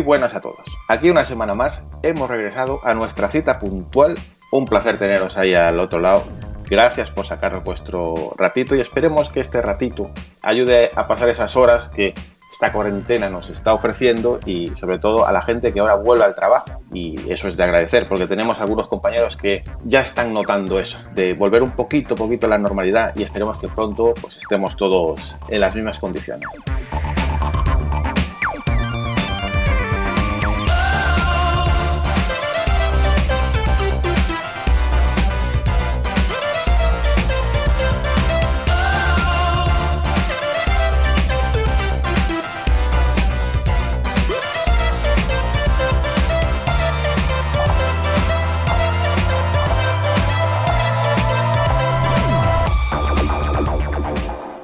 Buenas 0.00 0.34
a 0.34 0.40
todos. 0.40 0.64
Aquí 0.88 1.10
una 1.10 1.24
semana 1.24 1.54
más 1.54 1.82
hemos 2.02 2.30
regresado 2.30 2.80
a 2.84 2.94
nuestra 2.94 3.28
cita 3.28 3.58
puntual. 3.58 4.16
Un 4.50 4.64
placer 4.64 4.98
teneros 4.98 5.36
ahí 5.36 5.54
al 5.54 5.80
otro 5.80 5.98
lado. 5.98 6.22
Gracias 6.70 7.10
por 7.10 7.26
sacar 7.26 7.62
vuestro 7.64 8.32
ratito 8.36 8.76
y 8.76 8.80
esperemos 8.80 9.30
que 9.30 9.40
este 9.40 9.60
ratito 9.60 10.10
ayude 10.42 10.90
a 10.94 11.06
pasar 11.08 11.28
esas 11.28 11.56
horas 11.56 11.88
que 11.88 12.14
esta 12.50 12.72
cuarentena 12.72 13.28
nos 13.28 13.50
está 13.50 13.72
ofreciendo 13.74 14.40
y 14.46 14.68
sobre 14.76 14.98
todo 14.98 15.26
a 15.26 15.32
la 15.32 15.42
gente 15.42 15.72
que 15.72 15.80
ahora 15.80 15.96
vuelve 15.96 16.24
al 16.24 16.34
trabajo. 16.34 16.82
Y 16.92 17.30
eso 17.30 17.48
es 17.48 17.56
de 17.56 17.64
agradecer 17.64 18.08
porque 18.08 18.26
tenemos 18.26 18.60
algunos 18.60 18.86
compañeros 18.86 19.36
que 19.36 19.64
ya 19.84 20.00
están 20.00 20.32
notando 20.32 20.78
eso, 20.78 20.98
de 21.14 21.34
volver 21.34 21.62
un 21.62 21.72
poquito, 21.72 22.14
poquito 22.14 22.46
a 22.46 22.50
la 22.50 22.58
normalidad 22.58 23.14
y 23.16 23.22
esperemos 23.22 23.58
que 23.58 23.68
pronto 23.68 24.14
pues 24.20 24.36
estemos 24.36 24.76
todos 24.76 25.36
en 25.48 25.60
las 25.60 25.74
mismas 25.74 25.98
condiciones. 25.98 26.48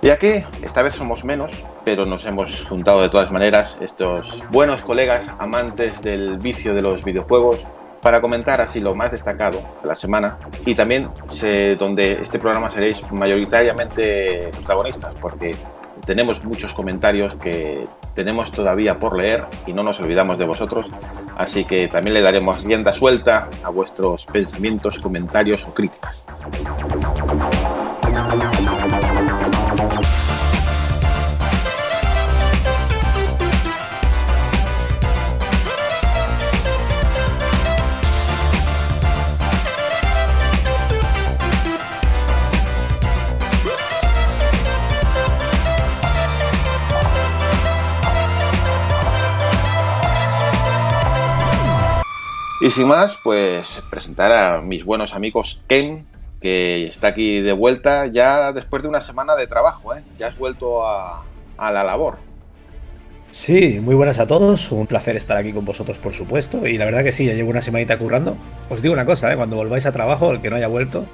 Y 0.05 0.11
aquí, 0.11 0.45
esta 0.63 0.83
vez 0.83 0.97
somos 0.97 1.25
menos, 1.25 1.51
pero 1.83 2.05
nos 2.05 2.27
hemos 2.27 2.61
juntado 2.67 3.01
de 3.01 3.09
todas 3.09 3.33
maneras 3.33 3.79
estos 3.81 4.43
buenos 4.51 4.83
colegas 4.83 5.31
amantes 5.39 6.03
del 6.03 6.37
vicio 6.37 6.75
de 6.75 6.83
los 6.83 7.03
videojuegos 7.03 7.65
para 8.03 8.21
comentar 8.21 8.61
así 8.61 8.83
lo 8.83 8.95
más 8.95 9.13
destacado 9.13 9.63
de 9.81 9.89
la 9.89 9.95
semana 9.95 10.37
y 10.67 10.75
también 10.75 11.09
sé, 11.31 11.75
donde 11.77 12.21
este 12.21 12.39
programa 12.39 12.71
seréis 12.71 13.01
mayoritariamente 13.13 14.51
protagonistas 14.53 15.15
porque 15.23 15.57
tenemos 16.05 16.45
muchos 16.45 16.75
comentarios 16.75 17.37
que 17.37 17.87
tenemos 18.15 18.53
todavía 18.53 18.99
por 18.99 19.17
leer 19.17 19.47
y 19.67 19.73
no 19.73 19.83
nos 19.83 20.01
olvidamos 20.01 20.39
de 20.39 20.45
vosotros, 20.45 20.91
así 21.39 21.65
que 21.65 21.89
también 21.89 22.13
le 22.13 22.21
daremos 22.21 22.63
rienda 22.63 22.93
suelta 22.93 23.49
a 23.63 23.71
vuestros 23.71 24.27
pensamientos, 24.27 24.99
comentarios 24.99 25.65
o 25.65 25.73
críticas. 25.73 26.27
Y 52.65 52.71
sin 52.71 52.89
más, 52.89 53.19
pues 53.23 53.83
presentar 53.91 54.33
a 54.33 54.63
mis 54.63 54.87
buenos 54.87 55.13
amigos 55.13 55.61
Ken, 55.69 56.07
que 56.41 56.85
está 56.85 57.09
aquí 57.09 57.43
de 57.43 57.53
vuelta 57.53 58.07
ya 58.07 58.53
después 58.53 58.83
de 58.83 58.89
una 58.89 59.03
semana 59.03 59.37
de 59.37 59.47
trabajo, 59.47 59.95
¿eh? 59.95 60.03
Ya 60.17 60.29
has 60.29 60.39
vuelto 60.39 60.83
a, 60.89 61.27
la 61.59 61.85
labor. 61.85 62.17
Sí, 63.31 63.81
muy 63.83 63.95
buenas 63.95 64.19
a 64.19 64.27
todos, 64.27 64.73
un 64.73 64.87
placer 64.87 65.15
estar 65.15 65.37
aquí 65.37 65.53
con 65.53 65.67
vosotros 65.67 65.99
por 65.99 66.15
supuesto 66.15 66.67
y 66.67 66.79
la 66.79 66.87
verdad 66.87 67.05
que 67.05 67.13
sí, 67.13 67.27
ya 67.27 67.35
llevo 67.35 67.51
una 67.51 67.61
semanita 67.61 67.99
currando. 67.99 68.39
Os 68.71 68.81
digo 68.81 68.95
una 68.95 69.05
cosa, 69.05 69.31
¿eh? 69.31 69.37
cuando 69.37 69.57
volváis 69.57 69.85
a 69.85 69.93
trabajo, 69.93 70.31
el 70.31 70.41
que 70.41 70.49
no 70.49 70.57
haya 70.57 70.69
vuelto, 70.69 71.05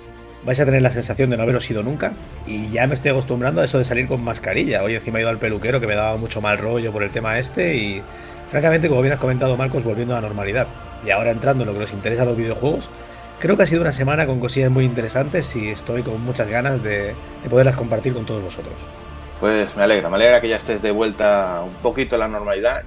vais 0.46 0.60
a 0.60 0.64
tener 0.64 0.82
la 0.82 0.92
sensación 0.92 1.30
de 1.30 1.36
no 1.36 1.42
haberos 1.42 1.68
ido 1.68 1.82
nunca 1.82 2.12
y 2.46 2.68
ya 2.70 2.86
me 2.86 2.94
estoy 2.94 3.10
acostumbrando 3.10 3.60
a 3.60 3.64
eso 3.64 3.76
de 3.76 3.82
salir 3.82 4.06
con 4.06 4.22
mascarilla. 4.22 4.84
Hoy 4.84 4.94
encima 4.94 5.18
he 5.18 5.22
ido 5.22 5.30
al 5.30 5.38
peluquero 5.38 5.80
que 5.80 5.88
me 5.88 5.96
daba 5.96 6.16
mucho 6.16 6.40
mal 6.40 6.58
rollo 6.58 6.92
por 6.92 7.02
el 7.02 7.10
tema 7.10 7.40
este 7.40 7.76
y 7.76 8.02
francamente, 8.50 8.88
como 8.88 9.00
bien 9.00 9.14
has 9.14 9.20
comentado 9.20 9.56
Marcos, 9.56 9.84
volviendo 9.84 10.14
a 10.14 10.20
la 10.20 10.28
normalidad. 10.28 10.66
Y 11.04 11.10
ahora 11.10 11.30
entrando 11.30 11.62
en 11.62 11.68
lo 11.68 11.72
que 11.72 11.80
nos 11.80 11.92
interesa 11.92 12.22
a 12.22 12.26
los 12.26 12.36
videojuegos, 12.36 12.90
creo 13.38 13.56
que 13.56 13.62
ha 13.62 13.66
sido 13.66 13.80
una 13.80 13.92
semana 13.92 14.26
con 14.26 14.40
cosillas 14.40 14.70
muy 14.70 14.84
interesantes 14.84 15.56
y 15.56 15.68
estoy 15.68 16.02
con 16.02 16.20
muchas 16.22 16.48
ganas 16.48 16.82
de, 16.82 17.14
de 17.42 17.48
poderlas 17.48 17.76
compartir 17.76 18.12
con 18.12 18.26
todos 18.26 18.42
vosotros. 18.42 18.74
Pues 19.38 19.74
me 19.76 19.84
alegra, 19.84 20.10
me 20.10 20.16
alegra 20.16 20.40
que 20.42 20.48
ya 20.48 20.56
estés 20.56 20.82
de 20.82 20.90
vuelta 20.90 21.62
un 21.64 21.74
poquito 21.82 22.16
a 22.16 22.18
la 22.18 22.28
normalidad. 22.28 22.82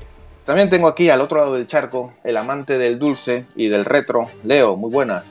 También 0.46 0.70
tengo 0.70 0.88
aquí 0.88 1.10
al 1.10 1.22
otro 1.22 1.40
lado 1.40 1.56
del 1.56 1.66
charco 1.66 2.14
el 2.24 2.38
amante 2.38 2.78
del 2.78 3.00
dulce 3.00 3.46
y 3.56 3.70
del 3.70 3.86
retro, 3.86 4.30
Leo, 4.44 4.76
muy 4.76 4.92
buenas. 4.92 5.24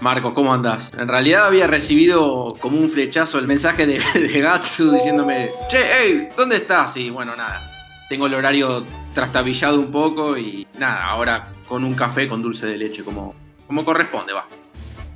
Marco, 0.00 0.32
¿cómo 0.32 0.54
andás? 0.54 0.92
En 0.96 1.08
realidad 1.08 1.46
había 1.46 1.66
recibido 1.66 2.54
como 2.58 2.78
un 2.78 2.88
flechazo 2.88 3.38
el 3.38 3.46
mensaje 3.46 3.86
de, 3.86 4.00
de 4.14 4.40
Gatsu 4.40 4.92
diciéndome, 4.92 5.50
che, 5.68 5.78
hey, 5.78 6.28
¿dónde 6.34 6.56
estás? 6.56 6.96
Y 6.96 7.10
bueno, 7.10 7.36
nada, 7.36 7.69
tengo 8.10 8.26
el 8.26 8.34
horario 8.34 8.84
trastabillado 9.14 9.78
un 9.78 9.92
poco 9.92 10.36
y 10.36 10.66
nada, 10.76 11.06
ahora 11.06 11.52
con 11.68 11.84
un 11.84 11.94
café 11.94 12.28
con 12.28 12.42
dulce 12.42 12.66
de 12.66 12.76
leche, 12.76 13.04
como, 13.04 13.36
como 13.68 13.84
corresponde, 13.84 14.32
va. 14.32 14.48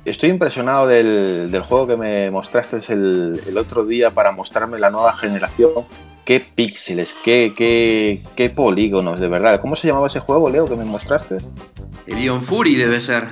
Estoy 0.05 0.29
impresionado 0.29 0.87
del, 0.87 1.51
del 1.51 1.61
juego 1.61 1.87
que 1.87 1.97
me 1.97 2.31
mostraste 2.31 2.77
el, 2.93 3.41
el, 3.45 3.57
otro 3.57 3.85
día 3.85 4.11
para 4.11 4.31
mostrarme 4.31 4.79
la 4.79 4.91
nueva 4.91 5.13
generación. 5.17 5.71
Qué 6.23 6.39
píxeles, 6.39 7.13
qué, 7.21 7.53
qué, 7.53 8.21
qué 8.37 8.49
polígonos, 8.49 9.19
de 9.19 9.27
verdad. 9.27 9.59
¿Cómo 9.59 9.75
se 9.75 9.87
llamaba 9.87 10.07
ese 10.07 10.21
juego, 10.21 10.49
Leo, 10.49 10.69
que 10.69 10.77
me 10.77 10.85
mostraste? 10.85 11.39
Elion 12.07 12.45
Fury 12.45 12.77
debe 12.77 13.01
ser. 13.01 13.27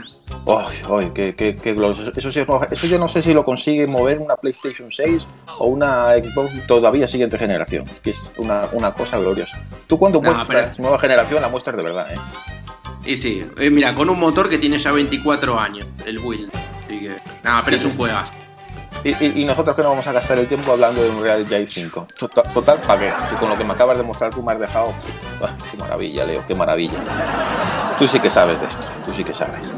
¡Ay, 0.45 0.77
ay! 0.89 1.11
Qué, 1.13 1.35
qué, 1.35 1.55
qué 1.55 1.73
glorioso! 1.73 2.11
Eso, 2.15 2.31
sí, 2.31 2.45
eso 2.71 2.87
yo 2.87 2.99
no 2.99 3.07
sé 3.07 3.21
si 3.21 3.33
lo 3.33 3.45
consigue 3.45 3.87
mover 3.87 4.19
una 4.19 4.35
PlayStation 4.35 4.91
6 4.91 5.27
o 5.59 5.67
una 5.67 6.13
Xbox 6.17 6.67
todavía 6.67 7.07
siguiente 7.07 7.37
generación. 7.37 7.85
Es 7.87 7.99
que 7.99 8.09
es 8.11 8.33
una, 8.37 8.67
una 8.73 8.93
cosa 8.93 9.17
gloriosa. 9.19 9.61
Tú 9.87 9.97
cuando 9.97 10.21
no, 10.21 10.31
muestras 10.31 10.73
pero... 10.75 10.83
nueva 10.83 10.99
generación 10.99 11.41
la 11.41 11.49
muestras 11.49 11.77
de 11.77 11.83
verdad, 11.83 12.11
¿eh? 12.11 12.17
Y 13.05 13.17
sí, 13.17 13.41
eh, 13.57 13.69
mira, 13.69 13.93
con 13.93 14.09
un 14.09 14.19
motor 14.19 14.49
que 14.49 14.57
tiene 14.57 14.77
ya 14.79 14.91
24 14.91 15.59
años, 15.59 15.85
el 16.05 16.19
Will. 16.19 16.49
Así 16.79 16.99
que, 16.99 17.15
nada, 17.43 17.61
pero 17.63 17.77
sí. 17.77 17.83
es 17.83 17.91
un 17.91 17.97
juegazo. 17.97 18.33
Y, 19.03 19.09
y, 19.09 19.41
y, 19.41 19.45
nosotros 19.45 19.75
que 19.75 19.81
no 19.81 19.89
vamos 19.89 20.07
a 20.07 20.13
gastar 20.13 20.39
el 20.39 20.47
tiempo 20.47 20.71
hablando 20.71 21.03
de 21.03 21.09
un 21.09 21.21
Real 21.21 21.43
J 21.43 21.67
5. 21.67 22.07
Total, 22.17 22.45
total 22.53 22.77
pagué. 22.87 23.11
Si 23.29 23.35
con 23.35 23.49
lo 23.49 23.57
que 23.57 23.65
me 23.65 23.73
acabas 23.73 23.97
de 23.97 24.03
mostrar 24.03 24.33
tú 24.33 24.41
me 24.41 24.53
has 24.53 24.59
dejado. 24.59 24.93
¡Ah, 25.41 25.53
¡Qué 25.69 25.77
maravilla, 25.77 26.23
Leo! 26.23 26.45
¡Qué 26.47 26.55
maravilla! 26.55 26.99
Tú 27.99 28.07
sí 28.07 28.19
que 28.21 28.29
sabes 28.29 28.61
de 28.61 28.67
esto. 28.67 28.87
Tú 29.05 29.11
sí 29.11 29.25
que 29.25 29.33
sabes. 29.33 29.73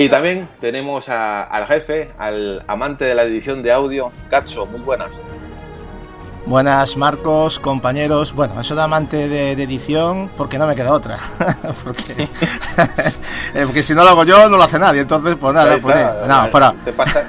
Y 0.00 0.08
también 0.08 0.48
tenemos 0.62 1.10
a, 1.10 1.42
al 1.42 1.66
jefe, 1.66 2.10
al 2.16 2.64
amante 2.66 3.04
de 3.04 3.14
la 3.14 3.24
edición 3.24 3.62
de 3.62 3.70
audio, 3.70 4.10
Katso. 4.30 4.64
Muy 4.64 4.80
buenas. 4.80 5.10
Buenas 6.46 6.96
Marcos, 6.96 7.60
compañeros. 7.60 8.32
Bueno, 8.32 8.58
eso 8.58 8.74
de 8.74 8.80
amante 8.80 9.28
de, 9.28 9.52
edición, 9.52 10.30
porque 10.38 10.56
no 10.56 10.66
me 10.66 10.74
queda 10.74 10.94
otra. 10.94 11.18
porque, 11.84 12.22
eh, 13.54 13.62
porque 13.66 13.82
si 13.82 13.92
no 13.92 14.02
lo 14.02 14.08
hago 14.08 14.24
yo, 14.24 14.48
no 14.48 14.56
lo 14.56 14.62
hace 14.62 14.78
nadie. 14.78 15.02
Entonces, 15.02 15.36
pues 15.38 15.52
nada, 15.52 15.78
pues, 15.78 15.94
nada, 15.94 16.46
fuera. 16.46 16.74
Te 16.82 16.94
pasa, 16.94 17.22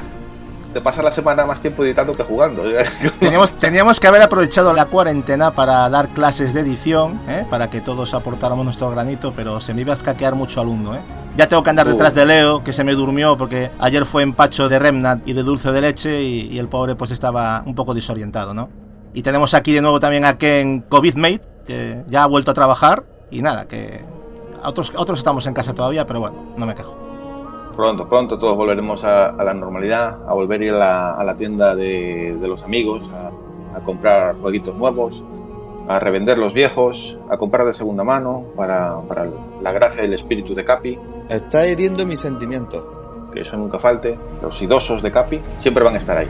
te 0.74 0.80
pasa 0.80 1.04
la 1.04 1.12
semana 1.12 1.46
más 1.46 1.60
tiempo 1.60 1.84
editando 1.84 2.14
que 2.14 2.24
jugando. 2.24 2.64
teníamos, 3.20 3.52
teníamos 3.60 4.00
que 4.00 4.08
haber 4.08 4.22
aprovechado 4.22 4.74
la 4.74 4.86
cuarentena 4.86 5.52
para 5.52 5.90
dar 5.90 6.10
clases 6.10 6.54
de 6.54 6.62
edición, 6.62 7.20
¿eh? 7.28 7.46
para 7.50 7.70
que 7.70 7.82
todos 7.82 8.14
aportáramos 8.14 8.64
nuestro 8.64 8.90
granito, 8.90 9.34
pero 9.36 9.60
se 9.60 9.74
me 9.74 9.82
iba 9.82 9.92
a 9.92 9.98
escaquear 9.98 10.36
mucho 10.36 10.62
alumno. 10.62 10.96
¿eh? 10.96 11.02
Ya 11.42 11.48
tengo 11.48 11.64
que 11.64 11.72
andar 11.72 11.88
detrás 11.88 12.14
de 12.14 12.24
Leo, 12.24 12.64
que 12.64 12.72
se 12.72 12.84
me 12.84 12.94
durmió 12.94 13.36
porque 13.36 13.72
ayer 13.80 14.06
fue 14.06 14.22
empacho 14.22 14.70
de 14.70 14.78
Remnant 14.78 15.28
y 15.28 15.34
de 15.34 15.42
dulce 15.42 15.72
de 15.72 15.82
leche 15.82 16.22
y, 16.22 16.60
el 16.60 16.68
pobre 16.68 16.94
pues 16.94 17.10
estaba 17.10 17.64
un 17.66 17.74
poco 17.74 17.96
desorientado, 17.96 18.54
¿no? 18.54 18.70
Y 19.16 19.24
tenemos 19.24 19.56
aquí 19.56 19.74
de 19.74 19.82
nuevo 19.82 20.00
también 20.00 20.24
a 20.24 20.38
Ken 20.38 20.82
COVIDmate, 20.82 21.42
que 21.66 22.04
ya 22.06 22.22
ha 22.22 22.28
vuelto 22.28 22.52
a 22.52 22.54
trabajar 22.54 23.06
y 23.32 23.42
nada, 23.42 23.68
que 23.68 24.06
otros, 24.64 24.94
otros 24.96 25.18
estamos 25.18 25.48
en 25.48 25.56
casa 25.56 25.74
todavía, 25.74 26.06
pero 26.06 26.20
bueno, 26.20 26.54
no 26.58 26.68
me 26.68 26.76
quejo. 26.76 26.96
Pronto, 27.76 28.08
pronto 28.08 28.38
todos 28.38 28.56
volveremos 28.56 29.04
a, 29.04 29.32
la 29.32 29.56
normalidad, 29.56 30.20
a 30.30 30.34
volver 30.34 30.62
a 30.62 30.64
ir 30.64 30.74
a 30.76 31.24
la, 31.24 31.36
tienda 31.36 31.76
de, 31.76 32.38
los 32.40 32.62
amigos, 32.62 33.10
a, 33.76 33.80
comprar 33.80 34.36
jueguitos 34.36 34.76
nuevos, 34.76 35.24
a 35.96 36.00
revender 36.00 36.38
los 36.38 36.54
viejos, 36.54 37.18
a 37.30 37.38
comprar 37.38 37.66
de 37.66 37.74
segunda 37.74 38.04
mano 38.04 38.46
para, 38.56 39.00
para 39.02 39.28
la 39.62 39.72
gracia 39.72 40.02
del 40.02 40.14
espíritu 40.14 40.54
de 40.54 40.64
Capi. 40.64 40.98
Está 41.30 41.68
hiriendo 41.68 42.06
mis 42.06 42.20
sentimientos. 42.20 42.84
Que 43.34 43.42
eso 43.42 43.58
nunca 43.58 43.80
falte. 43.80 44.18
Los 44.42 44.62
idosos 44.62 45.02
de 45.02 45.12
Capi 45.12 45.42
siempre 45.58 45.84
van 45.84 45.96
a 45.96 45.98
estar 45.98 46.18
ahí. 46.18 46.30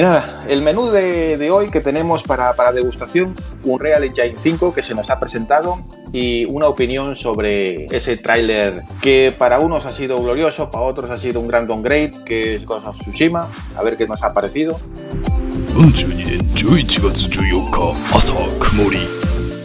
Y 0.00 0.02
nada, 0.02 0.44
el 0.48 0.62
menú 0.62 0.86
de, 0.86 1.50
hoy 1.50 1.70
que 1.70 1.82
tenemos 1.82 2.22
para, 2.22 2.72
degustación, 2.72 3.36
un 3.64 3.78
Real 3.78 4.02
Engine 4.02 4.34
5 4.40 4.72
que 4.72 4.82
se 4.82 4.94
nos 4.94 5.10
ha 5.10 5.20
presentado 5.20 5.84
y 6.10 6.46
una 6.46 6.68
opinión 6.68 7.16
sobre 7.16 7.84
ese 7.94 8.16
tráiler 8.16 8.80
que 9.02 9.34
para 9.36 9.58
unos 9.58 9.84
ha 9.84 9.92
sido 9.92 10.16
glorioso, 10.16 10.70
para 10.70 10.84
otros 10.84 11.10
ha 11.10 11.18
sido 11.18 11.38
un 11.38 11.48
gran 11.48 11.66
downgrade, 11.66 12.14
que 12.24 12.54
es 12.54 12.64
Ghost 12.64 12.86
of 12.86 12.98
Tsushima, 12.98 13.50
a 13.76 13.82
ver 13.82 13.98
qué 13.98 14.06
nos 14.06 14.22
ha 14.22 14.32
parecido. 14.32 14.80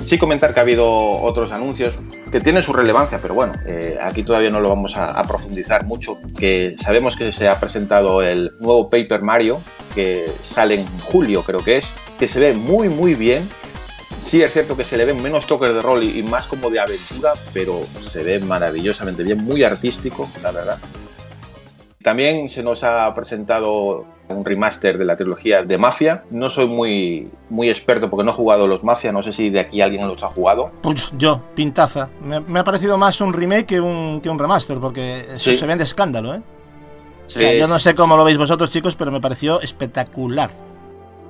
Sí 0.04 0.18
comentar 0.18 0.54
que 0.54 0.60
ha 0.60 0.64
habido 0.64 0.86
otros 1.22 1.54
anuncios 1.54 1.96
que 2.30 2.42
tienen 2.42 2.62
su 2.62 2.74
relevancia, 2.74 3.20
pero 3.22 3.36
bueno, 3.36 3.54
eh, 3.66 3.98
aquí 4.02 4.24
todavía 4.24 4.50
no 4.50 4.60
lo 4.60 4.68
vamos 4.68 4.98
a, 4.98 5.22
profundizar 5.24 5.86
mucho, 5.86 6.18
que 6.38 6.76
sabemos 6.78 7.16
que 7.16 7.32
se 7.32 7.48
ha 7.48 7.58
presentado 7.58 8.22
el 8.22 8.52
nuevo 8.60 8.90
Paper 8.90 9.22
Mario, 9.22 9.62
que 9.96 10.32
sale 10.44 10.76
en 10.76 11.00
julio 11.00 11.42
creo 11.42 11.60
que 11.60 11.78
es, 11.78 11.88
que 12.20 12.28
se 12.28 12.40
ve 12.40 12.54
muy 12.54 12.90
muy 12.90 13.16
bien. 13.16 13.50
Sí 14.24 14.42
es 14.42 14.54
cierto 14.54 14.76
que 14.76 14.84
se 14.84 14.98
le 14.98 15.06
ven 15.06 15.22
menos 15.22 15.46
toques 15.46 15.74
de 15.74 15.82
rol 15.82 16.04
y 16.04 16.22
más 16.24 16.48
como 16.48 16.70
de 16.70 16.80
aventura, 16.80 17.34
pero 17.54 17.82
se 18.02 18.24
ve 18.24 18.40
maravillosamente 18.40 19.24
bien, 19.24 19.44
muy 19.44 19.64
artístico, 19.64 20.30
la 20.42 20.52
verdad. 20.52 20.80
También 22.04 22.50
se 22.50 22.62
nos 22.62 22.84
ha 22.84 23.12
presentado 23.16 24.06
un 24.28 24.46
remaster 24.46 24.98
de 24.98 25.06
la 25.06 25.16
trilogía 25.16 25.64
de 25.64 25.78
Mafia. 25.78 26.24
No 26.32 26.50
soy 26.50 26.68
muy, 26.68 27.30
muy 27.50 27.70
experto 27.70 28.10
porque 28.10 28.24
no 28.24 28.32
he 28.32 28.34
jugado 28.34 28.68
los 28.68 28.84
Mafia, 28.84 29.12
no 29.12 29.22
sé 29.24 29.32
si 29.32 29.50
de 29.50 29.60
aquí 29.60 29.82
alguien 29.82 30.08
los 30.08 30.24
ha 30.24 30.28
jugado. 30.28 30.72
Pues 30.82 31.14
yo, 31.18 31.42
pintaza. 31.56 32.10
Me, 32.22 32.60
ha 32.60 32.64
parecido 32.64 32.98
más 32.98 33.22
un 33.22 33.34
remake 33.34 33.66
que 33.66 33.82
un, 33.82 34.22
que 34.22 34.30
un 34.30 34.40
remaster 34.40 34.80
porque 34.80 35.22
eso 35.34 35.54
se 35.54 35.66
ve 35.66 35.76
de 35.76 35.84
escándalo, 35.84 36.36
¿eh? 36.36 36.42
Yo 37.30 37.68
no 37.68 37.80
sé 37.80 37.96
cómo 37.96 38.18
lo 38.18 38.24
veis 38.24 38.38
vosotros, 38.38 38.70
chicos, 38.70 38.96
pero 38.96 39.12
me 39.12 39.22
pareció 39.22 39.62
espectacular. 39.62 40.52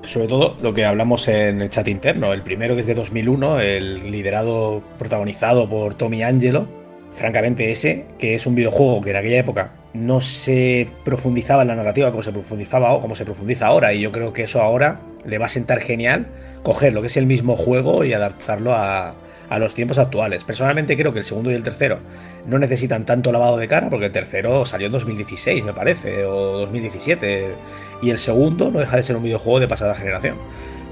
Sobre 0.03 0.27
todo 0.27 0.55
lo 0.61 0.73
que 0.73 0.85
hablamos 0.85 1.27
en 1.27 1.61
el 1.61 1.69
chat 1.69 1.87
interno, 1.87 2.31
el 2.33 2.43
primero 2.43 2.75
que 2.75 2.81
es 2.81 2.87
de 2.87 2.93
2001, 2.93 3.59
el 3.59 4.11
liderado, 4.11 4.83
protagonizado 4.99 5.67
por 5.67 5.95
Tommy 5.95 6.23
Angelo. 6.23 6.67
Francamente, 7.11 7.71
ese, 7.71 8.05
que 8.19 8.35
es 8.35 8.45
un 8.45 8.55
videojuego 8.55 9.01
que 9.01 9.11
en 9.11 9.15
aquella 9.15 9.39
época 9.39 9.71
no 9.93 10.19
se 10.19 10.89
profundizaba 11.05 11.61
en 11.61 11.69
la 11.69 11.75
narrativa 11.75 12.11
como 12.11 12.21
se 12.21 12.33
profundizaba 12.33 12.91
o 12.91 13.01
como 13.01 13.15
se 13.15 13.25
profundiza 13.25 13.67
ahora. 13.67 13.93
Y 13.93 14.01
yo 14.01 14.11
creo 14.11 14.33
que 14.33 14.43
eso 14.43 14.61
ahora 14.61 14.99
le 15.25 15.37
va 15.37 15.45
a 15.45 15.49
sentar 15.49 15.79
genial 15.79 16.27
coger 16.61 16.93
lo 16.93 17.01
que 17.01 17.07
es 17.07 17.17
el 17.17 17.25
mismo 17.25 17.55
juego 17.55 18.03
y 18.03 18.13
adaptarlo 18.13 18.73
a, 18.73 19.15
los 19.59 19.73
tiempos 19.73 19.97
actuales. 19.97 20.43
Personalmente 20.43 20.97
creo 20.97 21.13
que 21.13 21.19
el 21.19 21.25
segundo 21.25 21.51
y 21.51 21.53
el 21.53 21.63
tercero 21.63 21.99
no 22.47 22.59
necesitan 22.59 23.05
tanto 23.05 23.31
lavado 23.31 23.57
de 23.57 23.67
cara, 23.67 23.89
porque 23.89 24.07
el 24.07 24.11
tercero 24.11 24.65
salió 24.65 24.87
en 24.87 24.93
2016, 24.93 25.63
me 25.63 25.73
parece, 25.73 26.25
o 26.25 26.59
2017. 26.59 27.53
Y 28.01 28.09
el 28.09 28.17
segundo 28.17 28.71
no 28.71 28.79
deja 28.79 28.97
de 28.97 29.03
ser 29.03 29.15
un 29.15 29.23
videojuego 29.23 29.59
de 29.59 29.67
pasada 29.67 29.95
generación. 29.95 30.35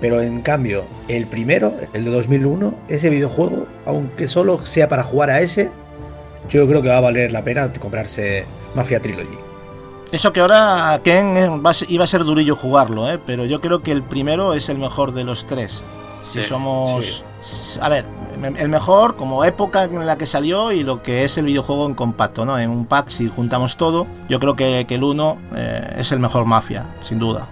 Pero 0.01 0.21
en 0.21 0.41
cambio, 0.41 0.83
el 1.07 1.27
primero, 1.27 1.73
el 1.94 2.05
de 2.05 2.11
2001, 2.11 2.75
ese 2.89 3.09
videojuego, 3.09 3.67
aunque 3.85 4.27
solo 4.27 4.65
sea 4.65 4.89
para 4.89 5.03
jugar 5.03 5.29
a 5.29 5.41
ese, 5.41 5.69
yo 6.50 6.67
creo 6.67 6.81
que 6.81 6.89
va 6.89 6.97
a 6.97 7.01
valer 7.01 7.31
la 7.31 7.44
pena 7.44 7.71
comprarse 7.73 8.45
Mafia 8.75 9.01
Trilogy. 9.01 9.38
Eso 10.11 10.31
que 10.31 10.41
ahora 10.41 11.01
Ken 11.03 11.61
iba 11.88 12.03
a 12.03 12.07
ser 12.07 12.23
durillo 12.23 12.55
jugarlo, 12.55 13.09
¿eh? 13.09 13.19
pero 13.25 13.45
yo 13.45 13.61
creo 13.61 13.81
que 13.81 13.91
el 13.91 14.03
primero 14.03 14.53
es 14.53 14.69
el 14.69 14.77
mejor 14.77 15.13
de 15.13 15.23
los 15.23 15.47
tres. 15.47 15.83
Si 16.23 16.44
somos... 16.44 17.25
A 17.81 17.89
ver, 17.89 18.05
el 18.33 18.69
mejor 18.69 19.15
como 19.15 19.44
época 19.44 19.83
en 19.83 20.06
la 20.06 20.18
que 20.18 20.25
salió 20.25 20.71
y 20.71 20.83
lo 20.83 21.01
que 21.01 21.24
es 21.24 21.38
el 21.38 21.45
videojuego 21.45 21.88
en 21.88 21.94
compacto, 21.94 22.45
¿no? 22.45 22.57
En 22.57 22.69
un 22.69 22.85
pack, 22.85 23.07
si 23.09 23.30
juntamos 23.30 23.77
todo, 23.77 24.07
yo 24.30 24.39
creo 24.39 24.56
que, 24.56 24.85
el 24.89 25.03
uno 25.03 25.38
eh, 25.56 25.95
es 25.97 26.12
el 26.12 26.19
mejor 26.19 26.45
Mafia, 26.45 26.85
sin 27.01 27.18
duda 27.18 27.47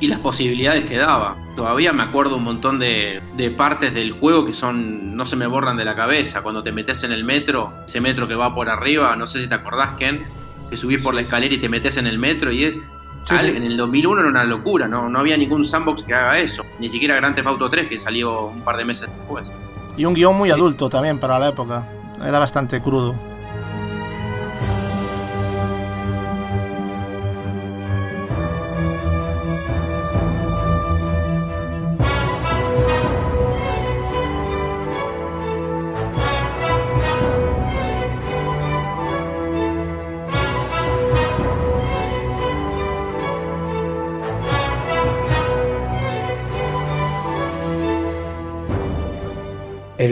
y 0.00 0.08
las 0.08 0.20
posibilidades 0.20 0.84
que 0.84 0.98
daba. 0.98 1.36
Todavía 1.56 1.92
me 1.92 2.02
acuerdo 2.02 2.36
un 2.36 2.44
montón 2.44 2.78
de, 2.78 3.22
partes 3.56 3.94
del 3.94 4.12
juego 4.12 4.44
que 4.44 4.52
son 4.52 5.16
no 5.16 5.24
se 5.24 5.36
me 5.36 5.46
borran 5.46 5.76
de 5.76 5.84
la 5.84 5.94
cabeza. 5.94 6.42
Cuando 6.42 6.62
te 6.62 6.72
metes 6.72 7.04
en 7.04 7.12
el 7.12 7.24
metro, 7.24 7.72
ese 7.86 8.00
metro 8.00 8.28
que 8.28 8.34
va 8.34 8.54
por 8.54 8.68
arriba, 8.68 9.14
no 9.16 9.26
sé 9.26 9.40
si 9.40 9.48
te 9.48 9.54
acordás, 9.54 9.96
Ken, 9.96 10.22
que 10.68 10.76
subís 10.76 11.02
por 11.02 11.14
la 11.14 11.22
escalera 11.22 11.54
y 11.54 11.58
te 11.58 11.68
metes 11.68 11.96
en 11.96 12.06
el 12.06 12.18
metro 12.18 12.52
y 12.52 12.64
es... 12.64 12.78
En 13.30 13.62
el 13.62 13.78
2001 13.78 14.20
era 14.20 14.28
una 14.28 14.44
locura, 14.44 14.86
¿no? 14.86 15.08
no 15.08 15.18
había 15.18 15.38
ningún 15.38 15.64
sandbox 15.64 16.02
que 16.02 16.12
haga 16.12 16.38
eso. 16.38 16.62
Ni 16.78 16.90
siquiera 16.90 17.16
Grand 17.16 17.34
Theft 17.34 17.46
Auto 17.46 17.70
3 17.70 17.88
que 17.88 17.98
salió 17.98 18.48
un 18.48 18.60
par 18.60 18.76
de 18.76 18.84
meses 18.84 19.08
después. 19.08 19.50
Y 19.96 20.04
un 20.04 20.14
guion 20.14 20.36
muy 20.36 20.50
adulto 20.50 20.88
también 20.88 21.18
para 21.18 21.38
la 21.38 21.48
época. 21.48 21.86
Era 22.24 22.38
bastante 22.38 22.80
crudo. 22.80 23.14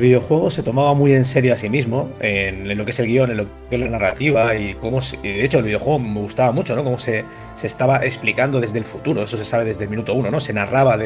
Videojuego 0.02 0.50
se 0.50 0.62
tomaba 0.62 0.92
muy 0.94 1.12
en 1.14 1.25
serio 1.25 1.54
a 1.54 1.56
sí 1.56 1.71
mismo, 1.71 2.11
en, 2.21 2.76
lo 2.76 2.85
que 2.85 2.90
es 2.90 3.00
el 3.00 3.06
guion, 3.06 3.30
en 3.30 3.37
lo 3.38 3.44
que 3.71 3.76
es 3.76 3.80
la 3.80 3.88
narrativa 3.88 4.54
y 4.54 4.75
cómo, 4.75 5.00
de 5.00 5.44
hecho 5.44 5.59
el 5.59 5.64
videojuego 5.64 5.99
me 5.99 6.21
gustaba 6.21 6.52
mucho, 6.52 6.76
¿no? 6.76 6.85
Cómo 6.85 6.99
se, 6.99 7.25
se 7.54 7.66
estaba 7.66 8.04
explicando 8.04 8.61
desde 8.61 8.78
el 8.78 8.85
futuro, 8.85 9.23
eso 9.23 9.38
se 9.38 9.44
sabe 9.44 9.64
desde 9.64 9.85
el 9.85 9.90
minuto 9.90 10.12
uno, 10.12 10.30
¿no? 10.30 10.40
Se 10.40 10.52
narraba 10.52 10.99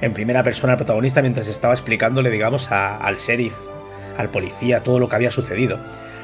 en 0.00 0.12
primera 0.14 0.42
persona 0.42 0.72
al 0.72 0.76
protagonista 0.78 1.20
mientras 1.20 1.48
estaba 1.48 1.74
explicándole, 1.74 2.30
digamos, 2.30 2.70
al 2.70 3.16
sheriff, 3.16 3.56
al 4.16 4.30
policía, 4.30 4.82
todo 4.82 4.98
lo 4.98 5.08
que 5.08 5.16
había 5.16 5.30
sucedido. 5.30 5.78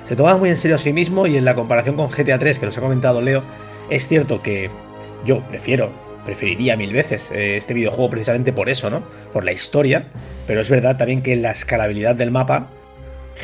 Se 0.05 0.17
tomaba 0.17 0.39
muy 0.39 0.51
en 0.51 0.57
serio 0.57 0.77
a 0.77 0.79
sí 0.79 0.93
mismo 0.93 1.27
y 1.27 1.37
en 1.37 1.45
la 1.45 1.55
comparación 1.55 1.97
con 1.97 2.09
GTA 2.09 2.39
3, 2.39 2.59
que 2.59 2.67
nos 2.67 2.79
ha 2.79 2.81
comentado 2.81 3.21
Leo, 3.21 3.43
es 3.91 4.07
cierto 4.07 4.41
que 4.41 4.71
yo 5.25 5.41
prefiero 5.49 6.06
preferiría 6.27 6.77
mil 6.77 6.93
veces 6.93 7.31
eh, 7.31 7.57
este 7.57 7.73
videojuego 7.73 8.11
precisamente 8.11 8.53
por 8.53 8.69
eso, 8.69 8.91
¿no? 8.91 9.03
Por 9.33 9.45
la 9.45 9.53
historia, 9.53 10.09
pero 10.47 10.61
es 10.61 10.69
verdad 10.69 10.99
también 10.99 11.23
que 11.23 11.37
la 11.37 11.53
escalabilidad 11.53 12.15
del 12.17 12.31
mapa 12.31 12.69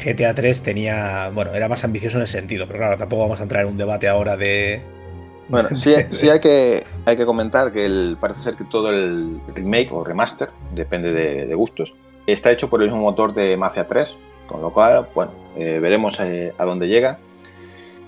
GTA 0.04 0.34
3 0.34 0.62
tenía, 0.62 1.30
bueno, 1.32 1.54
era 1.54 1.68
más 1.68 1.84
ambicioso 1.84 2.18
en 2.18 2.24
ese 2.24 2.38
sentido, 2.38 2.66
pero 2.66 2.80
claro, 2.80 2.98
tampoco 2.98 3.22
vamos 3.22 3.40
a 3.40 3.44
entrar 3.44 3.62
en 3.62 3.68
un 3.68 3.78
debate 3.78 4.08
ahora 4.08 4.36
de, 4.36 4.82
Bueno, 5.48 5.68
sí, 5.74 5.94
sí 6.10 6.30
hay, 6.30 6.40
que, 6.40 6.84
hay 7.04 7.16
que 7.16 7.26
comentar 7.26 7.72
que 7.72 7.84
el, 7.84 8.16
parece 8.20 8.40
ser 8.40 8.54
que 8.54 8.64
todo 8.64 8.90
el 8.90 9.40
remake 9.54 9.92
o 9.92 10.04
remaster, 10.04 10.50
depende 10.74 11.12
de, 11.12 11.46
de 11.46 11.54
gustos, 11.54 11.94
está 12.26 12.50
hecho 12.50 12.70
por 12.70 12.82
el 12.82 12.88
mismo 12.88 13.02
motor 13.02 13.34
de 13.34 13.56
Mafia 13.56 13.86
3, 13.86 14.16
con 14.46 14.60
lo 14.60 14.70
cual, 14.70 15.06
bueno, 15.14 15.32
eh, 15.56 15.78
veremos 15.80 16.18
eh, 16.20 16.52
a 16.58 16.64
dónde 16.64 16.88
llega. 16.88 17.18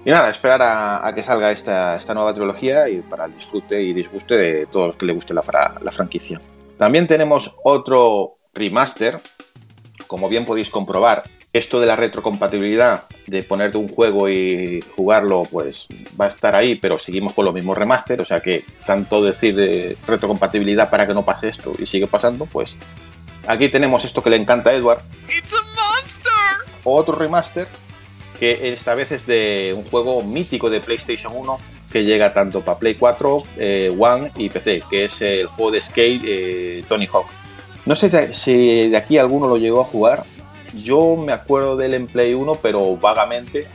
Y 0.04 0.10
nada, 0.10 0.28
esperar 0.28 0.60
a, 0.60 1.06
a 1.06 1.14
que 1.14 1.22
salga 1.22 1.50
esta, 1.50 1.96
esta, 1.96 2.12
nueva 2.12 2.34
trilogía 2.34 2.88
y 2.90 3.00
para 3.00 3.24
el 3.24 3.34
disfrute 3.34 3.82
y 3.82 3.94
disguste 3.94 4.36
de 4.36 4.66
todos 4.66 4.88
los 4.88 4.96
que 4.96 5.06
le 5.06 5.14
guste 5.14 5.32
la, 5.32 5.42
fra, 5.42 5.76
la 5.80 5.90
franquicia. 5.90 6.40
También 6.76 7.06
tenemos 7.06 7.56
otro 7.64 8.36
remaster, 8.52 9.18
como 10.06 10.28
bien 10.28 10.44
podéis 10.44 10.68
comprobar, 10.68 11.24
esto 11.54 11.80
de 11.80 11.86
la 11.86 11.96
retrocompatibilidad, 11.96 13.04
de 13.26 13.44
ponerte 13.44 13.78
un 13.78 13.88
juego 13.88 14.28
y 14.28 14.84
jugarlo, 14.96 15.44
pues 15.50 15.86
va 16.20 16.26
a 16.26 16.28
estar 16.28 16.54
ahí, 16.54 16.74
pero 16.74 16.98
seguimos 16.98 17.32
con 17.32 17.46
los 17.46 17.54
mismos 17.54 17.78
remaster, 17.78 18.20
o 18.20 18.26
sea 18.26 18.40
que 18.40 18.64
tanto 18.84 19.22
decir 19.22 19.54
de 19.54 19.96
retrocompatibilidad 20.06 20.90
para 20.90 21.06
que 21.06 21.14
no 21.14 21.24
pase 21.24 21.48
esto 21.48 21.72
y 21.78 21.86
sigue 21.86 22.08
pasando, 22.08 22.44
pues 22.46 22.76
aquí 23.46 23.68
tenemos 23.68 24.04
esto 24.04 24.22
que 24.22 24.30
le 24.30 24.36
encanta 24.36 24.70
a 24.70 24.74
Edward. 24.74 25.00
Otro 26.82 27.16
remaster 27.16 27.68
que 28.38 28.72
esta 28.72 28.94
vez 28.94 29.12
es 29.12 29.26
de 29.26 29.74
un 29.76 29.84
juego 29.84 30.22
mítico 30.22 30.70
de 30.70 30.80
PlayStation 30.80 31.32
1 31.36 31.58
que 31.90 32.04
llega 32.04 32.32
tanto 32.32 32.60
para 32.60 32.78
Play 32.78 32.94
4, 32.96 33.42
eh, 33.56 33.96
One 33.96 34.32
y 34.36 34.48
PC, 34.48 34.82
que 34.90 35.04
es 35.04 35.20
el 35.22 35.46
juego 35.46 35.70
de 35.70 35.80
skate 35.80 36.22
eh, 36.24 36.84
Tony 36.88 37.06
Hawk. 37.06 37.26
No 37.86 37.94
sé 37.94 38.32
si 38.32 38.88
de 38.88 38.96
aquí 38.96 39.18
alguno 39.18 39.46
lo 39.46 39.58
llegó 39.58 39.80
a 39.80 39.84
jugar, 39.84 40.24
yo 40.82 41.16
me 41.16 41.32
acuerdo 41.32 41.76
del 41.76 41.94
en 41.94 42.06
Play 42.06 42.34
1, 42.34 42.58
pero 42.62 42.96
vagamente. 42.96 43.68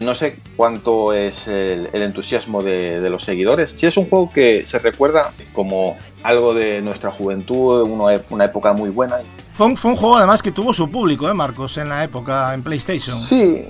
No 0.00 0.14
sé 0.14 0.38
cuánto 0.56 1.12
es 1.12 1.46
el, 1.46 1.90
el 1.92 2.02
entusiasmo 2.02 2.62
de, 2.62 3.00
de, 3.00 3.10
los 3.10 3.22
seguidores. 3.22 3.68
Si 3.68 3.86
es 3.86 3.98
un 3.98 4.08
juego 4.08 4.32
que 4.32 4.64
se 4.64 4.78
recuerda 4.78 5.32
como 5.52 5.98
algo 6.22 6.54
de 6.54 6.80
nuestra 6.80 7.10
juventud, 7.10 7.82
una, 7.82 8.20
una 8.30 8.44
época 8.46 8.72
muy 8.72 8.88
buena. 8.88 9.20
Fue 9.52 9.66
un, 9.66 9.76
fue 9.76 9.90
un, 9.90 9.96
juego 9.96 10.16
además 10.16 10.42
que 10.42 10.52
tuvo 10.52 10.72
su 10.72 10.90
público, 10.90 11.28
¿eh, 11.28 11.34
Marcos? 11.34 11.76
En 11.76 11.90
la 11.90 12.02
época 12.02 12.54
en 12.54 12.62
PlayStation. 12.62 13.20
Sí, 13.20 13.66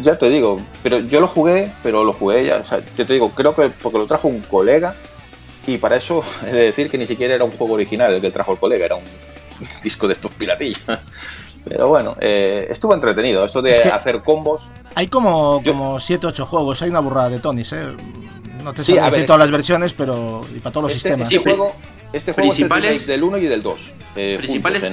ya 0.00 0.18
te 0.18 0.28
digo. 0.28 0.60
Pero 0.82 0.98
yo 1.00 1.20
lo 1.20 1.28
jugué, 1.28 1.72
pero 1.82 2.04
lo 2.04 2.12
jugué 2.12 2.46
ya. 2.46 2.56
O 2.56 2.66
sea, 2.66 2.80
yo 2.96 3.06
te 3.06 3.12
digo, 3.12 3.30
creo 3.30 3.54
que 3.54 3.70
porque 3.82 3.98
lo 3.98 4.06
trajo 4.06 4.28
un 4.28 4.40
colega. 4.40 4.94
Y 5.66 5.78
para 5.78 5.96
eso 5.96 6.22
he 6.46 6.52
de 6.52 6.62
decir 6.64 6.90
que 6.90 6.98
ni 6.98 7.06
siquiera 7.06 7.34
era 7.34 7.44
un 7.44 7.52
juego 7.52 7.74
original 7.74 8.12
el 8.12 8.20
que 8.20 8.30
trajo 8.30 8.52
el 8.52 8.58
colega, 8.58 8.84
era 8.84 8.96
un 8.96 9.04
disco 9.82 10.06
de 10.06 10.14
estos 10.14 10.32
piratillas. 10.32 10.82
Pero 11.64 11.88
bueno, 11.88 12.16
eh, 12.20 12.66
estuvo 12.70 12.94
entretenido. 12.94 13.44
Esto 13.44 13.60
de 13.60 13.72
es 13.72 13.80
que 13.80 13.88
hacer 13.88 14.20
combos. 14.20 14.62
Hay 14.94 15.08
como 15.08 15.60
7 16.00 16.26
8 16.26 16.46
juegos. 16.46 16.80
Hay 16.80 16.88
una 16.88 17.00
burrada 17.00 17.28
de 17.28 17.38
Tonis, 17.38 17.72
¿eh? 17.74 17.86
No 18.64 18.72
te 18.72 18.82
sí, 18.82 18.94
sé 18.94 19.00
decir 19.00 19.26
todas 19.26 19.40
las 19.40 19.50
versiones, 19.50 19.92
pero. 19.92 20.40
Y 20.54 20.60
para 20.60 20.72
todos 20.72 20.84
los 20.84 20.96
este, 20.96 21.10
sistemas. 21.10 21.32
Este 21.32 21.42
juego, 21.42 21.74
este 22.12 22.32
juego 22.32 22.50
principales, 22.50 22.92
es 22.92 23.00
el 23.02 23.06
del 23.06 23.22
1 23.24 23.38
y 23.38 23.44
del 23.46 23.62
2. 23.62 23.92
Eh, 24.16 24.36
principales 24.38 24.84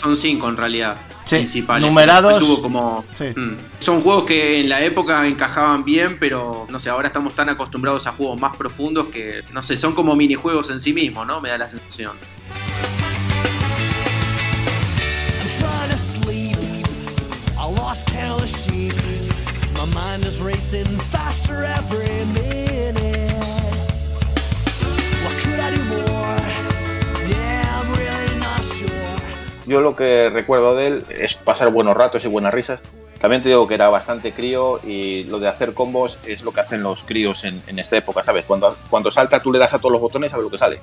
son 0.00 0.16
5 0.16 0.48
en 0.48 0.56
realidad. 0.56 0.96
Sí, 1.24 1.36
principales. 1.36 1.86
numerados. 1.86 2.60
Como, 2.60 3.04
sí. 3.14 3.26
mm, 3.34 3.56
son 3.78 4.02
juegos 4.02 4.24
que 4.24 4.60
en 4.60 4.68
la 4.68 4.82
época 4.82 5.26
encajaban 5.26 5.84
bien, 5.84 6.18
pero 6.18 6.66
no 6.68 6.80
sé, 6.80 6.90
ahora 6.90 7.08
estamos 7.08 7.34
tan 7.34 7.48
acostumbrados 7.48 8.06
a 8.06 8.12
juegos 8.12 8.38
más 8.38 8.56
profundos 8.56 9.08
que, 9.08 9.42
no 9.52 9.62
sé, 9.62 9.76
son 9.76 9.94
como 9.94 10.14
minijuegos 10.16 10.70
en 10.70 10.80
sí 10.80 10.92
mismos, 10.92 11.26
¿no? 11.26 11.40
Me 11.40 11.48
da 11.48 11.58
la 11.58 11.68
sensación. 11.68 12.12
Yo 29.70 29.80
lo 29.80 29.94
que 29.94 30.28
recuerdo 30.30 30.74
de 30.74 30.88
él 30.88 31.04
es 31.10 31.36
pasar 31.36 31.70
buenos 31.70 31.96
ratos 31.96 32.24
y 32.24 32.26
buenas 32.26 32.52
risas. 32.52 32.82
También 33.20 33.40
te 33.40 33.50
digo 33.50 33.68
que 33.68 33.74
era 33.74 33.88
bastante 33.88 34.32
crío 34.32 34.80
y 34.82 35.22
lo 35.24 35.38
de 35.38 35.46
hacer 35.46 35.74
combos 35.74 36.18
es 36.26 36.42
lo 36.42 36.50
que 36.50 36.58
hacen 36.58 36.82
los 36.82 37.04
críos 37.04 37.44
en, 37.44 37.62
en 37.68 37.78
esta 37.78 37.96
época, 37.96 38.24
¿sabes? 38.24 38.44
Cuando, 38.46 38.76
cuando 38.90 39.12
salta 39.12 39.40
tú 39.40 39.52
le 39.52 39.60
das 39.60 39.72
a 39.72 39.78
todos 39.78 39.92
los 39.92 40.00
botones 40.00 40.32
a 40.32 40.38
ver 40.38 40.44
lo 40.44 40.50
que 40.50 40.58
sale. 40.58 40.80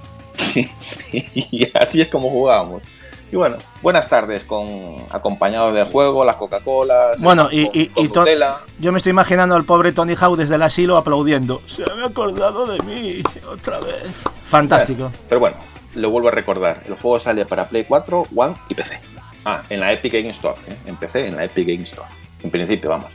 y 1.11 1.69
así 1.77 1.99
es 1.99 2.07
como 2.07 2.29
jugábamos. 2.29 2.81
Y 3.29 3.35
bueno, 3.35 3.57
buenas 3.81 4.07
tardes 4.07 4.45
con 4.45 5.05
acompañados 5.09 5.75
del 5.75 5.87
juego, 5.87 6.23
las 6.23 6.37
Coca-Colas. 6.37 7.19
Bueno, 7.19 7.49
y, 7.51 7.63
y, 7.77 7.91
y 7.93 8.09
yo 8.79 8.93
me 8.93 8.99
estoy 8.99 9.09
imaginando 9.09 9.53
al 9.55 9.65
pobre 9.65 9.91
Tony 9.91 10.15
Hawk 10.15 10.37
desde 10.37 10.55
el 10.55 10.61
asilo 10.61 10.95
aplaudiendo. 10.95 11.61
Se 11.67 11.83
me 11.93 12.03
ha 12.03 12.05
acordado 12.05 12.67
de 12.67 12.81
mí 12.83 13.21
otra 13.51 13.81
vez. 13.81 14.23
Fantástico. 14.45 15.11
Pero 15.27 15.41
bueno, 15.41 15.57
lo 15.97 16.09
vuelvo 16.11 16.29
a 16.29 16.31
recordar. 16.31 16.83
El 16.87 16.95
juego 16.95 17.19
sale 17.19 17.45
para 17.45 17.67
Play 17.67 17.85
4, 17.85 18.27
One 18.35 18.55
y 18.69 18.75
PC. 18.75 18.99
Ah, 19.45 19.61
en 19.69 19.79
la 19.79 19.91
Epic 19.93 20.13
Game 20.13 20.29
Store. 20.29 20.55
¿eh? 20.67 20.75
En 20.85 20.95
PC, 20.95 21.27
en 21.27 21.35
la 21.35 21.45
Epic 21.45 21.67
Game 21.67 21.83
Store. 21.83 22.07
En 22.43 22.51
principio, 22.51 22.89
vamos. 22.89 23.11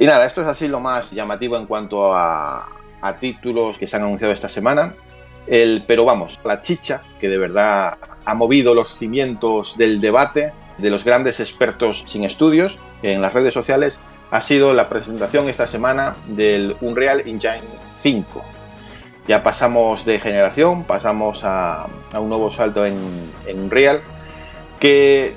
Y 0.00 0.06
nada, 0.06 0.24
esto 0.24 0.40
es 0.40 0.46
así 0.46 0.66
lo 0.66 0.80
más 0.80 1.10
llamativo 1.10 1.58
en 1.58 1.66
cuanto 1.66 2.14
a, 2.14 2.66
títulos 3.20 3.76
que 3.76 3.86
se 3.86 3.96
han 3.96 4.02
anunciado 4.02 4.32
esta 4.32 4.48
semana. 4.48 4.94
El, 5.46 5.84
pero 5.86 6.06
vamos, 6.06 6.40
la 6.42 6.62
chicha 6.62 7.02
que 7.20 7.28
de 7.28 7.36
verdad 7.36 7.98
ha 8.24 8.34
movido 8.34 8.74
los 8.74 8.94
cimientos 8.94 9.76
del 9.76 10.00
debate 10.00 10.54
de 10.78 10.90
los 10.90 11.04
grandes 11.04 11.38
expertos 11.38 12.04
sin 12.06 12.24
estudios 12.24 12.78
en 13.02 13.20
las 13.20 13.34
redes 13.34 13.52
sociales 13.52 13.98
ha 14.30 14.40
sido 14.40 14.72
la 14.72 14.88
presentación 14.88 15.50
esta 15.50 15.66
semana 15.66 16.16
del 16.28 16.76
Unreal 16.80 17.20
Engine 17.26 17.60
5. 17.98 18.42
Ya 19.28 19.42
pasamos 19.42 20.06
de 20.06 20.18
generación, 20.18 20.84
pasamos 20.84 21.44
a, 21.44 21.88
a 22.14 22.20
un 22.20 22.30
nuevo 22.30 22.50
salto 22.50 22.86
en, 22.86 23.30
en 23.46 23.60
Unreal 23.60 24.00
que 24.78 25.34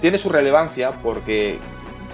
tiene 0.00 0.18
su 0.18 0.28
relevancia 0.28 0.92
porque 1.02 1.58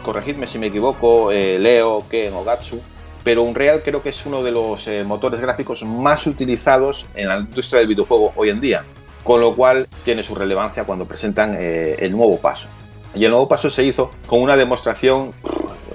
corregidme 0.04 0.46
si 0.46 0.60
me 0.60 0.68
equivoco, 0.68 1.32
eh, 1.32 1.58
Leo, 1.58 2.06
Ken 2.08 2.32
o 2.34 2.44
Gatsu, 2.44 2.80
pero 3.24 3.42
Unreal 3.42 3.82
creo 3.82 4.02
que 4.02 4.10
es 4.10 4.26
uno 4.26 4.44
de 4.44 4.52
los 4.52 4.86
eh, 4.86 5.02
motores 5.02 5.40
gráficos 5.40 5.82
más 5.82 6.28
utilizados 6.28 7.08
en 7.14 7.26
la 7.26 7.38
industria 7.38 7.80
del 7.80 7.88
videojuego 7.88 8.32
hoy 8.36 8.50
en 8.50 8.60
día, 8.60 8.84
con 9.24 9.40
lo 9.40 9.56
cual 9.56 9.88
tiene 10.04 10.22
su 10.22 10.36
relevancia 10.36 10.84
cuando 10.84 11.06
presentan 11.06 11.56
eh, 11.58 11.96
el 11.98 12.12
nuevo 12.12 12.38
paso. 12.38 12.68
Y 13.14 13.24
el 13.24 13.30
nuevo 13.30 13.48
paso 13.48 13.70
se 13.70 13.82
hizo 13.84 14.10
con 14.26 14.40
una 14.40 14.56
demostración, 14.56 15.32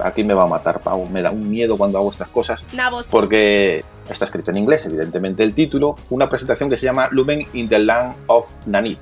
aquí 0.02 0.24
me 0.24 0.34
va 0.34 0.42
a 0.42 0.46
matar 0.46 0.80
Pau, 0.80 1.06
me 1.06 1.22
da 1.22 1.30
un 1.30 1.48
miedo 1.48 1.76
cuando 1.76 1.98
hago 1.98 2.10
estas 2.10 2.28
cosas, 2.28 2.66
porque 3.10 3.84
está 4.10 4.24
escrito 4.24 4.50
en 4.50 4.56
inglés, 4.56 4.84
evidentemente 4.86 5.44
el 5.44 5.54
título, 5.54 5.96
una 6.08 6.28
presentación 6.28 6.68
que 6.68 6.76
se 6.76 6.86
llama 6.86 7.08
Lumen 7.12 7.46
in 7.52 7.68
the 7.68 7.78
Land 7.78 8.16
of 8.26 8.48
Nanit. 8.66 8.98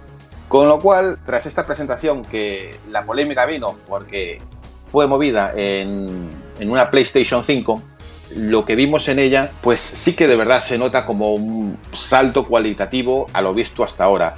Con 0.49 0.67
lo 0.67 0.81
cual, 0.81 1.19
tras 1.27 1.45
esta 1.47 1.67
presentación 1.67 2.23
que 2.23 2.75
la 2.91 3.05
polémica 3.05 3.45
vino 3.45 3.77
porque 3.87 4.41
fue 4.89 5.07
movida 5.07 5.53
en, 5.57 6.31
una 6.61 6.91
PlayStation 6.91 7.45
5, 7.45 7.83
lo 8.37 8.65
que 8.65 8.75
vimos 8.75 9.09
en 9.09 9.19
ella, 9.19 9.51
pues 9.61 9.81
sí 9.81 10.15
que 10.15 10.27
de 10.27 10.37
verdad 10.37 10.61
se 10.61 10.79
nota 10.79 11.07
como 11.07 11.35
un 11.35 11.79
salto 11.93 12.47
cualitativo 12.47 13.27
a 13.33 13.41
lo 13.41 13.55
visto 13.55 13.85
hasta 13.85 14.05
ahora. 14.05 14.35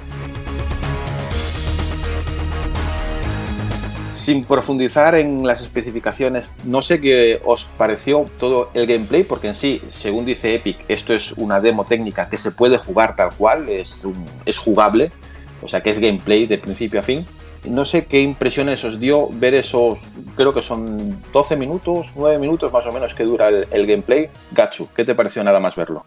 Sin 4.11 4.43
profundizar 4.43 5.15
en 5.15 5.47
las 5.47 5.61
especificaciones, 5.61 6.51
no 6.63 6.83
sé 6.83 7.01
qué 7.01 7.41
os 7.43 7.65
pareció 7.65 8.25
todo 8.39 8.69
el 8.75 8.85
gameplay, 8.85 9.23
porque 9.23 9.47
en 9.47 9.55
sí, 9.55 9.81
según 9.87 10.25
dice 10.25 10.53
Epic, 10.53 10.77
esto 10.87 11.13
es 11.13 11.31
una 11.31 11.59
demo 11.59 11.85
técnica 11.85 12.29
que 12.29 12.37
se 12.37 12.51
puede 12.51 12.77
jugar 12.77 13.15
tal 13.15 13.33
cual, 13.33 13.67
es, 13.67 14.05
es 14.45 14.59
jugable, 14.59 15.11
o 15.63 15.67
sea 15.67 15.81
que 15.81 15.89
es 15.89 15.97
gameplay 15.97 16.45
de 16.45 16.59
principio 16.59 16.99
a 16.99 17.03
fin. 17.03 17.25
No 17.65 17.85
sé 17.85 18.05
qué 18.05 18.21
impresiones 18.21 18.83
os 18.83 18.99
dio 18.99 19.29
ver 19.29 19.53
esos, 19.53 19.99
creo 20.35 20.53
que 20.53 20.61
son 20.61 21.21
12 21.31 21.55
minutos, 21.55 22.07
9 22.15 22.39
minutos 22.39 22.73
más 22.73 22.85
o 22.87 22.91
menos 22.91 23.13
que 23.13 23.23
dura 23.23 23.49
el, 23.49 23.85
gameplay. 23.85 24.29
Gatsu, 24.51 24.87
¿qué 24.95 25.05
te 25.05 25.13
pareció 25.13 25.43
nada 25.43 25.59
más 25.59 25.75
verlo? 25.75 26.05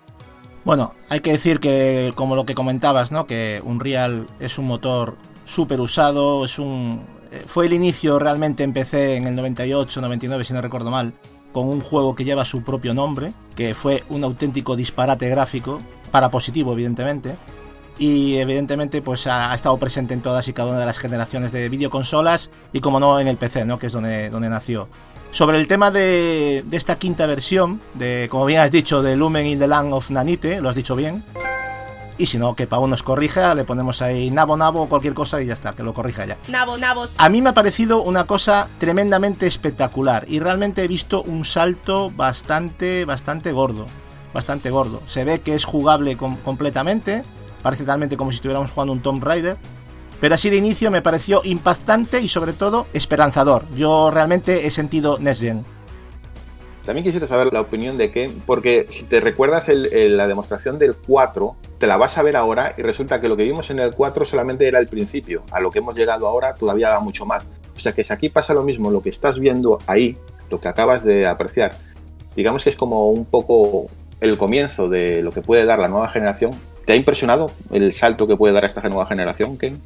Bueno, 0.65 0.95
hay 1.11 1.21
que 1.21 1.33
decir 1.33 1.61
que, 1.61 2.13
como 2.15 2.35
lo 2.35 2.45
que 2.45 2.55
comentabas, 2.55 3.13
¿no? 3.13 3.27
Que 3.27 3.61
Unreal 3.65 4.27
es 4.41 4.59
un 4.59 4.67
motor 4.67 5.17
súper 5.45 5.81
usado, 5.81 6.45
es 6.45 6.59
un... 6.59 7.03
Eh, 7.31 7.45
fue 7.47 7.67
el 7.67 7.73
inicio 7.73 8.19
realmente 8.19 8.65
empecé 8.65 9.17
en 9.17 9.27
el 9.27 9.37
98, 9.37 10.01
99, 10.01 10.45
si 10.45 10.55
no 10.55 10.61
recuerdo 10.61 10.91
mal, 10.91 11.13
con 11.53 11.69
un 11.69 11.81
juego 11.81 12.15
que 12.15 12.25
lleva 12.25 12.45
su 12.45 12.65
propio 12.65 12.95
nombre, 12.95 13.33
que 13.55 13.75
fue 13.75 14.03
un 14.09 14.25
auténtico 14.25 14.75
disparate 14.75 15.29
gráfico, 15.29 15.81
para 16.11 16.31
positivo, 16.31 16.73
evidentemente. 16.73 17.37
Y 17.99 18.37
evidentemente, 18.37 19.03
pues 19.03 19.27
ha, 19.27 19.53
ha 19.53 19.55
estado 19.55 19.77
presente 19.79 20.15
en 20.15 20.23
todas 20.23 20.49
y 20.49 20.53
cada 20.53 20.71
una 20.71 20.81
de 20.81 20.87
las 20.87 20.99
generaciones 20.99 21.53
de 21.53 21.69
videoconsolas 21.69 22.51
y, 22.73 22.81
como 22.81 22.99
no, 22.99 23.21
en 23.21 23.29
el 23.29 23.37
PC, 23.37 23.65
¿no? 23.65 23.79
Que 23.79 23.87
es 23.87 23.93
donde, 23.93 24.31
donde 24.31 24.49
nació. 24.49 24.89
Sobre 25.31 25.59
el 25.59 25.67
tema 25.67 25.91
de, 25.91 26.65
de, 26.67 26.77
esta 26.77 26.97
quinta 26.97 27.27
versión, 27.27 27.81
de, 27.95 28.29
como 28.31 28.47
bien 28.47 28.61
has 28.61 28.71
dicho, 28.71 29.03
de 29.03 29.17
Lumen 29.17 29.47
in 29.47 29.59
the 29.59 29.67
Land 29.67 29.93
of 29.93 30.11
Nanite, 30.11 30.61
lo 30.61 30.69
has 30.69 30.77
dicho 30.77 30.95
bien. 30.95 31.25
Y 32.17 32.27
si 32.27 32.39
no, 32.39 32.55
que 32.55 32.69
Pau 32.69 32.87
nos 32.87 33.03
corrija, 33.03 33.55
le 33.55 33.65
ponemos 33.65 34.01
ahí 34.01 34.31
nabo, 34.31 34.57
nabo 34.57 34.83
o 34.83 34.89
cualquier 34.89 35.15
cosa 35.15 35.43
y 35.43 35.47
ya 35.47 35.55
está, 35.55 35.73
que 35.73 35.83
lo 35.83 35.93
corrija 35.93 36.25
ya. 36.25 36.39
Nabo, 36.49 36.79
nabos. 36.79 37.11
A 37.19 37.29
mí 37.29 37.43
me 37.43 37.51
ha 37.51 37.55
parecido 37.55 38.03
una 38.03 38.25
cosa 38.25 38.69
tremendamente 38.79 39.49
espectacular 39.49 40.25
y 40.29 40.39
realmente 40.39 40.85
he 40.85 40.89
visto 40.89 41.23
un 41.23 41.45
salto 41.45 42.13
bastante, 42.13 43.05
bastante 43.05 43.51
gordo. 43.51 43.87
Bastante 44.33 44.71
gordo. 44.71 45.03
Se 45.07 45.25
ve 45.25 45.41
que 45.41 45.55
es 45.55 45.65
jugable 45.65 46.17
com 46.17 46.37
completamente, 46.39 47.25
parece 47.65 47.85
talmente 47.85 48.19
como 48.19 48.31
si 48.31 48.37
estuviéramos 48.37 48.71
jugando 48.71 48.93
un 48.93 49.01
Tomb 49.01 49.25
Raider. 49.25 49.57
Pero 50.21 50.35
así 50.35 50.51
de 50.51 50.59
inicio 50.59 50.91
me 50.91 51.01
pareció 51.01 51.41
impactante 51.45 52.21
y 52.21 52.29
sobre 52.29 52.53
todo 52.53 52.87
esperanzador. 52.93 53.65
Yo 53.75 54.11
realmente 54.11 54.67
he 54.67 54.71
sentido 54.71 55.19
Nesgen. 55.19 55.65
También 56.85 57.05
quisiera 57.05 57.27
saber 57.27 57.51
la 57.55 57.63
opinión 57.63 57.97
de 57.97 58.13
Ken, 58.13 58.43
porque 58.45 58.87
si 58.91 59.07
te 59.07 59.21
recuerdas 59.21 59.71
el, 59.71 60.17
la 60.19 60.27
demostración 60.27 60.79
del 60.79 60.95
4, 60.95 61.57
te 61.79 61.87
la 61.87 61.97
vas 61.97 62.19
a 62.19 62.23
ver 62.23 62.37
ahora 62.37 62.75
y 62.77 62.83
resulta 62.83 63.23
que 63.23 63.29
lo 63.29 63.37
que 63.39 63.45
vimos 63.45 63.71
en 63.71 63.79
el 63.79 63.95
4 63.95 64.27
solamente 64.27 64.69
era 64.69 64.79
el 64.79 64.87
principio. 64.87 65.43
A 65.51 65.61
lo 65.61 65.71
que 65.71 65.79
hemos 65.79 65.95
llegado 65.95 66.29
ahora 66.29 66.55
todavía 66.55 66.91
va 66.91 67.01
mucho 67.01 67.25
más. 67.25 67.45
O 67.75 67.79
sea 67.79 67.93
que 67.93 68.05
si 68.05 68.13
aquí 68.13 68.29
pasa 68.29 68.53
lo 68.53 68.63
mismo, 68.63 68.91
lo 68.91 69.03
que 69.03 69.09
estás 69.09 69.39
viendo 69.39 69.79
ahí, 69.87 70.19
lo 70.51 70.61
que 70.61 70.69
acabas 70.69 71.03
de 71.03 71.27
apreciar, 71.27 71.75
digamos 72.37 72.63
que 72.63 72.71
es 72.71 72.77
como 72.77 73.11
un 73.11 73.25
poco 73.25 73.89
el 74.21 74.37
comienzo 74.37 74.91
de 74.91 75.23
lo 75.23 75.33
que 75.33 75.41
puede 75.41 75.65
dar 75.65 75.79
la 75.79 75.89
nueva 75.89 76.11
generación. 76.11 76.51
¿Te 76.85 76.93
ha 76.93 76.97
impresionado 76.97 77.51
el 77.71 77.93
salto 77.93 78.27
que 78.27 78.37
puede 78.37 78.53
dar 78.53 78.65
esta 78.65 78.87
nueva 78.89 79.07
generación, 79.07 79.57
Ken? 79.57 79.81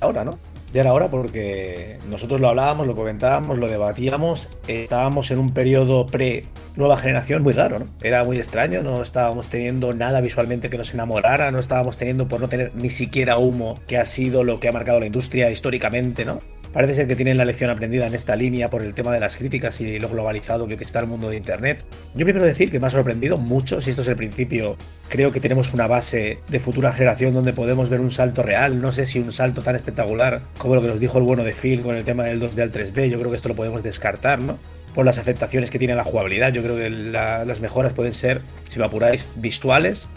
Ahora, 0.00 0.24
¿no? 0.24 0.38
Ya 0.72 0.82
era 0.82 0.92
hora 0.92 1.08
porque 1.08 1.98
nosotros 2.08 2.40
lo 2.40 2.48
hablábamos, 2.48 2.86
lo 2.86 2.96
comentábamos, 2.96 3.58
lo 3.58 3.68
debatíamos, 3.68 4.48
estábamos 4.66 5.30
en 5.30 5.38
un 5.38 5.54
periodo 5.54 6.06
pre 6.06 6.44
nueva 6.74 6.98
generación 6.98 7.42
muy 7.42 7.54
raro, 7.54 7.78
¿no? 7.78 7.86
Era 8.02 8.24
muy 8.24 8.36
extraño, 8.36 8.82
no 8.82 9.00
estábamos 9.00 9.48
teniendo 9.48 9.94
nada 9.94 10.20
visualmente 10.20 10.68
que 10.68 10.76
nos 10.76 10.92
enamorara, 10.92 11.50
no 11.50 11.58
estábamos 11.58 11.96
teniendo 11.96 12.28
por 12.28 12.40
no 12.40 12.48
tener 12.48 12.72
ni 12.74 12.90
siquiera 12.90 13.38
humo, 13.38 13.78
que 13.86 13.96
ha 13.96 14.04
sido 14.04 14.44
lo 14.44 14.60
que 14.60 14.68
ha 14.68 14.72
marcado 14.72 15.00
la 15.00 15.06
industria 15.06 15.50
históricamente, 15.50 16.24
¿no? 16.24 16.40
Parece 16.76 16.94
ser 16.94 17.06
que 17.06 17.16
tienen 17.16 17.38
la 17.38 17.46
lección 17.46 17.70
aprendida 17.70 18.06
en 18.06 18.14
esta 18.14 18.36
línea 18.36 18.68
por 18.68 18.82
el 18.82 18.92
tema 18.92 19.10
de 19.10 19.18
las 19.18 19.38
críticas 19.38 19.80
y 19.80 19.98
lo 19.98 20.10
globalizado 20.10 20.68
que 20.68 20.74
está 20.74 21.00
el 21.00 21.06
mundo 21.06 21.30
de 21.30 21.38
Internet. 21.38 21.82
Yo 22.14 22.26
primero 22.26 22.44
decir 22.44 22.70
que 22.70 22.78
me 22.78 22.86
ha 22.86 22.90
sorprendido 22.90 23.38
mucho, 23.38 23.80
si 23.80 23.88
esto 23.88 24.02
es 24.02 24.08
el 24.08 24.16
principio, 24.16 24.76
creo 25.08 25.32
que 25.32 25.40
tenemos 25.40 25.72
una 25.72 25.86
base 25.86 26.38
de 26.50 26.60
futura 26.60 26.92
generación 26.92 27.32
donde 27.32 27.54
podemos 27.54 27.88
ver 27.88 28.00
un 28.00 28.10
salto 28.10 28.42
real, 28.42 28.82
no 28.82 28.92
sé 28.92 29.06
si 29.06 29.18
un 29.18 29.32
salto 29.32 29.62
tan 29.62 29.74
espectacular 29.74 30.42
como 30.58 30.74
lo 30.74 30.82
que 30.82 30.88
nos 30.88 31.00
dijo 31.00 31.16
el 31.16 31.24
bueno 31.24 31.44
de 31.44 31.54
Phil 31.54 31.80
con 31.80 31.96
el 31.96 32.04
tema 32.04 32.24
del 32.24 32.42
2D 32.42 32.60
al 32.60 32.72
3D, 32.72 33.08
yo 33.08 33.18
creo 33.18 33.30
que 33.30 33.36
esto 33.36 33.48
lo 33.48 33.56
podemos 33.56 33.82
descartar, 33.82 34.42
¿no? 34.42 34.58
Por 34.94 35.06
las 35.06 35.16
afectaciones 35.16 35.70
que 35.70 35.78
tiene 35.78 35.94
la 35.94 36.04
jugabilidad, 36.04 36.52
yo 36.52 36.62
creo 36.62 36.76
que 36.76 36.90
la, 36.90 37.46
las 37.46 37.60
mejoras 37.60 37.94
pueden 37.94 38.12
ser, 38.12 38.42
si 38.68 38.78
lo 38.78 38.84
apuráis, 38.84 39.24
visuales, 39.36 40.08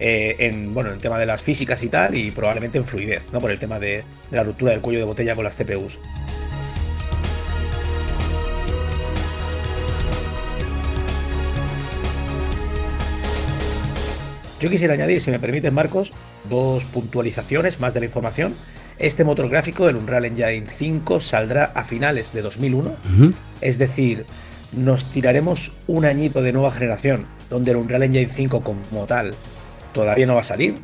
eh, 0.00 0.36
en 0.38 0.74
bueno 0.74 0.90
en 0.90 0.96
el 0.96 1.00
tema 1.00 1.18
de 1.18 1.26
las 1.26 1.42
físicas 1.42 1.82
y 1.82 1.88
tal 1.88 2.14
y 2.14 2.30
probablemente 2.30 2.78
en 2.78 2.84
fluidez 2.84 3.24
no 3.32 3.40
por 3.40 3.50
el 3.50 3.58
tema 3.58 3.78
de, 3.78 4.04
de 4.30 4.36
la 4.36 4.42
ruptura 4.42 4.72
del 4.72 4.80
cuello 4.80 4.98
de 5.00 5.04
botella 5.06 5.34
con 5.34 5.44
las 5.44 5.56
CPUs 5.56 5.98
Yo 14.58 14.70
quisiera 14.70 14.94
añadir, 14.94 15.20
si 15.20 15.30
me 15.30 15.38
permites, 15.38 15.70
Marcos, 15.72 16.12
dos 16.48 16.84
puntualizaciones 16.86 17.78
más 17.78 17.92
de 17.92 18.00
la 18.00 18.06
información. 18.06 18.54
Este 18.98 19.22
motor 19.22 19.50
gráfico 19.50 19.86
del 19.86 19.96
Unreal 19.96 20.24
Engine 20.24 20.64
5 20.66 21.20
saldrá 21.20 21.66
a 21.74 21.84
finales 21.84 22.32
de 22.32 22.40
2001, 22.40 22.88
uh 22.88 22.92
-huh. 23.06 23.34
es 23.60 23.78
decir, 23.78 24.24
nos 24.72 25.10
tiraremos 25.10 25.72
un 25.86 26.06
añito 26.06 26.42
de 26.42 26.52
nueva 26.54 26.70
generación, 26.70 27.26
donde 27.50 27.72
el 27.72 27.76
Unreal 27.76 28.04
Engine 28.04 28.30
5 28.32 28.62
como 28.62 29.04
tal 29.04 29.34
todavía 29.96 30.26
no 30.26 30.34
va 30.34 30.40
a 30.40 30.44
salir. 30.44 30.74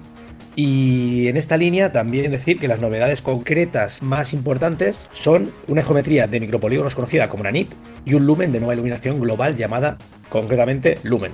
Y 0.57 1.29
en 1.29 1.37
esta 1.37 1.59
línea 1.59 1.93
también 1.93 2.31
decir 2.31 2.59
que 2.59 2.67
las 2.67 2.81
novedades 2.81 3.21
concretas 3.21 4.03
más 4.03 4.33
importantes 4.33 5.07
son 5.11 5.53
una 5.69 5.83
geometría 5.83 6.27
de 6.27 6.41
micropolígonos 6.41 6.95
conocida 6.95 7.29
como 7.29 7.43
una 7.43 7.51
NIT 7.51 7.73
y 8.07 8.15
un 8.15 8.27
lumen 8.27 8.53
de 8.53 8.61
nueva 8.61 8.73
iluminación 8.73 9.21
global 9.21 9.55
llamada 9.55 9.99
concretamente 10.31 10.99
Lumen. 11.03 11.33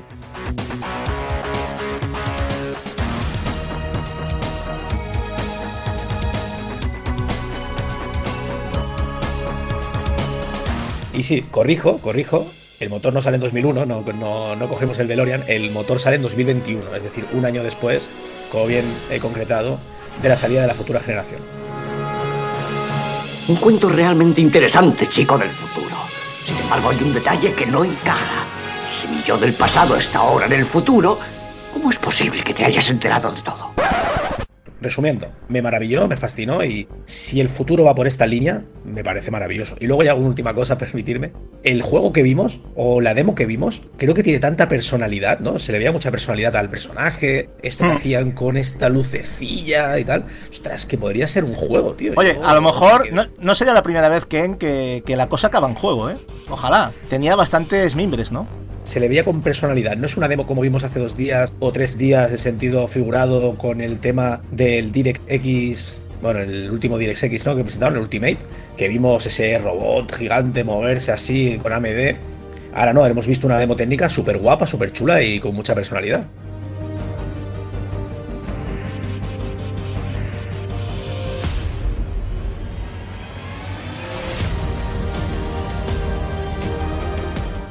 Y 11.14 11.22
sí, 11.24 11.42
corrijo, 11.42 11.98
corrijo, 11.98 12.46
el 12.80 12.90
motor 12.90 13.12
no 13.12 13.20
sale 13.20 13.36
en 13.36 13.40
2001, 13.40 13.86
no, 13.86 14.56
no, 14.56 14.68
cogemos 14.68 14.98
el 14.98 15.08
DeLorean, 15.08 15.42
el 15.48 15.70
motor 15.70 15.98
sale 15.98 16.16
en 16.16 16.22
2021, 16.22 16.94
es 16.94 17.02
decir, 17.02 17.26
un 17.32 17.44
año 17.44 17.64
después, 17.64 18.08
como 18.52 18.66
bien 18.66 18.84
he 19.10 19.18
concretado, 19.18 19.78
de 20.22 20.28
la 20.28 20.36
salida 20.36 20.62
de 20.62 20.68
la 20.68 20.74
futura 20.74 21.00
generación. 21.00 21.40
Un 23.48 23.56
cuento 23.56 23.88
realmente 23.88 24.40
interesante, 24.40 25.06
chico 25.06 25.36
del 25.38 25.50
futuro. 25.50 25.96
Sin 26.44 26.56
embargo, 26.56 26.90
hay 26.90 27.02
un 27.02 27.14
detalle 27.14 27.52
que 27.52 27.66
no 27.66 27.84
encaja. 27.84 28.44
Si 29.00 29.08
mi 29.08 29.22
yo 29.22 29.38
del 29.38 29.54
pasado 29.54 29.96
está 29.96 30.18
ahora 30.18 30.46
en 30.46 30.52
el 30.52 30.66
futuro, 30.66 31.18
¿cómo 31.72 31.90
es 31.90 31.98
posible 31.98 32.42
que 32.42 32.54
te 32.54 32.64
hayas 32.64 32.88
enterado 32.90 33.32
de 33.32 33.42
todo? 33.42 33.72
Resumiendo, 34.80 35.32
me 35.48 35.60
maravilló, 35.60 36.06
me 36.06 36.16
fascinó 36.16 36.64
y 36.64 36.88
si 37.04 37.40
el 37.40 37.48
futuro 37.48 37.84
va 37.84 37.94
por 37.94 38.06
esta 38.06 38.26
línea, 38.26 38.62
me 38.84 39.02
parece 39.02 39.30
maravilloso. 39.30 39.76
Y 39.80 39.86
luego 39.86 40.02
ya 40.04 40.14
una 40.14 40.28
última 40.28 40.54
cosa, 40.54 40.78
permitirme. 40.78 41.32
El 41.64 41.82
juego 41.82 42.12
que 42.12 42.22
vimos, 42.22 42.60
o 42.76 43.00
la 43.00 43.14
demo 43.14 43.34
que 43.34 43.46
vimos, 43.46 43.82
creo 43.96 44.14
que 44.14 44.22
tiene 44.22 44.38
tanta 44.38 44.68
personalidad, 44.68 45.40
¿no? 45.40 45.58
Se 45.58 45.72
le 45.72 45.78
veía 45.78 45.92
mucha 45.92 46.10
personalidad 46.10 46.54
al 46.56 46.70
personaje, 46.70 47.50
esto 47.62 47.84
que 47.84 47.92
hacían 47.92 48.32
con 48.32 48.56
esta 48.56 48.88
lucecilla 48.88 49.98
y 49.98 50.04
tal. 50.04 50.24
Ostras, 50.50 50.86
que 50.86 50.96
podría 50.96 51.26
ser 51.26 51.44
un 51.44 51.54
juego, 51.54 51.94
tío. 51.94 52.12
Oye, 52.16 52.36
a 52.44 52.54
lo 52.54 52.60
mejor 52.60 53.12
no, 53.12 53.24
no, 53.40 53.54
sería 53.54 53.74
la 53.74 53.82
primera 53.82 54.08
vez 54.08 54.24
que, 54.24 54.56
que, 54.58 55.02
que 55.04 55.16
la 55.16 55.28
cosa 55.28 55.48
acaba 55.48 55.68
en 55.68 55.74
juego, 55.74 56.10
¿eh? 56.10 56.18
Ojalá. 56.48 56.92
Tenía 57.08 57.34
bastantes 57.36 57.96
mimbres, 57.96 58.32
¿no? 58.32 58.46
Se 58.88 59.00
le 59.00 59.08
veía 59.08 59.22
con 59.22 59.42
personalidad. 59.42 59.96
No 59.98 60.06
es 60.06 60.16
una 60.16 60.28
demo 60.28 60.46
como 60.46 60.62
vimos 60.62 60.82
hace 60.82 60.98
dos 60.98 61.14
días 61.14 61.52
o 61.60 61.72
tres 61.72 61.98
días 61.98 62.30
de 62.30 62.38
sentido 62.38 62.88
figurado 62.88 63.54
con 63.58 63.82
el 63.82 63.98
tema 64.00 64.40
del 64.50 64.92
Direct 64.92 65.20
X, 65.28 66.08
bueno, 66.22 66.40
el 66.40 66.70
último 66.70 66.96
Direct 66.96 67.22
X, 67.22 67.44
¿no? 67.44 67.54
Que 67.54 67.64
presentaron 67.64 67.96
el 67.96 68.02
Ultimate, 68.02 68.38
que 68.78 68.88
vimos 68.88 69.26
ese 69.26 69.58
robot 69.58 70.14
gigante 70.14 70.64
moverse 70.64 71.12
así 71.12 71.58
con 71.62 71.74
AMD. 71.74 72.16
Ahora 72.72 72.94
no, 72.94 73.04
hemos 73.04 73.26
visto 73.26 73.46
una 73.46 73.58
demo 73.58 73.76
técnica 73.76 74.08
súper 74.08 74.38
guapa, 74.38 74.66
súper 74.66 74.90
chula 74.90 75.22
y 75.22 75.38
con 75.38 75.54
mucha 75.54 75.74
personalidad. 75.74 76.24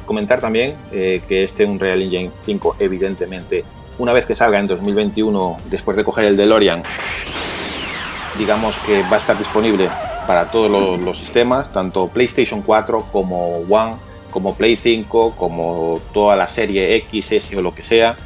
Comentar 0.08 0.40
también 0.40 0.74
eh, 0.90 1.22
que 1.28 1.44
este 1.44 1.64
Unreal 1.64 2.02
Engine 2.02 2.32
5, 2.36 2.76
evidentemente, 2.80 3.64
una 3.98 4.12
vez 4.12 4.26
que 4.26 4.34
salga 4.34 4.58
en 4.58 4.66
2021, 4.66 5.58
después 5.70 5.96
de 5.96 6.02
coger 6.02 6.24
el 6.24 6.36
DeLorean, 6.36 6.82
digamos 8.36 8.78
que 8.80 9.02
va 9.02 9.14
a 9.14 9.18
estar 9.18 9.38
disponible 9.38 9.88
para 10.26 10.50
todos 10.50 10.70
los, 10.70 10.98
los 10.98 11.18
sistemas, 11.18 11.72
tanto 11.72 12.08
PlayStation 12.08 12.62
4 12.62 13.06
como 13.12 13.58
One, 13.68 13.96
como 14.30 14.54
Play 14.54 14.76
5, 14.76 15.34
como 15.36 16.00
toda 16.12 16.36
la 16.36 16.48
serie 16.48 16.96
X, 16.96 17.32
S 17.32 17.56
o 17.56 17.62
lo 17.62 17.74
que 17.74 17.82
sea, 17.82 18.16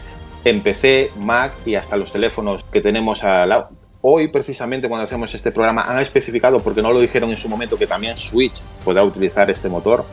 en 0.44 0.60
PC, 0.62 1.12
Mac 1.16 1.52
y 1.66 1.74
hasta 1.74 1.96
los 1.96 2.12
teléfonos 2.12 2.64
que 2.64 2.80
tenemos 2.80 3.24
al 3.24 3.48
lado. 3.48 3.70
Hoy, 4.02 4.28
precisamente, 4.28 4.88
cuando 4.88 5.04
hacemos 5.04 5.32
este 5.32 5.52
programa, 5.52 5.82
han 5.82 6.00
especificado, 6.00 6.58
porque 6.58 6.82
no 6.82 6.92
lo 6.92 7.00
dijeron 7.00 7.30
en 7.30 7.36
su 7.36 7.48
momento, 7.48 7.78
que 7.78 7.86
también 7.86 8.16
Switch 8.16 8.60
podrá 8.84 9.04
utilizar 9.04 9.48
este 9.48 9.68
motor 9.68 10.04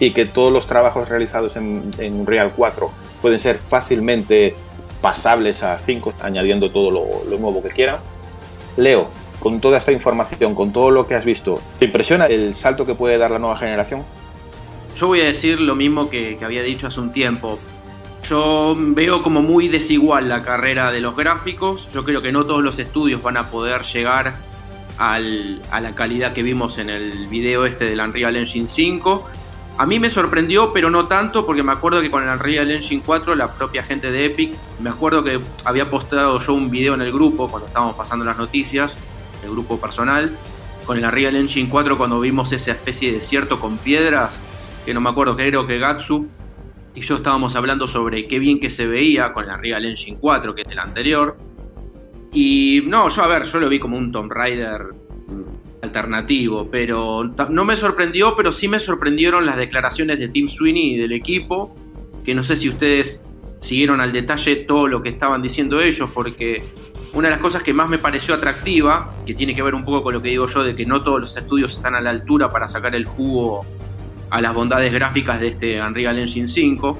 y 0.00 0.10
que 0.12 0.24
todos 0.26 0.52
los 0.52 0.66
trabajos 0.66 1.08
realizados 1.08 1.56
en, 1.56 1.92
en 1.98 2.14
Unreal 2.20 2.52
4 2.56 2.90
pueden 3.22 3.38
ser 3.40 3.58
fácilmente 3.58 4.54
pasables 5.00 5.62
a 5.62 5.78
5, 5.78 6.14
añadiendo 6.22 6.70
todo 6.70 6.90
lo, 6.90 7.30
lo, 7.30 7.38
nuevo 7.38 7.62
que 7.62 7.68
quieran. 7.68 7.96
Leo, 8.76 9.08
con 9.38 9.60
toda 9.60 9.78
esta 9.78 9.92
información, 9.92 10.54
con 10.54 10.72
todo 10.72 10.90
lo 10.90 11.06
que 11.06 11.14
has 11.14 11.24
visto, 11.24 11.60
¿te 11.78 11.84
impresiona 11.84 12.26
el 12.26 12.54
salto 12.54 12.86
que 12.86 12.94
puede 12.94 13.18
dar 13.18 13.30
la 13.30 13.38
nueva 13.38 13.56
generación? 13.56 14.02
Yo 14.96 15.08
voy 15.08 15.20
a 15.20 15.24
decir 15.24 15.60
lo 15.60 15.74
mismo 15.74 16.08
que, 16.08 16.36
que 16.38 16.44
había 16.44 16.62
dicho 16.62 16.86
hace 16.86 17.00
un 17.00 17.12
tiempo. 17.12 17.58
Yo 18.28 18.74
veo 18.78 19.22
como 19.22 19.42
muy 19.42 19.68
desigual 19.68 20.28
la 20.28 20.42
carrera 20.42 20.90
de 20.90 21.00
los 21.02 21.14
gráficos. 21.14 21.92
Yo 21.92 22.04
creo 22.04 22.22
que 22.22 22.32
no 22.32 22.46
todos 22.46 22.62
los 22.62 22.78
estudios 22.78 23.22
van 23.22 23.36
a 23.36 23.50
poder 23.50 23.82
llegar 23.82 24.34
al- 24.96 25.60
a 25.70 25.80
la 25.80 25.94
calidad 25.94 26.32
que 26.32 26.42
vimos 26.42 26.78
en 26.78 26.88
el 26.90 27.26
video 27.28 27.66
este 27.66 27.84
del 27.84 28.00
Unreal 28.00 28.36
Engine 28.36 28.66
5. 28.68 29.26
A 29.76 29.86
mí 29.86 29.98
me 29.98 30.08
sorprendió, 30.08 30.72
pero 30.72 30.88
no 30.88 31.06
tanto, 31.06 31.44
porque 31.44 31.64
me 31.64 31.72
acuerdo 31.72 32.00
que 32.00 32.10
con 32.10 32.22
el 32.22 32.28
Unreal 32.28 32.70
Engine 32.70 33.02
4 33.04 33.34
la 33.34 33.52
propia 33.54 33.82
gente 33.82 34.12
de 34.12 34.26
Epic, 34.26 34.54
me 34.80 34.88
acuerdo 34.88 35.24
que 35.24 35.40
había 35.64 35.90
postado 35.90 36.38
yo 36.38 36.54
un 36.54 36.70
video 36.70 36.94
en 36.94 37.02
el 37.02 37.12
grupo 37.12 37.48
cuando 37.48 37.66
estábamos 37.66 37.96
pasando 37.96 38.24
las 38.24 38.38
noticias, 38.38 38.94
el 39.42 39.50
grupo 39.50 39.80
personal, 39.80 40.36
con 40.86 40.96
el 40.96 41.04
Unreal 41.04 41.34
Engine 41.34 41.68
4 41.68 41.98
cuando 41.98 42.20
vimos 42.20 42.52
esa 42.52 42.70
especie 42.70 43.10
de 43.10 43.18
desierto 43.18 43.58
con 43.58 43.76
piedras, 43.78 44.38
que 44.86 44.94
no 44.94 45.00
me 45.00 45.10
acuerdo, 45.10 45.34
creo 45.34 45.66
que 45.66 45.78
Gatsu 45.78 46.28
y 46.94 47.00
yo 47.00 47.16
estábamos 47.16 47.56
hablando 47.56 47.88
sobre 47.88 48.28
qué 48.28 48.38
bien 48.38 48.60
que 48.60 48.70
se 48.70 48.86
veía 48.86 49.32
con 49.32 49.44
el 49.44 49.50
Unreal 49.50 49.84
Engine 49.84 50.18
4, 50.20 50.54
que 50.54 50.62
es 50.62 50.68
el 50.68 50.78
anterior. 50.78 51.36
Y 52.32 52.84
no, 52.86 53.08
yo 53.08 53.22
a 53.22 53.26
ver, 53.26 53.44
yo 53.46 53.58
lo 53.58 53.68
vi 53.68 53.80
como 53.80 53.96
un 53.96 54.12
Tomb 54.12 54.30
Raider 54.30 54.94
alternativo, 55.84 56.68
pero 56.70 57.24
no 57.48 57.64
me 57.64 57.76
sorprendió, 57.76 58.34
pero 58.36 58.52
sí 58.52 58.68
me 58.68 58.80
sorprendieron 58.80 59.46
las 59.46 59.56
declaraciones 59.56 60.18
de 60.18 60.28
Tim 60.28 60.48
Sweeney 60.48 60.94
y 60.94 60.96
del 60.98 61.12
equipo, 61.12 61.74
que 62.24 62.34
no 62.34 62.42
sé 62.42 62.56
si 62.56 62.68
ustedes 62.68 63.20
siguieron 63.60 64.00
al 64.00 64.12
detalle 64.12 64.56
todo 64.56 64.88
lo 64.88 65.02
que 65.02 65.08
estaban 65.08 65.40
diciendo 65.40 65.80
ellos, 65.80 66.10
porque 66.12 66.64
una 67.14 67.28
de 67.28 67.34
las 67.34 67.40
cosas 67.40 67.62
que 67.62 67.72
más 67.72 67.88
me 67.88 67.98
pareció 67.98 68.34
atractiva, 68.34 69.14
que 69.24 69.34
tiene 69.34 69.54
que 69.54 69.62
ver 69.62 69.74
un 69.74 69.84
poco 69.84 70.02
con 70.02 70.14
lo 70.14 70.20
que 70.20 70.30
digo 70.30 70.46
yo, 70.46 70.64
de 70.64 70.74
que 70.74 70.84
no 70.84 71.02
todos 71.02 71.20
los 71.20 71.36
estudios 71.36 71.74
están 71.74 71.94
a 71.94 72.00
la 72.00 72.10
altura 72.10 72.50
para 72.50 72.68
sacar 72.68 72.94
el 72.94 73.04
jugo 73.06 73.64
a 74.30 74.40
las 74.40 74.52
bondades 74.52 74.92
gráficas 74.92 75.40
de 75.40 75.48
este 75.48 75.80
Unreal 75.80 76.18
Engine 76.18 76.48
5, 76.48 76.98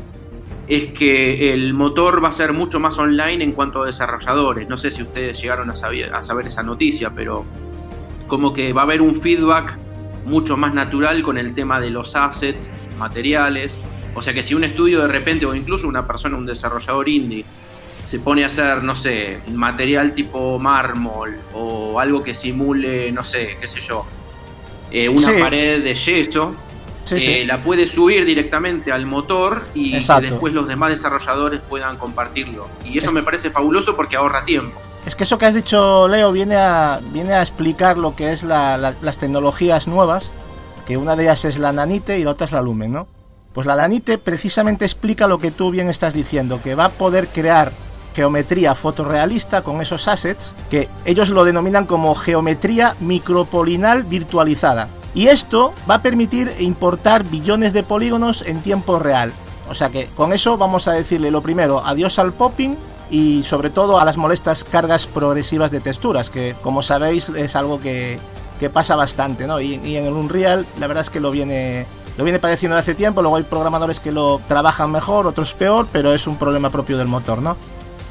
es 0.69 0.87
que 0.93 1.53
el 1.53 1.75
motor 1.75 2.23
va 2.23 2.29
a 2.29 2.33
ser 2.33 2.53
mucho 2.53 2.81
más 2.81 2.99
online 2.99 3.45
en 3.45 3.53
cuanto 3.53 3.83
a 3.83 3.87
desarrolladores. 3.87 4.69
No 4.69 4.79
sé 4.79 4.91
si 4.91 5.03
ustedes 5.03 5.41
llegaron 5.41 5.69
a 5.71 5.77
saber, 5.77 6.15
a 6.15 6.23
saber 6.23 6.47
esa 6.47 6.63
noticia, 6.63 7.13
pero 7.15 7.45
como 8.27 8.53
que 8.55 8.73
va 8.73 8.83
a 8.83 8.85
haber 8.85 9.03
un 9.03 9.21
feedback 9.21 9.77
mucho 10.25 10.57
más 10.57 10.73
natural 10.75 11.23
con 11.23 11.37
el 11.39 11.55
tema 11.55 11.81
de 11.81 11.91
los 11.91 12.17
assets, 12.17 12.71
materiales. 12.99 13.77
O 14.15 14.23
sea 14.23 14.33
que 14.33 14.43
si 14.43 14.55
un 14.55 14.65
estudio 14.65 15.01
de 15.03 15.09
repente, 15.09 15.45
o 15.47 15.55
incluso 15.55 15.87
una 15.89 16.07
persona, 16.07 16.37
un 16.37 16.47
desarrollador 16.47 17.09
indie, 17.09 17.45
se 18.05 18.19
pone 18.21 18.45
a 18.45 18.47
hacer, 18.49 18.83
no 18.83 18.95
sé, 18.97 19.39
material 19.53 20.13
tipo 20.15 20.59
mármol 20.59 21.37
o 21.55 21.99
algo 21.99 22.23
que 22.23 22.35
simule, 22.35 23.11
no 23.13 23.25
sé, 23.25 23.57
qué 23.61 23.67
sé 23.67 23.81
yo, 23.81 24.07
eh, 24.91 25.09
una 25.09 25.19
Sí. 25.33 25.41
pared 25.41 25.83
de 25.83 25.95
yeso, 25.95 26.55
Sí, 27.05 27.17
eh, 27.17 27.21
sí. 27.21 27.45
la 27.45 27.61
puede 27.61 27.87
subir 27.87 28.25
directamente 28.25 28.93
al 28.93 29.05
motor 29.07 29.63
y 29.75 29.93
que 29.99 30.21
después 30.23 30.55
los 30.55 30.67
demás 30.69 30.91
desarrolladores 30.91 31.61
puedan 31.69 31.97
compartirlo. 31.99 32.69
Y 32.85 32.99
eso 32.99 33.09
Es- 33.09 33.13
me 33.13 33.23
parece 33.23 33.51
fabuloso 33.51 33.97
porque 33.97 34.17
ahorra 34.17 34.45
tiempo. 34.45 34.81
Es 35.07 35.17
que 35.17 35.25
eso 35.25 35.37
que 35.39 35.47
has 35.47 35.55
dicho, 35.55 36.09
Leo, 36.09 36.33
viene 36.33 36.57
a, 36.57 37.01
viene 37.13 37.35
a 37.35 37.43
explicar 37.43 37.99
lo 37.99 38.17
que 38.17 38.33
es 38.33 38.43
la- 38.43 38.79
la- 38.79 38.97
las 39.03 39.19
tecnologías 39.19 39.87
nuevas, 39.87 40.33
que 40.87 40.97
una 40.97 41.15
de 41.15 41.25
ellas 41.25 41.45
es 41.45 41.59
la 41.59 41.73
nanite 41.73 42.19
y 42.19 42.25
la 42.25 42.31
otra 42.31 42.47
es 42.47 42.53
la 42.53 42.63
lumen, 42.63 42.93
¿no? 42.93 43.07
Pues 43.53 43.67
la 43.67 43.77
nanite 43.77 44.19
precisamente 44.19 44.85
explica 44.85 45.29
lo 45.29 45.39
que 45.39 45.51
tú 45.51 45.71
bien 45.71 45.89
estás 45.91 46.15
diciendo, 46.15 46.61
que 46.63 46.75
va 46.75 46.87
a 46.87 46.89
poder 46.91 47.29
crear 47.29 47.71
geometría 48.15 48.75
fotorrealista 48.75 49.63
con 49.63 49.81
esos 49.81 50.09
assets, 50.09 50.55
que 50.71 50.89
ellos 51.05 51.29
lo 51.31 51.45
denominan 51.45 51.85
como 51.87 52.15
geometría 52.15 52.97
micropolinal 53.01 54.05
virtualizada. 54.05 54.89
Y 55.15 55.27
esto 55.29 55.75
va 55.89 55.97
a 55.97 56.03
permitir 56.03 56.51
importar 56.61 57.25
billones 57.25 57.73
de 57.73 57.83
polígonos 57.83 58.43
en 58.47 58.63
tiempo 58.63 58.99
real. 58.99 59.33
O 59.69 59.75
sea 59.75 59.91
que 59.91 60.07
con 60.17 60.33
eso 60.33 60.57
vamos 60.59 60.89
a 60.89 60.93
decirle 60.93 61.31
lo 61.31 61.43
primero, 61.43 61.85
adiós 61.85 62.19
al 62.19 62.33
popping 62.35 62.77
y 63.15 63.45
sobre 63.45 63.71
todo 63.71 64.01
a 64.01 64.05
las 64.05 64.17
molestas 64.17 64.65
cargas 64.65 65.07
progresivas 65.07 65.71
de 65.71 65.79
texturas, 65.79 66.31
que 66.31 66.57
como 66.63 66.83
sabéis 66.83 67.29
es 67.29 67.55
algo 67.55 67.81
que, 67.81 68.19
que 68.59 68.71
pasa 68.71 68.97
bastante, 68.97 69.47
¿no? 69.47 69.61
Y, 69.61 69.75
en 69.75 70.07
el 70.07 70.15
Unreal 70.15 70.67
la 70.81 70.89
verdad 70.89 71.03
es 71.03 71.11
que 71.11 71.21
lo 71.21 71.31
viene, 71.31 71.87
lo 72.19 72.25
viene 72.25 72.41
padeciendo 72.41 72.75
de 72.75 72.81
hace 72.81 72.97
tiempo, 72.97 73.23
luego 73.23 73.37
hay 73.37 73.45
programadores 73.45 74.01
que 74.01 74.11
lo 74.11 74.41
trabajan 74.49 74.91
mejor, 74.91 75.29
otros 75.29 75.55
peor, 75.55 75.87
pero 75.93 76.13
es 76.13 76.27
un 76.27 76.37
problema 76.37 76.71
propio 76.71 76.99
del 76.99 77.07
motor, 77.07 77.41
¿no? 77.41 77.57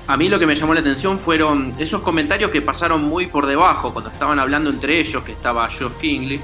A 0.07 0.15
mí 0.15 0.29
lo 0.29 0.39
que 0.39 0.45
me 0.45 0.55
llamó 0.55 0.73
la 0.73 0.79
atención 0.79 1.19
fueron 1.19 1.73
esos 1.79 1.99
comentarios 1.99 2.49
que 2.49 2.61
pasaron 2.61 3.03
muy 3.03 3.27
por 3.27 3.45
debajo 3.45 3.91
cuando 3.91 4.09
estaban 4.09 4.39
hablando 4.39 4.69
entre 4.69 5.01
ellos, 5.01 5.21
que 5.25 5.33
estaba 5.33 5.67
Geoff 5.67 5.99
Kingley. 5.99 6.39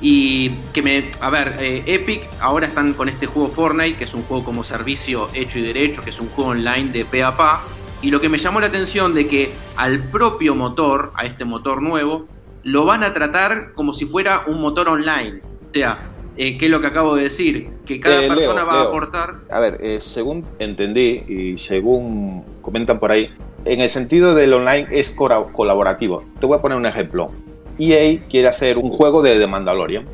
Y 0.00 0.50
que 0.72 0.82
me. 0.82 1.10
A 1.20 1.30
ver, 1.30 1.56
eh, 1.60 1.82
Epic 1.86 2.28
ahora 2.40 2.66
están 2.66 2.92
con 2.92 3.08
este 3.08 3.24
juego 3.24 3.48
Fortnite, 3.48 3.96
que 3.96 4.04
es 4.04 4.12
un 4.12 4.22
juego 4.24 4.44
como 4.44 4.62
servicio 4.62 5.28
hecho 5.32 5.58
y 5.58 5.62
derecho, 5.62 6.02
que 6.02 6.10
es 6.10 6.20
un 6.20 6.28
juego 6.28 6.50
online 6.50 6.90
de 6.90 7.06
pe 7.06 7.22
a 7.22 7.34
pa. 7.34 7.62
Y 8.04 8.10
lo 8.10 8.20
que 8.20 8.28
me 8.28 8.36
llamó 8.36 8.60
la 8.60 8.66
atención 8.66 9.14
de 9.14 9.26
que 9.26 9.50
al 9.78 9.98
propio 9.98 10.54
motor, 10.54 11.12
a 11.14 11.24
este 11.24 11.46
motor 11.46 11.80
nuevo, 11.80 12.26
lo 12.62 12.84
van 12.84 13.02
a 13.02 13.14
tratar 13.14 13.72
como 13.72 13.94
si 13.94 14.04
fuera 14.04 14.42
un 14.46 14.60
motor 14.60 14.90
online. 14.90 15.40
O 15.70 15.72
sea, 15.72 16.10
eh, 16.36 16.58
¿qué 16.58 16.66
es 16.66 16.70
lo 16.70 16.82
que 16.82 16.88
acabo 16.88 17.16
de 17.16 17.22
decir? 17.22 17.70
Que 17.86 18.00
cada 18.00 18.16
Eh, 18.16 18.28
Leo, 18.28 18.36
persona 18.36 18.64
va 18.64 18.74
a 18.74 18.82
aportar. 18.82 19.36
A 19.50 19.58
ver, 19.58 19.78
eh, 19.80 20.02
según 20.02 20.46
entendí 20.58 21.22
y 21.26 21.56
según 21.56 22.44
comentan 22.60 23.00
por 23.00 23.10
ahí, 23.10 23.30
en 23.64 23.80
el 23.80 23.88
sentido 23.88 24.34
del 24.34 24.52
online 24.52 24.86
es 24.90 25.08
colaborativo. 25.08 26.24
Te 26.38 26.44
voy 26.44 26.58
a 26.58 26.60
poner 26.60 26.76
un 26.76 26.84
ejemplo. 26.84 27.30
EA 27.78 28.20
quiere 28.28 28.48
hacer 28.48 28.76
un 28.76 28.90
juego 28.90 29.22
de 29.22 29.38
The 29.38 29.46
Mandalorian 29.46 30.04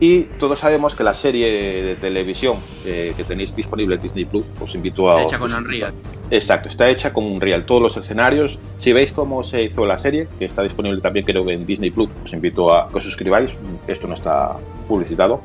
y 0.00 0.22
todos 0.38 0.58
sabemos 0.58 0.94
que 0.94 1.02
la 1.04 1.14
serie 1.14 1.82
de 1.82 1.94
televisión 1.96 2.58
eh, 2.84 3.14
que 3.16 3.24
tenéis 3.24 3.54
disponible 3.56 3.94
en 3.96 4.02
Disney 4.02 4.24
Plus, 4.26 4.44
os 4.60 4.74
invito 4.74 5.10
a... 5.10 5.22
Hecha 5.22 5.38
con 5.38 5.52
Unreal. 5.52 5.92
Exacto, 6.30 6.68
está 6.68 6.88
hecha 6.90 7.12
con 7.12 7.24
Unreal. 7.24 7.64
Todos 7.64 7.80
los 7.80 7.96
escenarios. 7.96 8.58
Si 8.76 8.92
veis 8.92 9.12
cómo 9.12 9.42
se 9.42 9.62
hizo 9.62 9.86
la 9.86 9.96
serie, 9.96 10.28
que 10.38 10.44
está 10.44 10.62
disponible 10.62 11.00
también 11.00 11.24
creo 11.24 11.44
que 11.46 11.52
en 11.52 11.64
Disney 11.64 11.90
Plus, 11.90 12.08
os 12.24 12.32
invito 12.32 12.74
a 12.74 12.88
que 12.88 12.96
os 12.98 13.04
suscribáis. 13.04 13.50
Esto 13.86 14.06
no 14.06 14.14
está 14.14 14.56
publicitado. 14.88 15.40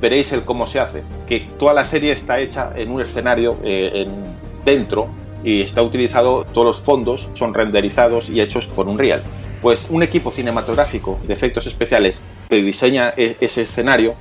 Veréis 0.00 0.32
el 0.32 0.42
cómo 0.42 0.66
se 0.66 0.78
hace. 0.80 1.02
Que 1.26 1.48
toda 1.58 1.74
la 1.74 1.84
serie 1.84 2.12
está 2.12 2.38
hecha 2.40 2.72
en 2.76 2.90
un 2.90 3.00
escenario 3.02 3.56
eh, 3.64 3.90
en- 4.06 4.40
dentro 4.64 5.08
y 5.42 5.62
está 5.62 5.82
utilizado, 5.82 6.44
todos 6.52 6.66
los 6.66 6.80
fondos 6.80 7.30
son 7.34 7.54
renderizados 7.54 8.28
y 8.28 8.40
hechos 8.42 8.68
por 8.68 8.86
Unreal. 8.88 9.22
Pues 9.62 9.88
un 9.90 10.02
equipo 10.02 10.30
cinematográfico 10.30 11.18
de 11.26 11.34
efectos 11.34 11.66
especiales 11.66 12.22
te 12.48 12.62
diseña 12.62 13.12
e- 13.16 13.36
ese 13.40 13.62
escenario 13.62 14.14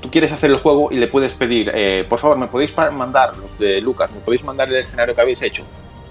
tú 0.00 0.10
quieres 0.10 0.32
hacer 0.32 0.50
el 0.50 0.56
juego 0.56 0.88
y 0.90 0.96
le 0.96 1.08
puedes 1.08 1.34
pedir, 1.34 1.70
eh, 1.74 2.06
por 2.08 2.18
favor, 2.18 2.38
me 2.38 2.46
podéis 2.46 2.74
mandar, 2.92 3.36
los 3.36 3.58
de 3.58 3.82
Lucas, 3.82 4.10
me 4.10 4.20
podéis 4.20 4.42
mandar 4.42 4.68
el 4.70 4.76
escenario 4.76 5.14
que 5.14 5.20
habéis 5.20 5.42
hecho, 5.42 5.64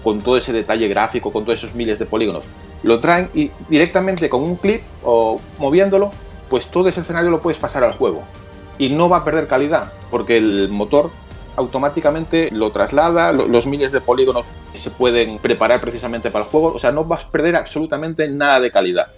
con 0.04 0.20
todo 0.20 0.36
ese 0.36 0.52
detalle 0.52 0.86
gráfico, 0.86 1.32
con 1.32 1.44
todos 1.44 1.58
esos 1.58 1.74
miles 1.74 1.98
de 1.98 2.06
polígonos. 2.06 2.44
Lo 2.84 3.00
traen 3.00 3.30
y 3.34 3.50
directamente 3.68 4.28
con 4.30 4.42
un 4.44 4.54
clip 4.54 4.82
o 5.02 5.40
moviéndolo, 5.58 6.12
pues 6.48 6.68
todo 6.68 6.86
ese 6.88 7.00
escenario 7.00 7.30
lo 7.30 7.40
puedes 7.40 7.58
pasar 7.58 7.82
al 7.82 7.92
juego. 7.94 8.22
Y 8.78 8.90
no 8.90 9.08
va 9.08 9.16
a 9.18 9.24
perder 9.24 9.48
calidad, 9.48 9.92
porque 10.08 10.36
el 10.36 10.68
motor 10.68 11.10
automáticamente 11.56 12.48
lo 12.52 12.70
traslada, 12.70 13.32
lo- 13.32 13.48
los 13.48 13.66
miles 13.66 13.90
de 13.90 14.00
polígonos 14.00 14.46
se 14.78 14.90
pueden 14.90 15.38
preparar 15.38 15.80
precisamente 15.80 16.30
para 16.30 16.44
el 16.44 16.50
juego, 16.50 16.72
o 16.74 16.78
sea, 16.78 16.92
no 16.92 17.04
vas 17.04 17.24
a 17.24 17.30
perder 17.30 17.56
absolutamente 17.56 18.28
nada 18.28 18.60
de 18.60 18.70
calidad. 18.70 19.08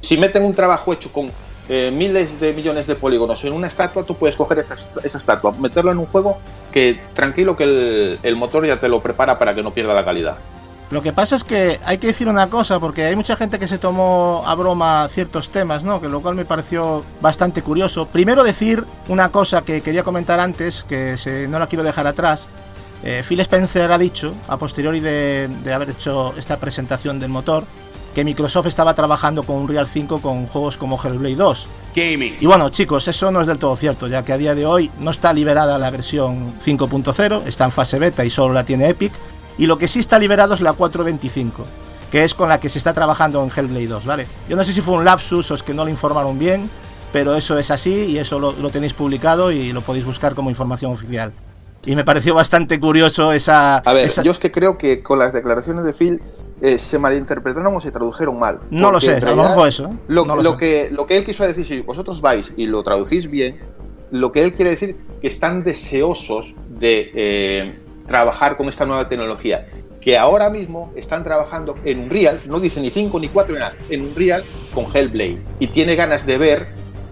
Si 0.00 0.16
meten 0.18 0.44
un 0.44 0.52
trabajo 0.52 0.92
hecho 0.92 1.12
con 1.12 1.30
eh, 1.68 1.90
miles 1.90 2.40
de 2.40 2.52
millones 2.52 2.86
de 2.86 2.94
polígonos 2.94 3.42
en 3.44 3.54
una 3.54 3.68
estatua, 3.68 4.04
tú 4.04 4.16
puedes 4.16 4.36
coger 4.36 4.58
esta, 4.58 4.76
esa 5.02 5.16
estatua, 5.16 5.52
meterlo 5.52 5.92
en 5.92 5.98
un 5.98 6.04
juego 6.04 6.36
que 6.70 7.00
tranquilo 7.14 7.56
que 7.56 8.18
el, 8.22 8.36
motor 8.36 8.66
ya 8.66 8.76
te 8.76 8.86
lo 8.86 9.00
prepara 9.00 9.38
para 9.38 9.54
que 9.54 9.62
no 9.62 9.70
pierda 9.70 9.94
la 9.94 10.04
calidad. 10.04 10.36
Lo 10.90 11.02
que 11.02 11.14
pasa 11.14 11.36
es 11.36 11.42
que 11.42 11.80
hay 11.86 11.96
que 11.96 12.08
decir 12.08 12.28
una 12.28 12.48
cosa, 12.50 12.78
porque 12.80 13.04
hay 13.04 13.16
mucha 13.16 13.34
gente 13.34 13.58
que 13.58 13.66
se 13.66 13.78
tomó 13.78 14.44
a 14.46 14.54
broma 14.54 15.08
ciertos 15.08 15.48
temas, 15.48 15.84
¿no? 15.84 16.02
Que 16.02 16.08
lo 16.10 16.20
cual 16.20 16.34
me 16.34 16.44
pareció 16.44 17.02
bastante 17.22 17.62
curioso. 17.62 18.06
Primero 18.06 18.44
decir 18.44 18.84
una 19.08 19.30
cosa 19.30 19.64
que 19.64 19.80
quería 19.80 20.02
comentar 20.02 20.40
antes, 20.40 20.84
que 20.84 21.16
no 21.48 21.58
la 21.58 21.66
quiero 21.66 21.82
dejar 21.82 22.06
atrás. 22.06 22.46
Eh, 23.06 23.22
Phil 23.22 23.38
Spencer 23.40 23.92
ha 23.92 23.98
dicho, 23.98 24.34
a 24.48 24.56
posteriori 24.56 25.00
de, 25.00 25.48
de 25.48 25.72
haber 25.74 25.90
hecho 25.90 26.34
esta 26.38 26.56
presentación 26.56 27.20
del 27.20 27.28
motor, 27.28 27.64
que 28.14 28.24
Microsoft 28.24 28.66
estaba 28.66 28.94
trabajando 28.94 29.42
con 29.42 29.56
Unreal 29.56 29.86
5 29.86 30.22
con 30.22 30.46
juegos 30.46 30.78
como 30.78 30.98
Hellblade 31.02 31.34
2. 31.34 31.68
Y 32.40 32.46
bueno, 32.46 32.70
chicos, 32.70 33.06
eso 33.08 33.30
no 33.30 33.40
es 33.40 33.46
del 33.46 33.58
todo 33.58 33.76
cierto, 33.76 34.06
ya 34.06 34.24
que 34.24 34.32
a 34.32 34.38
día 34.38 34.54
de 34.54 34.64
hoy 34.64 34.90
no 35.00 35.10
está 35.10 35.32
liberada 35.32 35.78
la 35.78 35.90
versión 35.90 36.54
5.0, 36.64 37.42
está 37.46 37.64
en 37.64 37.72
fase 37.72 37.98
beta 37.98 38.24
y 38.24 38.30
solo 38.30 38.54
la 38.54 38.64
tiene 38.64 38.88
Epic. 38.88 39.12
Y 39.58 39.66
lo 39.66 39.78
que 39.78 39.88
sí 39.88 39.98
está 39.98 40.18
liberado 40.18 40.54
es 40.54 40.60
la 40.60 40.72
425, 40.72 41.66
que 42.10 42.24
es 42.24 42.34
con 42.34 42.48
la 42.48 42.58
que 42.58 42.70
se 42.70 42.78
está 42.78 42.94
trabajando 42.94 43.42
en 43.44 43.50
Hellblade 43.54 43.86
2, 43.86 44.06
¿vale? 44.06 44.26
Yo 44.48 44.56
no 44.56 44.64
sé 44.64 44.72
si 44.72 44.80
fue 44.80 44.94
un 44.94 45.04
lapsus 45.04 45.50
o 45.50 45.54
es 45.54 45.62
que 45.62 45.74
no 45.74 45.84
lo 45.84 45.90
informaron 45.90 46.38
bien, 46.38 46.70
pero 47.12 47.34
eso 47.36 47.58
es 47.58 47.70
así 47.70 48.06
y 48.06 48.18
eso 48.18 48.40
lo, 48.40 48.52
lo 48.52 48.70
tenéis 48.70 48.94
publicado 48.94 49.52
y 49.52 49.72
lo 49.72 49.82
podéis 49.82 50.06
buscar 50.06 50.34
como 50.34 50.50
información 50.50 50.92
oficial. 50.92 51.32
Y 51.86 51.96
me 51.96 52.04
pareció 52.04 52.34
bastante 52.34 52.78
curioso 52.80 53.32
esa... 53.32 53.76
A 53.76 53.92
ver, 53.92 54.04
esa- 54.06 54.22
yo 54.22 54.32
es 54.32 54.38
que 54.38 54.50
creo 54.52 54.78
que 54.78 55.02
con 55.02 55.18
las 55.18 55.32
declaraciones 55.32 55.84
de 55.84 55.92
Phil 55.92 56.20
eh, 56.62 56.78
se 56.78 56.98
malinterpretaron 56.98 57.74
o 57.74 57.80
se 57.80 57.90
tradujeron 57.90 58.38
mal. 58.38 58.58
No 58.70 58.90
lo 58.90 59.00
sé, 59.00 59.16
a 59.16 59.30
lo 59.30 59.36
mejor 59.36 59.68
eso. 59.68 59.86
¿eh? 59.92 59.96
Lo, 60.08 60.24
No 60.24 60.36
lo 60.36 60.42
lo 60.42 60.50
sé. 60.52 60.56
que, 60.58 60.88
lo 60.90 61.06
que 61.06 61.16
él 61.18 61.24
quiso 61.24 61.44
decir, 61.44 61.66
si 61.66 61.80
vosotros 61.80 62.20
vais 62.20 62.52
y 62.56 62.66
lo 62.66 62.82
traducís 62.82 63.30
bien, 63.30 63.58
lo 64.10 64.32
que 64.32 64.42
él 64.42 64.54
quiere 64.54 64.70
decir 64.70 64.96
que 65.20 65.26
están 65.28 65.62
deseosos 65.64 66.54
de 66.68 67.10
eh, 67.14 67.78
trabajar 68.06 68.56
con 68.56 68.68
esta 68.68 68.84
nueva 68.86 69.08
tecnología. 69.08 69.66
Que 70.00 70.18
ahora 70.18 70.50
mismo 70.50 70.92
están 70.96 71.24
trabajando 71.24 71.76
en 71.84 72.00
Unreal, 72.00 72.42
no 72.46 72.60
dice 72.60 72.78
ni 72.80 72.90
5 72.90 73.18
ni 73.20 73.28
4 73.28 73.54
ni 73.54 73.60
nada, 73.60 73.74
en 73.88 74.02
Unreal 74.02 74.44
con 74.74 74.84
Hellblade. 74.94 75.38
Y 75.58 75.68
tiene 75.68 75.96
ganas 75.96 76.26
de 76.26 76.36
ver 76.36 76.66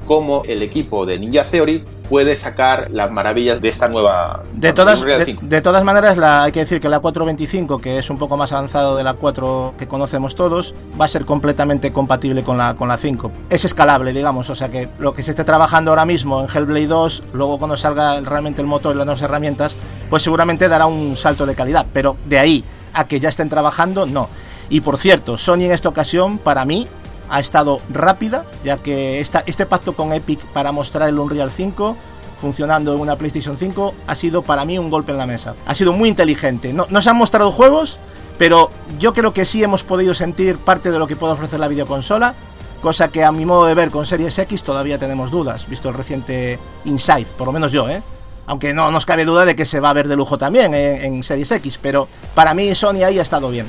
cómo 0.07 0.43
el 0.47 0.63
equipo 0.63 1.07
de 1.07 1.19
Ninja 1.19 1.43
Theory 1.43 1.85
puede 2.13 2.37
sacar 2.37 2.91
las 2.91 3.11
maravillas 3.11 3.63
de 3.63 3.71
esta 3.71 3.89
nueva 3.89 4.43
de 4.53 4.75
todas 4.75 5.03
de, 5.03 5.61
todas 5.63 5.83
maneras 5.83 6.19
la, 6.19 6.43
hay 6.43 6.53
que 6.53 6.61
decir 6.61 6.79
que 6.79 6.91
la 6.91 7.01
425 7.01 7.79
que 7.79 7.97
es 7.97 8.11
un 8.11 8.19
poco 8.19 8.37
más 8.37 8.53
avanzado 8.53 8.99
de 8.99 9.03
la 9.03 9.15
4 9.15 9.77
que 9.79 9.89
conocemos 9.89 10.35
todos 10.35 10.75
va 11.01 11.07
a 11.07 11.09
ser 11.09 11.25
completamente 11.25 11.91
compatible 11.91 12.43
con 12.43 12.59
la 12.59 12.75
con 12.75 12.89
la 12.89 12.99
5 12.99 13.33
es 13.49 13.65
escalable 13.65 14.13
digamos 14.13 14.51
o 14.51 14.55
sea 14.55 14.69
que 14.69 14.91
lo 14.99 15.15
que 15.15 15.23
se 15.23 15.31
esté 15.31 15.45
trabajando 15.45 15.91
ahora 15.91 16.05
mismo 16.05 16.43
en 16.43 16.49
Hellblade 16.55 16.87
2 16.87 17.23
luego 17.33 17.57
cuando 17.57 17.79
salga 17.79 18.21
realmente 18.21 18.61
el 18.61 18.67
motor 18.67 18.95
y 18.95 18.99
las 18.99 19.07
nuevas 19.07 19.23
herramientas 19.23 19.79
pues 20.11 20.23
seguramente 20.23 20.69
dará 20.69 20.85
un 20.85 21.17
salto 21.17 21.47
de 21.47 21.55
calidad 21.55 21.87
pero 21.95 22.19
de 22.27 22.39
ahí 22.39 22.63
a 22.93 23.09
que 23.09 23.21
ya 23.21 23.31
estén 23.31 23.49
trabajando 23.49 24.05
no. 24.05 24.29
Y 24.69 24.83
por 24.83 24.99
cierto 24.99 25.39
Sony 25.39 25.63
en 25.63 25.73
esta 25.73 25.89
ocasión 25.89 26.37
para 26.37 26.67
mí 26.67 26.89
ha 27.33 27.41
estado 27.41 27.81
rápida, 27.89 28.45
ya 28.63 28.77
que 28.77 29.19
este 29.21 29.67
pacto 29.67 29.97
con 29.97 30.13
Epic 30.13 30.45
para 30.53 30.71
mostrar 30.71 31.09
el 31.09 31.19
Unreal 31.19 31.51
5 31.51 31.97
funcionando 32.37 32.93
en 32.93 33.01
una 33.01 33.17
PlayStation 33.17 33.57
5 33.57 33.95
ha 34.07 34.15
sido 34.15 34.43
para 34.43 34.67
mí 34.67 34.77
un 34.77 34.91
golpe 34.91 35.13
en 35.13 35.19
la 35.19 35.27
mesa. 35.27 35.55
Ha 35.65 35.75
sido 35.75 35.95
muy 35.95 36.11
inteligente. 36.11 36.75
No, 36.75 37.01
se 37.01 37.09
han 37.09 37.17
mostrado 37.17 37.51
juegos, 37.51 37.99
pero 38.37 38.71
yo 38.99 39.15
creo 39.15 39.33
que 39.33 39.47
sí 39.47 39.63
hemos 39.63 39.83
podido 39.83 40.13
sentir 40.13 40.59
parte 40.59 40.91
de 40.91 40.99
lo 40.99 41.07
que 41.07 41.17
puede 41.17 41.33
ofrecer 41.33 41.59
la 41.59 41.69
videoconsola, 41.69 42.35
cosa 42.83 43.09
que 43.09 43.25
a 43.25 43.33
mi 43.33 43.47
modo 43.47 43.65
de 43.65 43.75
ver 43.75 43.91
con 43.91 44.05
Series 44.05 44.39
X 44.39 44.63
todavía 44.63 44.99
tenemos 44.99 45.31
dudas, 45.31 45.67
visto 45.69 45.89
el 45.89 45.95
reciente 45.95 46.59
Inside, 46.85 47.29
por 47.39 47.47
lo 47.47 47.53
menos 47.53 47.73
yo, 47.73 47.89
¿eh? 47.89 48.03
Aunque 48.45 48.75
no 48.75 48.91
nos 48.91 49.07
cabe 49.07 49.25
duda 49.25 49.47
de 49.47 49.57
que 49.57 49.65
se 49.65 49.81
va 49.81 49.89
a 49.89 49.95
ver 49.95 50.07
de 50.07 50.17
lujo 50.17 50.37
también 50.37 50.75
en, 50.75 51.03
en 51.03 51.23
Series 51.23 51.51
X, 51.51 51.79
pero 51.81 52.09
para 52.35 52.53
mí 52.53 52.75
Sony 52.75 53.05
ahí 53.07 53.19
ha 53.19 53.23
estado 53.23 53.49
bien. 53.49 53.67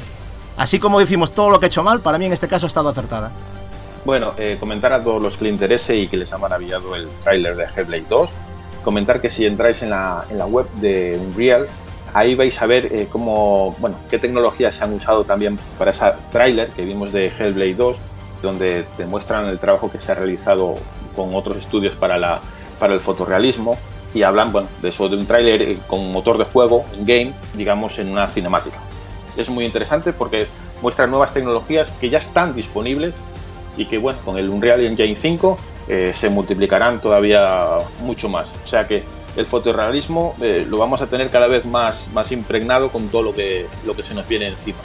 Así 0.57 0.79
como 0.79 0.99
decimos 0.99 1.33
todo 1.33 1.49
lo 1.49 1.61
que 1.61 1.67
ha 1.67 1.67
hecho 1.67 1.83
mal, 1.83 2.01
para 2.01 2.17
mí 2.17 2.25
en 2.25 2.33
este 2.33 2.49
caso 2.49 2.65
ha 2.65 2.67
estado 2.67 2.89
acertada. 2.89 3.31
Bueno, 4.05 4.33
eh, 4.37 4.57
comentar 4.59 4.91
a 4.91 5.01
todos 5.01 5.23
los 5.23 5.37
que 5.37 5.45
les 5.45 5.53
interese 5.53 5.95
y 5.95 6.07
que 6.07 6.17
les 6.17 6.33
ha 6.33 6.37
maravillado 6.37 6.93
el 6.93 7.07
tráiler 7.23 7.55
de 7.55 7.63
Hellblade 7.63 8.05
2, 8.09 8.29
comentar 8.83 9.21
que 9.21 9.29
si 9.29 9.45
entráis 9.45 9.81
en 9.81 9.91
la, 9.91 10.25
en 10.29 10.37
la 10.37 10.45
web 10.45 10.69
de 10.75 11.17
Unreal, 11.25 11.67
ahí 12.13 12.35
vais 12.35 12.61
a 12.61 12.65
ver 12.65 12.87
eh, 12.91 13.07
cómo, 13.09 13.77
bueno, 13.79 13.95
qué 14.09 14.19
tecnologías 14.19 14.75
se 14.75 14.83
han 14.83 14.93
usado 14.93 15.23
también 15.23 15.57
para 15.77 15.91
ese 15.91 16.11
tráiler 16.31 16.69
que 16.71 16.83
vimos 16.83 17.13
de 17.13 17.27
Hellblade 17.27 17.75
2, 17.75 17.97
donde 18.41 18.85
te 18.97 19.05
muestran 19.05 19.47
el 19.47 19.57
trabajo 19.57 19.89
que 19.89 19.99
se 19.99 20.11
ha 20.11 20.15
realizado 20.15 20.75
con 21.15 21.33
otros 21.33 21.55
estudios 21.55 21.95
para, 21.95 22.17
la, 22.17 22.41
para 22.79 22.93
el 22.93 22.99
fotorrealismo 22.99 23.77
y 24.13 24.23
hablan 24.23 24.51
bueno, 24.51 24.67
de 24.81 24.89
eso, 24.89 25.07
de 25.07 25.15
un 25.15 25.25
tráiler 25.25 25.61
eh, 25.61 25.77
con 25.87 26.11
motor 26.11 26.37
de 26.37 26.43
juego, 26.43 26.83
en 26.93 27.05
game, 27.05 27.33
digamos, 27.53 27.97
en 27.99 28.09
una 28.09 28.27
cinemática. 28.27 28.79
Es 29.37 29.49
muy 29.49 29.63
interesante 29.63 30.11
porque 30.11 30.45
muestra 30.81 31.07
nuevas 31.07 31.33
tecnologías 31.33 31.91
que 32.01 32.09
ya 32.09 32.17
están 32.17 32.53
disponibles 32.53 33.13
y 33.77 33.85
que 33.85 33.97
bueno, 33.97 34.19
con 34.23 34.37
el 34.37 34.49
Unreal 34.49 34.83
Engine 34.83 35.15
5 35.15 35.57
eh, 35.87 36.13
se 36.15 36.29
multiplicarán 36.29 37.01
todavía 37.01 37.77
mucho 38.01 38.29
más. 38.29 38.51
O 38.63 38.67
sea 38.67 38.87
que 38.87 39.03
el 39.35 39.45
fotorrealismo 39.45 40.35
eh, 40.41 40.65
lo 40.69 40.77
vamos 40.77 41.01
a 41.01 41.07
tener 41.07 41.29
cada 41.29 41.47
vez 41.47 41.65
más, 41.65 42.09
más 42.13 42.31
impregnado 42.31 42.89
con 42.89 43.07
todo 43.09 43.23
lo 43.23 43.33
que, 43.33 43.65
lo 43.85 43.95
que 43.95 44.03
se 44.03 44.13
nos 44.13 44.27
viene 44.27 44.47
encima. 44.47 44.79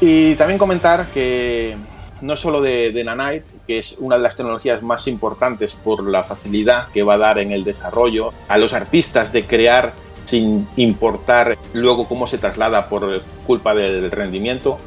Y 0.00 0.34
también 0.36 0.58
comentar 0.58 1.06
que 1.06 1.76
no 2.20 2.36
solo 2.36 2.60
de, 2.60 2.92
de 2.92 3.04
Nanite, 3.04 3.48
que 3.66 3.78
es 3.78 3.94
una 3.98 4.16
de 4.16 4.22
las 4.22 4.36
tecnologías 4.36 4.82
más 4.82 5.06
importantes 5.08 5.72
por 5.72 6.08
la 6.08 6.22
facilidad 6.22 6.88
que 6.88 7.02
va 7.02 7.14
a 7.14 7.18
dar 7.18 7.38
en 7.38 7.52
el 7.52 7.64
desarrollo 7.64 8.32
a 8.48 8.58
los 8.58 8.74
artistas 8.74 9.32
de 9.32 9.44
crear 9.44 9.94
sin 10.24 10.68
importar 10.76 11.56
luego 11.72 12.06
cómo 12.06 12.26
se 12.26 12.36
traslada 12.36 12.88
por 12.88 13.22
culpa 13.46 13.74
del 13.74 14.10
rendimiento, 14.10 14.78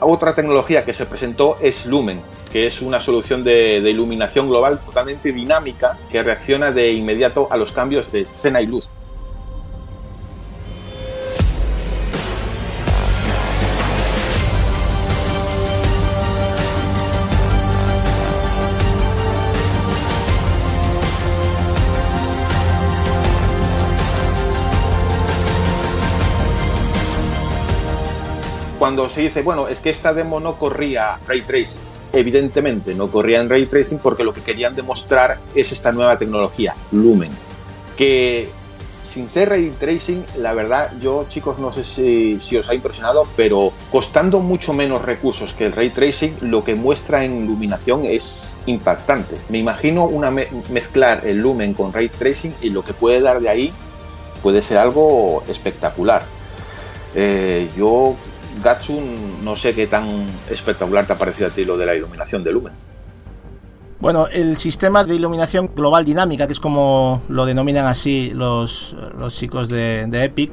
otra 0.00 0.34
tecnología 0.34 0.84
que 0.84 0.92
se 0.92 1.06
presentó 1.06 1.58
es 1.60 1.86
Lumen, 1.86 2.20
que 2.52 2.66
es 2.66 2.82
una 2.82 3.00
solución 3.00 3.44
de, 3.44 3.78
iluminación 3.78 4.48
global 4.48 4.78
totalmente 4.78 5.32
dinámica 5.32 5.98
que 6.10 6.22
reacciona 6.22 6.70
de 6.70 6.92
inmediato 6.92 7.48
a 7.50 7.56
los 7.56 7.72
cambios 7.72 8.12
de 8.12 8.20
escena 8.20 8.60
y 8.60 8.66
luz. 8.66 8.88
Cuando 28.88 29.06
se 29.10 29.20
dice, 29.20 29.42
bueno, 29.42 29.68
es 29.68 29.80
que 29.80 29.90
esta 29.90 30.14
demo 30.14 30.40
no 30.40 30.56
corría 30.56 31.18
ray 31.26 31.42
tracing. 31.42 31.78
Evidentemente 32.10 32.94
no 32.94 33.10
corría 33.10 33.38
en 33.38 33.50
ray 33.50 33.66
tracing 33.66 33.98
porque 33.98 34.24
lo 34.24 34.32
que 34.32 34.40
querían 34.40 34.74
demostrar 34.74 35.38
es 35.54 35.72
esta 35.72 35.92
nueva 35.92 36.18
tecnología, 36.18 36.74
Lumen, 36.90 37.30
que 37.98 38.48
sin 39.02 39.28
ser 39.28 39.50
ray 39.50 39.74
tracing, 39.78 40.24
la 40.38 40.54
verdad, 40.54 40.92
yo 41.02 41.26
chicos 41.28 41.58
no 41.58 41.70
sé 41.70 41.84
si, 41.84 42.56
os 42.56 42.66
ha 42.70 42.74
impresionado, 42.74 43.24
pero 43.36 43.74
costando 43.92 44.40
mucho 44.40 44.72
menos 44.72 45.02
recursos 45.02 45.52
que 45.52 45.66
el 45.66 45.72
ray 45.72 45.90
tracing, 45.90 46.38
lo 46.40 46.64
que 46.64 46.74
muestra 46.74 47.26
en 47.26 47.44
iluminación 47.44 48.06
es 48.06 48.56
impactante. 48.64 49.36
Me 49.50 49.58
imagino 49.58 50.06
una 50.06 50.30
mezclar 50.30 51.26
el 51.26 51.36
lumen 51.36 51.74
con 51.74 51.92
ray 51.92 52.08
tracing 52.08 52.54
y 52.62 52.70
lo 52.70 52.82
que 52.82 52.94
puede 52.94 53.20
dar 53.20 53.38
de 53.40 53.50
ahí 53.50 53.72
puede 54.42 54.62
ser 54.62 54.78
algo 54.78 55.44
espectacular. 55.46 56.22
Eh, 57.14 57.68
yo 57.76 58.16
Gatsun, 58.62 59.44
no 59.44 59.56
sé 59.56 59.74
qué 59.74 59.86
tan 59.86 60.26
espectacular 60.50 61.06
te 61.06 61.12
ha 61.12 61.18
parecido 61.18 61.48
a 61.48 61.50
ti 61.50 61.64
lo 61.64 61.76
de 61.76 61.86
la 61.86 61.94
iluminación 61.94 62.44
de 62.44 62.52
Lumen. 62.52 62.72
Bueno, 64.00 64.28
el 64.28 64.56
sistema 64.58 65.02
de 65.02 65.16
iluminación 65.16 65.70
global 65.74 66.04
dinámica, 66.04 66.46
que 66.46 66.52
es 66.52 66.60
como 66.60 67.22
lo 67.28 67.46
denominan 67.46 67.86
así 67.86 68.30
los, 68.32 68.94
los 69.18 69.34
chicos 69.34 69.68
de, 69.68 70.04
Epic, 70.12 70.52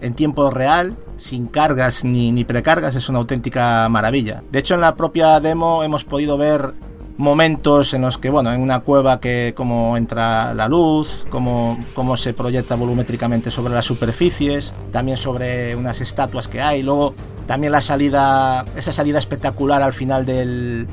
en 0.00 0.14
tiempo 0.14 0.50
real, 0.50 0.96
sin 1.16 1.46
cargas 1.46 2.02
ni, 2.02 2.32
ni 2.32 2.44
precargas, 2.44 2.96
es 2.96 3.10
una 3.10 3.18
auténtica 3.18 3.86
maravilla. 3.90 4.42
De 4.50 4.58
hecho, 4.58 4.74
en 4.74 4.80
la 4.80 4.96
propia 4.96 5.38
demo 5.38 5.82
hemos 5.84 6.04
podido 6.04 6.38
ver 6.38 6.72
momentos 7.22 7.94
en 7.94 8.02
los 8.02 8.18
que, 8.18 8.28
bueno, 8.28 8.52
en 8.52 8.60
una 8.60 8.80
cueva 8.80 9.20
que 9.20 9.54
cómo 9.56 9.96
entra 9.96 10.52
la 10.54 10.68
luz, 10.68 11.24
cómo, 11.30 11.82
cómo 11.94 12.16
se 12.16 12.34
proyecta 12.34 12.74
volumétricamente 12.74 13.50
sobre 13.50 13.72
las 13.72 13.86
superficies, 13.86 14.74
también 14.90 15.16
sobre 15.16 15.74
unas 15.76 16.00
estatuas 16.00 16.48
que 16.48 16.60
hay, 16.60 16.82
luego 16.82 17.14
también 17.46 17.72
la 17.72 17.80
salida, 17.80 18.64
esa 18.76 18.92
salida 18.92 19.18
espectacular 19.18 19.82
al 19.82 19.92
final 19.92 20.26
del, 20.26 20.86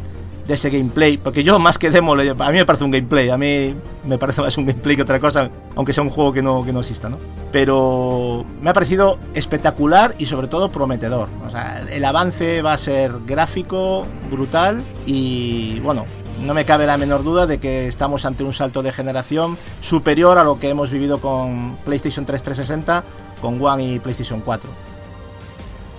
de 0.50 0.56
ese 0.56 0.72
gameplay, 0.72 1.18
porque 1.18 1.44
yo 1.44 1.60
más 1.60 1.78
que 1.78 1.92
demo, 1.92 2.14
a 2.14 2.52
mí 2.52 2.58
me 2.58 2.66
parece 2.66 2.84
un 2.84 2.92
gameplay, 2.92 3.30
a 3.30 3.38
mí 3.38 3.76
me 4.04 4.18
parece 4.18 4.42
más 4.42 4.58
un 4.58 4.66
gameplay 4.66 4.96
que 4.96 5.04
otra 5.04 5.20
cosa, 5.20 5.52
aunque 5.76 5.94
sea 5.94 6.04
un 6.04 6.10
juego 6.10 6.34
que 6.34 6.42
no, 6.42 6.66
que 6.66 6.74
no 6.74 6.80
exista, 6.80 7.08
¿no? 7.08 7.20
Pero 7.52 8.46
me 8.62 8.72
ha 8.72 8.74
parecido 8.74 9.20
espectacular 9.36 10.16
y 10.18 10.26
sobre 10.26 10.48
todo 10.48 10.72
prometedor. 10.72 11.30
O 11.46 11.52
sea, 11.52 11.86
el 11.92 12.04
avance 12.04 12.64
va 12.64 12.74
a 12.74 12.78
ser 12.78 13.14
gráfico, 13.28 14.06
brutal 14.32 14.84
y 15.06 15.80
bueno, 15.82 16.06
no 16.42 16.54
me 16.54 16.66
cabe 16.66 16.86
la 16.86 16.98
menor 16.98 17.24
duda 17.24 17.46
de 17.46 17.60
que 17.60 17.88
estamos 17.88 18.26
ante 18.26 18.44
un 18.44 18.54
salto 18.54 18.82
de 18.82 18.92
generación 18.92 19.58
superior 19.82 20.38
a 20.38 20.44
lo 20.44 20.60
que 20.60 20.70
hemos 20.70 20.90
vivido 20.90 21.20
con 21.20 21.78
PlayStation 21.84 22.26
3 22.26 22.42
360, 22.42 23.04
con 23.42 23.62
One 23.62 23.84
y 23.84 24.00
PlayStation 24.00 24.42
4. 24.42 24.70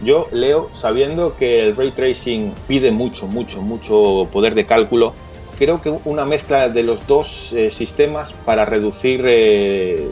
Yo 0.03 0.29
leo 0.33 0.71
sabiendo 0.73 1.37
que 1.37 1.61
el 1.61 1.77
ray 1.77 1.91
tracing 1.91 2.55
pide 2.67 2.91
mucho, 2.91 3.27
mucho, 3.27 3.61
mucho 3.61 4.29
poder 4.33 4.55
de 4.55 4.65
cálculo. 4.65 5.13
Creo 5.59 5.83
que 5.83 5.91
una 6.07 6.25
mezcla 6.25 6.71
de 6.71 6.83
los 6.83 7.07
dos 7.07 7.53
eh, 7.53 7.71
sistemas 7.71 8.33
para 8.33 8.65
reducir 8.65 9.23
eh, 9.27 10.09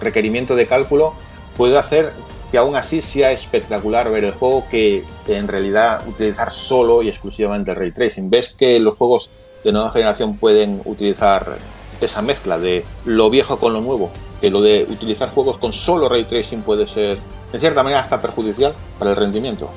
requerimiento 0.00 0.56
de 0.56 0.66
cálculo 0.66 1.12
puede 1.54 1.76
hacer 1.76 2.14
que 2.50 2.56
aún 2.56 2.76
así 2.76 3.02
sea 3.02 3.30
espectacular 3.30 4.10
ver 4.10 4.24
el 4.24 4.32
juego 4.32 4.64
que 4.70 5.04
en 5.26 5.48
realidad 5.48 6.06
utilizar 6.08 6.50
solo 6.50 7.02
y 7.02 7.08
exclusivamente 7.08 7.72
el 7.72 7.76
ray 7.76 7.92
tracing. 7.92 8.30
Ves 8.30 8.54
que 8.56 8.78
los 8.78 8.96
juegos 8.96 9.28
de 9.66 9.72
nueva 9.72 9.90
generación 9.90 10.36
pueden 10.36 10.80
utilizar 10.84 11.58
esa 12.00 12.22
mezcla 12.22 12.56
de 12.56 12.84
lo 13.04 13.28
viejo 13.30 13.58
con 13.58 13.72
lo 13.72 13.80
nuevo, 13.80 14.12
que 14.40 14.48
lo 14.48 14.62
de 14.62 14.86
utilizar 14.88 15.28
juegos 15.30 15.58
con 15.58 15.72
solo 15.72 16.08
ray 16.08 16.22
tracing 16.22 16.62
puede 16.62 16.86
ser 16.86 17.18
en 17.52 17.58
cierta 17.58 17.82
manera 17.82 18.00
hasta 18.00 18.20
perjudicial 18.20 18.72
para 18.96 19.10
el 19.10 19.16
rendimiento. 19.16 19.68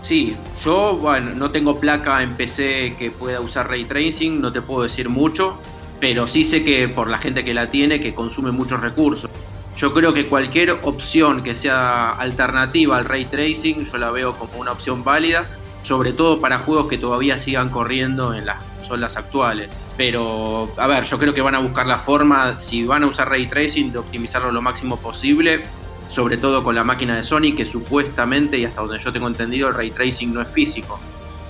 Sí, 0.00 0.34
yo 0.64 0.96
bueno, 0.96 1.32
no 1.34 1.50
tengo 1.50 1.78
placa 1.78 2.22
en 2.22 2.34
PC 2.34 2.96
que 2.98 3.10
pueda 3.10 3.40
usar 3.40 3.68
ray 3.68 3.84
tracing, 3.84 4.40
no 4.40 4.50
te 4.50 4.62
puedo 4.62 4.84
decir 4.84 5.10
mucho, 5.10 5.58
pero 6.00 6.26
sí 6.26 6.42
sé 6.42 6.64
que 6.64 6.88
por 6.88 7.10
la 7.10 7.18
gente 7.18 7.44
que 7.44 7.52
la 7.52 7.70
tiene 7.70 8.00
que 8.00 8.14
consume 8.14 8.52
muchos 8.52 8.80
recursos. 8.80 9.30
Yo 9.76 9.92
creo 9.92 10.14
que 10.14 10.28
cualquier 10.28 10.70
opción 10.70 11.42
que 11.42 11.54
sea 11.54 12.08
alternativa 12.08 12.96
al 12.96 13.04
ray 13.04 13.26
tracing, 13.26 13.84
yo 13.84 13.98
la 13.98 14.10
veo 14.10 14.32
como 14.32 14.58
una 14.58 14.72
opción 14.72 15.04
válida, 15.04 15.44
sobre 15.86 16.12
todo 16.12 16.40
para 16.40 16.58
juegos 16.58 16.88
que 16.88 16.98
todavía 16.98 17.38
sigan 17.38 17.68
corriendo 17.68 18.34
en 18.34 18.44
las 18.44 18.56
consolas 18.78 19.16
actuales. 19.16 19.70
Pero, 19.96 20.68
a 20.76 20.86
ver, 20.88 21.04
yo 21.04 21.16
creo 21.16 21.32
que 21.32 21.40
van 21.40 21.54
a 21.54 21.60
buscar 21.60 21.86
la 21.86 21.98
forma, 21.98 22.58
si 22.58 22.84
van 22.84 23.04
a 23.04 23.06
usar 23.06 23.28
ray 23.30 23.46
tracing, 23.46 23.92
de 23.92 23.98
optimizarlo 23.98 24.50
lo 24.50 24.60
máximo 24.60 24.96
posible, 24.96 25.62
sobre 26.08 26.38
todo 26.38 26.64
con 26.64 26.74
la 26.74 26.82
máquina 26.82 27.16
de 27.16 27.22
Sony, 27.22 27.54
que 27.56 27.64
supuestamente, 27.64 28.58
y 28.58 28.64
hasta 28.64 28.80
donde 28.80 28.98
yo 28.98 29.12
tengo 29.12 29.28
entendido, 29.28 29.68
el 29.68 29.74
ray 29.74 29.92
tracing 29.92 30.34
no 30.34 30.42
es 30.42 30.48
físico, 30.48 30.98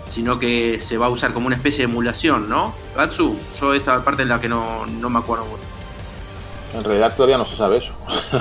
sino 0.07 0.39
que 0.39 0.81
se 0.81 0.99
va 0.99 1.07
a 1.07 1.09
usar 1.09 1.33
como 1.33 1.47
una 1.47 1.57
especie 1.57 1.87
de 1.87 1.91
emulación, 1.91 2.49
¿no? 2.49 2.75
Gatsu, 2.95 3.35
yo 3.59 3.73
esta 3.73 4.05
parte 4.05 4.23
en 4.23 4.29
la 4.29 4.41
que 4.41 4.49
no, 4.49 4.85
no 4.85 5.09
me 5.09 5.19
acuerdo 5.19 5.47
mucho. 5.47 5.63
En 6.75 6.85
realidad 6.85 7.15
todavía 7.17 7.39
no 7.39 7.47
se 7.47 7.57
sabe 7.57 7.79
eso. 7.79 7.93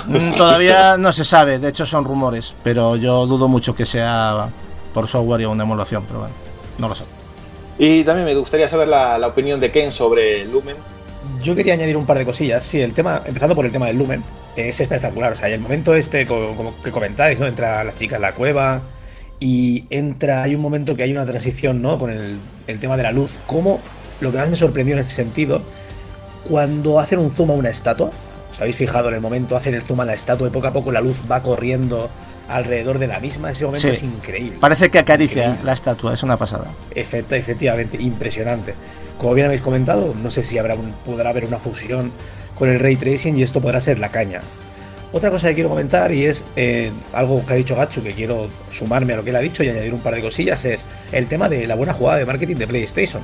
Mm, 0.07 0.33
Todavía 0.35 0.97
no 0.97 1.13
se 1.13 1.23
sabe, 1.23 1.57
de 1.57 1.69
hecho 1.69 1.85
son 1.85 2.03
rumores, 2.03 2.55
pero 2.63 2.97
yo 2.97 3.25
dudo 3.27 3.47
mucho 3.47 3.73
que 3.75 3.85
sea 3.85 4.49
por 4.95 5.07
software 5.07 5.41
y 5.41 5.45
una 5.45 5.63
emulación, 5.63 6.03
pero 6.07 6.19
bueno, 6.21 6.33
no 6.79 6.87
lo 6.87 6.95
sé. 6.95 7.03
Y 7.77 8.03
también 8.05 8.25
me 8.25 8.33
gustaría 8.35 8.69
saber 8.69 8.87
la, 8.87 9.17
la 9.19 9.27
opinión 9.27 9.59
de 9.59 9.69
Ken 9.69 9.91
sobre 9.91 10.45
Lumen. 10.45 10.77
Yo 11.41 11.53
quería 11.55 11.73
añadir 11.73 11.97
un 11.97 12.05
par 12.05 12.17
de 12.17 12.23
cosillas. 12.25 12.63
Sí, 12.65 12.79
el 12.81 12.93
tema, 12.93 13.21
empezando 13.25 13.55
por 13.55 13.65
el 13.65 13.71
tema 13.71 13.87
del 13.87 13.97
lumen, 13.97 14.23
es 14.55 14.79
espectacular. 14.79 15.33
O 15.33 15.35
sea, 15.35 15.49
el 15.49 15.59
momento 15.59 15.93
este, 15.93 16.25
co- 16.25 16.53
como 16.55 16.81
que 16.81 16.91
comentáis, 16.91 17.37
¿no? 17.39 17.45
Entra 17.47 17.83
la 17.83 17.93
chica 17.93 18.15
en 18.15 18.21
la 18.21 18.33
cueva 18.33 18.81
y 19.39 19.83
entra, 19.89 20.43
hay 20.43 20.55
un 20.55 20.61
momento 20.61 20.95
que 20.95 21.03
hay 21.03 21.11
una 21.11 21.25
transición, 21.25 21.81
¿no? 21.81 21.97
Con 21.99 22.11
el, 22.11 22.37
el 22.67 22.79
tema 22.79 22.95
de 22.95 23.03
la 23.03 23.11
luz. 23.11 23.35
Como 23.47 23.81
lo 24.21 24.31
que 24.31 24.37
más 24.37 24.49
me 24.49 24.55
sorprendió 24.55 24.93
en 24.95 25.01
este 25.01 25.13
sentido, 25.15 25.61
cuando 26.47 26.99
hacen 26.99 27.19
un 27.19 27.31
zoom 27.31 27.51
a 27.51 27.53
una 27.55 27.69
estatua, 27.69 28.11
¿os 28.51 28.61
habéis 28.61 28.77
fijado 28.77 29.09
en 29.09 29.15
el 29.15 29.21
momento? 29.21 29.57
Hacen 29.57 29.73
el 29.73 29.81
zoom 29.81 29.99
a 29.99 30.05
la 30.05 30.13
estatua 30.13 30.47
y 30.47 30.51
poco 30.51 30.67
a 30.67 30.71
poco 30.71 30.91
la 30.93 31.01
luz 31.01 31.17
va 31.29 31.41
corriendo 31.43 32.09
alrededor 32.47 32.99
de 32.99 33.07
la 33.07 33.19
misma. 33.19 33.51
Ese 33.51 33.65
momento 33.65 33.87
Sí. 33.87 33.93
es 33.95 34.03
increíble. 34.03 34.57
Parece 34.59 34.89
que 34.89 34.99
acaricia 34.99 35.43
Increíble. 35.43 35.65
la 35.65 35.73
estatua, 35.73 36.13
es 36.13 36.23
una 36.23 36.37
pasada. 36.37 36.65
Efecta- 36.93 37.35
efectivamente, 37.37 37.97
impresionante. 38.01 38.73
Como 39.17 39.33
bien 39.33 39.45
habéis 39.47 39.61
comentado, 39.61 40.13
no 40.21 40.29
sé 40.29 40.43
si 40.43 40.57
habrá 40.57 40.75
un- 40.75 40.93
podrá 41.05 41.29
haber 41.29 41.45
una 41.45 41.57
fusión 41.57 42.11
con 42.57 42.69
el 42.69 42.79
ray 42.79 42.95
tracing 42.95 43.37
y 43.37 43.43
esto 43.43 43.61
podrá 43.61 43.79
ser 43.79 43.99
la 43.99 44.09
caña. 44.11 44.41
Otra 45.11 45.31
cosa 45.31 45.47
que 45.47 45.53
quiero 45.55 45.69
comentar 45.69 46.11
y 46.11 46.25
es 46.25 46.43
eh, 46.57 46.91
algo 47.13 47.45
que 47.45 47.53
ha 47.53 47.55
dicho 47.55 47.75
Gachu, 47.75 48.03
que 48.03 48.11
quiero 48.13 48.49
sumarme 48.69 49.13
a 49.13 49.17
lo 49.17 49.23
que 49.23 49.29
él 49.29 49.35
ha 49.37 49.39
dicho 49.39 49.63
y 49.63 49.69
añadir 49.69 49.93
un 49.93 50.01
par 50.01 50.13
de 50.13 50.21
cosillas, 50.21 50.65
es 50.65 50.85
el 51.13 51.27
tema 51.27 51.47
de 51.47 51.65
la 51.67 51.75
buena 51.75 51.93
jugada 51.93 52.17
de 52.19 52.25
marketing 52.25 52.55
de 52.57 52.67
PlayStation. 52.67 53.21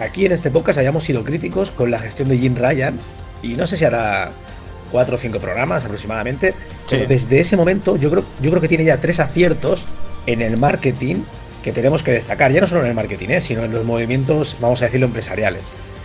Aquí 0.00 0.26
en 0.26 0.32
este 0.32 0.50
podcast 0.50 0.78
hayamos 0.80 1.04
sido 1.04 1.22
críticos 1.22 1.70
con 1.70 1.90
la 1.92 2.00
gestión 2.00 2.28
de 2.28 2.36
Jim 2.38 2.56
Ryan 2.56 2.98
y 3.42 3.54
no 3.54 3.64
sé 3.68 3.76
si 3.76 3.84
hará 3.84 4.32
cuatro 4.94 5.16
o 5.16 5.18
cinco 5.18 5.40
programas 5.40 5.84
aproximadamente, 5.84 6.52
Sí. 6.86 6.94
pero 6.98 7.06
desde 7.08 7.40
ese 7.40 7.56
momento 7.56 7.96
yo 7.96 8.12
creo, 8.12 8.24
yo 8.40 8.50
creo 8.50 8.62
que 8.62 8.68
tiene 8.68 8.84
ya 8.84 8.98
tres 8.98 9.18
aciertos 9.18 9.86
en 10.24 10.40
el 10.40 10.56
marketing 10.56 11.16
que 11.64 11.72
tenemos 11.72 12.04
que 12.04 12.12
destacar, 12.12 12.52
ya 12.52 12.60
no 12.60 12.68
solo 12.68 12.82
en 12.82 12.90
el 12.90 12.94
marketing, 12.94 13.30
¿eh? 13.30 13.40
sino 13.40 13.64
en 13.64 13.72
los 13.72 13.84
movimientos, 13.84 14.56
vamos 14.60 14.80
a 14.82 14.84
decirlo, 14.84 15.06
empresariales. 15.06 15.62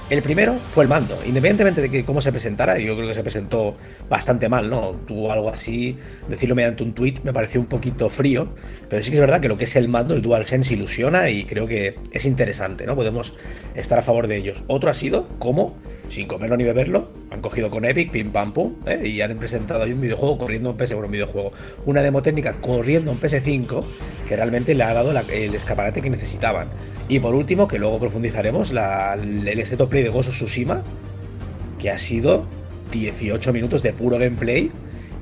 El 0.09 0.23
primero 0.23 0.55
fue 0.73 0.85
el 0.85 0.89
mando, 0.89 1.19
independientemente 1.23 1.81
de 1.81 1.89
que 1.91 2.03
cómo 2.03 2.19
se 2.19 2.31
presentara, 2.31 2.79
yo 2.79 2.95
creo 2.95 3.07
que 3.09 3.13
se 3.13 3.21
presentó 3.21 3.75
bastante 4.09 4.49
mal, 4.49 4.67
¿no? 4.67 4.93
Tuvo 5.05 5.31
algo 5.31 5.49
así, 5.51 5.97
decirlo 6.27 6.55
mediante 6.55 6.81
un 6.81 6.93
tweet 6.93 7.17
me 7.21 7.31
pareció 7.31 7.59
un 7.61 7.67
poquito 7.67 8.09
frío, 8.09 8.47
pero 8.89 9.03
sí 9.03 9.11
que 9.11 9.17
es 9.17 9.21
verdad 9.21 9.39
que 9.39 9.47
lo 9.47 9.55
que 9.59 9.65
es 9.65 9.75
el 9.75 9.87
mando, 9.87 10.15
el 10.15 10.23
DualSense 10.23 10.73
ilusiona 10.73 11.29
y 11.29 11.43
creo 11.43 11.67
que 11.67 11.93
es 12.11 12.25
interesante, 12.25 12.87
¿no? 12.87 12.95
Podemos 12.95 13.35
estar 13.75 13.99
a 13.99 14.01
favor 14.01 14.25
de 14.25 14.37
ellos. 14.37 14.63
Otro 14.65 14.89
ha 14.89 14.95
sido 14.95 15.27
cómo, 15.37 15.75
sin 16.09 16.27
comerlo 16.27 16.57
ni 16.57 16.63
beberlo, 16.63 17.09
han 17.31 17.41
cogido 17.41 17.69
con 17.69 17.85
Epic, 17.85 18.11
pim 18.11 18.31
pam 18.31 18.51
pum, 18.51 18.75
¿eh? 18.85 19.07
y 19.07 19.21
han 19.21 19.37
presentado 19.37 19.83
ahí 19.83 19.93
un 19.93 20.01
videojuego 20.01 20.37
corriendo 20.37 20.71
en 20.71 20.77
PS, 20.77 20.93
bueno, 20.93 21.05
un 21.05 21.11
videojuego, 21.11 21.51
una 21.85 22.01
demo 22.01 22.21
técnica 22.21 22.55
corriendo 22.59 23.11
en 23.11 23.19
PS5 23.19 23.85
que 24.27 24.35
realmente 24.35 24.73
le 24.75 24.83
ha 24.83 24.93
dado 24.93 25.11
el 25.11 25.53
escaparate 25.55 26.01
que 26.01 26.09
necesitaban. 26.09 26.67
Y 27.07 27.19
por 27.19 27.33
último, 27.35 27.67
que 27.67 27.79
luego 27.79 27.99
profundizaremos, 27.99 28.71
la- 28.71 29.13
el 29.13 29.59
State 29.59 29.85
Play 29.87 30.03
de 30.03 30.09
of 30.09 30.27
Tsushima, 30.27 30.83
que 31.79 31.89
ha 31.89 31.97
sido 31.97 32.45
18 32.91 33.53
minutos 33.53 33.81
de 33.83 33.93
puro 33.93 34.17
gameplay, 34.17 34.71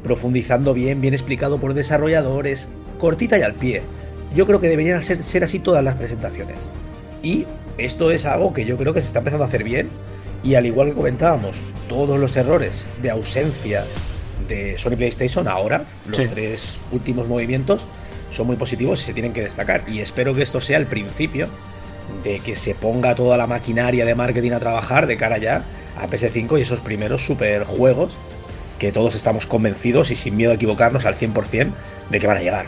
profundizando 0.04 0.74
bien, 0.74 1.02
bien 1.02 1.14
explicado 1.14 1.60
por 1.60 1.74
desarrolladores, 1.74 2.70
cortita 2.98 3.38
y 3.38 3.42
al 3.42 3.54
pie. 3.54 3.82
Yo 4.36 4.46
creo 4.46 4.60
que 4.62 4.68
deberían 4.70 5.02
ser 5.04 5.44
así 5.44 5.60
todas 5.60 5.84
las 5.84 5.96
presentaciones. 5.96 6.58
Y 7.24 7.46
esto 7.78 8.12
es 8.12 8.26
algo 8.26 8.54
que 8.54 8.66
yo 8.66 8.78
creo 8.78 8.94
que 8.94 9.02
se 9.02 9.08
está 9.08 9.20
empezando 9.20 9.44
a 9.44 9.48
hacer 9.48 9.64
bien. 9.64 9.90
Y 10.48 10.56
al 10.56 10.66
igual 10.66 10.88
que 10.88 10.94
comentábamos, 10.94 11.58
todos 11.90 12.18
los 12.18 12.34
errores 12.38 12.88
de 13.02 13.10
ausencia 13.10 13.86
de 14.48 14.78
Sony 14.78 14.96
PlayStation 14.96 15.46
ahora, 15.46 15.84
los 16.08 16.16
Sí. 16.16 16.26
tres 16.30 16.80
últimos 16.94 17.28
movimientos, 17.28 17.86
son 18.30 18.48
muy 18.48 18.56
positivos 18.56 19.02
y 19.02 19.06
se 19.08 19.14
tienen 19.14 19.34
que 19.34 19.42
destacar. 19.42 19.84
Y 19.90 20.00
espero 20.00 20.34
que 20.34 20.44
esto 20.44 20.62
sea 20.62 20.78
el 20.78 20.88
principio 20.88 21.50
de 22.24 22.40
que 22.40 22.56
se 22.56 22.76
ponga 22.76 23.14
toda 23.14 23.36
la 23.36 23.46
maquinaria 23.46 24.06
de 24.06 24.16
marketing 24.16 24.52
a 24.52 24.60
trabajar 24.62 25.06
de 25.06 25.18
cara 25.18 25.38
ya 25.38 25.66
a 25.98 26.08
PS5 26.08 26.58
y 26.58 26.62
esos 26.62 26.80
primeros 26.80 27.26
super 27.26 27.66
juegos 27.66 28.14
que 28.80 28.94
todos 28.94 29.16
estamos 29.16 29.48
convencidos 29.48 30.12
y 30.12 30.16
sin 30.16 30.38
miedo 30.38 30.52
a 30.54 30.56
equivocarnos 30.56 31.06
al 31.06 31.16
100% 31.16 31.74
de 32.10 32.20
que 32.22 32.26
van 32.28 32.38
a 32.38 32.42
llegar. 32.42 32.68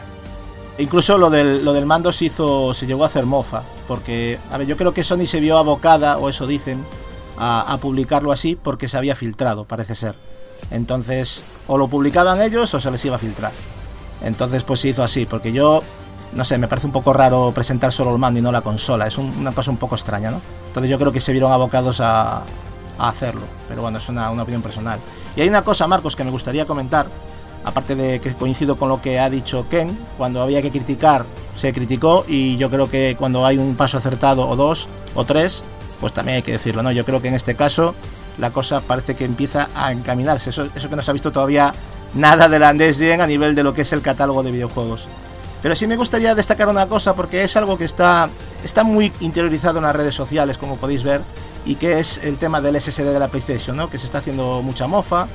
Incluso 0.80 1.18
lo 1.18 1.30
del, 1.30 1.64
lo 1.64 1.72
del 1.72 1.86
mando 1.86 2.12
se 2.12 2.26
hizo, 2.26 2.74
se 2.74 2.88
llegó 2.88 3.06
a 3.06 3.08
hacer 3.08 3.26
mofa, 3.26 3.64
porque, 3.88 4.38
a 4.52 4.58
ver, 4.58 4.68
yo 4.68 4.76
creo 4.76 4.94
que 4.94 5.06
Sony 5.06 5.26
se 5.26 5.40
vio 5.40 5.58
abocada, 5.58 6.18
o 6.18 6.28
eso 6.28 6.46
dicen, 6.48 6.84
a, 7.40 7.78
publicarlo 7.82 8.32
así 8.32 8.56
porque 8.56 8.90
se 8.90 8.98
había 8.98 9.16
filtrado, 9.16 9.66
parece 9.66 9.96
ser. 9.96 10.16
Entonces, 10.72 11.44
o 11.68 11.78
lo 11.78 11.88
publicaban 11.88 12.42
ellos 12.42 12.74
o 12.74 12.80
se 12.80 12.92
les 12.92 13.04
iba 13.06 13.16
a 13.16 13.20
filtrar. 13.20 13.52
Entonces, 14.22 14.64
pues 14.64 14.82
se 14.82 14.90
hizo 14.90 15.02
así, 15.02 15.26
porque 15.26 15.54
yo, 15.54 15.82
no 16.34 16.44
sé, 16.44 16.58
me 16.58 16.68
parece 16.68 16.88
un 16.88 16.94
poco 16.94 17.14
raro 17.14 17.52
presentar 17.56 17.92
solo 17.94 18.12
el 18.12 18.18
mando 18.18 18.40
y 18.40 18.44
no 18.44 18.52
la 18.52 18.62
consola, 18.62 19.08
es 19.08 19.18
un- 19.18 19.34
una 19.38 19.54
cosa 19.54 19.72
un 19.72 19.78
poco 19.78 19.96
extraña, 19.96 20.32
¿no? 20.32 20.42
Entonces 20.68 20.90
yo 20.90 21.00
creo 21.00 21.12
que 21.14 21.22
se 21.22 21.32
vieron 21.32 21.52
abocados 21.52 22.02
a, 22.02 22.44
hacerlo, 23.00 23.44
pero 23.70 23.82
bueno, 23.82 23.98
es 23.98 24.10
una 24.10 24.30
opinión 24.30 24.62
personal. 24.62 25.00
Y 25.34 25.40
hay 25.40 25.48
una 25.48 25.62
cosa, 25.62 25.88
Marcos, 25.88 26.18
que 26.18 26.26
me 26.26 26.32
gustaría 26.32 26.66
comentar, 26.66 27.08
aparte 27.64 27.96
de 27.96 28.20
que 28.20 28.34
coincido 28.34 28.78
con 28.78 28.90
lo 28.90 29.02
que 29.02 29.20
ha 29.20 29.30
dicho 29.30 29.68
Ken, 29.70 29.98
cuando 30.18 30.42
había 30.42 30.62
que 30.62 30.70
criticar, 30.70 31.26
se 31.56 31.72
criticó 31.72 32.26
y 32.28 32.58
yo 32.58 32.70
creo 32.70 32.90
que 32.90 33.16
cuando 33.18 33.46
hay 33.46 33.58
un 33.58 33.76
paso 33.76 33.98
acertado 33.98 34.48
o 34.50 34.56
dos 34.58 34.90
o 35.16 35.24
tres, 35.24 35.64
pues 36.00 36.14
también 36.14 36.38
hay 36.38 36.42
que 36.42 36.54
decirlo, 36.54 36.84
¿no? 36.84 36.92
Yo 36.92 37.06
creo 37.06 37.22
que 37.22 37.28
en 37.28 37.36
este 37.36 37.56
caso 37.56 37.96
la 38.38 38.52
cosa 38.52 38.82
parece 38.82 39.16
que 39.16 39.26
empieza 39.26 39.70
a 39.76 39.92
encaminarse, 39.92 40.50
eso, 40.50 40.70
eso 40.74 40.90
que 40.90 40.96
no 40.96 41.02
se 41.02 41.12
ha 41.12 41.14
visto 41.14 41.32
todavía 41.32 41.74
nada 42.14 42.50
de 42.50 42.60
la 42.60 42.74
Next 42.74 43.00
Gen 43.00 43.22
a 43.22 43.28
nivel 43.28 43.56
de 43.56 43.64
lo 43.64 43.74
que 43.74 43.82
es 43.82 43.94
el 43.94 44.02
catálogo 44.02 44.44
de 44.44 44.52
videojuegos. 44.52 45.08
Pero 45.62 45.76
sí 45.76 45.88
me 45.88 45.98
gustaría 45.98 46.34
destacar 46.36 46.70
una 46.70 46.88
cosa 46.88 47.16
porque 47.16 47.44
es 47.44 47.58
algo 47.58 47.78
que 47.78 47.84
está, 47.84 48.30
está 48.64 48.84
muy 48.84 49.12
interiorizado 49.20 49.80
en 49.80 49.84
las 49.84 49.96
redes 49.96 50.16
sociales, 50.16 50.58
como 50.58 50.78
podéis 50.78 51.04
ver, 51.04 51.22
y 51.66 51.76
que 51.76 52.00
es 52.00 52.20
el 52.24 52.38
tema 52.38 52.62
del 52.62 52.80
SSD 52.80 53.12
de 53.12 53.20
la 53.20 53.28
PlayStation, 53.28 53.76
¿no? 53.76 53.90
Que 53.90 54.00
se 54.00 54.06
está 54.06 54.20
haciendo 54.20 54.62
mucha 54.62 54.88
mofa 54.88 55.28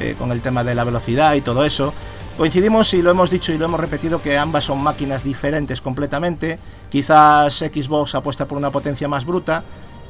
eh, 0.00 0.14
con 0.18 0.32
el 0.32 0.40
tema 0.40 0.64
de 0.64 0.74
la 0.74 0.84
velocidad 0.84 1.34
y 1.34 1.42
todo 1.42 1.64
eso. 1.64 1.92
Coincidimos 2.38 2.92
y 2.94 3.02
lo 3.02 3.10
hemos 3.10 3.30
dicho 3.30 3.52
y 3.52 3.58
lo 3.58 3.66
hemos 3.66 3.80
repetido 3.80 4.20
que 4.20 4.36
ambas 4.36 4.64
son 4.64 4.82
máquinas 4.82 5.22
diferentes 5.24 5.80
completamente. 5.80 6.58
Quizás 6.90 7.56
Xbox 7.58 8.14
apuesta 8.14 8.46
por 8.46 8.58
una 8.58 8.70
potencia 8.70 9.08
más 9.08 9.24
bruta 9.24 9.62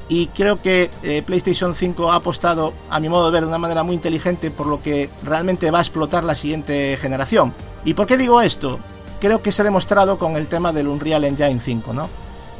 y 0.09 0.29
creo 0.29 0.63
que 0.63 0.91
eh, 1.03 1.23
PlayStation 1.23 1.75
5 1.75 2.13
ha 2.13 2.17
apostado, 2.17 2.75
a 2.91 3.01
mi 3.01 3.09
modo 3.09 3.27
de 3.27 3.33
ver, 3.33 3.43
de 3.43 3.49
una 3.49 3.59
manera 3.59 3.83
muy 3.83 3.95
inteligente 3.95 4.51
por 4.51 4.67
lo 4.67 4.81
que 4.81 5.11
realmente 5.25 5.71
va 5.71 5.79
a 5.79 5.83
explotar 5.83 6.25
la 6.25 6.35
siguiente 6.35 6.97
generación. 6.97 7.55
¿Y 7.85 7.95
por 7.95 8.07
qué 8.07 8.17
digo 8.17 8.41
esto? 8.41 8.79
Creo 9.21 9.43
que 9.43 9.53
se 9.53 9.63
ha 9.63 9.65
demostrado 9.65 10.19
con 10.19 10.37
el 10.37 10.49
tema 10.49 10.73
del 10.73 10.89
Unreal 10.89 11.25
Engine 11.25 11.61
5, 11.61 11.93
¿no? 11.93 12.09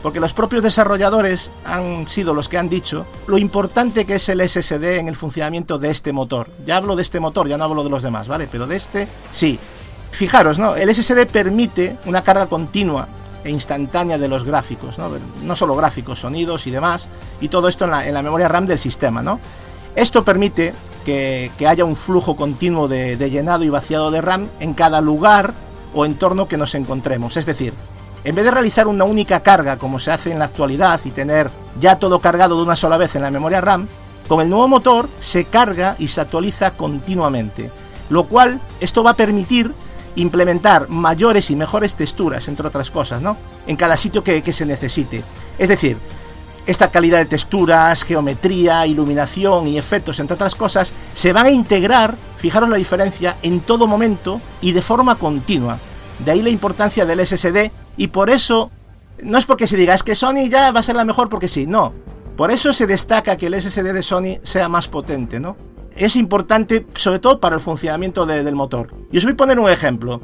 Porque 0.03 0.21
los 0.21 0.35
propios 0.35 0.63
desarrolladores 0.63 1.53
han 1.65 2.09
sido 2.09 2.35
los 2.35 2.49
que 2.49 2.59
han 2.59 2.69
dicho 2.69 3.07
lo 3.27 3.39
importante 3.39 4.05
que 4.05 4.17
es 4.17 4.29
el 4.29 4.47
SSD 4.47 4.99
en 4.99 5.09
el 5.09 5.17
funcionamiento 5.17 5.79
de 5.79 5.91
este 5.91 6.13
motor. 6.13 6.51
Ya 6.65 6.77
hablo 6.77 6.97
de 6.97 7.03
este 7.03 7.21
motor, 7.21 7.49
ya 7.49 7.59
no 7.59 7.65
hablo 7.65 7.83
de 7.85 7.91
los 7.91 8.03
demás, 8.03 8.29
¿vale? 8.29 8.49
Pero 8.51 8.67
de 8.67 8.77
este, 8.77 9.09
sí. 9.31 9.59
Fijaros, 10.11 10.59
¿no? 10.59 10.77
El 10.77 10.95
SSD 10.95 11.27
permite 11.27 11.99
una 12.07 12.23
carga 12.23 12.47
continua 12.47 13.09
e 13.47 13.51
instantánea 13.51 14.19
de 14.19 14.29
los 14.29 14.45
gráficos, 14.45 14.99
¿no? 14.99 15.11
No 15.43 15.55
solo 15.55 15.77
gráficos, 15.77 16.21
sonidos 16.21 16.67
y 16.67 16.73
demás, 16.73 17.09
y 17.41 17.49
todo 17.49 17.69
esto 17.69 17.85
en 17.85 18.13
la, 18.13 18.23
memoria 18.23 18.49
RAM 18.49 18.67
del 18.67 18.79
sistema, 18.79 19.23
¿no? 19.23 19.39
Esto 19.95 20.25
permite 20.25 20.75
que, 21.05 21.53
que 21.57 21.69
haya 21.69 21.85
un 21.85 21.95
flujo 21.95 22.35
continuo 22.35 22.89
de, 22.89 23.17
de 23.17 23.31
llenado 23.31 23.63
y 23.63 23.71
vaciado 23.71 24.11
de 24.11 24.21
RAM 24.21 24.51
en 24.59 24.75
cada 24.75 25.01
lugar 25.01 25.55
o 25.95 26.05
entorno 26.05 26.49
que 26.49 26.59
nos 26.59 26.75
encontremos. 26.75 27.37
Es 27.37 27.47
decir, 27.47 27.73
en 28.25 28.35
vez 28.35 28.45
de 28.45 28.51
realizar 28.51 28.89
una 28.89 29.05
única 29.05 29.45
carga 29.45 29.79
como 29.79 30.01
se 30.01 30.11
hace 30.11 30.33
en 30.33 30.41
la 30.41 30.47
actualidad 30.47 31.01
y 31.05 31.13
tener 31.13 31.51
ya 31.79 31.99
todo 32.01 32.21
cargado 32.21 32.57
de 32.57 32.65
una 32.65 32.75
sola 32.75 32.97
vez 32.97 33.15
en 33.15 33.23
la 33.23 33.31
memoria 33.31 33.61
RAM, 33.61 33.87
con 34.27 34.41
el 34.41 34.51
nuevo 34.51 34.67
motor 34.67 35.09
se 35.21 35.45
carga 35.45 35.95
y 36.01 36.09
se 36.09 36.21
actualiza 36.21 36.73
continuamente. 36.73 37.71
Lo 38.09 38.27
cual, 38.27 38.61
esto 38.81 39.05
va 39.05 39.13
a 39.13 39.17
permitir 39.17 39.73
implementar 40.17 40.89
mayores 40.89 41.51
y 41.51 41.57
mejores 41.57 41.95
texturas, 41.95 42.49
entre 42.49 42.67
otras 42.67 42.91
cosas, 42.91 43.23
¿no? 43.23 43.37
En 43.67 43.77
cada 43.77 43.97
sitio 43.97 44.25
que, 44.25 44.53
se 44.53 44.67
necesite. 44.67 45.23
Es 45.59 45.69
decir, 45.69 45.99
esta 46.67 46.91
calidad 46.91 47.19
de 47.19 47.27
texturas, 47.27 48.03
geometría, 48.03 48.87
iluminación 48.87 49.69
y 49.69 49.79
efectos, 49.79 50.19
entre 50.19 50.35
otras 50.35 50.55
cosas, 50.55 50.95
se 51.13 51.33
van 51.33 51.47
a 51.47 51.51
integrar, 51.51 52.17
fijaros 52.39 52.69
la 52.69 52.77
diferencia, 52.77 53.37
en 53.43 53.61
todo 53.61 53.87
momento 53.87 54.41
y 54.61 54.73
de 54.73 54.83
forma 54.83 55.17
continua. 55.17 55.79
De 56.25 56.33
ahí 56.33 56.43
la 56.43 56.51
importancia 56.51 57.05
del 57.05 57.25
SSD 57.25 57.71
y 57.97 58.09
por 58.09 58.31
eso, 58.31 58.71
no 59.23 59.39
es 59.39 59.45
porque 59.45 59.67
se 59.67 59.77
diga, 59.77 59.95
es 59.95 60.03
que 60.03 60.17
Sony 60.17 60.49
ya 60.51 60.73
va 60.73 60.81
a 60.81 60.83
ser 60.83 60.97
la 60.97 61.05
mejor 61.05 61.29
porque 61.29 61.49
sí, 61.49 61.67
no. 61.67 61.93
Por 62.37 62.51
eso 62.51 62.73
se 62.73 62.87
destaca 62.87 63.37
que 63.37 63.47
el 63.47 63.61
SSD 63.61 63.93
de 63.93 64.03
Sony 64.03 64.39
sea 64.43 64.69
más 64.69 64.89
potente, 64.89 65.41
¿no? 65.41 65.57
Es 65.97 66.15
importante, 66.17 66.87
sobre 66.95 67.19
todo 67.19 67.41
para 67.41 67.55
el 67.57 67.61
funcionamiento 67.61 68.27
de- 68.27 68.45
del 68.45 68.55
motor. 68.55 68.95
Y 69.13 69.19
os 69.19 69.25
voy 69.25 69.33
a 69.33 69.37
poner 69.37 69.59
un 69.59 69.71
ejemplo. 69.71 70.21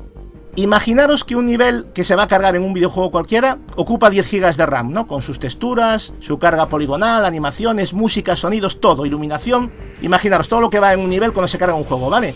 Imaginaros 0.55 1.25
que 1.25 1.35
un 1.35 1.47
nivel 1.47 1.87
que 1.95 2.05
se 2.05 2.15
va 2.15 2.25
a 2.25 2.29
cargar 2.29 2.55
en 2.57 2.63
un 2.63 2.75
videojuego 2.75 3.11
cualquiera 3.11 3.59
ocupa 3.77 4.11
10 4.11 4.31
GB 4.31 4.55
de 4.55 4.67
RAM, 4.67 4.91
¿no? 4.93 5.07
Con 5.07 5.23
sus 5.23 5.39
texturas, 5.39 6.13
su 6.19 6.39
carga 6.39 6.69
poligonal, 6.69 7.25
animaciones, 7.25 7.95
música, 7.95 8.37
sonidos, 8.37 8.79
todo, 8.79 9.07
iluminación. 9.07 9.73
Imaginaros 10.03 10.49
todo 10.49 10.61
lo 10.61 10.69
que 10.69 10.79
va 10.79 10.93
en 10.93 11.01
un 11.01 11.09
nivel 11.09 11.33
cuando 11.33 11.49
se 11.49 11.57
carga 11.57 11.75
un 11.75 11.85
juego, 11.85 12.11
¿vale? 12.11 12.35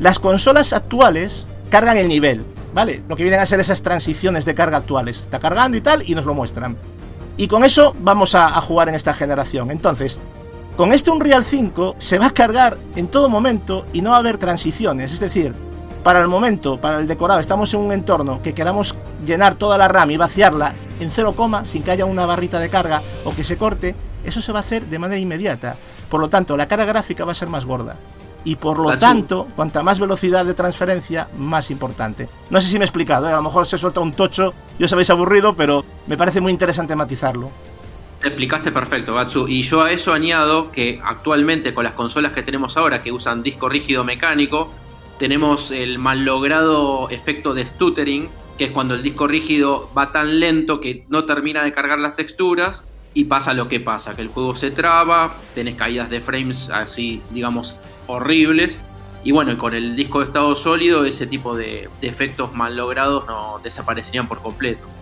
Las 0.00 0.18
consolas 0.18 0.74
actuales 0.74 1.46
cargan 1.70 1.96
el 1.96 2.08
nivel, 2.08 2.44
¿vale? 2.74 3.02
Lo 3.08 3.16
que 3.16 3.22
vienen 3.22 3.40
a 3.40 3.46
ser 3.46 3.58
esas 3.58 3.80
transiciones 3.80 4.44
de 4.44 4.54
carga 4.54 4.76
actuales. 4.76 5.20
Está 5.20 5.40
cargando 5.40 5.78
y 5.78 5.80
tal, 5.80 6.02
y 6.06 6.14
nos 6.14 6.26
lo 6.26 6.34
muestran. 6.34 6.76
Y 7.38 7.48
con 7.48 7.64
eso 7.64 7.96
vamos 8.00 8.34
a 8.34 8.50
jugar 8.60 8.90
en 8.90 8.94
esta 8.96 9.14
generación. 9.14 9.70
Entonces, 9.70 10.20
con 10.76 10.92
este 10.92 11.10
Unreal 11.10 11.44
5 11.44 11.96
se 11.98 12.18
va 12.18 12.26
a 12.26 12.30
cargar 12.30 12.76
en 12.96 13.08
todo 13.08 13.30
momento 13.30 13.86
y 13.94 14.02
no 14.02 14.10
va 14.10 14.16
a 14.16 14.20
haber 14.20 14.36
transiciones. 14.36 15.12
Es 15.12 15.20
decir, 15.20 15.54
para 16.04 16.20
el 16.20 16.28
momento, 16.28 16.78
para 16.80 16.98
el 16.98 17.08
decorado, 17.08 17.40
estamos 17.40 17.72
en 17.72 17.80
un 17.80 17.92
entorno 17.92 18.42
que 18.42 18.52
queramos 18.52 18.94
llenar 19.24 19.54
toda 19.54 19.78
la 19.78 19.88
RAM 19.88 20.10
y 20.10 20.18
vaciarla 20.18 20.76
en 21.00 21.10
0, 21.10 21.34
sin 21.64 21.82
que 21.82 21.90
haya 21.90 22.04
una 22.04 22.26
barrita 22.26 22.60
de 22.60 22.68
carga 22.68 23.02
o 23.24 23.34
que 23.34 23.42
se 23.42 23.56
corte, 23.56 23.94
eso 24.22 24.42
se 24.42 24.52
va 24.52 24.58
a 24.58 24.62
hacer 24.62 24.86
de 24.86 24.98
manera 24.98 25.18
inmediata. 25.18 25.76
Por 26.10 26.20
lo 26.20 26.28
tanto, 26.28 26.56
la 26.56 26.68
carga 26.68 26.84
gráfica 26.84 27.24
va 27.24 27.32
a 27.32 27.34
ser 27.34 27.48
más 27.48 27.64
gorda. 27.64 27.96
Y 28.44 28.56
por 28.56 28.78
lo 28.78 28.96
tanto, 28.96 29.48
cuanta 29.56 29.82
más 29.82 29.98
velocidad 29.98 30.44
de 30.44 30.54
transferencia, 30.54 31.28
más 31.36 31.70
importante. 31.72 32.28
No 32.50 32.60
sé 32.60 32.68
si 32.68 32.78
me 32.78 32.84
he 32.84 32.86
explicado, 32.86 33.28
¿eh? 33.28 33.32
a 33.32 33.36
lo 33.36 33.42
mejor 33.42 33.66
se 33.66 33.78
suelta 33.78 33.98
un 34.00 34.12
tocho 34.12 34.54
y 34.78 34.84
os 34.84 34.92
habéis 34.92 35.10
aburrido, 35.10 35.56
pero 35.56 35.84
me 36.06 36.16
parece 36.16 36.40
muy 36.40 36.52
interesante 36.52 36.94
matizarlo. 36.94 37.50
Te 38.26 38.30
explicaste 38.30 38.72
perfecto, 38.72 39.14
Gatsu. 39.14 39.46
Y 39.46 39.62
yo 39.62 39.82
a 39.82 39.92
eso 39.92 40.12
añado 40.12 40.72
que 40.72 40.98
actualmente 41.04 41.72
con 41.72 41.84
las 41.84 41.92
consolas 41.92 42.32
que 42.32 42.42
tenemos 42.42 42.76
ahora 42.76 43.00
que 43.00 43.12
usan 43.12 43.40
disco 43.40 43.68
rígido 43.68 44.02
mecánico, 44.02 44.72
tenemos 45.16 45.70
el 45.70 46.00
mal 46.00 46.24
logrado 46.24 47.08
efecto 47.10 47.54
de 47.54 47.64
stuttering, 47.64 48.28
que 48.58 48.64
es 48.64 48.70
cuando 48.72 48.94
el 48.94 49.04
disco 49.04 49.28
rígido 49.28 49.88
va 49.96 50.10
tan 50.10 50.40
lento 50.40 50.80
que 50.80 51.04
no 51.08 51.24
termina 51.24 51.62
de 51.62 51.72
cargar 51.72 52.00
las 52.00 52.16
texturas 52.16 52.82
y 53.14 53.26
pasa 53.26 53.54
lo 53.54 53.68
que 53.68 53.78
pasa, 53.78 54.16
que 54.16 54.22
el 54.22 54.28
juego 54.28 54.56
se 54.56 54.72
traba, 54.72 55.32
tenés 55.54 55.76
caídas 55.76 56.10
de 56.10 56.20
frames 56.20 56.68
así, 56.70 57.22
digamos, 57.30 57.76
horribles. 58.08 58.76
Y 59.22 59.30
bueno, 59.30 59.56
con 59.56 59.72
el 59.72 59.94
disco 59.94 60.18
de 60.18 60.24
estado 60.24 60.56
sólido, 60.56 61.04
ese 61.04 61.28
tipo 61.28 61.56
de, 61.56 61.88
de 62.00 62.08
efectos 62.08 62.52
mal 62.52 62.76
logrados 62.76 63.24
no 63.28 63.60
desaparecerían 63.62 64.26
por 64.26 64.42
completo. 64.42 64.95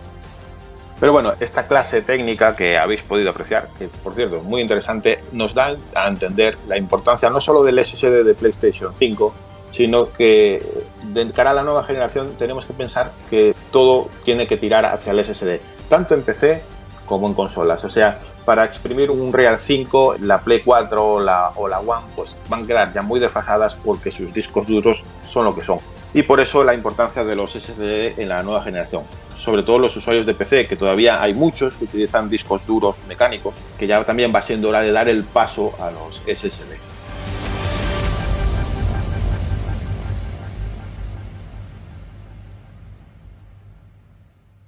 Pero 0.99 1.11
bueno, 1.11 1.33
esta 1.39 1.67
clase 1.67 2.01
técnica 2.01 2.55
que 2.55 2.77
habéis 2.77 3.01
podido 3.01 3.29
apreciar, 3.29 3.67
que 3.77 3.87
por 3.87 4.13
cierto 4.13 4.37
es 4.37 4.43
muy 4.43 4.61
interesante, 4.61 5.19
nos 5.33 5.53
da 5.53 5.75
a 5.93 6.07
entender 6.07 6.57
la 6.67 6.77
importancia 6.77 7.29
no 7.29 7.41
solo 7.41 7.63
del 7.63 7.83
SSD 7.83 8.23
de 8.23 8.33
PlayStation 8.33 8.93
5, 8.95 9.33
sino 9.71 10.13
que 10.13 10.65
de 11.03 11.31
cara 11.31 11.51
a 11.51 11.53
la 11.53 11.63
nueva 11.63 11.83
generación 11.83 12.35
tenemos 12.37 12.65
que 12.65 12.73
pensar 12.73 13.11
que 13.29 13.53
todo 13.71 14.07
tiene 14.23 14.47
que 14.47 14.55
tirar 14.55 14.85
hacia 14.85 15.11
el 15.11 15.23
SSD, 15.23 15.59
tanto 15.89 16.13
en 16.13 16.23
PC 16.23 16.63
como 17.05 17.27
en 17.27 17.33
consolas. 17.33 17.83
O 17.83 17.89
sea, 17.89 18.19
para 18.45 18.63
exprimir 18.63 19.11
un 19.11 19.33
Real 19.33 19.59
5, 19.59 20.15
la 20.21 20.39
Play 20.39 20.61
4 20.63 21.05
o 21.05 21.19
la, 21.19 21.51
o 21.55 21.67
la 21.67 21.79
One, 21.79 22.05
pues 22.15 22.37
van 22.47 22.63
a 22.63 22.67
quedar 22.67 22.93
ya 22.93 23.01
muy 23.01 23.19
desfasadas 23.19 23.75
porque 23.75 24.11
sus 24.11 24.33
discos 24.33 24.65
duros 24.65 25.03
son 25.25 25.43
lo 25.43 25.53
que 25.53 25.63
son. 25.63 25.79
Y 26.15 26.23
por 26.23 26.39
eso 26.39 26.63
la 26.63 26.73
importancia 26.73 27.25
de 27.25 27.35
los 27.35 27.51
SSD 27.51 28.21
en 28.21 28.29
la 28.29 28.41
nueva 28.41 28.63
generación. 28.63 29.03
Sobre 29.35 29.63
todo 29.63 29.79
los 29.79 29.97
usuarios 29.97 30.25
de 30.25 30.33
PC, 30.33 30.65
que 30.65 30.77
todavía 30.77 31.21
hay 31.21 31.33
muchos 31.33 31.75
que 31.75 31.83
utilizan 31.83 32.29
discos 32.29 32.65
duros 32.65 33.03
mecánicos, 33.05 33.53
que 33.77 33.85
ya 33.85 34.01
también 34.05 34.31
va 34.33 34.41
siendo 34.41 34.69
hora 34.69 34.79
de 34.79 34.93
dar 34.93 35.09
el 35.09 35.25
paso 35.25 35.73
a 35.77 35.91
los 35.91 36.21
SSD. 36.25 36.77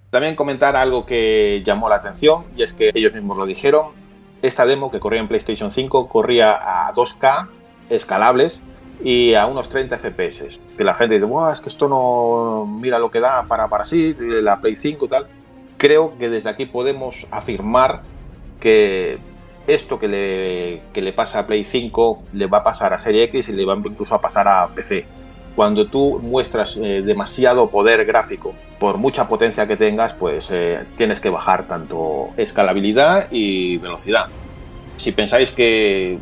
También 0.09 0.35
comentar 0.35 0.75
algo 0.75 1.05
que 1.05 1.63
llamó 1.65 1.87
la 1.87 1.95
atención 1.95 2.43
y 2.57 2.63
es 2.63 2.73
que 2.73 2.91
ellos 2.93 3.13
mismos 3.13 3.37
lo 3.37 3.45
dijeron. 3.45 3.91
Esta 4.41 4.65
demo 4.65 4.91
que 4.91 4.99
corría 4.99 5.21
en 5.21 5.29
PlayStation 5.29 5.71
5 5.71 6.09
corría 6.09 6.87
a 6.89 6.93
2K 6.93 7.47
escalables 7.89 8.59
y 9.03 9.33
a 9.33 9.45
unos 9.45 9.69
30 9.69 9.97
FPS. 9.97 10.59
Que 10.77 10.83
la 10.83 10.93
gente 10.93 11.19
dice, 11.19 11.31
es 11.53 11.61
que 11.61 11.69
esto 11.69 11.87
no 11.87 12.65
mira 12.65 12.99
lo 12.99 13.11
que 13.11 13.19
da 13.19 13.43
para, 13.47 13.67
para 13.67 13.85
sí, 13.85 14.15
la 14.19 14.59
Play 14.59 14.75
5 14.75 15.05
y 15.05 15.09
tal. 15.09 15.27
Creo 15.77 16.17
que 16.17 16.29
desde 16.29 16.49
aquí 16.49 16.65
podemos 16.65 17.27
afirmar 17.31 18.01
que 18.59 19.19
esto 19.67 19.99
que 19.99 20.07
le, 20.07 20.81
que 20.93 21.01
le 21.01 21.13
pasa 21.13 21.39
a 21.39 21.47
Play 21.47 21.65
5 21.65 22.23
le 22.33 22.47
va 22.47 22.59
a 22.59 22.63
pasar 22.63 22.93
a 22.93 22.99
Serie 22.99 23.23
X 23.23 23.49
y 23.49 23.53
le 23.53 23.65
va 23.65 23.75
incluso 23.75 24.15
a 24.15 24.21
pasar 24.21 24.47
a 24.47 24.67
PC 24.67 25.05
cuando 25.57 25.87
tú 25.87 26.19
muestras 26.21 26.77
eh, 26.77 27.01
demasiado 27.01 27.71
poder 27.71 28.05
gráfico, 28.05 28.53
por 28.79 28.99
mucha 28.99 29.27
potencia 29.27 29.65
que 29.65 29.75
tengas, 29.75 30.13
pues 30.13 30.51
eh, 30.51 30.85
tienes 30.95 31.19
que 31.19 31.31
bajar 31.31 31.67
tanto 31.67 32.27
escalabilidad 32.37 33.27
y 33.31 33.77
velocidad. 33.77 34.27
Si 34.97 35.11
pensáis 35.13 35.51
que 35.51 36.19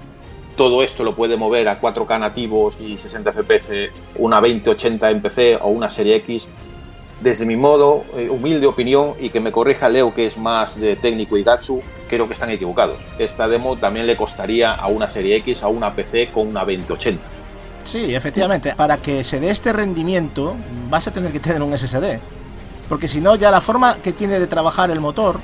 todo 0.55 0.83
esto 0.83 1.03
lo 1.03 1.15
puede 1.15 1.37
mover 1.37 1.67
a 1.67 1.79
4K 1.79 2.19
nativos 2.19 2.79
y 2.79 2.97
60 2.97 3.33
FPS, 3.33 3.89
una 4.15 4.39
2080 4.39 5.11
en 5.11 5.21
PC 5.21 5.57
o 5.61 5.67
una 5.67 5.89
serie 5.89 6.15
X, 6.17 6.47
desde 7.21 7.45
mi 7.45 7.55
modo, 7.55 8.03
eh, 8.15 8.29
humilde 8.29 8.67
opinión, 8.67 9.13
y 9.19 9.29
que 9.29 9.39
me 9.39 9.51
corrija 9.51 9.89
Leo, 9.89 10.13
que 10.13 10.27
es 10.27 10.37
más 10.37 10.79
de 10.79 10.95
técnico 10.95 11.37
y 11.37 11.43
Gatsu, 11.43 11.81
creo 12.09 12.27
que 12.27 12.33
están 12.33 12.49
equivocados. 12.49 12.97
Esta 13.17 13.47
demo 13.47 13.77
también 13.77 14.05
le 14.05 14.17
costaría 14.17 14.73
a 14.73 14.87
una 14.87 15.09
serie 15.09 15.37
X, 15.37 15.63
a 15.63 15.67
una 15.67 15.93
PC 15.93 16.29
con 16.33 16.47
una 16.47 16.61
2080. 16.61 17.21
Sí, 17.85 18.13
efectivamente. 18.15 18.73
Para 18.75 18.97
que 18.97 19.23
se 19.23 19.39
dé 19.39 19.49
este 19.49 19.71
rendimiento, 19.71 20.55
vas 20.89 21.07
a 21.07 21.13
tener 21.13 21.31
que 21.31 21.39
tener 21.39 21.61
un 21.61 21.77
SSD. 21.77 22.19
Porque 22.89 23.07
si 23.07 23.21
no, 23.21 23.35
ya 23.35 23.51
la 23.51 23.61
forma 23.61 23.95
que 24.01 24.11
tiene 24.11 24.39
de 24.39 24.47
trabajar 24.47 24.91
el 24.91 24.99
motor 24.99 25.39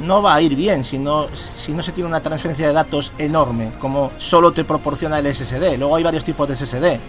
no 0.00 0.22
va 0.22 0.34
a 0.34 0.42
ir 0.42 0.56
bien 0.56 0.84
si 0.84 0.98
no, 0.98 1.26
si 1.34 1.72
no 1.72 1.82
se 1.82 1.92
tiene 1.92 2.08
una 2.08 2.22
transferencia 2.22 2.66
de 2.66 2.72
datos 2.72 3.12
enorme, 3.18 3.72
como 3.78 4.12
solo 4.18 4.52
te 4.52 4.64
proporciona 4.64 5.18
el 5.18 5.34
SSD. 5.34 5.78
Luego 5.78 5.96
hay 5.96 6.04
varios 6.04 6.24
tipos 6.24 6.48
de 6.48 6.56
SSD. 6.56 6.84
Eh, 6.84 7.00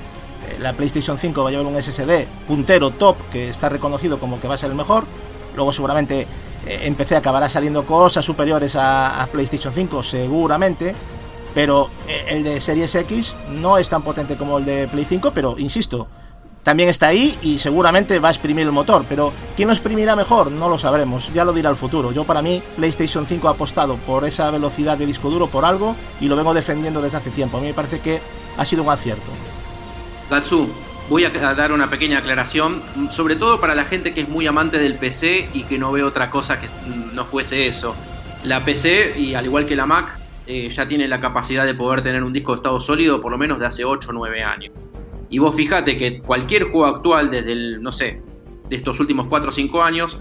La 0.59 0.73
PlayStation 0.73 1.17
5 1.17 1.43
va 1.43 1.49
a 1.49 1.51
llevar 1.51 1.65
un 1.65 1.81
SSD 1.81 2.27
puntero 2.47 2.91
top 2.91 3.17
que 3.31 3.49
está 3.49 3.69
reconocido 3.69 4.19
como 4.19 4.39
que 4.39 4.47
va 4.47 4.55
a 4.55 4.57
ser 4.57 4.69
el 4.69 4.75
mejor. 4.75 5.05
Luego 5.55 5.71
seguramente 5.71 6.27
eh, 6.65 6.79
en 6.83 6.95
PC 6.95 7.15
acabará 7.15 7.49
saliendo 7.49 7.85
cosas 7.85 8.25
superiores 8.25 8.75
a, 8.75 9.21
a 9.21 9.27
PlayStation 9.27 9.73
5, 9.73 10.03
seguramente 10.03 10.95
pero 11.53 11.89
eh, 12.07 12.25
el 12.29 12.43
de 12.43 12.59
Series 12.59 12.95
X 12.95 13.35
no 13.49 13.77
es 13.77 13.89
tan 13.89 14.01
potente 14.01 14.37
como 14.37 14.57
el 14.57 14.65
de 14.65 14.87
Play 14.87 15.05
5, 15.07 15.31
pero 15.33 15.55
insisto, 15.57 16.07
también 16.63 16.89
está 16.89 17.07
ahí 17.07 17.37
y 17.41 17.59
seguramente 17.59 18.19
va 18.19 18.29
a 18.29 18.31
exprimir 18.31 18.65
el 18.65 18.71
motor, 18.71 19.05
pero 19.07 19.33
¿quién 19.55 19.67
lo 19.67 19.73
exprimirá 19.73 20.15
mejor? 20.15 20.49
No 20.51 20.69
lo 20.69 20.77
sabremos, 20.77 21.31
ya 21.33 21.43
lo 21.43 21.51
dirá 21.51 21.69
el 21.69 21.75
futuro. 21.75 22.11
Yo 22.13 22.23
para 22.23 22.41
mí 22.41 22.63
PlayStation 22.77 23.25
5 23.25 23.47
ha 23.47 23.51
apostado 23.51 23.97
por 23.97 24.23
esa 24.23 24.49
velocidad 24.49 24.97
de 24.97 25.05
disco 25.05 25.29
duro 25.29 25.47
por 25.47 25.65
algo 25.65 25.95
y 26.21 26.27
lo 26.27 26.35
vengo 26.35 26.53
defendiendo 26.53 27.01
desde 27.01 27.17
hace 27.17 27.31
tiempo. 27.31 27.57
A 27.57 27.61
mí 27.61 27.67
me 27.67 27.73
parece 27.73 27.99
que 27.99 28.21
ha 28.57 28.65
sido 28.65 28.83
un 28.83 28.89
acierto. 28.89 29.29
Gatsu, 30.29 30.69
voy 31.09 31.25
a 31.25 31.29
dar 31.29 31.73
una 31.73 31.89
pequeña 31.89 32.19
aclaración, 32.19 32.81
sobre 33.11 33.35
todo 33.35 33.59
para 33.59 33.75
la 33.75 33.83
gente 33.83 34.13
que 34.13 34.21
es 34.21 34.29
muy 34.29 34.47
amante 34.47 34.79
del 34.79 34.95
PC 34.95 35.49
y 35.53 35.63
que 35.63 35.77
no 35.77 35.91
ve 35.91 36.03
otra 36.03 36.31
cosa 36.31 36.61
que 36.61 36.69
no 37.13 37.25
fuese 37.25 37.67
eso. 37.67 37.93
La 38.45 38.63
PC, 38.63 39.15
y 39.17 39.35
al 39.35 39.45
igual 39.45 39.65
que 39.65 39.75
la 39.75 39.85
Mac, 39.85 40.17
eh, 40.47 40.69
ya 40.69 40.87
tiene 40.87 41.07
la 41.07 41.19
capacidad 41.19 41.65
de 41.65 41.73
poder 41.73 42.03
tener 42.03 42.23
un 42.23 42.33
disco 42.33 42.53
de 42.53 42.57
estado 42.57 42.79
sólido 42.79 43.21
por 43.21 43.31
lo 43.31 43.37
menos 43.37 43.59
de 43.59 43.65
hace 43.65 43.85
8 43.85 44.09
o 44.09 44.13
9 44.13 44.43
años. 44.43 44.73
Y 45.33 45.39
vos 45.39 45.55
fijate 45.55 45.97
que 45.97 46.19
cualquier 46.19 46.65
juego 46.65 46.85
actual 46.85 47.31
desde 47.31 47.53
el, 47.53 47.81
no 47.81 47.91
sé, 47.91 48.21
de 48.69 48.75
estos 48.75 48.99
últimos 48.99 49.25
4 49.25 49.49
o 49.49 49.51
5 49.51 49.81
años, 49.81 50.19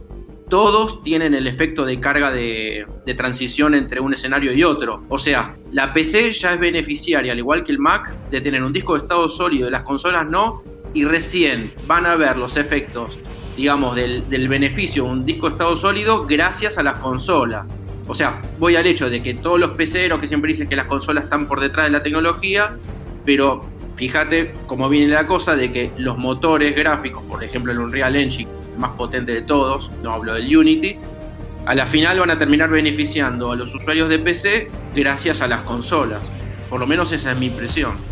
todos 0.49 1.03
tienen 1.03 1.35
el 1.35 1.47
efecto 1.47 1.85
de 1.85 2.01
carga 2.01 2.31
de, 2.31 2.87
transición 3.15 3.75
entre 3.75 4.01
un 4.01 4.15
escenario 4.15 4.55
y 4.55 4.65
otro. 4.65 5.03
O 5.11 5.19
sea, 5.19 5.55
la 5.71 5.93
PC 5.93 6.33
ya 6.33 6.55
es 6.55 6.61
beneficiaria, 6.61 7.33
al 7.33 7.39
igual 7.39 7.63
que 7.63 7.73
el 7.73 7.79
Mac, 7.79 8.11
de 8.31 8.41
tener 8.41 8.63
un 8.63 8.73
disco 8.73 8.95
de 8.95 9.01
estado 9.01 9.29
sólido 9.29 9.69
las 9.69 9.83
consolas 9.83 10.27
no, 10.27 10.63
y 10.95 11.05
recién 11.05 11.75
van 11.87 12.07
a 12.07 12.17
ver 12.17 12.39
los 12.39 12.57
efectos, 12.57 13.19
digamos, 13.55 13.95
del, 13.95 14.27
del 14.31 14.49
beneficio 14.49 15.05
de 15.05 15.11
un 15.11 15.27
disco 15.27 15.47
de 15.47 15.53
estado 15.53 15.77
sólido 15.77 16.25
gracias 16.25 16.79
a 16.79 16.83
las 16.83 17.01
consolas. 17.01 17.71
O 18.09 18.15
sea, 18.15 18.41
voy 18.59 18.77
al 18.77 18.87
hecho 18.87 19.11
de 19.11 19.23
que 19.23 19.35
todos 19.35 19.61
los 19.61 19.73
peceros 19.73 20.21
que 20.21 20.27
siempre 20.27 20.49
dicen 20.49 20.71
que 20.71 20.77
las 20.77 20.87
consolas 20.87 21.25
están 21.25 21.49
por 21.49 21.61
detrás 21.61 21.85
de 21.85 21.93
la 21.93 22.03
tecnología, 22.03 22.79
pero 23.27 23.71
fíjate 23.97 24.55
cómo 24.67 24.89
viene 24.89 25.13
la 25.13 25.27
cosa 25.27 25.57
de 25.57 25.73
que 25.73 25.91
los 25.99 26.19
motores 26.19 26.75
gráficos, 26.75 27.23
por 27.25 27.43
ejemplo 27.45 27.73
el 27.73 27.79
Unreal 27.79 28.17
Engine, 28.17 28.51
el 28.73 28.79
más 28.79 28.93
potente 28.93 29.33
de 29.33 29.43
todos, 29.43 29.91
no 30.03 30.13
hablo 30.13 30.35
del 30.35 30.57
Unity, 30.57 30.97
a 31.65 31.75
la 31.75 31.87
final 31.87 32.19
van 32.19 32.31
a 32.31 32.39
terminar 32.39 32.71
beneficiando 32.71 33.53
a 33.53 33.57
los 33.57 33.73
usuarios 33.75 34.09
de 34.09 34.19
PC 34.19 34.69
gracias 34.95 35.43
a 35.43 35.47
las 35.47 35.61
consolas. 35.63 36.23
Por 36.69 36.81
lo 36.81 36.87
menos 36.87 37.13
esa 37.13 37.33
es 37.33 37.39
mi 37.39 37.47
impresión. 37.47 38.12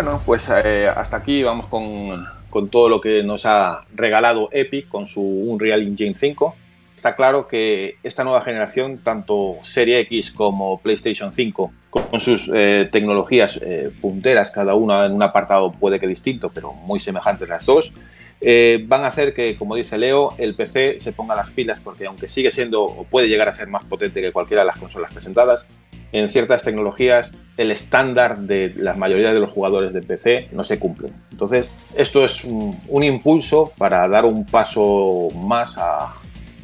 Bueno, 0.00 0.22
pues 0.24 0.48
eh, 0.64 0.86
hasta 0.86 1.16
aquí 1.16 1.42
vamos 1.42 1.66
con, 1.66 2.70
todo 2.70 2.88
lo 2.88 3.00
que 3.00 3.24
nos 3.24 3.44
ha 3.46 3.84
regalado 3.92 4.48
Epic 4.52 4.86
con 4.86 5.08
su 5.08 5.20
Unreal 5.20 5.82
Engine 5.82 6.14
5 6.14 6.54
está 6.94 7.16
claro 7.16 7.48
que 7.48 7.96
esta 8.04 8.22
nueva 8.22 8.42
generación, 8.42 8.98
tanto 8.98 9.56
Serie 9.62 9.98
X 10.00 10.30
como 10.30 10.80
PlayStation 10.80 11.32
5, 11.32 11.72
con 11.90 12.20
sus 12.20 12.48
eh, 12.54 12.88
tecnologías 12.92 13.58
eh, 13.60 13.90
punteras, 14.00 14.52
cada 14.52 14.76
una 14.76 15.04
en 15.04 15.12
un 15.12 15.22
apartado 15.24 15.72
puede 15.72 15.98
que 15.98 16.06
distinto, 16.06 16.50
pero 16.54 16.72
muy 16.72 17.00
semejantes 17.00 17.48
las 17.48 17.66
dos, 17.66 17.92
eh, 18.40 18.84
van 18.86 19.02
a 19.02 19.08
hacer 19.08 19.34
que, 19.34 19.56
como 19.56 19.74
dice 19.74 19.98
Leo, 19.98 20.34
el 20.38 20.54
PC 20.54 21.00
se 21.00 21.12
ponga 21.12 21.34
las 21.34 21.50
pilas, 21.50 21.80
porque 21.80 22.06
aunque 22.06 22.28
sigue 22.28 22.52
siendo 22.52 22.84
o 22.84 23.02
puede 23.04 23.28
llegar 23.28 23.48
a 23.48 23.52
ser 23.52 23.66
más 23.66 23.84
potente 23.84 24.20
que 24.20 24.30
cualquiera 24.30 24.62
de 24.62 24.66
las 24.66 24.76
consolas 24.76 25.12
presentadas, 25.12 25.66
en 26.12 26.28
ciertas 26.30 26.62
tecnologías 26.62 27.32
el 27.56 27.70
estándar 27.70 28.38
de 28.38 28.72
la 28.76 28.94
mayoría 28.94 29.32
de 29.32 29.40
los 29.40 29.50
jugadores 29.50 29.92
de 29.92 30.02
PC 30.02 30.48
no 30.52 30.64
se 30.64 30.78
cumple. 30.78 31.10
Entonces, 31.30 31.72
esto 31.96 32.24
es 32.24 32.44
un 32.44 33.02
impulso 33.02 33.72
para 33.78 34.06
dar 34.08 34.24
un 34.24 34.46
paso 34.46 35.28
más 35.34 35.76
a, 35.76 36.14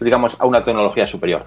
digamos, 0.01 0.37
a 0.41 0.47
una 0.47 0.63
tecnología 0.63 1.07
superior. 1.07 1.45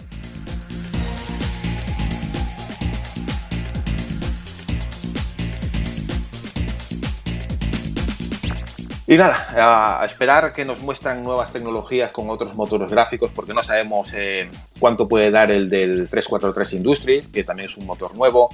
Y 9.10 9.16
nada, 9.16 10.01
a 10.01 10.05
esperar 10.05 10.51
que 10.51 10.66
nos 10.66 10.82
muestran 10.82 11.24
nuevas 11.24 11.53
tecnologías 11.53 12.12
con 12.12 12.30
otros 12.30 12.53
motores 12.55 12.91
gráficos, 12.91 13.32
porque 13.34 13.53
no 13.53 13.64
sabemos 13.64 14.12
eh, 14.14 14.49
cuánto 14.80 15.08
puede 15.08 15.32
dar 15.32 15.49
el 15.49 15.70
del 15.70 16.10
343 16.10 16.74
Industries, 16.74 17.28
que 17.30 17.45
también 17.45 17.70
es 17.70 17.78
un 17.78 17.86
motor 17.86 18.14
nuevo, 18.16 18.49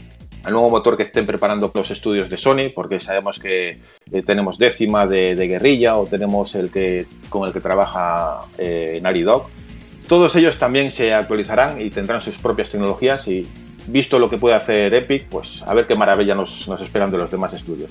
el 0.45 0.51
nuevo 0.51 0.69
motor 0.69 0.95
que 0.95 1.03
estén 1.03 1.25
preparando 1.25 1.71
los 1.73 1.89
estudios 1.89 2.29
de 2.29 2.37
Sony, 2.37 2.69
porque 2.75 2.99
sabemos 2.99 3.39
que 3.39 3.79
eh, 4.11 4.21
tenemos 4.23 4.59
décima 4.59 5.07
de, 5.07 5.33
guerrilla 5.35 5.95
o 5.95 6.05
tenemos 6.05 6.53
el 6.53 6.69
que 6.69 7.07
con 7.29 7.47
el 7.47 7.53
que 7.53 7.59
trabaja 7.59 8.41
eh, 8.59 9.01
Dog. 9.25 9.47
Todos 10.07 10.35
ellos 10.35 10.59
también 10.59 10.91
se 10.91 11.15
actualizarán 11.15 11.81
y 11.81 11.89
tendrán 11.89 12.21
sus 12.21 12.37
propias 12.37 12.69
tecnologías 12.69 13.27
y 13.27 13.49
visto 13.87 14.19
lo 14.19 14.29
que 14.29 14.37
puede 14.37 14.55
hacer 14.55 14.93
Epic, 14.93 15.25
pues 15.29 15.63
a 15.65 15.73
ver 15.73 15.87
qué 15.87 15.95
maravilla 15.95 16.35
nos, 16.35 16.67
nos 16.67 16.79
esperan 16.79 17.09
de 17.09 17.17
los 17.17 17.31
demás 17.31 17.53
estudios. 17.53 17.89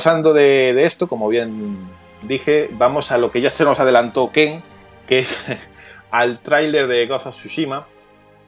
Pasando 0.00 0.32
de, 0.32 0.82
esto, 0.82 1.08
como 1.08 1.28
bien 1.28 1.76
dije, 2.22 2.70
vamos 2.72 3.12
a 3.12 3.18
lo 3.18 3.30
que 3.30 3.42
ya 3.42 3.50
se 3.50 3.64
nos 3.64 3.80
adelantó 3.80 4.32
Ken, 4.32 4.62
que 5.06 5.18
es 5.18 5.36
al 6.10 6.38
tráiler 6.38 6.86
de 6.86 7.06
Ghost 7.06 7.26
of 7.26 7.36
Tsushima, 7.36 7.86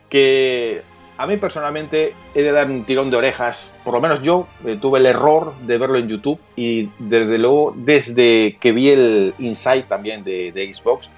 que 0.09 0.80
a 1.18 1.26
mí 1.26 1.36
personalmente 1.36 2.14
he 2.34 2.42
de 2.42 2.53
dar 2.53 2.70
un 2.70 2.86
tirón 2.86 3.11
de 3.11 3.18
orejas, 3.18 3.70
por 3.84 3.92
lo 3.92 4.00
menos 4.00 4.22
yo 4.22 4.46
eh, 4.64 4.78
tuve 4.80 5.00
el 5.00 5.05
error 5.05 5.53
de 5.66 5.76
verlo 5.76 5.98
en 5.98 6.09
YouTube 6.09 6.40
y 6.57 6.88
desde 6.98 7.36
luego 7.36 7.74
desde 7.76 8.57
que 8.59 8.72
vi 8.72 8.88
el 8.88 9.34
Insight 9.38 9.88
también 9.88 10.24
de, 10.24 10.72
Xbox, 10.72 11.11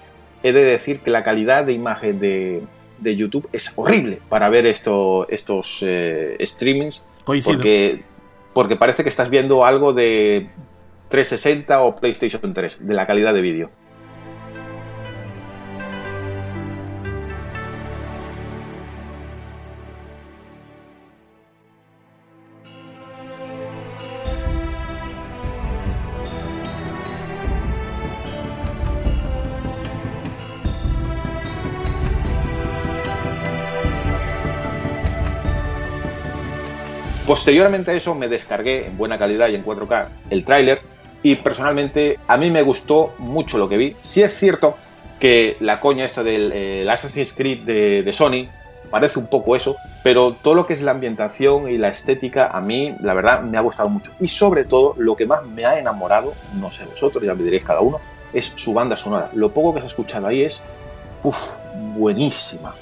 he 0.43 0.51
de 0.51 0.64
decir 0.64 0.99
que 0.99 1.12
la 1.12 1.22
calidad 1.22 1.62
de 1.62 1.74
imagen 1.74 2.18
de, 2.18 2.61
YouTube 3.01 3.49
es 3.53 3.72
horrible 3.76 4.18
para 4.28 4.49
ver 4.49 4.66
esto, 4.66 5.28
estos 5.28 5.78
eh, 5.82 6.37
streamings. 6.41 7.03
Porque 7.24 8.03
porque 8.55 8.76
parece 8.76 9.02
que 9.02 9.09
estás 9.09 9.28
viendo 9.28 9.64
algo 9.64 9.92
de 9.92 10.48
360 11.09 11.82
o 11.82 11.96
PlayStation 11.96 12.55
3, 12.55 12.78
de 12.80 12.94
la 12.94 13.07
calidad 13.07 13.34
de 13.34 13.40
vídeo. 13.40 13.70
Posteriormente 37.27 37.91
a 37.91 37.95
eso 37.95 38.14
me 38.14 38.29
descargué 38.29 38.87
en 38.87 38.99
buena 38.99 39.18
calidad 39.18 39.49
y 39.49 39.55
en 39.55 39.64
4K 39.64 40.09
el 40.29 40.45
tráiler 40.45 40.83
y 41.22 41.37
personalmente 41.37 42.18
a 42.29 42.37
mí 42.37 42.51
me 42.51 42.61
gustó 42.61 43.14
mucho 43.16 43.57
lo 43.57 43.66
que 43.66 43.79
vi. 43.79 43.97
Sí 44.03 44.22
es 44.22 44.35
cierto 44.35 44.77
que 45.18 45.57
la 45.61 45.81
coña 45.81 46.05
esta 46.05 46.22
del 46.22 46.87
Assassin's 46.89 47.33
Creed 47.33 47.61
de, 48.05 48.12
Sony 48.12 48.49
parece 48.91 49.18
un 49.18 49.29
poco 49.29 49.57
eso, 49.57 49.77
pero 50.03 50.35
todo 50.35 50.55
lo 50.55 50.66
que 50.66 50.75
es 50.75 50.83
la 50.83 50.91
ambientación 50.91 51.70
y 51.70 51.79
la 51.79 51.89
estética 51.89 52.49
a 52.49 52.61
mí 52.61 52.95
la 53.01 53.14
verdad 53.14 53.41
me 53.41 53.57
ha 53.57 53.62
gustado 53.62 53.89
mucho. 53.89 54.12
Y 54.20 54.29
sobre 54.29 54.64
todo 54.64 54.95
lo 54.99 55.16
que 55.16 55.25
más 55.25 55.47
me 55.47 55.64
ha 55.64 55.79
enamorado, 55.79 56.35
no 56.61 56.70
sé 56.70 56.85
vosotros, 56.85 57.25
ya 57.25 57.35
me 57.35 57.43
diréis 57.43 57.64
cada 57.64 57.81
uno, 57.81 58.01
es 58.35 58.53
su 58.55 58.75
banda 58.75 58.99
sonora. 58.99 59.31
Lo 59.33 59.51
poco 59.51 59.72
que 59.72 59.81
se 59.81 59.87
ha 59.87 59.89
escuchado 59.89 60.27
ahí 60.27 60.43
es, 60.43 60.62
uff, 61.22 61.55
buenísima. 61.97 62.75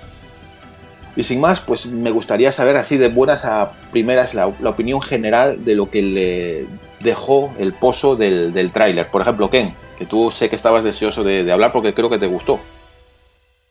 Y 1.14 1.24
sin 1.24 1.40
más, 1.40 1.60
pues 1.60 1.86
me 1.86 2.10
gustaría 2.10 2.52
saber 2.52 2.76
así 2.76 2.96
de 2.96 3.08
buenas 3.08 3.44
a 3.44 3.72
primeras 3.90 4.34
la, 4.34 4.46
opinión 4.46 5.02
general 5.02 5.64
de 5.64 5.74
lo 5.74 5.90
que 5.90 6.02
le 6.02 6.66
dejó 7.00 7.52
el 7.58 7.74
pozo 7.74 8.16
del, 8.16 8.52
del 8.52 8.72
tráiler. 8.72 9.08
Por 9.10 9.20
ejemplo, 9.20 9.50
Ken, 9.50 9.74
que 9.98 10.06
tú 10.06 10.30
sé 10.30 10.48
que 10.48 10.56
estabas 10.56 10.84
deseoso 10.84 11.22
de, 11.22 11.44
de, 11.44 11.52
hablar 11.52 11.72
porque 11.72 11.92
creo 11.92 12.08
que 12.08 12.18
te 12.18 12.26
gustó. 12.26 12.60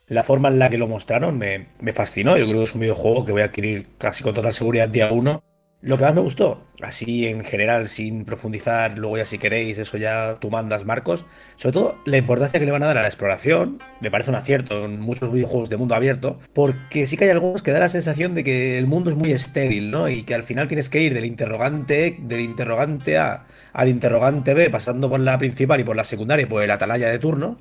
La 0.07 0.23
forma 0.23 0.49
en 0.49 0.59
la 0.59 0.69
que 0.69 0.77
lo 0.77 0.87
mostraron 0.87 1.37
me, 1.37 1.67
me 1.79 1.93
fascinó. 1.93 2.37
Yo 2.37 2.45
creo 2.45 2.57
que 2.57 2.63
es 2.65 2.75
un 2.75 2.81
videojuego 2.81 3.25
que 3.25 3.31
voy 3.31 3.41
a 3.41 3.45
adquirir 3.45 3.87
casi 3.97 4.23
con 4.23 4.33
total 4.33 4.53
seguridad 4.53 4.89
día 4.89 5.11
uno 5.11 5.41
lo 5.81 5.97
que 5.97 6.03
más 6.03 6.13
me 6.13 6.21
gustó, 6.21 6.67
así 6.81 7.25
en 7.25 7.43
general, 7.43 7.87
sin 7.87 8.23
profundizar, 8.23 8.99
luego 8.99 9.17
ya 9.17 9.25
si 9.25 9.39
queréis, 9.39 9.79
eso 9.79 9.97
ya 9.97 10.37
tú 10.39 10.51
mandas, 10.51 10.85
Marcos, 10.85 11.25
sobre 11.55 11.73
todo 11.73 11.97
la 12.05 12.17
importancia 12.17 12.59
que 12.59 12.65
le 12.67 12.71
van 12.71 12.83
a 12.83 12.87
dar 12.87 12.99
a 12.99 13.01
la 13.01 13.07
exploración, 13.07 13.79
me 13.99 14.11
parece 14.11 14.29
un 14.29 14.35
acierto 14.35 14.85
en 14.85 14.99
muchos 14.99 15.31
videojuegos 15.31 15.69
de 15.71 15.77
mundo 15.77 15.95
abierto, 15.95 16.39
porque 16.53 17.07
sí 17.07 17.17
que 17.17 17.23
hay 17.23 17.31
algunos 17.31 17.63
que 17.63 17.71
da 17.71 17.79
la 17.79 17.89
sensación 17.89 18.35
de 18.35 18.43
que 18.43 18.77
el 18.77 18.85
mundo 18.85 19.09
es 19.09 19.15
muy 19.15 19.31
estéril, 19.31 19.89
¿no? 19.89 20.07
Y 20.07 20.21
que 20.21 20.35
al 20.35 20.43
final 20.43 20.67
tienes 20.67 20.87
que 20.87 21.01
ir 21.01 21.15
del 21.15 21.25
interrogante, 21.25 22.17
del 22.21 22.41
interrogante 22.41 23.17
A 23.17 23.47
al 23.73 23.89
interrogante 23.89 24.53
B, 24.53 24.69
pasando 24.69 25.09
por 25.09 25.19
la 25.19 25.37
principal 25.39 25.79
y 25.79 25.83
por 25.83 25.95
la 25.95 26.03
secundaria 26.03 26.43
y 26.43 26.49
por 26.49 26.61
el 26.61 26.69
atalaya 26.69 27.09
de 27.09 27.17
turno, 27.17 27.59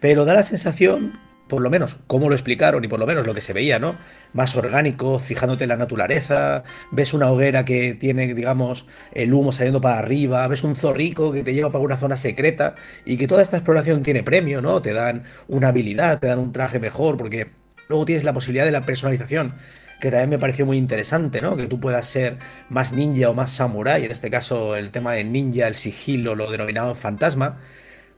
pero 0.00 0.26
da 0.26 0.34
la 0.34 0.42
sensación 0.42 1.18
por 1.48 1.62
lo 1.62 1.70
menos 1.70 1.98
cómo 2.06 2.28
lo 2.28 2.34
explicaron 2.34 2.84
y 2.84 2.88
por 2.88 2.98
lo 2.98 3.06
menos 3.06 3.26
lo 3.26 3.34
que 3.34 3.40
se 3.40 3.52
veía, 3.52 3.78
¿no? 3.78 3.96
Más 4.32 4.56
orgánico, 4.56 5.18
fijándote 5.18 5.64
en 5.64 5.70
la 5.70 5.76
naturaleza, 5.76 6.64
ves 6.90 7.14
una 7.14 7.30
hoguera 7.30 7.64
que 7.64 7.94
tiene, 7.94 8.34
digamos, 8.34 8.86
el 9.12 9.32
humo 9.32 9.52
saliendo 9.52 9.80
para 9.80 9.98
arriba, 9.98 10.46
ves 10.48 10.64
un 10.64 10.74
zorrico 10.74 11.32
que 11.32 11.42
te 11.42 11.54
lleva 11.54 11.70
para 11.70 11.84
una 11.84 11.96
zona 11.96 12.16
secreta 12.16 12.74
y 13.04 13.16
que 13.16 13.26
toda 13.26 13.42
esta 13.42 13.56
exploración 13.58 14.02
tiene 14.02 14.22
premio, 14.22 14.60
¿no? 14.60 14.82
Te 14.82 14.92
dan 14.92 15.24
una 15.48 15.68
habilidad, 15.68 16.18
te 16.18 16.26
dan 16.26 16.38
un 16.38 16.52
traje 16.52 16.80
mejor, 16.80 17.16
porque 17.16 17.50
luego 17.88 18.04
tienes 18.04 18.24
la 18.24 18.32
posibilidad 18.32 18.64
de 18.64 18.72
la 18.72 18.84
personalización 18.84 19.54
que 20.00 20.10
también 20.10 20.30
me 20.30 20.38
pareció 20.38 20.66
muy 20.66 20.76
interesante, 20.76 21.40
¿no? 21.40 21.56
Que 21.56 21.66
tú 21.66 21.80
puedas 21.80 22.06
ser 22.06 22.38
más 22.68 22.92
ninja 22.92 23.30
o 23.30 23.34
más 23.34 23.50
samurai, 23.50 24.04
en 24.04 24.10
este 24.10 24.30
caso 24.30 24.76
el 24.76 24.90
tema 24.90 25.14
de 25.14 25.24
ninja, 25.24 25.66
el 25.68 25.74
sigilo, 25.74 26.34
lo 26.34 26.50
denominaban 26.50 26.96
fantasma. 26.96 27.58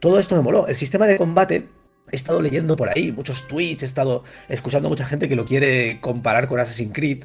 Todo 0.01 0.19
esto 0.19 0.37
me 0.37 0.43
moló. 0.43 0.67
El 0.69 0.77
sistema 0.77 1.07
de 1.07 1.17
combate 1.17 1.69
He 2.13 2.17
estado 2.17 2.41
leyendo 2.43 2.77
por 2.77 2.89
ahí 2.89 3.13
muchos 3.13 3.47
tweets, 3.49 3.83
he 3.83 3.87
estado 3.87 4.25
escuchando 4.49 4.89
a 4.89 4.91
mucha 4.91 5.07
gente 5.07 5.29
que 5.29 5.37
lo 5.37 5.45
quiere 5.45 6.01
comparar 6.01 6.47
con 6.47 6.61
Assassin's 6.61 6.93
Creed. 6.95 7.25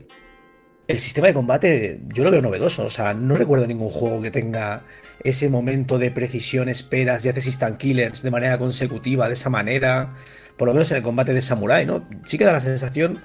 el 0.88 0.99
sistema 0.99 1.27
de 1.27 1.34
combate 1.34 2.01
yo 2.13 2.23
lo 2.23 2.31
veo 2.31 2.41
novedoso. 2.41 2.86
O 2.86 2.89
sea, 2.89 3.13
no 3.13 3.36
recuerdo 3.36 3.67
ningún 3.67 3.89
juego 3.89 4.21
que 4.21 4.31
tenga 4.31 4.86
ese 5.23 5.49
momento 5.49 5.97
de 5.99 6.11
precisión, 6.11 6.69
esperas 6.69 7.23
y 7.25 7.29
haces 7.29 7.45
instant 7.45 7.77
killers 7.77 8.21
de 8.23 8.31
manera 8.31 8.57
consecutiva, 8.57 9.27
de 9.27 9.34
esa 9.36 9.49
manera. 9.49 10.13
Por 10.57 10.67
lo 10.67 10.73
menos 10.73 10.91
en 10.91 10.97
el 10.97 11.03
combate 11.03 11.34
de 11.34 11.41
Samurai, 11.41 11.86
¿no? 11.86 12.07
Sí 12.25 12.38
que 12.38 12.45
da 12.45 12.53
la 12.53 12.59
sensación, 12.59 13.21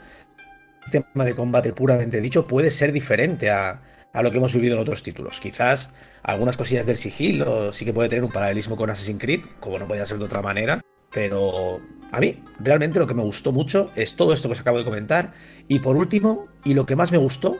el 0.86 0.92
sistema 0.92 1.24
de 1.24 1.34
combate 1.34 1.72
puramente 1.72 2.20
dicho 2.20 2.46
puede 2.46 2.70
ser 2.70 2.92
diferente 2.92 3.50
a, 3.50 3.82
a 4.12 4.22
lo 4.22 4.30
que 4.30 4.38
hemos 4.38 4.54
vivido 4.54 4.76
en 4.76 4.82
otros 4.82 5.02
títulos. 5.02 5.40
Quizás 5.40 5.92
algunas 6.22 6.56
cosillas 6.56 6.86
del 6.86 6.96
sigilo 6.96 7.72
sí 7.72 7.84
que 7.84 7.92
puede 7.92 8.08
tener 8.08 8.24
un 8.24 8.32
paralelismo 8.32 8.76
con 8.76 8.90
Assassin's 8.90 9.20
Creed, 9.20 9.44
como 9.60 9.78
no 9.78 9.88
podía 9.88 10.06
ser 10.06 10.18
de 10.18 10.24
otra 10.24 10.42
manera. 10.42 10.80
Pero 11.12 11.80
a 12.10 12.20
mí, 12.20 12.42
realmente 12.58 12.98
lo 12.98 13.06
que 13.06 13.14
me 13.14 13.22
gustó 13.22 13.52
mucho 13.52 13.90
es 13.94 14.16
todo 14.16 14.32
esto 14.32 14.48
que 14.48 14.54
os 14.54 14.60
acabo 14.60 14.78
de 14.78 14.84
comentar. 14.84 15.32
Y 15.68 15.80
por 15.80 15.96
último, 15.96 16.46
y 16.64 16.74
lo 16.74 16.86
que 16.86 16.96
más 16.96 17.12
me 17.12 17.18
gustó, 17.18 17.58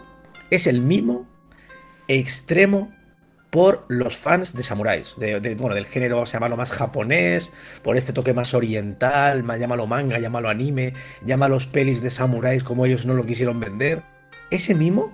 es 0.51 0.67
el 0.67 0.81
mimo 0.81 1.27
extremo 2.09 2.93
por 3.51 3.87
los 3.89 4.17
fans 4.17 4.55
de 4.55 4.63
samuráis, 4.63 5.15
de, 5.17 5.55
bueno, 5.55 5.75
del 5.75 5.87
género, 5.87 6.27
se 6.27 6.35
llama 6.35 6.51
lo 6.51 6.57
más 6.57 6.73
japonés, 6.73 7.51
por 7.83 7.97
este 7.97 8.13
toque 8.13 8.35
más 8.35 8.53
oriental, 8.53 9.43
llámalo 9.59 9.87
manga, 9.87 10.19
llámalo 10.19 10.51
anime, 10.51 10.93
llámalo 11.25 11.59
pelis 11.73 12.03
de 12.03 12.11
samuráis 12.11 12.63
como 12.63 12.85
ellos 12.85 13.07
no 13.07 13.15
lo 13.15 13.25
quisieron 13.25 13.59
vender. 13.59 14.03
Ese 14.51 14.75
mimo, 14.75 15.13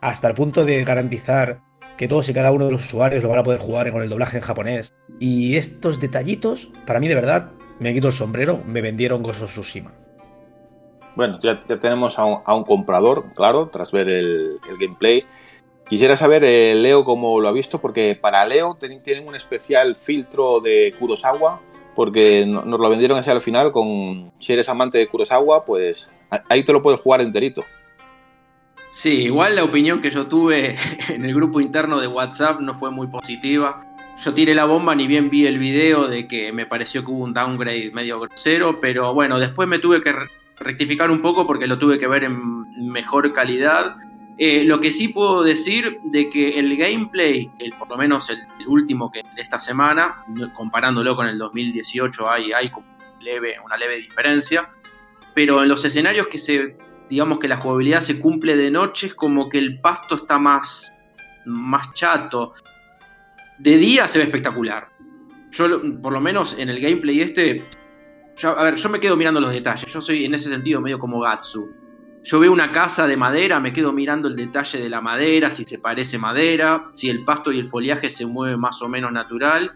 hasta 0.00 0.28
el 0.28 0.34
punto 0.34 0.64
de 0.64 0.84
garantizar 0.84 1.60
que 1.96 2.08
todos 2.08 2.28
y 2.28 2.34
cada 2.34 2.52
uno 2.52 2.66
de 2.66 2.72
los 2.72 2.86
usuarios 2.86 3.22
lo 3.22 3.28
van 3.28 3.38
a 3.38 3.42
poder 3.44 3.60
jugar 3.60 3.90
con 3.92 4.02
el 4.02 4.08
doblaje 4.08 4.38
en 4.38 4.42
japonés. 4.42 4.94
Y 5.20 5.56
estos 5.56 6.00
detallitos, 6.00 6.70
para 6.86 7.00
mí 7.00 7.08
de 7.08 7.14
verdad, 7.14 7.50
me 7.78 7.92
quito 7.92 8.08
el 8.08 8.12
sombrero, 8.12 8.60
me 8.66 8.80
vendieron 8.80 9.22
Gozo 9.22 9.46
Tsushima. 9.46 9.92
Bueno, 11.16 11.38
ya, 11.40 11.62
tenemos 11.64 12.18
a 12.18 12.24
un, 12.24 12.64
comprador, 12.64 13.32
claro, 13.34 13.68
tras 13.68 13.92
ver 13.92 14.08
el, 14.08 14.58
gameplay. 14.80 15.24
Quisiera 15.88 16.16
saber, 16.16 16.42
eh, 16.44 16.74
Leo, 16.74 17.04
cómo 17.04 17.40
lo 17.40 17.48
ha 17.48 17.52
visto, 17.52 17.80
porque 17.80 18.18
para 18.20 18.44
Leo 18.46 18.76
tienen 19.02 19.28
un 19.28 19.36
especial 19.36 19.94
filtro 19.94 20.60
de 20.60 20.94
Kurosawa, 20.98 21.60
porque 21.94 22.44
nos 22.46 22.80
lo 22.80 22.90
vendieron 22.90 23.18
así 23.18 23.30
al 23.30 23.42
final, 23.42 23.70
con 23.70 24.32
si 24.40 24.54
eres 24.54 24.68
amante 24.68 24.98
de 24.98 25.06
Kurosawa, 25.06 25.64
pues 25.64 26.10
ahí 26.48 26.64
te 26.64 26.72
lo 26.72 26.82
puedes 26.82 27.00
jugar 27.00 27.20
enterito. 27.20 27.64
Sí, 28.94 29.24
igual 29.24 29.56
la 29.56 29.64
opinión 29.64 30.00
que 30.00 30.10
yo 30.10 30.28
tuve 30.28 30.76
en 31.08 31.24
el 31.24 31.34
grupo 31.34 31.60
interno 31.60 32.00
de 32.00 32.06
WhatsApp 32.06 32.60
no 32.60 32.74
fue 32.74 32.90
muy 32.90 33.08
positiva. 33.08 33.84
Yo 34.24 34.32
tiré 34.32 34.54
la 34.54 34.66
bomba, 34.66 34.94
ni 34.94 35.08
bien 35.08 35.28
vi 35.28 35.46
el 35.46 35.58
video 35.58 36.06
de 36.06 36.28
que 36.28 36.52
me 36.52 36.64
pareció 36.64 37.04
que 37.04 37.10
hubo 37.10 37.24
un 37.24 37.34
downgrade 37.34 37.90
medio 37.92 38.20
grosero, 38.20 38.80
pero 38.80 39.12
bueno, 39.12 39.40
después 39.40 39.68
me 39.68 39.80
tuve 39.80 40.00
que 40.00 40.14
rectificar 40.58 41.10
un 41.10 41.20
poco 41.20 41.44
porque 41.44 41.66
lo 41.66 41.76
tuve 41.76 41.98
que 41.98 42.06
ver 42.06 42.22
en 42.22 42.88
mejor 42.92 43.32
calidad. 43.32 43.96
Eh, 44.38 44.62
lo 44.62 44.80
que 44.80 44.92
sí 44.92 45.08
puedo 45.08 45.42
decir 45.42 45.98
de 46.04 46.30
que 46.30 46.58
el 46.60 46.76
gameplay, 46.76 47.50
el, 47.58 47.72
por 47.72 47.88
lo 47.88 47.96
menos 47.96 48.30
el, 48.30 48.38
último 48.68 49.10
que 49.10 49.22
de 49.34 49.42
esta 49.42 49.58
semana, 49.58 50.24
comparándolo 50.54 51.16
con 51.16 51.26
el 51.26 51.36
2018 51.36 52.30
hay, 52.30 52.52
hay 52.52 52.70
leve, 53.20 53.56
una 53.64 53.76
leve 53.76 53.96
diferencia, 53.96 54.70
pero 55.34 55.62
en 55.62 55.68
los 55.68 55.84
escenarios 55.84 56.28
que 56.28 56.38
se 56.38 56.76
digamos 57.14 57.38
que 57.38 57.46
la 57.46 57.58
jugabilidad 57.58 58.00
se 58.00 58.18
cumple 58.18 58.56
de 58.56 58.72
noche, 58.72 59.06
es 59.06 59.14
como 59.14 59.48
que 59.48 59.56
el 59.56 59.78
pasto 59.78 60.16
está 60.16 60.36
más, 60.36 60.92
más 61.46 61.94
chato. 61.94 62.54
De 63.56 63.76
día 63.76 64.08
se 64.08 64.18
ve 64.18 64.24
espectacular. 64.24 64.88
Yo, 65.52 65.80
por 66.02 66.12
lo 66.12 66.20
menos 66.20 66.56
en 66.58 66.70
el 66.70 66.80
gameplay 66.80 67.20
este, 67.20 67.68
a 68.42 68.64
ver, 68.64 68.74
yo 68.74 68.88
me 68.88 68.98
quedo 68.98 69.16
mirando 69.16 69.38
los 69.40 69.52
detalles. 69.52 69.92
Yo 69.92 70.00
soy 70.00 70.24
en 70.24 70.34
ese 70.34 70.48
sentido 70.48 70.80
medio 70.80 70.98
como 70.98 71.20
Gatsu. 71.20 71.70
Yo 72.24 72.40
veo 72.40 72.50
una 72.50 72.72
casa 72.72 73.06
de 73.06 73.16
madera, 73.16 73.60
me 73.60 73.72
quedo 73.72 73.92
mirando 73.92 74.26
el 74.26 74.34
detalle 74.34 74.80
de 74.80 74.88
la 74.88 75.00
madera, 75.00 75.52
si 75.52 75.62
se 75.62 75.78
parece 75.78 76.18
madera, 76.18 76.88
si 76.90 77.10
el 77.10 77.24
pasto 77.24 77.52
y 77.52 77.60
el 77.60 77.66
foliaje 77.66 78.10
se 78.10 78.26
mueven 78.26 78.58
más 78.58 78.82
o 78.82 78.88
menos 78.88 79.12
natural. 79.12 79.70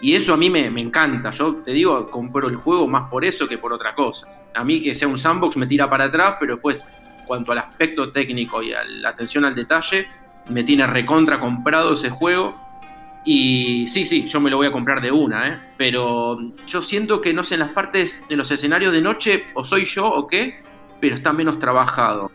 Y 0.00 0.14
eso 0.14 0.32
a 0.32 0.38
mí 0.38 0.48
me, 0.48 0.70
me 0.70 0.80
encanta. 0.80 1.28
Yo 1.28 1.56
te 1.56 1.72
digo, 1.72 2.10
compro 2.10 2.48
el 2.48 2.56
juego 2.56 2.88
más 2.88 3.10
por 3.10 3.26
eso 3.26 3.46
que 3.46 3.58
por 3.58 3.70
otra 3.70 3.94
cosa 3.94 4.39
a 4.54 4.64
mí 4.64 4.82
que 4.82 4.94
sea 4.94 5.08
un 5.08 5.18
sandbox 5.18 5.56
me 5.56 5.66
tira 5.66 5.88
para 5.88 6.04
atrás, 6.04 6.36
pero 6.38 6.54
después, 6.54 6.84
cuanto 7.26 7.52
al 7.52 7.58
aspecto 7.58 8.10
técnico 8.12 8.62
y 8.62 8.72
a 8.72 8.84
la 8.84 9.10
atención 9.10 9.44
al 9.44 9.54
detalle, 9.54 10.06
me 10.48 10.64
tiene 10.64 10.86
recontra 10.86 11.40
comprado 11.40 11.94
ese 11.94 12.10
juego. 12.10 12.58
Y 13.24 13.86
sí, 13.88 14.04
sí, 14.04 14.26
yo 14.26 14.40
me 14.40 14.50
lo 14.50 14.56
voy 14.56 14.66
a 14.66 14.72
comprar 14.72 15.00
de 15.00 15.12
una, 15.12 15.48
¿eh? 15.48 15.58
Pero 15.76 16.38
yo 16.66 16.82
siento 16.82 17.20
que, 17.20 17.34
no 17.34 17.44
sé, 17.44 17.54
en 17.54 17.60
las 17.60 17.70
partes, 17.70 18.24
de 18.28 18.36
los 18.36 18.50
escenarios 18.50 18.92
de 18.92 19.02
noche, 19.02 19.44
o 19.54 19.62
soy 19.62 19.84
yo 19.84 20.06
o 20.06 20.26
qué, 20.26 20.62
pero 21.00 21.14
está 21.16 21.32
menos 21.32 21.58
trabajado. 21.58 22.30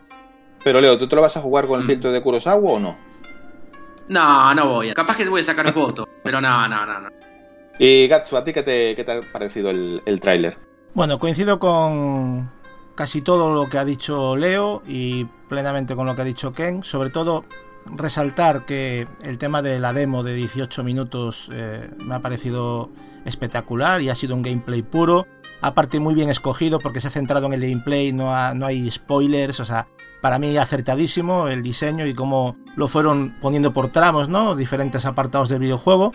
Pero 0.63 0.79
Leo, 0.81 0.97
¿tú 0.97 1.07
te 1.07 1.15
lo 1.15 1.23
vas 1.23 1.35
a 1.37 1.41
jugar 1.41 1.67
con 1.67 1.79
el 1.79 1.85
mm. 1.85 1.89
filtro 1.89 2.11
de 2.11 2.21
Kurosawa 2.21 2.71
o 2.71 2.79
no? 2.79 2.97
No, 4.07 4.53
no 4.53 4.69
voy. 4.69 4.93
Capaz 4.93 5.17
que 5.17 5.27
voy 5.27 5.41
a 5.41 5.45
sacar 5.45 5.73
fotos, 5.73 6.07
pero 6.23 6.39
no, 6.39 6.67
no, 6.67 6.85
no, 6.85 6.99
no. 6.99 7.09
Y 7.79 8.07
Gatsu, 8.07 8.37
¿a 8.37 8.43
ti 8.43 8.53
qué 8.53 8.63
te, 8.63 8.95
qué 8.95 9.03
te 9.03 9.11
ha 9.11 9.21
parecido 9.21 9.69
el, 9.69 10.01
el 10.05 10.19
tráiler? 10.19 10.57
Bueno, 10.95 11.19
coincido 11.19 11.59
con 11.59 12.49
casi 12.95 13.21
todo 13.21 13.53
lo 13.53 13.67
que 13.67 13.77
ha 13.77 13.83
dicho 13.83 14.37
Leo 14.37 14.81
y 14.87 15.25
plenamente 15.49 15.93
con 15.93 16.05
lo 16.05 16.15
que 16.15 16.21
ha 16.21 16.25
dicho 16.25 16.53
Ken. 16.53 16.83
Sobre 16.83 17.09
todo 17.09 17.43
resaltar 17.85 18.63
que 18.63 19.05
el 19.21 19.37
tema 19.37 19.61
de 19.61 19.77
la 19.77 19.91
demo 19.91 20.23
de 20.23 20.33
18 20.33 20.85
minutos 20.85 21.49
eh, 21.51 21.91
me 21.97 22.15
ha 22.15 22.21
parecido 22.21 22.91
espectacular 23.25 24.01
y 24.01 24.07
ha 24.07 24.15
sido 24.15 24.35
un 24.35 24.41
gameplay 24.41 24.83
puro. 24.83 25.27
Aparte 25.59 25.99
muy 25.99 26.15
bien 26.15 26.29
escogido 26.29 26.79
porque 26.79 27.01
se 27.01 27.09
ha 27.09 27.11
centrado 27.11 27.47
en 27.47 27.53
el 27.55 27.61
gameplay, 27.61 28.13
no, 28.13 28.53
no 28.53 28.65
hay 28.65 28.89
spoilers, 28.89 29.59
o 29.59 29.65
sea, 29.65 29.89
para 30.21 30.39
mí 30.39 30.55
acertadísimo 30.55 31.49
el 31.49 31.61
diseño 31.61 32.07
y 32.07 32.13
cómo 32.13 32.55
lo 32.77 32.87
fueron 32.87 33.35
poniendo 33.41 33.73
por 33.73 33.89
tramos, 33.89 34.29
¿no? 34.29 34.55
Diferentes 34.55 35.05
apartados 35.05 35.49
del 35.49 35.59
videojuego. 35.59 36.13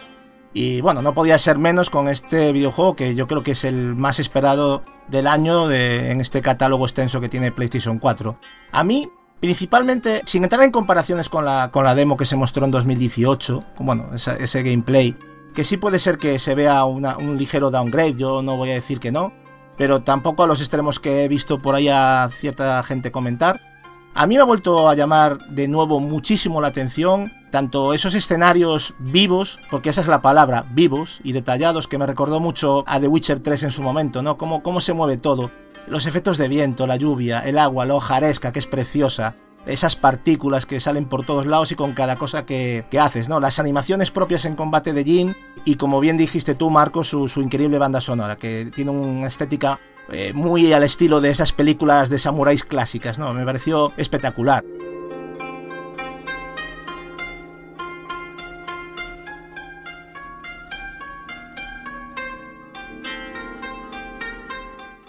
Y 0.52 0.80
bueno, 0.80 1.00
no 1.02 1.14
podía 1.14 1.38
ser 1.38 1.58
menos 1.58 1.90
con 1.90 2.08
este 2.08 2.52
videojuego 2.52 2.96
que 2.96 3.14
yo 3.14 3.28
creo 3.28 3.42
que 3.42 3.52
es 3.52 3.64
el 3.64 3.94
más 3.94 4.18
esperado 4.18 4.82
del 5.08 5.26
año 5.26 5.70
en 5.70 6.20
este 6.20 6.42
catálogo 6.42 6.86
extenso 6.86 7.20
que 7.20 7.28
tiene 7.28 7.52
PlayStation 7.52 7.98
4. 7.98 8.38
A 8.72 8.84
mí, 8.84 9.08
principalmente, 9.40 10.22
sin 10.26 10.42
entrar 10.42 10.62
en 10.62 10.72
comparaciones 10.72 11.28
con 11.28 11.44
la, 11.44 11.70
con 11.70 11.84
la 11.84 11.94
demo 11.94 12.16
que 12.16 12.26
se 12.26 12.36
mostró 12.36 12.64
en 12.64 12.72
2018, 12.72 13.60
bueno, 13.78 14.10
ese, 14.14 14.62
gameplay, 14.62 15.16
que 15.54 15.64
sí 15.64 15.76
puede 15.76 15.98
ser 15.98 16.18
que 16.18 16.38
se 16.38 16.54
vea 16.54 16.84
un 16.84 17.36
ligero 17.36 17.70
downgrade, 17.70 18.16
yo 18.16 18.42
no 18.42 18.56
voy 18.56 18.70
a 18.70 18.74
decir 18.74 18.98
que 18.98 19.12
no, 19.12 19.32
pero 19.76 20.02
tampoco 20.02 20.42
a 20.42 20.46
los 20.46 20.60
extremos 20.60 21.00
que 21.00 21.24
he 21.24 21.28
visto 21.28 21.58
por 21.58 21.74
ahí 21.74 21.88
a 21.88 22.28
cierta 22.38 22.82
gente 22.82 23.10
comentar. 23.10 23.69
A 24.14 24.26
mí 24.26 24.34
me 24.36 24.42
ha 24.42 24.44
vuelto 24.44 24.88
a 24.88 24.94
llamar 24.94 25.38
de 25.48 25.68
nuevo 25.68 26.00
muchísimo 26.00 26.60
la 26.60 26.68
atención 26.68 27.32
tanto 27.50 27.92
esos 27.92 28.14
escenarios 28.14 28.94
vivos, 28.98 29.58
porque 29.70 29.90
esa 29.90 30.00
es 30.00 30.08
la 30.08 30.22
palabra, 30.22 30.66
vivos 30.72 31.20
y 31.24 31.32
detallados, 31.32 31.88
que 31.88 31.98
me 31.98 32.06
recordó 32.06 32.40
mucho 32.40 32.84
a 32.86 33.00
The 33.00 33.08
Witcher 33.08 33.40
3 33.40 33.64
en 33.64 33.70
su 33.70 33.82
momento, 33.82 34.22
¿no? 34.22 34.38
Cómo, 34.38 34.62
cómo 34.62 34.80
se 34.80 34.94
mueve 34.94 35.16
todo. 35.16 35.50
Los 35.86 36.06
efectos 36.06 36.38
de 36.38 36.48
viento, 36.48 36.86
la 36.86 36.96
lluvia, 36.96 37.40
el 37.40 37.58
agua, 37.58 37.86
la 37.86 37.94
hojaresca, 37.94 38.52
que 38.52 38.60
es 38.60 38.66
preciosa. 38.66 39.36
Esas 39.66 39.94
partículas 39.94 40.64
que 40.64 40.80
salen 40.80 41.06
por 41.06 41.26
todos 41.26 41.46
lados 41.46 41.70
y 41.70 41.74
con 41.74 41.92
cada 41.92 42.16
cosa 42.16 42.46
que, 42.46 42.86
haces, 42.98 43.28
¿no? 43.28 43.40
Las 43.40 43.58
animaciones 43.58 44.10
propias 44.10 44.46
en 44.46 44.56
combate 44.56 44.94
de 44.94 45.04
Jin 45.04 45.36
y 45.66 45.74
como 45.74 46.00
bien 46.00 46.16
dijiste 46.16 46.54
tú, 46.54 46.70
Marco, 46.70 47.04
su, 47.04 47.28
increíble 47.40 47.78
banda 47.78 48.00
sonora, 48.00 48.36
que 48.36 48.70
tiene 48.74 48.92
una 48.92 49.26
estética 49.26 49.78
eh, 50.12 50.32
muy 50.32 50.72
al 50.72 50.82
estilo 50.82 51.20
de 51.20 51.30
esas 51.30 51.52
películas 51.52 52.10
de 52.10 52.18
samuráis 52.18 52.64
clásicas, 52.64 53.18
¿no? 53.18 53.32
Me 53.32 53.44
pareció 53.44 53.92
espectacular. 53.96 54.64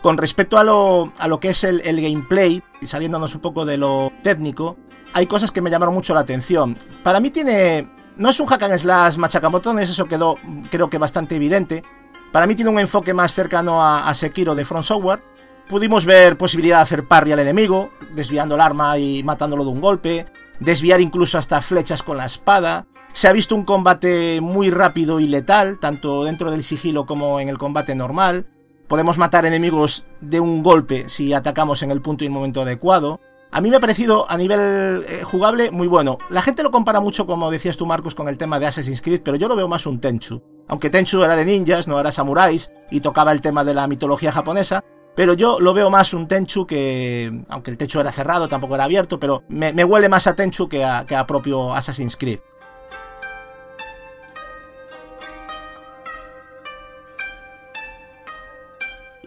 Con 0.02 0.18
respecto 0.18 0.58
a 0.58 0.64
lo, 0.64 1.14
a 1.20 1.28
lo 1.28 1.40
que 1.40 1.50
es 1.50 1.64
el, 1.64 1.82
gameplay, 2.02 2.64
y 2.82 2.88
saliéndonos 2.88 3.36
un 3.36 3.42
poco 3.42 3.66
de 3.66 3.78
lo 3.78 4.12
técnico, 4.24 4.78
hay 5.14 5.28
cosas 5.28 5.52
que 5.52 5.62
me 5.62 5.70
llamaron 5.70 5.94
mucho 5.94 6.14
la 6.14 6.22
atención. 6.22 6.76
Para 7.04 7.20
mí 7.20 7.30
tiene... 7.30 7.88
No 8.18 8.30
es 8.30 8.40
un 8.40 8.48
hack 8.48 8.64
and 8.64 8.78
slash 8.78 9.18
machacabotones, 9.18 9.90
eso 9.90 10.06
quedó 10.06 10.36
creo 10.70 10.90
que 10.90 10.98
bastante 10.98 11.36
evidente. 11.36 11.84
Para 12.32 12.48
mí 12.48 12.56
tiene 12.56 12.72
un 12.72 12.80
enfoque 12.80 13.14
más 13.14 13.34
cercano 13.34 13.86
a, 13.86 14.14
Sekiro 14.14 14.56
de 14.56 14.64
Front 14.64 14.86
Software. 14.86 15.22
Pudimos 15.68 16.06
ver 16.06 16.38
posibilidad 16.38 16.78
de 16.78 16.84
hacer 16.84 17.08
parry 17.08 17.34
al 17.34 17.40
enemigo, 17.40 17.92
desviando 18.16 18.56
el 18.56 18.62
arma 18.62 18.98
y 18.98 19.22
matándolo 19.24 19.66
de 19.66 19.72
un 19.72 19.82
golpe, 19.82 20.26
desviar 20.60 21.02
incluso 21.02 21.38
hasta 21.38 21.62
flechas 21.62 22.04
con 22.04 22.16
la 22.16 22.26
espada. 22.26 22.88
Se 23.12 23.28
ha 23.28 23.34
visto 23.34 23.54
un 23.54 23.66
combate 23.66 24.40
muy 24.40 24.70
rápido 24.70 25.20
y 25.20 25.28
letal, 25.28 25.78
tanto 25.80 26.24
dentro 26.24 26.52
del 26.52 26.64
sigilo 26.64 27.06
como 27.06 27.42
en 27.42 27.50
el 27.50 27.58
combate 27.58 27.96
normal. 27.96 28.48
Podemos 28.88 29.18
matar 29.18 29.46
enemigos 29.46 30.06
de 30.22 30.40
un 30.40 30.64
golpe 30.64 31.10
si 31.10 31.34
atacamos 31.34 31.84
en 31.84 31.92
el 31.92 32.02
punto 32.02 32.24
y 32.24 32.28
el 32.28 32.34
momento 32.34 32.62
adecuado. 32.62 33.20
A 33.52 33.60
mí 33.60 33.70
me 33.70 33.76
ha 33.76 33.82
parecido 33.82 34.30
a 34.32 34.38
nivel 34.38 35.04
eh, 35.06 35.24
jugable 35.24 35.72
muy 35.72 35.88
bueno. 35.88 36.18
La 36.30 36.42
gente 36.42 36.64
lo 36.64 36.72
compara 36.72 37.02
mucho, 37.02 37.26
como 37.26 37.52
decías 37.52 37.76
tú, 37.76 37.86
Marcos, 37.86 38.16
con 38.16 38.30
el 38.30 38.38
tema 38.38 38.60
de 38.60 38.68
Assassin's 38.68 39.02
Creed, 39.02 39.22
pero 39.24 39.36
yo 39.36 39.50
lo 39.50 39.58
veo 39.58 39.68
más 39.68 39.86
un 39.86 40.00
Tenchu. 40.00 40.42
Aunque 40.72 40.90
Tenchu 40.90 41.22
era 41.22 41.36
de 41.36 41.44
ninjas, 41.44 41.90
no 41.90 42.00
era 42.00 42.14
samuráis, 42.14 42.72
y 42.90 43.02
tocaba 43.02 43.34
el 43.34 43.42
tema 43.42 43.66
de 43.66 43.74
la 43.74 43.88
mitología 43.88 44.32
japonesa, 44.32 44.86
pero 45.18 45.34
yo 45.34 45.60
lo 45.60 45.74
veo 45.74 45.90
más 45.90 46.14
un 46.14 46.30
Tenchu 46.30 46.66
que, 46.66 47.44
aunque 47.50 47.72
el 47.72 47.78
techo 47.78 48.00
era 48.00 48.14
cerrado, 48.14 48.48
tampoco 48.48 48.76
era 48.76 48.86
abierto, 48.86 49.20
pero 49.20 49.44
me, 49.50 49.84
huele 49.84 50.08
más 50.08 50.28
a 50.28 50.34
Tenchu 50.34 50.70
que 50.70 50.86
a, 50.86 51.06
que 51.06 51.18
a 51.18 51.28
propio 51.28 51.74
Assassin's 51.74 52.16
Creed. 52.16 52.40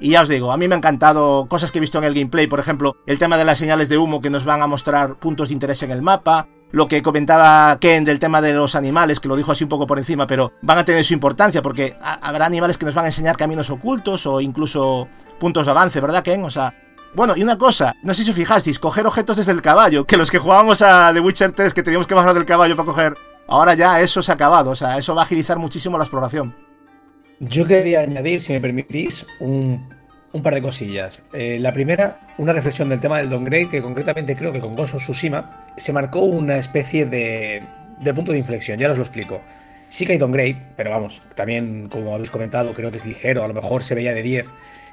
Y 0.01 0.11
ya 0.13 0.23
os 0.23 0.29
digo, 0.29 0.51
a 0.51 0.57
mí 0.57 0.67
me 0.67 0.77
ha 0.77 0.79
encantado 0.79 1.47
cosas 1.47 1.71
que 1.71 1.79
he 1.79 1.81
visto 1.81 1.99
en 1.99 2.05
el 2.05 2.15
gameplay, 2.15 2.47
por 2.47 2.59
ejemplo, 2.59 2.97
el 3.07 3.19
tema 3.19 3.37
de 3.37 3.45
las 3.45 3.59
señales 3.59 3.91
de 3.91 3.99
humo 3.99 4.23
que 4.23 4.31
nos 4.31 4.47
van 4.47 4.63
a 4.63 4.67
mostrar 4.67 5.17
puntos 5.19 5.49
de 5.49 5.55
interés 5.55 5.83
en 5.83 5.91
el 5.91 6.01
mapa, 6.01 6.49
lo 6.73 6.89
que 6.89 7.03
comentaba 7.03 7.79
Ken 7.81 8.05
del 8.05 8.19
tema 8.19 8.41
de 8.41 8.53
los 8.53 8.75
animales, 8.75 9.21
que 9.21 9.29
lo 9.29 9.37
dijo 9.37 9.53
así 9.53 9.65
un 9.65 9.71
poco 9.71 9.87
por 9.87 9.99
encima, 9.99 10.27
pero 10.27 10.53
van 10.63 10.79
a 10.79 10.85
tener 10.85 11.05
su 11.05 11.15
importancia 11.15 11.63
porque 11.63 11.97
habrá 12.01 12.47
animales 12.47 12.79
que 12.79 12.87
nos 12.87 12.95
van 12.95 13.05
a 13.05 13.09
enseñar 13.09 13.37
caminos 13.37 13.71
ocultos 13.71 14.27
o 14.27 14.41
incluso 14.41 15.09
puntos 15.39 15.67
de 15.67 15.71
avance, 15.71 16.01
¿verdad, 16.01 16.23
Ken? 16.23 16.43
O 16.43 16.51
sea, 16.51 16.75
bueno, 17.15 17.35
y 17.37 17.43
una 17.43 17.57
cosa, 17.57 17.95
no 18.03 18.13
sé 18.13 18.25
si 18.25 18.31
os 18.31 18.37
fijasteis, 18.37 18.81
coger 18.81 19.07
objetos 19.07 19.37
desde 19.37 19.53
el 19.53 19.63
caballo, 19.63 20.05
que 20.05 20.17
los 20.17 20.31
que 20.33 20.39
jugábamos 20.39 20.83
a 20.83 21.13
The 21.13 21.21
Witcher 21.21 21.53
3 21.53 21.73
que 21.73 21.83
teníamos 21.85 22.09
que 22.09 22.15
bajar 22.15 22.35
del 22.35 22.45
caballo 22.45 22.75
para 22.75 22.87
coger, 22.87 23.15
ahora 23.47 23.75
ya 23.75 24.01
eso 24.01 24.21
se 24.21 24.33
ha 24.33 24.35
acabado, 24.35 24.73
o 24.73 24.75
sea, 24.75 24.99
eso 24.99 25.15
va 25.15 25.23
a 25.23 25.25
agilizar 25.25 25.59
muchísimo 25.59 25.97
la 25.97 26.05
exploración. 26.05 26.57
Yo 27.39 27.67
quería 27.67 28.01
añadir, 28.01 28.41
si 28.41 28.53
me 28.53 28.61
permitís, 28.61 29.27
un, 29.39 29.89
par 30.43 30.55
de 30.55 30.63
cosillas. 30.63 31.23
Eh, 31.33 31.59
la 31.61 31.73
primera, 31.73 32.21
una 32.39 32.53
reflexión 32.53 32.89
del 32.89 33.01
tema 33.01 33.19
del 33.19 33.31
downgrade, 33.31 33.69
que 33.69 33.83
concretamente 33.83 34.37
creo 34.37 34.53
que 34.53 34.61
con 34.61 34.75
Gozo 34.75 34.99
Tsushima 34.99 35.67
se 35.77 35.93
marcó 35.93 36.21
una 36.21 36.57
especie 36.57 37.07
de, 37.07 37.63
de 38.01 38.15
punto 38.15 38.33
de 38.33 38.39
inflexión, 38.39 38.79
ya 38.79 38.91
os 38.91 38.99
lo 38.99 39.05
explico. 39.05 39.41
Sí 39.89 40.07
que 40.07 40.13
hay 40.13 40.19
downgrade, 40.19 40.57
pero 40.77 40.91
vamos, 40.91 41.23
también 41.37 41.89
como 41.89 42.15
habéis 42.15 42.31
comentado, 42.31 42.75
creo 42.75 42.91
que 42.91 42.97
es 42.97 43.07
ligero, 43.07 43.45
a 43.45 43.49
lo 43.49 43.55
mejor 43.55 43.85
se 43.85 43.95
veía 43.95 44.13
de 44.13 44.23
10 44.23 44.47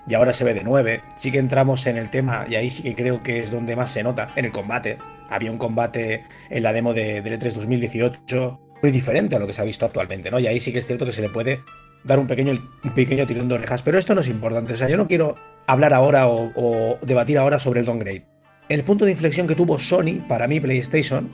y 0.07 0.13
ahora 0.13 0.33
se 0.33 0.43
ve 0.43 0.53
de 0.53 0.63
9. 0.63 1.01
Sí 1.15 1.31
que 1.31 1.39
entramos 1.39 1.87
en 1.87 1.97
el 1.97 2.09
tema, 2.09 2.45
y 2.49 2.55
ahí 2.55 2.69
sí 2.69 2.83
que 2.83 2.95
creo 2.95 3.23
que 3.23 3.39
es 3.39 3.51
donde 3.51 3.75
más 3.75 3.91
se 3.91 4.03
nota, 4.03 4.29
en 4.35 4.45
el 4.45 4.51
combate. 4.51 4.97
Había 5.29 5.51
un 5.51 5.57
combate 5.57 6.25
en 6.49 6.63
la 6.63 6.73
demo 6.73 6.93
de, 6.93 7.21
de 7.21 7.39
E3 7.39 7.53
2018 7.53 8.59
muy 8.81 8.91
diferente 8.91 9.35
a 9.35 9.39
lo 9.39 9.47
que 9.47 9.53
se 9.53 9.61
ha 9.61 9.65
visto 9.65 9.85
actualmente, 9.85 10.31
¿no? 10.31 10.39
Y 10.39 10.47
ahí 10.47 10.59
sí 10.59 10.71
que 10.73 10.79
es 10.79 10.87
cierto 10.87 11.05
que 11.05 11.11
se 11.11 11.21
le 11.21 11.29
puede 11.29 11.61
dar 12.03 12.19
un 12.19 12.27
pequeño, 12.27 12.53
un 12.83 12.93
pequeño 12.93 13.25
tirón 13.27 13.47
de 13.47 13.55
orejas. 13.55 13.81
Pero 13.83 13.97
esto 13.97 14.15
no 14.15 14.21
es 14.21 14.27
importante. 14.27 14.73
O 14.73 14.77
sea, 14.77 14.89
yo 14.89 14.97
no 14.97 15.07
quiero 15.07 15.35
hablar 15.67 15.93
ahora 15.93 16.27
o, 16.27 16.97
debatir 17.01 17.37
ahora 17.37 17.59
sobre 17.59 17.81
el 17.81 17.85
downgrade. 17.85 18.25
El 18.69 18.83
punto 18.83 19.05
de 19.05 19.11
inflexión 19.11 19.47
que 19.47 19.55
tuvo 19.55 19.79
Sony 19.79 20.25
para 20.27 20.47
mí 20.47 20.59
PlayStation 20.59 21.29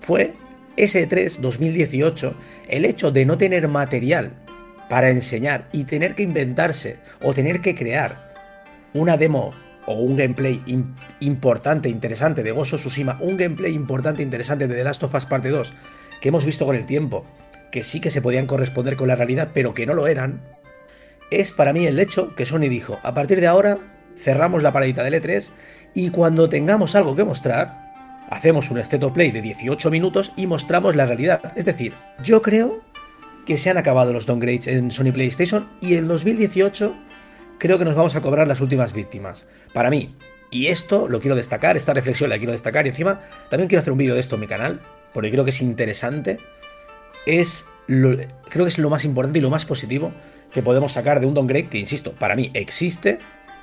fue 0.00 0.34
S3 0.76 1.38
2018, 1.38 2.34
el 2.68 2.84
hecho 2.84 3.12
de 3.12 3.26
no 3.26 3.38
tener 3.38 3.68
material 3.68 4.32
para 4.88 5.10
enseñar 5.10 5.68
y 5.72 5.84
tener 5.84 6.14
que 6.14 6.24
inventarse 6.24 6.98
o 7.22 7.32
tener 7.32 7.60
que 7.60 7.74
crear 7.74 8.32
una 8.92 9.16
demo 9.16 9.54
o 9.86 9.94
un 9.94 10.16
gameplay 10.16 10.62
importante, 11.20 11.88
interesante 11.88 12.42
de 12.42 12.52
Gozo 12.52 12.76
Tsushima, 12.76 13.18
un 13.20 13.36
gameplay 13.36 13.72
importante, 13.72 14.22
interesante 14.22 14.66
de 14.66 14.74
The 14.74 14.84
Last 14.84 15.02
of 15.02 15.14
Us 15.14 15.26
Parte 15.26 15.48
2, 15.48 15.72
que 16.20 16.28
hemos 16.28 16.44
visto 16.44 16.66
con 16.66 16.76
el 16.76 16.86
tiempo, 16.86 17.24
que 17.70 17.82
sí 17.82 18.00
que 18.00 18.10
se 18.10 18.22
podían 18.22 18.46
corresponder 18.46 18.96
con 18.96 19.08
la 19.08 19.16
realidad, 19.16 19.50
pero 19.54 19.74
que 19.74 19.86
no 19.86 19.94
lo 19.94 20.06
eran, 20.06 20.42
es 21.30 21.52
para 21.52 21.72
mí 21.72 21.86
el 21.86 21.98
hecho 21.98 22.34
que 22.34 22.44
Sony 22.44 22.68
dijo, 22.68 22.98
a 23.02 23.14
partir 23.14 23.40
de 23.40 23.46
ahora 23.46 23.78
cerramos 24.16 24.62
la 24.62 24.72
paradita 24.72 25.04
del 25.04 25.14
E3 25.14 25.48
y 25.94 26.10
cuando 26.10 26.48
tengamos 26.48 26.94
algo 26.94 27.16
que 27.16 27.24
mostrar, 27.24 28.26
hacemos 28.28 28.70
un 28.70 28.78
State 28.78 29.04
of 29.04 29.12
Play 29.12 29.30
de 29.30 29.42
18 29.42 29.90
minutos 29.90 30.32
y 30.36 30.46
mostramos 30.46 30.96
la 30.96 31.06
realidad. 31.06 31.52
Es 31.56 31.64
decir, 31.64 31.94
yo 32.22 32.42
creo 32.42 32.82
que 33.46 33.58
se 33.58 33.70
han 33.70 33.78
acabado 33.78 34.12
los 34.12 34.26
downgrades 34.26 34.66
en 34.66 34.90
Sony 34.90 35.12
PlayStation 35.12 35.68
y 35.80 35.94
en 35.94 36.08
2018 36.08 36.96
creo 37.58 37.78
que 37.78 37.84
nos 37.84 37.94
vamos 37.94 38.16
a 38.16 38.20
cobrar 38.20 38.48
las 38.48 38.60
últimas 38.60 38.92
víctimas. 38.92 39.46
Para 39.72 39.90
mí, 39.90 40.14
y 40.50 40.66
esto 40.66 41.08
lo 41.08 41.20
quiero 41.20 41.36
destacar, 41.36 41.76
esta 41.76 41.94
reflexión 41.94 42.30
la 42.30 42.38
quiero 42.38 42.52
destacar 42.52 42.86
y 42.86 42.90
encima 42.90 43.20
también 43.48 43.68
quiero 43.68 43.80
hacer 43.80 43.92
un 43.92 43.98
vídeo 43.98 44.14
de 44.14 44.20
esto 44.20 44.34
en 44.34 44.40
mi 44.40 44.46
canal, 44.46 44.80
porque 45.12 45.30
creo 45.30 45.44
que 45.44 45.50
es 45.50 45.62
interesante 45.62 46.38
es 47.26 47.66
creo 47.86 48.64
que 48.64 48.68
es 48.68 48.78
lo 48.78 48.88
más 48.88 49.04
importante 49.04 49.40
y 49.40 49.42
lo 49.42 49.50
más 49.50 49.64
positivo 49.64 50.12
que 50.52 50.62
podemos 50.62 50.92
sacar 50.92 51.20
de 51.20 51.26
un 51.26 51.34
downgrade 51.34 51.68
que, 51.68 51.78
insisto, 51.78 52.12
para 52.12 52.36
mí 52.36 52.50
existe, 52.54 53.18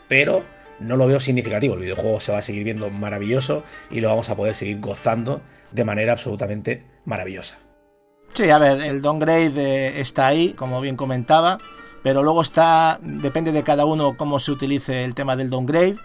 pero 0.08 0.44
no 0.80 0.98
lo 0.98 1.08
veo 1.08 1.20
significativo. 1.20 1.76
El 1.76 1.82
videojuego 1.82 2.20
se 2.20 2.32
va 2.32 2.40
a 2.40 2.42
seguir 2.42 2.64
viendo 2.64 2.90
maravilloso 2.90 3.64
y 3.90 4.00
lo 4.02 4.10
vamos 4.10 4.30
a 4.30 4.36
poder 4.36 4.56
seguir 4.56 4.80
gozando 4.80 5.42
de 5.72 5.84
manera 5.84 6.14
absolutamente 6.14 6.86
maravillosa. 7.06 7.58
Sí, 8.34 8.50
a 8.50 8.60
ver, 8.60 8.82
el 8.82 9.02
downgrade 9.02 10.00
está 10.00 10.28
ahí, 10.28 10.54
como 10.54 10.80
bien 10.82 10.96
comentaba, 10.96 11.58
pero 12.04 12.24
luego 12.24 12.42
está, 12.42 13.00
depende 13.02 13.52
de 13.52 13.64
cada 13.64 13.86
uno 13.86 14.16
cómo 14.16 14.40
se 14.40 14.52
utilice 14.52 15.06
el 15.06 15.16
tema 15.16 15.36
del 15.36 15.50
downgrade 15.50 15.96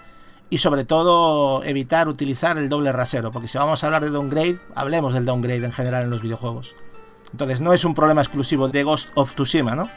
y 0.49 0.59
sobre 0.59 0.85
todo 0.85 1.63
evitar 1.65 2.09
utilizar 2.09 2.59
el 2.59 2.69
doble 2.69 2.93
rasero, 2.93 3.33
porque 3.33 3.49
si 3.49 3.59
vamos 3.59 3.83
a 3.83 3.87
hablar 3.87 4.03
de 4.03 4.11
downgrade, 4.11 4.59
hablemos 4.75 5.15
del 5.15 5.25
downgrade 5.25 5.65
en 5.65 5.73
general 5.73 6.05
en 6.05 6.11
los 6.11 6.23
videojuegos. 6.23 6.77
Entonces 7.33 7.61
no 7.61 7.73
es 7.73 7.85
un 7.85 7.95
problema 7.95 8.21
exclusivo 8.21 8.69
de 8.69 8.83
Ghost 8.83 9.11
of 9.15 9.35
Tsushima, 9.35 9.75
¿no? 9.75 9.91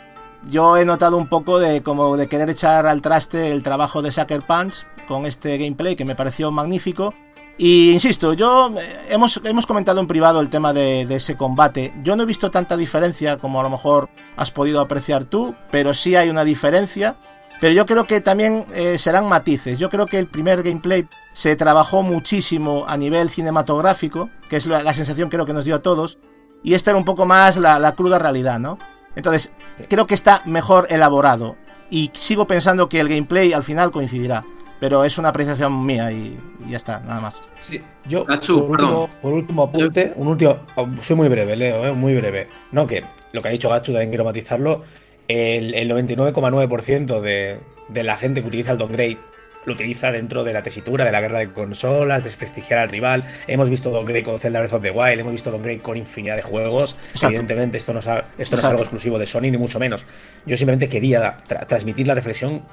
Yo 0.49 0.77
he 0.77 0.85
notado 0.85 1.17
un 1.17 1.27
poco 1.27 1.59
de 1.59 1.81
como 1.81 2.17
de 2.17 2.27
querer 2.27 2.49
echar 2.49 2.85
al 2.85 3.01
traste 3.01 3.51
el 3.51 3.63
trabajo 3.63 4.01
de 4.01 4.11
Sucker 4.11 4.41
Punch 4.43 4.85
con 5.07 5.25
este 5.25 5.57
gameplay 5.57 5.95
que 5.95 6.05
me 6.05 6.15
pareció 6.15 6.51
magnífico. 6.51 7.13
Y 7.57 7.93
insisto, 7.93 8.33
yo 8.33 8.73
eh, 8.77 8.97
hemos, 9.09 9.41
hemos 9.45 9.65
comentado 9.65 9.99
en 10.01 10.07
privado 10.07 10.41
el 10.41 10.49
tema 10.49 10.73
de, 10.73 11.01
ese 11.03 11.35
combate. 11.35 11.93
Yo 12.03 12.15
no 12.15 12.23
he 12.23 12.25
visto 12.25 12.51
tanta 12.51 12.77
diferencia 12.77 13.37
como 13.37 13.59
a 13.59 13.63
lo 13.63 13.69
mejor 13.69 14.09
has 14.35 14.51
podido 14.51 14.81
apreciar 14.81 15.25
tú, 15.25 15.55
pero 15.71 15.93
sí 15.93 16.15
hay 16.15 16.29
una 16.29 16.43
diferencia. 16.43 17.17
Pero 17.61 17.73
yo 17.73 17.85
creo 17.85 18.05
que 18.05 18.19
también 18.19 18.65
eh, 18.73 18.97
serán 18.97 19.27
matices. 19.27 19.77
Yo 19.77 19.89
creo 19.89 20.05
que 20.05 20.19
el 20.19 20.27
primer 20.27 20.61
gameplay 20.61 21.07
se 21.33 21.55
trabajó 21.55 22.03
muchísimo 22.03 22.83
a 22.87 22.97
nivel 22.97 23.29
cinematográfico, 23.29 24.29
que 24.49 24.57
es 24.57 24.67
la 24.67 24.93
sensación 24.93 25.29
creo 25.29 25.45
que 25.45 25.53
nos 25.53 25.65
dio 25.65 25.75
a 25.75 25.81
todos 25.81 26.19
y 26.65 26.73
esta 26.73 26.89
era 26.89 26.97
un 26.97 27.05
poco 27.05 27.27
más 27.27 27.57
la, 27.57 27.93
cruda 27.95 28.17
realidad, 28.17 28.57
¿no? 28.57 28.79
Entonces, 29.15 29.53
creo 29.87 30.07
que 30.07 30.15
está 30.15 30.41
mejor 30.45 30.87
elaborado 30.89 31.57
y 31.91 32.09
sigo 32.13 32.47
pensando 32.47 32.89
que 32.89 32.99
el 32.99 33.07
gameplay 33.07 33.53
al 33.53 33.61
final 33.61 33.91
coincidirá. 33.91 34.43
Pero 34.79 35.03
es 35.03 35.19
una 35.19 35.29
apreciación 35.29 35.85
mía 35.85 36.11
y, 36.11 36.37
ya 36.67 36.77
está, 36.77 37.01
nada 37.01 37.21
más. 37.21 37.39
Sí, 37.59 37.79
yo, 38.07 38.25
por, 38.25 39.31
último, 39.31 39.63
apunte, 39.63 40.11
un 40.15 40.27
último, 40.27 40.57
soy 41.01 41.15
muy 41.15 41.29
breve, 41.29 41.55
Leo, 41.55 41.85
¿eh? 41.85 41.91
muy 41.91 42.15
breve. 42.15 42.47
No, 42.71 42.87
que 42.87 43.05
lo 43.31 43.43
que 43.43 43.47
ha 43.47 43.51
dicho 43.51 43.69
Gachu 43.69 43.91
también 43.91 44.09
quiero 44.09 44.25
matizarlo. 44.25 44.81
El, 45.27 45.71
99,9% 45.87 47.21
de, 47.21 47.59
de 47.89 48.03
la 48.03 48.17
gente 48.17 48.41
que 48.41 48.47
utiliza 48.47 48.71
el 48.71 48.79
downgrade 48.79 49.19
lo 49.65 49.73
utiliza 49.73 50.11
dentro 50.11 50.43
de 50.43 50.53
la 50.53 50.63
tesitura 50.63 51.05
de 51.05 51.11
la 51.11 51.21
guerra 51.21 51.39
de 51.39 51.51
consolas, 51.51 52.23
desprestigiar 52.23 52.79
al 52.79 52.89
rival. 52.89 53.25
Hemos 53.47 53.69
visto 53.69 53.89
Don 53.89 54.05
Grey 54.05 54.23
con 54.23 54.39
Zelda 54.39 54.59
Breath 54.59 54.73
of 54.73 54.81
the 54.81 54.91
Wild, 54.91 55.19
hemos 55.19 55.31
visto 55.31 55.51
Don 55.51 55.61
Grey 55.61 55.79
con 55.79 55.97
infinidad 55.97 56.35
de 56.35 56.41
juegos. 56.41 56.95
Evidentemente, 57.21 57.77
esto 57.77 57.93
no, 57.93 57.99
es, 57.99 58.07
esto 58.37 58.55
no 58.55 58.59
es 58.59 58.65
algo 58.65 58.81
exclusivo 58.81 59.19
de 59.19 59.25
Sony, 59.25 59.51
ni 59.51 59.57
mucho 59.57 59.79
menos. 59.79 60.05
Yo 60.45 60.57
simplemente 60.57 60.89
quería 60.89 61.37
transmitir 61.67 62.07
la 62.07 62.15
reflexión, 62.15 62.63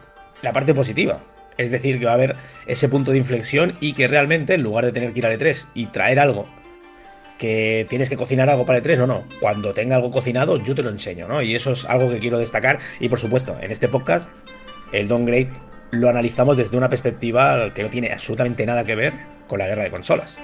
la 0.43 0.53
parte 0.53 0.74
positiva. 0.74 1.20
Es 1.59 1.70
decir, 1.70 1.99
que 1.99 2.07
va 2.07 2.12
a 2.12 2.14
haber 2.14 2.36
ese 2.66 2.88
punto 2.88 3.11
de 3.12 3.18
inflexión 3.18 3.76
y 3.80 3.93
que 3.93 4.09
realmente, 4.09 4.55
en 4.55 4.62
lugar 4.62 4.84
de 4.84 4.93
tener 4.93 5.12
que 5.12 5.18
ir 5.18 5.26
al 5.26 5.38
E3 5.38 5.66
y 5.74 5.86
traer 5.86 6.18
algo 6.18 6.47
que 7.38 7.86
tienes 7.88 8.09
que 8.09 8.16
cocinar 8.16 8.49
algo 8.49 8.64
para 8.64 8.80
E3 8.80 9.01
o 9.01 9.07
no, 9.07 9.24
cuando 9.40 9.74
tenga 9.74 9.97
algo 9.97 10.11
cocinado, 10.11 10.62
yo 10.62 10.74
te 10.74 10.82
lo 10.82 10.90
enseño, 10.90 11.26
¿no? 11.26 11.43
Y 11.43 11.55
eso 11.55 11.72
es 11.72 11.84
algo 11.84 12.11
que 12.11 12.18
quiero 12.18 12.38
destacar. 12.38 12.78
Y 13.01 13.09
por 13.09 13.18
supuesto, 13.18 13.57
en 13.61 13.70
este 13.70 13.88
podcast, 13.88 14.28
el 14.93 15.09
downgrade 15.09 15.51
lo 15.93 16.09
analizamos 16.09 16.57
desde 16.57 16.78
una 16.78 16.88
perspectiva 16.88 17.72
que 17.74 17.82
no 17.82 17.90
tiene 17.90 18.11
absolutamente 18.12 18.64
nada 18.64 18.84
que 18.84 18.95
ver 18.95 19.12
con 19.47 19.59
la 19.59 19.66
guerra 19.66 19.84
de 19.84 19.90
consolas. 19.90 20.38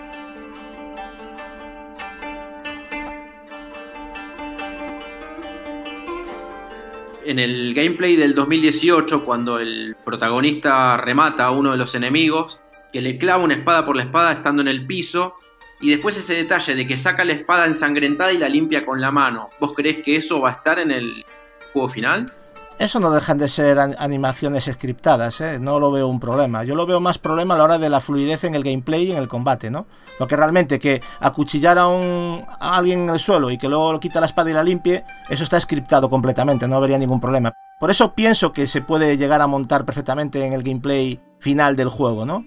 En 7.25 7.39
el 7.39 7.75
gameplay 7.75 8.17
del 8.17 8.35
2018, 8.35 9.25
cuando 9.25 9.59
el 9.59 9.97
protagonista 10.05 10.97
remata 10.99 11.47
a 11.47 11.51
uno 11.51 11.73
de 11.73 11.79
los 11.79 11.95
enemigos, 11.95 12.61
que 12.93 13.03
le 13.03 13.19
clava 13.19 13.45
una 13.45 13.55
espada 13.55 13.85
por 13.85 13.97
la 13.97 14.05
espada 14.05 14.33
estando 14.33 14.63
en 14.63 14.69
el 14.69 14.87
piso, 14.87 15.35
y 15.81 15.91
después 15.91 16.17
ese 16.17 16.35
detalle 16.35 16.75
de 16.75 16.87
que 16.87 16.97
saca 16.97 17.25
la 17.25 17.35
espada 17.35 17.67
ensangrentada 17.67 18.33
y 18.33 18.39
la 18.39 18.49
limpia 18.49 18.85
con 18.85 19.01
la 19.01 19.11
mano, 19.11 19.51
¿vos 19.61 19.73
creés 19.75 20.03
que 20.03 20.17
eso 20.17 20.41
va 20.41 20.51
a 20.51 20.53
estar 20.53 20.79
en 20.79 20.91
el 20.91 21.25
juego 21.73 21.89
final? 21.89 22.33
Eso 22.79 23.01
no 23.01 23.11
dejan 23.11 23.39
de 23.39 23.49
ser 23.49 23.81
animaciones 23.81 24.66
scriptadas, 24.66 25.41
¿eh? 25.41 25.59
no 25.59 25.81
lo 25.81 25.91
veo 25.91 26.07
un 26.07 26.20
problema. 26.20 26.62
Yo 26.62 26.76
lo 26.76 26.87
veo 26.87 27.01
más 27.01 27.18
problema 27.18 27.55
a 27.55 27.59
la 27.59 27.64
hora 27.64 27.79
de 27.79 27.91
la 27.91 28.01
fluidez 28.01 28.45
en 28.45 28.55
el 28.55 28.62
gameplay 28.62 29.09
y 29.09 29.11
en 29.11 29.18
el 29.18 29.26
combate, 29.26 29.68
¿no? 29.68 29.87
Porque 30.16 30.37
realmente 30.37 30.79
que 30.79 31.03
acuchillar 31.18 31.76
a, 31.76 31.89
un, 31.89 32.45
a 32.47 32.76
alguien 32.76 33.01
en 33.01 33.11
el 33.11 33.18
suelo 33.18 33.51
y 33.51 33.59
que 33.59 33.68
luego 33.68 33.93
lo 33.93 33.99
quita 33.99 34.20
la 34.20 34.26
espada 34.26 34.51
y 34.51 34.53
la 34.53 34.62
limpie, 34.62 35.03
eso 35.29 35.43
está 35.43 35.59
scriptado 35.59 36.09
completamente, 36.09 36.68
no 36.68 36.76
habría 36.76 36.99
ningún 36.99 37.20
problema. 37.20 37.53
Por 37.81 37.91
eso 37.91 38.14
pienso 38.14 38.53
que 38.53 38.68
se 38.68 38.81
puede 38.81 39.16
llegar 39.16 39.41
a 39.41 39.49
montar 39.49 39.85
perfectamente 39.85 40.45
en 40.45 40.53
el 40.53 40.62
gameplay 40.62 41.20
final 41.41 41.74
del 41.74 41.89
juego, 41.89 42.24
¿no? 42.24 42.45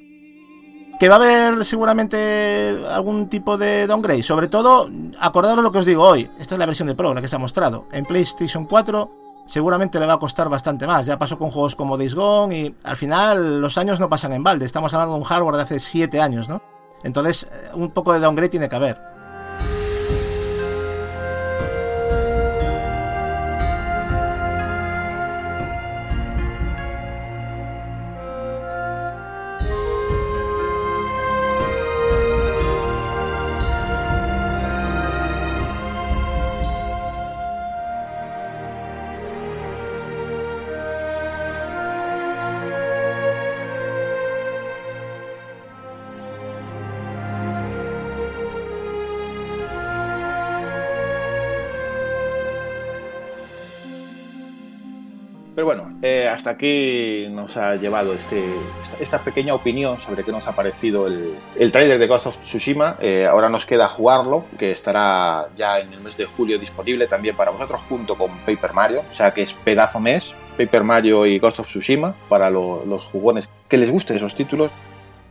Que 0.97 1.09
va 1.09 1.15
a 1.15 1.17
haber 1.17 1.65
seguramente 1.65 2.77
algún 2.89 3.27
tipo 3.27 3.57
de 3.57 3.85
downgrade. 3.85 4.23
Sobre 4.23 4.47
todo, 4.47 4.89
acordaros 5.19 5.63
lo 5.63 5.73
que 5.73 5.79
os 5.79 5.85
digo 5.85 6.03
hoy. 6.03 6.29
Esta 6.39 6.55
es 6.55 6.59
la 6.59 6.65
versión 6.65 6.87
de 6.87 6.95
Pro, 6.95 7.13
la 7.13 7.21
que 7.21 7.27
se 7.27 7.35
ha 7.35 7.39
mostrado. 7.39 7.87
En 7.91 8.05
PlayStation 8.05 8.65
4 8.65 9.20
seguramente 9.51 9.99
le 9.99 10.05
va 10.05 10.13
a 10.13 10.17
costar 10.17 10.47
bastante 10.47 10.87
más. 10.87 11.05
Ya 11.05 11.19
pasó 11.19 11.37
con 11.37 11.51
juegos 11.51 11.75
como 11.75 11.97
Days 11.97 12.15
Gone 12.15 12.57
y 12.57 12.75
al 12.83 12.95
final 12.95 13.59
los 13.59 13.77
años 13.77 13.99
no 13.99 14.07
pasan 14.07 14.31
en 14.31 14.43
balde. 14.43 14.65
Estamos 14.65 14.93
hablando 14.93 15.15
de 15.15 15.19
un 15.19 15.25
hardware 15.25 15.57
de 15.57 15.63
hace 15.63 15.79
7 15.81 16.21
años, 16.21 16.47
¿no? 16.47 16.61
Entonces, 17.03 17.43
eh, 17.51 17.71
un 17.73 17.91
poco 17.91 18.13
de 18.13 18.19
downgrade 18.19 18.47
tiene 18.47 18.69
que 18.69 18.75
haber. 18.77 19.01
Hasta 56.41 56.49
aquí 56.49 57.27
nos 57.29 57.55
ha 57.55 57.75
llevado 57.75 58.13
este, 58.13 58.43
esta, 58.99 59.19
pequeña 59.19 59.53
opinión 59.53 60.01
sobre 60.01 60.23
qué 60.23 60.31
nos 60.31 60.47
ha 60.47 60.55
parecido 60.55 61.05
el, 61.05 61.35
el 61.55 61.71
tráiler 61.71 61.99
de 61.99 62.07
Ghost 62.07 62.25
of 62.25 62.37
Tsushima. 62.39 62.97
Eh, 62.99 63.27
ahora 63.29 63.47
nos 63.47 63.67
queda 63.67 63.87
jugarlo, 63.87 64.45
que 64.57 64.71
estará 64.71 65.49
ya 65.55 65.77
en 65.77 65.93
el 65.93 65.99
mes 66.01 66.17
de 66.17 66.25
julio 66.25 66.57
disponible 66.57 67.05
también 67.05 67.35
para 67.35 67.51
vosotros 67.51 67.81
junto 67.87 68.15
con 68.15 68.31
Paper 68.39 68.73
Mario. 68.73 69.03
O 69.11 69.13
sea 69.13 69.31
que 69.35 69.43
es 69.43 69.53
pedazo 69.53 69.99
mes, 69.99 70.33
Paper 70.57 70.83
Mario 70.83 71.27
y 71.27 71.37
Ghost 71.37 71.59
of 71.59 71.67
Tsushima 71.67 72.15
para 72.27 72.49
lo- 72.49 72.83
los 72.85 73.03
jugones 73.03 73.47
que 73.67 73.77
les 73.77 73.91
gusten 73.91 74.17
esos 74.17 74.33
títulos. 74.33 74.71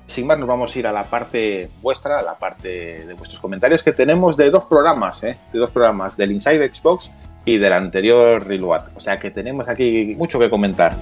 Sin 0.07 0.29
más, 0.29 0.39
nos 0.39 0.47
vamos 0.49 0.75
a 0.75 0.79
ir 0.79 0.87
a 0.87 0.93
la 0.93 1.03
parte 1.03 1.69
vuestra, 1.83 2.21
a 2.21 2.23
la 2.23 2.39
parte 2.39 3.05
de 3.05 3.15
vuestros 3.15 3.41
comentarios 3.41 3.83
que 3.83 3.91
tenemos 3.93 4.37
de 4.37 4.49
dos 4.51 4.65
programas, 4.65 5.25
¿eh? 5.25 5.37
de 5.53 5.59
dos 5.59 5.71
programas, 5.71 6.17
del 6.17 6.31
Inside 6.31 6.73
Xbox 6.73 7.11
y 7.45 7.59
del 7.59 7.73
anterior 7.73 8.47
Reload. 8.47 8.83
O 8.95 9.01
sea 9.01 9.17
que 9.17 9.31
tenemos 9.31 9.69
aquí 9.69 10.15
mucho 10.19 10.39
que 10.39 10.51
comentar. 10.51 10.95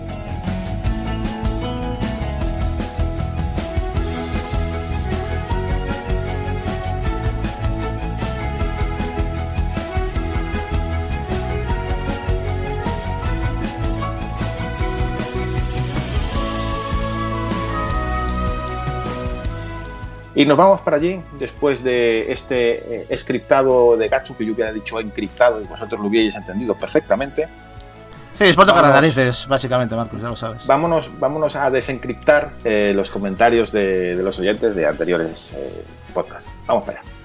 Y 20.38 20.46
nos 20.46 20.56
vamos 20.56 20.80
para 20.82 20.98
allí 20.98 21.20
después 21.36 21.82
de 21.82 22.30
este 22.30 23.12
eh, 23.12 23.18
scriptado 23.18 23.96
de 23.96 24.06
Gatsu 24.06 24.36
que 24.36 24.46
yo 24.46 24.52
hubiera 24.52 24.72
dicho 24.72 25.00
encriptado 25.00 25.60
y 25.60 25.64
vosotros 25.64 26.00
lo 26.00 26.06
hubierais 26.06 26.36
entendido 26.36 26.76
perfectamente. 26.76 27.48
Sí, 28.36 28.44
es 28.44 28.54
por 28.54 28.64
tocar 28.64 28.84
las 28.84 28.92
narices, 28.92 29.48
básicamente, 29.48 29.96
Marcos, 29.96 30.22
ya 30.22 30.28
lo 30.28 30.36
sabes. 30.36 30.64
Vámonos, 30.64 31.10
vámonos 31.18 31.56
a 31.56 31.68
desencriptar 31.70 32.52
eh, 32.62 32.92
los 32.94 33.10
comentarios 33.10 33.72
de, 33.72 34.14
de 34.14 34.22
los 34.22 34.38
oyentes 34.38 34.76
de 34.76 34.86
anteriores 34.86 35.54
eh, 35.54 35.82
podcasts. 36.14 36.48
Vamos 36.68 36.84
para 36.84 37.00
allá. 37.00 37.17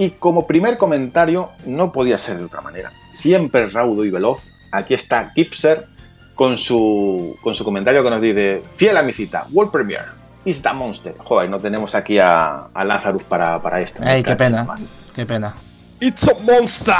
Y 0.00 0.12
como 0.12 0.46
primer 0.46 0.78
comentario, 0.78 1.50
no 1.66 1.92
podía 1.92 2.16
ser 2.16 2.38
de 2.38 2.44
otra 2.44 2.62
manera. 2.62 2.90
Siempre 3.10 3.68
raudo 3.68 4.02
y 4.06 4.10
veloz. 4.10 4.50
Aquí 4.72 4.94
está 4.94 5.28
Gipser 5.34 5.88
con 6.34 6.56
su, 6.56 7.36
con 7.42 7.54
su 7.54 7.64
comentario 7.64 8.02
que 8.02 8.08
nos 8.08 8.22
dice: 8.22 8.62
Fiel 8.74 8.96
a 8.96 9.02
mi 9.02 9.12
cita, 9.12 9.46
World 9.52 9.70
Premiere, 9.70 10.06
is 10.46 10.62
the 10.62 10.72
monster. 10.72 11.14
Joder, 11.18 11.50
no 11.50 11.58
tenemos 11.60 11.94
aquí 11.94 12.18
a, 12.18 12.68
a 12.72 12.82
Lazarus 12.82 13.24
para, 13.24 13.60
para 13.60 13.78
esto. 13.82 14.00
Ay, 14.02 14.22
qué 14.22 14.34
pena, 14.36 14.64
Man. 14.64 14.88
qué 15.14 15.26
pena. 15.26 15.54
It's 16.00 16.26
a 16.26 16.34
monster. 16.40 16.94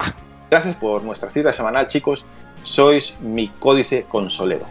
Gracias 0.51 0.77
por 0.77 1.03
nuestra 1.03 1.31
cita 1.31 1.55
semanal, 1.55 1.87
chicos. 1.87 2.27
Sois 2.63 3.19
mi 3.21 3.49
códice 3.49 4.05
consolero. 4.11 4.67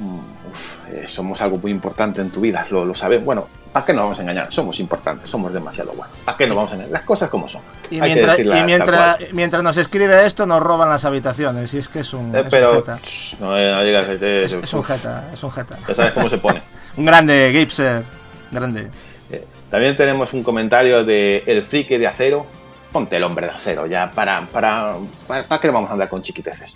Mm, 0.00 0.50
uf, 0.50 0.78
eh, 0.90 1.06
somos 1.06 1.40
algo 1.42 1.58
muy 1.58 1.70
importante 1.70 2.20
en 2.22 2.32
tu 2.32 2.40
vida, 2.40 2.66
lo, 2.72 2.84
lo 2.84 2.94
sabemos. 2.94 3.24
Bueno, 3.24 3.46
¿para 3.78 3.86
qué 3.86 3.92
nos 3.92 4.02
vamos 4.02 4.18
a 4.18 4.22
engañar? 4.22 4.52
Somos 4.52 4.80
importantes, 4.80 5.30
somos 5.30 5.52
demasiado 5.52 5.92
buenos. 5.92 6.16
¿Para 6.24 6.36
qué 6.36 6.46
nos 6.48 6.56
vamos 6.56 6.72
a 6.72 6.74
engañar? 6.74 6.92
Las 6.92 7.02
cosas 7.02 7.30
como 7.30 7.48
son. 7.48 7.62
Y 7.90 8.00
Hay 8.00 8.12
mientras, 8.12 8.38
y 8.40 8.64
mientras, 8.64 9.18
mientras 9.32 9.62
nos 9.62 9.76
escribe 9.76 10.26
esto, 10.26 10.46
nos 10.46 10.60
roban 10.60 10.88
las 10.88 11.04
habitaciones. 11.04 11.72
Y 11.74 11.78
es 11.78 11.88
que 11.88 12.00
es 12.00 12.12
un, 12.12 12.34
Eh, 12.34 12.40
es 12.44 12.52
un 12.52 12.74
jeta. 12.74 12.98
no, 13.38 13.56
eh, 13.56 13.70
no 13.70 13.80
eh, 13.80 14.44
Es, 14.44 14.52
es 14.54 14.74
un 14.74 14.82
jeta, 14.82 15.30
es 15.32 15.42
un 15.44 15.52
jeta. 15.52 15.78
Ya 15.86 15.94
sabes 15.94 16.12
cómo 16.12 16.28
se 16.28 16.38
pone. 16.38 16.60
Un 16.96 17.04
grande, 17.04 17.52
Gipser. 17.54 18.02
Grande. 18.50 18.90
Eh, 19.30 19.46
También 19.70 19.94
tenemos 19.94 20.32
un 20.32 20.42
comentario 20.42 21.04
de 21.04 21.44
El 21.46 21.62
Friki 21.62 21.96
de 21.96 22.08
Acero. 22.08 22.44
Ponte 22.90 23.14
el 23.16 23.22
hombre 23.22 23.46
de 23.46 23.52
acero 23.52 23.86
ya, 23.86 24.10
para, 24.10 24.40
para, 24.46 24.94
para, 25.28 25.44
¿para 25.44 25.60
qué 25.60 25.70
vamos 25.70 25.90
a 25.90 25.92
andar 25.92 26.08
con 26.08 26.22
chiquiteces? 26.22 26.72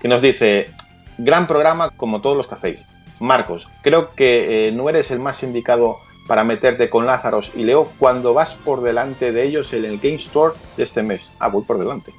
Que 0.00 0.08
nos 0.08 0.22
dice, 0.22 0.70
gran 1.18 1.46
programa 1.46 1.90
como 1.90 2.22
todos 2.22 2.36
los 2.36 2.46
que 2.48 2.54
hacéis. 2.54 2.86
Marcos, 3.20 3.68
creo 3.82 4.14
que 4.14 4.68
eh, 4.68 4.72
no 4.72 4.88
eres 4.88 5.10
el 5.10 5.18
más 5.18 5.42
indicado 5.42 5.98
para 6.26 6.44
meterte 6.44 6.88
con 6.88 7.06
Lázaros 7.06 7.52
y 7.54 7.64
Leo 7.64 7.90
cuando 7.98 8.34
vas 8.34 8.54
por 8.54 8.80
delante 8.80 9.32
de 9.32 9.44
ellos 9.44 9.72
en 9.72 9.84
el 9.84 9.98
Game 9.98 10.16
Store 10.16 10.54
de 10.76 10.82
este 10.82 11.02
mes. 11.02 11.30
Ah, 11.38 11.48
voy 11.48 11.64
por 11.64 11.78
delante. 11.78 12.12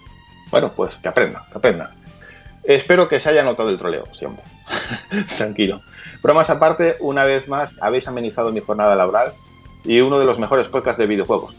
Bueno, 0.52 0.72
pues 0.76 0.96
que 0.98 1.08
aprendan, 1.08 1.44
que 1.52 1.58
aprendan. 1.58 1.90
Espero 2.64 3.10
que 3.10 3.20
se 3.20 3.30
haya 3.30 3.44
notado 3.44 3.70
el 3.70 3.78
troleo, 3.78 4.06
siempre. 4.14 4.44
Tranquilo. 5.38 5.82
Bromas 6.22 6.50
aparte, 6.50 6.98
una 7.00 7.26
vez 7.26 7.48
más, 7.48 7.72
habéis 7.82 8.08
amenizado 8.08 8.52
mi 8.52 8.62
jornada 8.62 8.96
laboral 8.96 9.34
y 9.84 10.00
uno 10.02 10.20
de 10.20 10.26
los 10.26 10.40
mejores 10.40 10.68
podcasts 10.70 11.00
de 11.00 11.08
videojuegos. 11.08 11.56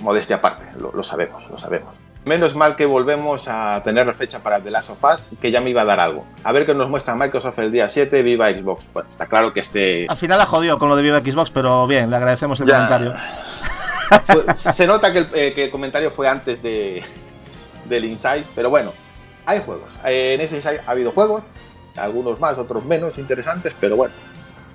Modestia 0.00 0.36
aparte, 0.36 0.64
lo, 0.78 0.92
lo 0.92 1.02
sabemos, 1.02 1.48
lo 1.50 1.58
sabemos. 1.58 2.05
Menos 2.26 2.56
mal 2.56 2.74
que 2.74 2.86
volvemos 2.86 3.46
a 3.46 3.80
tener 3.84 4.12
fecha 4.12 4.42
para 4.42 4.60
The 4.60 4.68
Last 4.72 4.90
of 4.90 5.04
Us, 5.04 5.30
que 5.40 5.52
ya 5.52 5.60
me 5.60 5.70
iba 5.70 5.82
a 5.82 5.84
dar 5.84 6.00
algo. 6.00 6.26
A 6.42 6.50
ver 6.50 6.66
qué 6.66 6.74
nos 6.74 6.90
muestra 6.90 7.14
Microsoft 7.14 7.56
el 7.60 7.70
día 7.70 7.88
7, 7.88 8.20
viva 8.24 8.50
Xbox. 8.50 8.88
Bueno, 8.92 9.08
está 9.08 9.26
claro 9.28 9.52
que 9.52 9.60
este... 9.60 10.06
Al 10.08 10.16
final 10.16 10.40
ha 10.40 10.44
jodido 10.44 10.76
con 10.76 10.88
lo 10.88 10.96
de 10.96 11.04
Viva 11.04 11.20
Xbox, 11.20 11.52
pero 11.52 11.86
bien, 11.86 12.10
le 12.10 12.16
agradecemos 12.16 12.60
el 12.60 12.66
Ya. 12.66 12.74
comentario. 12.74 13.12
se 14.56 14.86
nota 14.88 15.12
que 15.12 15.18
el, 15.20 15.28
eh, 15.34 15.52
que 15.54 15.62
el 15.66 15.70
comentario 15.70 16.10
fue 16.10 16.26
antes 16.26 16.60
de, 16.60 17.04
del 17.88 18.04
Inside, 18.06 18.44
pero 18.56 18.70
bueno, 18.70 18.92
hay 19.46 19.60
juegos. 19.60 19.88
Eh, 20.04 20.34
en 20.34 20.40
ese 20.40 20.56
Inside 20.56 20.80
ha 20.84 20.90
habido 20.90 21.12
juegos, 21.12 21.44
algunos 21.96 22.40
más, 22.40 22.58
otros 22.58 22.84
menos 22.84 23.18
interesantes, 23.18 23.72
pero 23.78 23.94
bueno. 23.94 24.12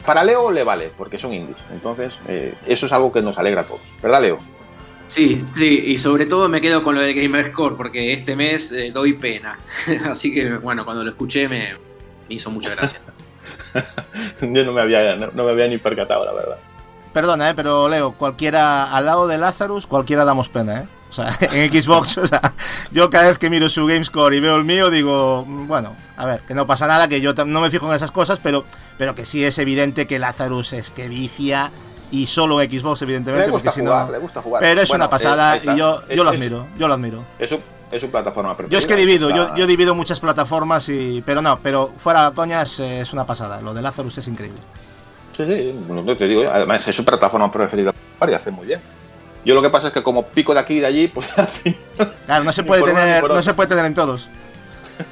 Para 0.05 0.23
Leo 0.23 0.51
le 0.51 0.63
vale, 0.63 0.89
porque 0.97 1.19
son 1.19 1.33
indies. 1.33 1.57
Entonces, 1.73 2.13
eh, 2.29 2.53
eso 2.65 2.85
es 2.85 2.91
algo 2.93 3.11
que 3.11 3.21
nos 3.21 3.37
alegra 3.37 3.61
a 3.61 3.65
todos. 3.65 3.81
¿Verdad, 4.01 4.21
Leo? 4.21 4.37
Sí, 5.11 5.43
sí, 5.53 5.83
y 5.87 5.97
sobre 5.97 6.25
todo 6.25 6.47
me 6.47 6.61
quedo 6.61 6.85
con 6.85 6.95
lo 6.95 7.01
del 7.01 7.13
Gamerscore, 7.13 7.75
porque 7.75 8.13
este 8.13 8.33
mes 8.33 8.71
eh, 8.71 8.91
doy 8.93 9.11
pena. 9.11 9.59
Así 10.09 10.33
que, 10.33 10.53
bueno, 10.53 10.85
cuando 10.85 11.03
lo 11.03 11.09
escuché 11.09 11.49
me, 11.49 11.73
me 12.29 12.35
hizo 12.35 12.49
mucha 12.49 12.73
gracia. 12.75 13.01
Yo 14.41 14.63
no 14.63 14.71
me, 14.71 14.79
había, 14.79 15.17
no, 15.17 15.27
no 15.33 15.43
me 15.43 15.51
había 15.51 15.67
ni 15.67 15.77
percatado, 15.79 16.23
la 16.23 16.31
verdad. 16.31 16.57
Perdona, 17.11 17.49
eh, 17.49 17.53
pero 17.53 17.89
Leo, 17.89 18.13
cualquiera 18.13 18.95
al 18.95 19.05
lado 19.05 19.27
de 19.27 19.37
Lazarus, 19.37 19.85
cualquiera 19.85 20.23
damos 20.23 20.47
pena, 20.47 20.79
¿eh? 20.79 20.87
O 21.09 21.13
sea, 21.13 21.37
en 21.51 21.69
Xbox, 21.69 22.17
o 22.17 22.25
sea, 22.25 22.53
yo 22.91 23.09
cada 23.09 23.27
vez 23.27 23.37
que 23.37 23.49
miro 23.49 23.67
su 23.67 23.85
GameScore 23.85 24.37
y 24.37 24.39
veo 24.39 24.55
el 24.55 24.63
mío, 24.63 24.89
digo, 24.89 25.43
mm, 25.45 25.67
bueno, 25.67 25.93
a 26.15 26.25
ver, 26.25 26.39
que 26.43 26.53
no 26.53 26.65
pasa 26.65 26.87
nada, 26.87 27.09
que 27.09 27.19
yo 27.19 27.33
no 27.33 27.59
me 27.59 27.69
fijo 27.69 27.89
en 27.89 27.97
esas 27.97 28.11
cosas, 28.11 28.39
pero, 28.41 28.63
pero 28.97 29.13
que 29.13 29.25
sí 29.25 29.43
es 29.43 29.59
evidente 29.59 30.07
que 30.07 30.19
Lazarus 30.19 30.71
es 30.71 30.89
que 30.89 31.09
vicia 31.09 31.69
y 32.11 32.25
solo 32.27 32.59
Xbox, 32.59 33.01
evidentemente, 33.01 33.47
Le 33.47 33.51
gusta 33.51 33.69
porque 33.71 33.79
si 33.79 33.85
no. 33.85 34.11
le 34.11 34.17
gusta 34.19 34.41
jugar. 34.41 34.61
Pero 34.61 34.81
es 34.81 34.89
Bueno, 34.89 35.05
una 35.05 35.09
pasada 35.09 35.55
eh, 35.55 35.57
está. 35.57 35.73
y 35.73 35.77
yo, 35.77 36.01
Es- 36.07 36.17
yo 36.17 36.23
lo 36.23 36.31
es- 36.31 36.37
admiro, 36.37 36.67
yo 36.77 36.87
lo 36.87 36.93
admiro. 36.93 37.25
Es 37.39 37.49
su, 37.49 37.59
es 37.91 38.01
su 38.01 38.09
plataforma 38.11 38.55
preferida. 38.55 38.73
Yo 38.73 38.79
es 38.79 38.85
que 38.85 38.95
divido, 38.95 39.29
yo, 39.29 39.47
La- 39.49 39.55
yo 39.55 39.65
divido 39.67 39.95
muchas 39.95 40.19
plataformas 40.19 40.87
y. 40.89 41.23
Pero 41.25 41.41
no, 41.41 41.59
pero 41.63 41.91
fuera 41.97 42.31
coñas 42.35 42.79
eh, 42.81 43.01
es 43.01 43.13
una 43.13 43.25
pasada. 43.25 43.61
Lo 43.61 43.73
de 43.73 43.81
Lazarus 43.81 44.17
es 44.17 44.27
increíble. 44.27 44.59
Sí, 45.35 45.45
sí, 45.45 45.75
que 46.05 46.15
te 46.15 46.27
digo, 46.27 46.43
además 46.51 46.85
es 46.87 46.95
su 46.95 47.05
plataforma 47.05 47.51
preferida 47.51 47.93
y 48.27 48.33
hace 48.33 48.51
muy 48.51 48.67
bien. 48.67 48.81
Yo 49.43 49.55
lo 49.55 49.61
que 49.61 49.69
pasa 49.71 49.87
es 49.87 49.93
que 49.93 50.03
como 50.03 50.23
pico 50.27 50.53
de 50.53 50.59
aquí 50.59 50.75
y 50.75 50.79
de 50.81 50.85
allí, 50.85 51.07
pues 51.07 51.29
así. 51.39 51.75
Claro, 52.25 52.43
no 52.43 52.51
se 52.51 52.63
puede 52.63 52.83
tener, 52.83 53.23
no 53.27 53.41
se 53.41 53.53
puede 53.53 53.69
tener 53.69 53.85
en 53.85 53.93
todos. 53.95 54.29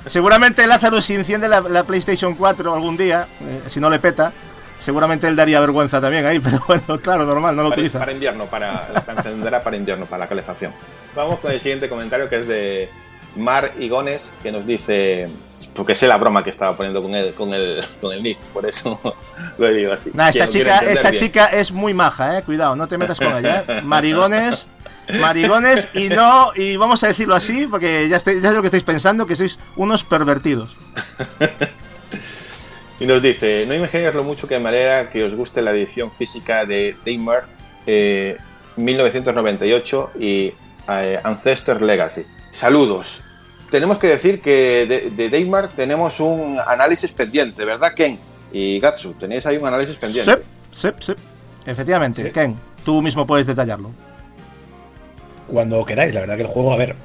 Seguramente 0.05 0.67
Lazarus 0.67 1.03
si 1.05 1.15
enciende 1.15 1.47
la, 1.47 1.61
la 1.61 1.83
PlayStation 1.83 2.35
4 2.35 2.73
algún 2.75 2.95
día, 2.95 3.27
eh, 3.41 3.63
si 3.67 3.79
no 3.79 3.89
le 3.89 3.99
peta, 3.99 4.31
seguramente 4.79 5.27
él 5.27 5.35
daría 5.35 5.59
vergüenza 5.59 6.01
también 6.01 6.25
ahí, 6.25 6.39
pero 6.43 6.63
bueno, 6.67 6.99
claro, 7.01 7.25
normal, 7.25 7.55
no 7.55 7.63
lo 7.63 7.69
para, 7.69 7.79
utiliza. 7.79 7.99
para 7.99 8.11
invierno, 8.11 8.45
para 8.45 8.87
la 8.93 9.61
para 9.63 9.77
invierno, 9.77 10.05
para 10.05 10.23
la 10.23 10.27
calefacción. 10.29 10.73
Vamos 11.15 11.39
con 11.39 11.51
el 11.51 11.59
siguiente 11.59 11.89
comentario 11.89 12.29
que 12.29 12.37
es 12.37 12.47
de 12.47 12.89
Mar 13.35 13.73
Igones, 13.79 14.31
que 14.41 14.51
nos 14.51 14.65
dice, 14.65 15.27
porque 15.73 15.95
sé 15.95 16.07
la 16.07 16.17
broma 16.17 16.43
que 16.43 16.49
estaba 16.49 16.75
poniendo 16.75 17.01
con 17.01 17.13
el, 17.15 17.33
con 17.33 17.53
el, 17.53 17.83
con 18.01 18.11
el 18.13 18.23
nick, 18.23 18.37
por 18.53 18.65
eso 18.65 18.99
lo 19.57 19.67
he 19.67 19.73
dicho 19.73 19.93
así. 19.93 20.11
Nah, 20.13 20.29
esta 20.29 20.47
chica, 20.47 20.79
esta 20.79 21.11
bien. 21.11 21.23
chica 21.23 21.45
es 21.47 21.71
muy 21.71 21.93
maja, 21.93 22.37
eh, 22.37 22.43
cuidado, 22.43 22.75
no 22.75 22.87
te 22.87 22.97
metas 22.97 23.19
con 23.19 23.35
ella, 23.37 23.63
eh. 23.67 23.81
Marigones, 23.83 24.67
marigones 25.19 25.89
y 25.93 26.09
no, 26.09 26.51
y 26.55 26.77
vamos 26.77 27.03
a 27.03 27.07
decirlo 27.07 27.35
así, 27.35 27.67
porque 27.67 28.07
ya, 28.09 28.17
estáis- 28.17 28.41
ya 28.41 28.49
sé 28.49 28.55
lo 28.55 28.61
que 28.61 28.67
estáis 28.67 28.83
pensando, 28.83 29.25
que 29.25 29.35
sois 29.35 29.59
unos 29.75 30.03
pervertidos. 30.03 30.77
Y 32.99 33.05
nos 33.05 33.21
dice, 33.21 33.65
no 33.65 33.73
imagináis 33.73 34.13
lo 34.13 34.23
mucho 34.23 34.47
que 34.47 34.59
me 34.59 34.69
alegra 34.69 35.09
que 35.09 35.23
os 35.23 35.33
guste 35.33 35.61
la 35.61 35.71
edición 35.71 36.11
física 36.11 36.65
de 36.65 36.95
Daymar 37.05 37.45
eh, 37.87 38.37
1998 38.75 40.11
y 40.19 40.53
eh, 40.89 41.19
Ancestor 41.23 41.81
Legacy. 41.81 42.25
Saludos. 42.51 43.21
Tenemos 43.71 43.97
que 43.99 44.07
decir 44.07 44.41
que 44.41 44.85
de, 44.87 45.09
de 45.11 45.29
Daymar 45.29 45.69
tenemos 45.69 46.19
un 46.19 46.59
análisis 46.65 47.11
pendiente, 47.11 47.63
¿verdad, 47.63 47.93
Ken? 47.95 48.17
Y 48.51 48.79
Gatsu, 48.79 49.13
tenéis 49.13 49.45
ahí 49.45 49.57
un 49.57 49.67
análisis 49.67 49.95
pendiente. 49.97 50.31
Sep, 50.31 50.43
sep, 50.71 51.01
sep. 51.01 51.17
Efectivamente, 51.65 52.23
Sí. 52.23 52.31
Ken, 52.31 52.57
tú 52.83 53.01
mismo 53.01 53.27
puedes 53.27 53.45
detallarlo. 53.45 53.91
Cuando 55.47 55.85
queráis, 55.85 56.13
la 56.13 56.21
verdad 56.21 56.35
que 56.35 56.41
el 56.43 56.47
juego, 56.47 56.73
a 56.73 56.77
ver, 56.77 56.95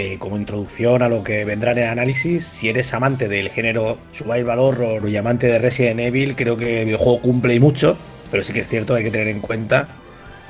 eh, 0.00 0.16
como 0.16 0.36
introducción 0.36 1.02
a 1.02 1.08
lo 1.08 1.24
que 1.24 1.44
vendrá 1.44 1.72
en 1.72 1.78
el 1.78 1.88
análisis, 1.88 2.46
si 2.46 2.68
eres 2.68 2.94
amante 2.94 3.28
del 3.28 3.48
género 3.48 3.98
survival 4.12 4.60
horror 4.60 5.08
y 5.08 5.16
amante 5.16 5.48
de 5.48 5.58
Resident 5.58 5.98
Evil, 5.98 6.36
creo 6.36 6.56
que 6.56 6.82
el 6.82 6.84
videojuego 6.84 7.20
cumple 7.20 7.56
y 7.56 7.58
mucho, 7.58 7.96
pero 8.30 8.44
sí 8.44 8.52
que 8.52 8.60
es 8.60 8.68
cierto 8.68 8.94
que 8.94 8.98
hay 8.98 9.04
que 9.06 9.10
tener 9.10 9.26
en 9.26 9.40
cuenta 9.40 9.88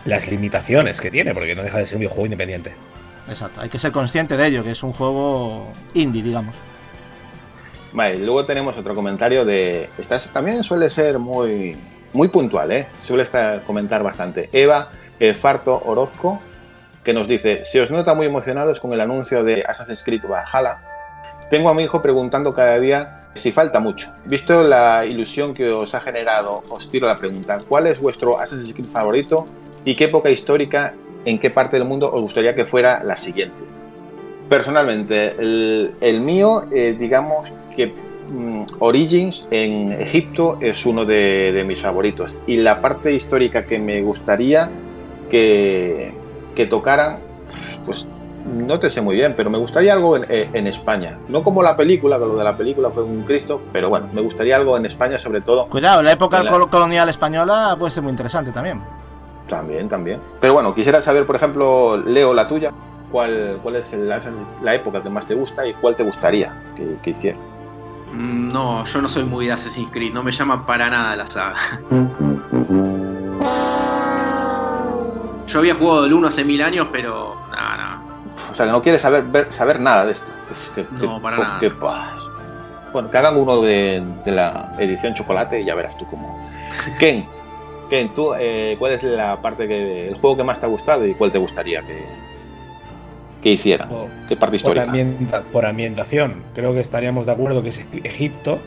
las 0.05 0.31
limitaciones 0.31 1.01
que 1.01 1.11
tiene, 1.11 1.33
porque 1.33 1.55
no 1.55 1.63
deja 1.63 1.79
de 1.79 1.87
ser 1.87 1.97
un 1.97 2.01
videojuego 2.01 2.27
independiente. 2.27 2.75
Exacto, 3.27 3.63
hay 3.63 3.71
que 3.71 3.79
ser 3.79 3.91
consciente 3.91 4.37
de 4.37 4.49
ello, 4.49 4.63
que 4.63 4.73
es 4.73 4.83
un 4.83 4.93
juego 4.93 5.73
indie, 5.95 6.23
digamos. 6.23 6.55
Vale, 7.95 8.19
luego 8.19 8.45
tenemos 8.45 8.77
otro 8.77 8.95
comentario 8.95 9.47
de. 9.47 9.89
Estás, 9.97 10.29
también 10.31 10.63
suele 10.63 10.91
ser 10.91 11.19
muy, 11.19 11.75
muy 12.13 12.29
puntual, 12.29 12.71
¿eh? 12.71 12.87
Suele 13.01 13.23
estar, 13.23 13.63
comentar 13.63 14.03
bastante. 14.03 14.51
Eva 14.53 14.91
eh, 15.19 15.33
Farto 15.33 15.83
Orozco, 15.87 16.39
que 17.09 17.15
nos 17.15 17.27
dice: 17.27 17.65
Se 17.65 17.81
os 17.81 17.91
nota 17.91 18.15
muy 18.15 18.27
emocionados 18.27 18.81
con 18.81 18.93
el 18.93 19.01
anuncio 19.01 19.43
de 19.43 19.65
Assassin's 19.67 20.05
Creed 20.05 20.25
Valhalla. 20.29 20.77
Tengo 21.49 21.71
a 21.71 21.75
mi 21.75 21.85
hijo 21.85 22.03
preguntando 22.03 22.53
cada 22.53 22.79
día 22.79 23.23
si 23.33 23.51
falta 23.51 23.81
mucho. 23.81 24.13
Visto 24.27 24.63
la 24.63 25.07
ilusión 25.07 25.55
que 25.55 25.71
os 25.71 25.95
ha 25.95 26.03
generado, 26.03 26.63
os 26.69 26.91
tiro 26.91 27.07
la 27.07 27.17
pregunta: 27.17 27.61
¿Cuál 27.67 27.87
es 27.87 27.99
vuestro 27.99 28.39
Assassin's 28.39 28.75
Creed 28.75 28.91
favorito 28.91 29.47
y 29.87 29.97
qué 29.97 30.05
época 30.05 30.29
histórica, 30.29 30.93
en 31.25 31.39
qué 31.39 31.49
parte 31.49 31.79
del 31.79 31.89
mundo 31.89 32.13
os 32.13 32.21
gustaría 32.21 32.55
que 32.55 32.67
fuera 32.67 33.03
la 33.03 33.17
siguiente? 33.17 33.57
Personalmente, 34.47 35.35
el, 35.39 36.21
mío, 36.21 36.65
eh, 36.71 36.95
digamos 36.99 37.51
que 37.75 37.87
mm, 37.87 38.65
Origins 38.81 39.47
en 39.51 39.93
Egipto 39.93 40.59
es 40.61 40.85
uno 40.85 41.07
de, 41.07 41.53
de 41.55 41.65
mis 41.65 41.81
favoritos. 41.81 42.39
Y 42.47 42.59
la 42.59 42.83
parte 42.83 43.15
histórica 43.15 43.65
que 43.65 43.79
me 43.79 44.03
gustaría 44.03 44.69
que, 45.31 46.13
que 46.59 46.67
tocaran, 46.67 47.19
pues 47.87 48.09
no 48.53 48.81
te 48.81 48.91
sé 48.91 49.01
muy 49.01 49.15
bien, 49.15 49.35
pero 49.37 49.49
me 49.49 49.59
gustaría 49.59 49.93
algo 49.93 50.17
en, 50.17 50.27
eh, 50.29 50.51
en 50.53 50.67
España. 50.67 51.17
No 51.29 51.45
como 51.45 51.63
la 51.63 51.77
película, 51.77 52.19
que 52.19 52.25
lo 52.27 52.35
de 52.37 52.43
la 52.43 52.57
película 52.57 52.91
fue 52.91 53.05
un 53.05 53.23
Cristo, 53.23 53.61
pero 53.73 53.89
bueno, 53.89 54.09
me 54.13 54.21
gustaría 54.23 54.57
algo 54.57 54.77
en 54.77 54.85
España 54.85 55.21
sobre 55.21 55.41
todo. 55.41 55.67
Cuidado, 55.69 56.03
la 56.03 56.11
época 56.11 56.45
col- 56.49 56.69
colonial 56.69 57.09
española 57.09 57.77
puede 57.79 57.93
ser 57.93 58.03
muy 58.03 58.11
interesante 58.11 58.51
también. 58.51 58.81
También, 59.49 59.89
también. 59.89 60.19
Pero 60.41 60.55
bueno, 60.55 60.75
quisiera 60.75 61.01
saber, 61.01 61.27
por 61.27 61.37
ejemplo, 61.37 61.97
Leo, 61.97 62.35
la 62.35 62.49
tuya, 62.49 62.73
cuál, 63.13 63.61
cuál 63.63 63.77
es 63.77 63.93
el- 63.93 64.09
la 64.09 64.75
época 64.75 65.01
que 65.01 65.11
más 65.11 65.27
te 65.27 65.35
gusta 65.35 65.65
y 65.65 65.75
cuál 65.75 65.95
te 65.95 66.03
gustaría 66.03 66.53
que, 66.75 66.97
que 67.01 67.11
hiciera. 67.11 67.39
Mm, 68.13 68.53
No, 68.53 68.85
yo 68.85 69.01
no 69.01 69.09
soy 69.09 69.23
muy 69.23 69.47
de 69.47 69.53
Assassin's 69.53 69.93
Creed, 69.93 70.13
no 70.13 70.25
me 70.25 70.33
llama 70.33 70.67
para 70.67 70.91
nada 70.91 71.15
la 71.15 71.27
saga. 71.27 71.55
Yo 75.49 75.59
había 75.61 75.75
jugado 75.75 76.05
el 76.07 76.13
1 76.13 76.29
hace 76.29 76.45
mil 76.45 76.63
años, 76.63 76.89
pero 76.93 77.35
nada, 77.51 77.77
nada. 77.77 78.03
O 78.53 78.55
sea, 78.55 78.67
que 78.67 78.73
no 78.73 78.83
quieres 78.83 79.01
saber, 79.03 79.25
ver- 79.25 79.53
saber 79.53 79.81
nada 79.81 80.07
de 80.07 80.13
esto. 80.13 80.31
Es 80.51 80.71
que, 80.75 80.87
No, 81.01 81.17
que- 81.17 81.23
para 81.23 81.37
po- 81.37 81.43
nada. 81.43 81.61
que. 81.61 81.69
Bueno, 82.93 83.11
que 83.11 83.19
hagan 83.19 83.37
uno 83.37 83.61
de, 83.61 84.03
de 84.25 84.33
la 84.33 84.75
edición 84.79 85.15
chocolate 85.15 85.61
y 85.61 85.65
ya 85.65 85.75
verás 85.75 85.97
tú 85.99 86.07
cómo. 86.07 86.49
Ken, 86.99 87.27
Ken, 87.91 88.09
tú, 88.15 88.33
eh, 88.39 88.77
¿cuál 88.79 88.93
es 88.93 89.03
la 89.05 89.41
parte 89.43 89.67
que. 89.69 90.09
el 90.09 90.15
juego 90.19 90.37
que 90.39 90.45
más 90.45 90.59
te 90.61 90.67
ha 90.67 90.69
gustado 90.69 91.07
y 91.07 91.15
cuál 91.15 91.31
te 91.33 91.39
gustaría 91.39 91.83
que, 91.83 92.05
que 93.43 93.51
hiciera? 93.51 93.87
¿Qué 94.29 94.37
parte 94.37 94.47
por 94.47 94.55
histórica? 94.55 94.85
ambienta- 94.87 95.43
por 95.43 95.67
ambientación, 95.67 96.43
creo 96.55 96.73
que 96.73 96.81
estaríamos 96.81 97.27
de 97.27 97.33
acuerdo 97.33 97.63
que 97.63 97.69
es 97.71 97.85
Egipto. 98.05 98.59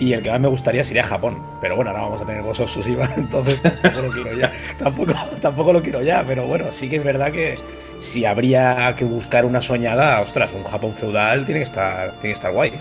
Y 0.00 0.12
el 0.12 0.22
que 0.22 0.30
más 0.30 0.40
me 0.40 0.48
gustaría 0.48 0.82
sería 0.82 1.04
Japón. 1.04 1.38
Pero 1.60 1.76
bueno, 1.76 1.90
ahora 1.90 2.02
vamos 2.02 2.22
a 2.22 2.26
tener 2.26 2.42
Ghost 2.42 2.60
of 2.60 2.70
Tsushima, 2.70 3.08
entonces 3.16 3.60
tampoco 3.62 4.02
lo 4.02 4.12
quiero 4.12 4.38
ya. 4.38 4.52
Tampoco, 4.78 5.12
tampoco 5.40 5.72
lo 5.72 5.82
quiero 5.82 6.02
ya, 6.02 6.24
pero 6.26 6.46
bueno, 6.46 6.66
sí 6.70 6.88
que 6.88 6.96
es 6.96 7.04
verdad 7.04 7.30
que 7.32 7.58
si 8.00 8.24
habría 8.24 8.94
que 8.96 9.04
buscar 9.04 9.44
una 9.44 9.62
soñada, 9.62 10.20
ostras, 10.20 10.52
un 10.52 10.64
Japón 10.64 10.92
feudal 10.94 11.44
tiene 11.44 11.60
que 11.60 11.64
estar, 11.64 12.10
tiene 12.12 12.28
que 12.28 12.32
estar 12.32 12.52
guay. 12.52 12.72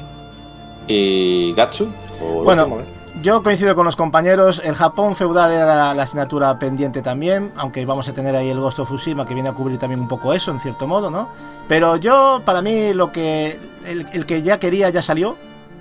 ¿Y 0.87 1.53
Gatsu? 1.53 1.89
¿O 2.19 2.39
lo 2.39 2.43
Bueno, 2.43 2.77
eh? 2.79 2.85
Yo 3.21 3.43
coincido 3.43 3.75
con 3.75 3.85
los 3.85 3.95
compañeros, 3.95 4.61
el 4.65 4.73
Japón 4.73 5.15
feudal 5.15 5.51
era 5.51 5.65
la, 5.65 5.93
la 5.93 6.03
asignatura 6.03 6.57
pendiente 6.57 7.03
también, 7.03 7.51
aunque 7.55 7.85
vamos 7.85 8.09
a 8.09 8.13
tener 8.13 8.35
ahí 8.35 8.49
el 8.49 8.59
Ghost 8.59 8.79
of 8.79 8.87
Tsushima 8.87 9.23
que 9.23 9.35
viene 9.35 9.49
a 9.49 9.53
cubrir 9.53 9.77
también 9.77 10.01
un 10.01 10.07
poco 10.07 10.33
eso, 10.33 10.49
en 10.49 10.59
cierto 10.59 10.87
modo, 10.87 11.11
¿no? 11.11 11.29
Pero 11.67 11.95
yo, 11.97 12.41
para 12.43 12.63
mí, 12.63 12.91
lo 12.93 13.11
que 13.11 13.59
el, 13.85 14.07
el 14.13 14.25
que 14.25 14.41
ya 14.41 14.57
quería 14.57 14.89
ya 14.89 15.03
salió, 15.03 15.37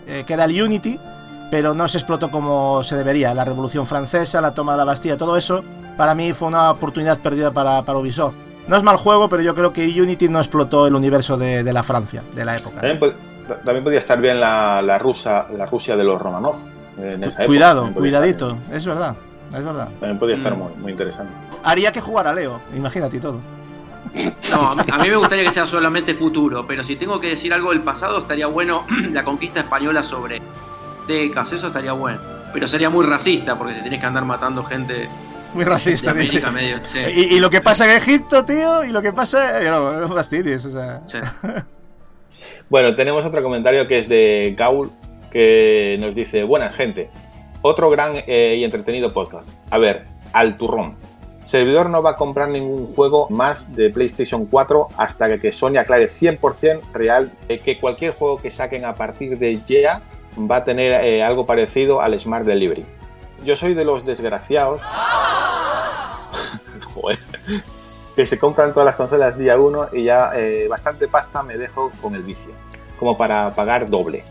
eh, 0.07 0.25
que 0.27 0.35
era 0.35 0.45
el 0.45 0.63
Unity, 0.63 1.01
pero 1.53 1.75
no 1.75 1.87
se 1.87 1.99
explotó 1.99 2.31
como 2.31 2.83
se 2.83 2.97
debería. 2.97 3.35
La 3.35 3.45
Revolución 3.45 3.85
Francesa, 3.87 4.41
la 4.41 4.55
toma 4.55 4.73
de 4.73 4.79
la 4.79 4.85
Bastilla, 4.87 5.19
todo 5.19 5.37
eso, 5.37 5.63
para 5.99 6.15
mí 6.15 6.33
fue 6.33 6.49
una 6.49 6.71
oportunidad 6.71 7.19
perdida 7.21 7.53
para, 7.53 7.85
para 7.85 7.99
Ubisoft. 7.99 8.35
No 8.69 8.75
es 8.75 8.83
mal 8.83 8.97
juego, 8.97 9.29
pero 9.29 9.43
yo 9.43 9.55
creo 9.55 9.71
que 9.71 9.87
Unity 10.01 10.31
no 10.31 10.39
explotó 10.39 10.87
el 10.87 10.95
universo 10.95 11.37
de, 11.37 11.63
de 11.63 11.73
la 11.75 11.83
Francia, 11.83 12.23
de 12.35 12.45
la 12.47 12.57
época. 12.57 12.77
También, 12.81 12.99
pod- 12.99 13.15
también 13.65 13.85
podía 13.85 13.99
estar 13.99 14.19
bien 14.19 14.41
la, 14.41 14.81
la, 14.81 14.99
rusa, 14.99 15.47
la 15.55 15.67
Rusia 15.67 15.95
de 15.95 16.05
los 16.05 16.19
Romanov. 16.23 16.55
En 16.97 17.23
esa 17.23 17.35
época. 17.43 17.47
Cuidado, 17.49 17.93
cuidadito, 17.93 18.53
estar- 18.53 18.75
es 18.75 18.87
verdad, 18.87 19.17
es 19.55 19.63
verdad. 19.65 19.89
También 20.01 20.19
podía 20.19 20.37
estar 20.37 20.55
Mm. 20.55 20.59
muy, 20.59 20.73
muy 20.81 20.93
interesante. 20.93 21.35
Haría 21.65 21.93
que 21.93 22.01
jugara 22.01 22.33
Leo, 22.33 22.63
imagínate 22.75 23.19
y 23.19 23.21
todo. 23.21 23.41
No, 24.51 24.71
a 24.71 24.73
a 24.73 24.99
mí 25.03 25.09
me 25.11 25.17
gustaría 25.17 25.45
que 25.45 25.53
sea 25.53 25.67
solamente 25.67 26.15
futuro, 26.15 26.67
pero 26.67 26.83
si 26.83 26.97
tengo 26.97 27.21
que 27.21 27.29
decir 27.29 27.53
algo 27.53 27.71
del 27.73 27.83
pasado, 27.83 28.21
estaría 28.21 28.47
bueno 28.47 28.87
la 29.13 29.23
conquista 29.23 29.61
española 29.61 30.03
sobre 30.03 30.41
tecas, 31.07 31.53
eso 31.53 31.69
estaría 31.69 31.93
bueno. 31.93 32.21
Pero 32.53 32.69
sería 32.69 32.91
muy 32.91 33.05
racista, 33.05 33.57
porque 33.57 33.75
si 33.75 33.83
tenés 33.83 34.01
que 34.01 34.07
andar 34.07 34.25
matando 34.25 34.63
gente 34.65 35.09
Muy 35.55 35.65
de 35.65 35.71
racista, 35.71 36.13
dice. 36.13 36.45
América 36.45 36.51
medio. 36.51 36.81
Sí, 36.85 36.99
Y, 37.31 37.37
y 37.37 37.41
lo 37.41 37.51
que 37.51 37.61
pasa 37.61 37.91
en 37.91 37.97
Egipto, 37.97 38.45
tío, 38.45 38.85
y 38.85 38.93
lo 38.93 39.01
que 39.01 39.13
pasa. 39.13 39.61
No, 39.63 40.01
no 40.01 40.09
fastidies, 40.09 40.65
o 40.67 40.71
sea. 40.71 41.01
sí. 41.07 41.19
Bueno, 42.73 42.97
tenemos 42.97 43.23
otro 43.27 43.43
comentario 43.43 43.87
que 43.87 43.99
es 43.99 44.09
de 44.09 44.55
Gaul, 44.57 44.91
que 45.31 45.99
nos 46.01 46.15
dice, 46.15 46.43
buenas 46.43 46.75
gente, 46.75 47.11
otro 47.61 47.91
gran 47.91 48.13
eh, 48.27 48.57
y 48.59 48.65
entretenido 48.65 49.13
podcast. 49.13 49.51
A 49.71 49.77
ver, 49.77 50.05
al 50.33 50.57
turrón. 50.57 50.97
Servidor 51.45 51.91
no 51.91 52.03
va 52.03 52.13
a 52.13 52.17
comprar 52.17 52.49
ningún 52.49 52.95
juego 52.95 53.29
más 53.29 53.77
de 53.77 53.91
PlayStation 53.91 54.47
4 54.47 54.89
hasta 54.97 55.39
que, 55.39 55.53
Sony 55.53 55.77
aclare 55.77 56.09
100% 56.09 56.93
real 56.95 57.31
de 57.47 57.61
que 57.61 57.79
cualquier 57.79 58.15
juego 58.15 58.39
que 58.39 58.51
saquen 58.51 58.87
a 58.87 58.95
partir 58.95 59.39
de 59.39 59.61
ya 59.67 60.01
va 60.39 60.57
a 60.57 60.65
tener 60.65 61.05
eh, 61.05 61.23
algo 61.23 61.47
parecido 61.47 62.01
al 62.01 62.19
Smart 62.19 62.45
Delivery. 62.45 62.85
Yo 63.45 63.57
soy 63.57 63.75
de 63.75 63.85
los 63.85 64.05
desgraciados 64.05 64.81
Joder. 66.95 67.19
que 68.15 68.27
se 68.27 68.39
compran 68.39 68.73
todas 68.73 68.87
las 68.87 68.97
consolas 68.97 69.39
día 69.39 69.57
uno 69.57 69.89
y 69.93 70.05
ya 70.05 70.31
eh, 70.35 70.67
bastante 70.69 71.09
pasta 71.09 71.43
me 71.43 71.57
dejo 71.57 71.91
con 72.01 72.15
el 72.15 72.23
vicio, 72.23 72.53
como 72.99 73.17
para 73.17 73.51
pagar 73.55 73.89
doble. 73.91 74.25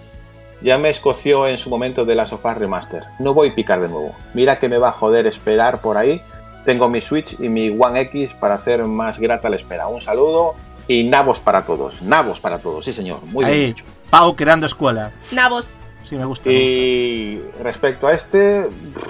Ya 0.61 0.77
me 0.77 0.89
escoció 0.89 1.47
en 1.47 1.57
su 1.57 1.71
momento 1.71 2.05
de 2.05 2.13
la 2.13 2.27
sofá 2.27 2.53
remaster. 2.53 3.03
No 3.17 3.33
voy 3.33 3.49
a 3.49 3.55
picar 3.55 3.81
de 3.81 3.89
nuevo. 3.89 4.15
Mira 4.35 4.59
que 4.59 4.69
me 4.69 4.77
va 4.77 4.89
a 4.89 4.93
joder 4.93 5.25
esperar 5.25 5.81
por 5.81 5.97
ahí. 5.97 6.21
Tengo 6.65 6.87
mi 6.87 7.01
Switch 7.01 7.35
y 7.39 7.49
mi 7.49 7.69
One 7.69 7.99
X 8.01 8.35
para 8.35 8.53
hacer 8.53 8.85
más 8.85 9.17
grata 9.17 9.49
la 9.49 9.55
espera. 9.55 9.87
Un 9.87 10.01
saludo 10.01 10.53
y 10.87 11.03
nabos 11.05 11.39
para 11.39 11.63
todos. 11.63 12.03
Nabos 12.03 12.39
para 12.39 12.59
todos, 12.59 12.85
sí 12.85 12.93
señor. 12.93 13.21
Muy 13.25 13.43
bien 13.43 13.57
Ahí. 13.57 13.75
Pau 14.11 14.35
creando 14.35 14.67
escuela. 14.67 15.11
Nabos. 15.31 15.65
Sí, 16.03 16.15
me 16.15 16.25
gusta. 16.25 16.49
me 16.49 16.55
gusta. 16.55 16.71
Y 16.73 17.43
respecto 17.61 18.07
a 18.07 18.13
este, 18.13 18.67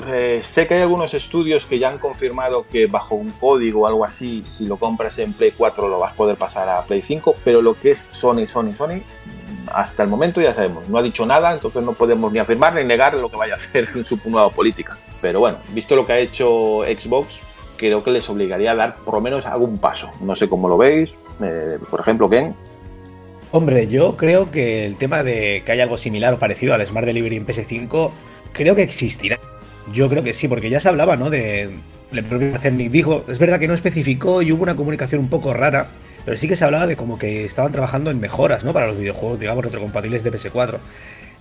eh, 0.08 0.42
sé 0.44 0.68
que 0.68 0.76
hay 0.76 0.82
algunos 0.82 1.14
estudios 1.14 1.66
que 1.66 1.80
ya 1.80 1.90
han 1.90 1.98
confirmado 1.98 2.66
que 2.70 2.88
bajo 2.88 3.16
un 3.16 3.32
código 3.32 3.82
o 3.82 3.88
algo 3.88 4.06
así, 4.06 4.44
si 4.46 4.66
lo 4.66 4.78
compras 4.78 5.18
en 5.20 5.34
Play 5.34 5.54
4 5.58 5.88
lo 5.88 6.00
vas 6.00 6.14
a 6.14 6.16
poder 6.16 6.38
pasar 6.38 6.70
a 6.70 6.84
Play 6.84 7.02
5, 7.02 7.36
pero 7.44 7.62
lo 7.62 7.74
que 7.74 7.92
es 7.92 8.10
Sony, 8.12 8.48
Sony, 8.48 8.74
Sony, 8.74 9.02
hasta 9.74 10.04
el 10.04 10.10
momento 10.10 10.42
ya 10.42 10.54
sabemos, 10.54 10.88
no 10.90 10.98
ha 10.98 11.02
dicho 11.02 11.26
nada, 11.26 11.54
entonces 11.54 11.84
no 11.84 11.94
podemos 11.94 12.32
ni 12.32 12.40
afirmar 12.40 12.74
ni 12.74 12.84
negar 12.84 13.14
lo 13.16 13.30
que 13.30 13.38
vaya 13.38 13.54
a 13.54 13.58
hacer 13.58 13.88
en 13.96 14.06
su 14.06 14.20
nueva 14.26 14.50
política. 14.50 14.98
Pero 15.22 15.40
bueno, 15.40 15.60
visto 15.70 15.96
lo 15.96 16.06
que 16.06 16.14
ha 16.14 16.20
hecho 16.20 16.82
Xbox, 16.84 17.40
creo 17.78 18.04
que 18.04 18.12
les 18.12 18.30
obligaría 18.30 18.72
a 18.72 18.76
dar 18.76 18.96
por 18.98 19.16
lo 19.16 19.22
menos 19.22 19.46
algún 19.46 19.78
paso. 19.78 20.10
No 20.22 20.36
sé 20.36 20.48
cómo 20.48 20.68
lo 20.68 20.78
veis, 20.78 21.16
eh, 21.42 21.80
por 21.90 22.00
ejemplo, 22.00 22.30
Ken. 22.30 22.56
Hombre, 23.54 23.90
yo 23.90 24.16
creo 24.16 24.50
que 24.50 24.86
el 24.86 24.96
tema 24.96 25.24
de 25.24 25.64
que 25.66 25.74
haya 25.74 25.84
algo 25.84 25.98
similar 25.98 26.34
o 26.34 26.40
parecido 26.40 26.74
al 26.74 26.86
Smart 26.86 27.06
Delivery 27.06 27.36
en 27.36 27.46
PS5, 27.46 28.12
creo 28.54 28.76
que 28.76 28.84
existirá. 28.84 29.40
Yo 29.92 30.08
creo 30.08 30.24
que 30.24 30.34
sí, 30.34 30.48
porque 30.48 30.70
ya 30.70 30.80
se 30.80 30.88
hablaba, 30.88 31.18
¿no? 31.18 31.30
De. 31.30 31.70
El 32.14 32.24
propio 32.26 32.58
Cerny 32.58 32.90
dijo, 32.90 33.24
es 33.28 33.40
verdad 33.40 33.60
que 33.60 33.68
no 33.68 33.74
especificó 33.74 34.42
y 34.42 34.52
hubo 34.52 34.64
una 34.64 34.76
comunicación 34.76 35.22
un 35.22 35.30
poco 35.30 35.54
rara, 35.54 35.88
pero 36.26 36.38
sí 36.38 36.48
que 36.48 36.58
se 36.58 36.66
hablaba 36.66 36.86
de 36.86 36.98
como 36.98 37.18
que 37.18 37.46
estaban 37.46 37.72
trabajando 37.72 38.12
en 38.12 38.20
mejoras, 38.20 38.66
¿no? 38.66 38.74
Para 38.74 38.88
los 38.88 38.98
videojuegos, 38.98 39.40
digamos, 39.40 39.64
retrocompatibles 39.64 40.24
de 40.24 40.32
PS4. 40.32 40.80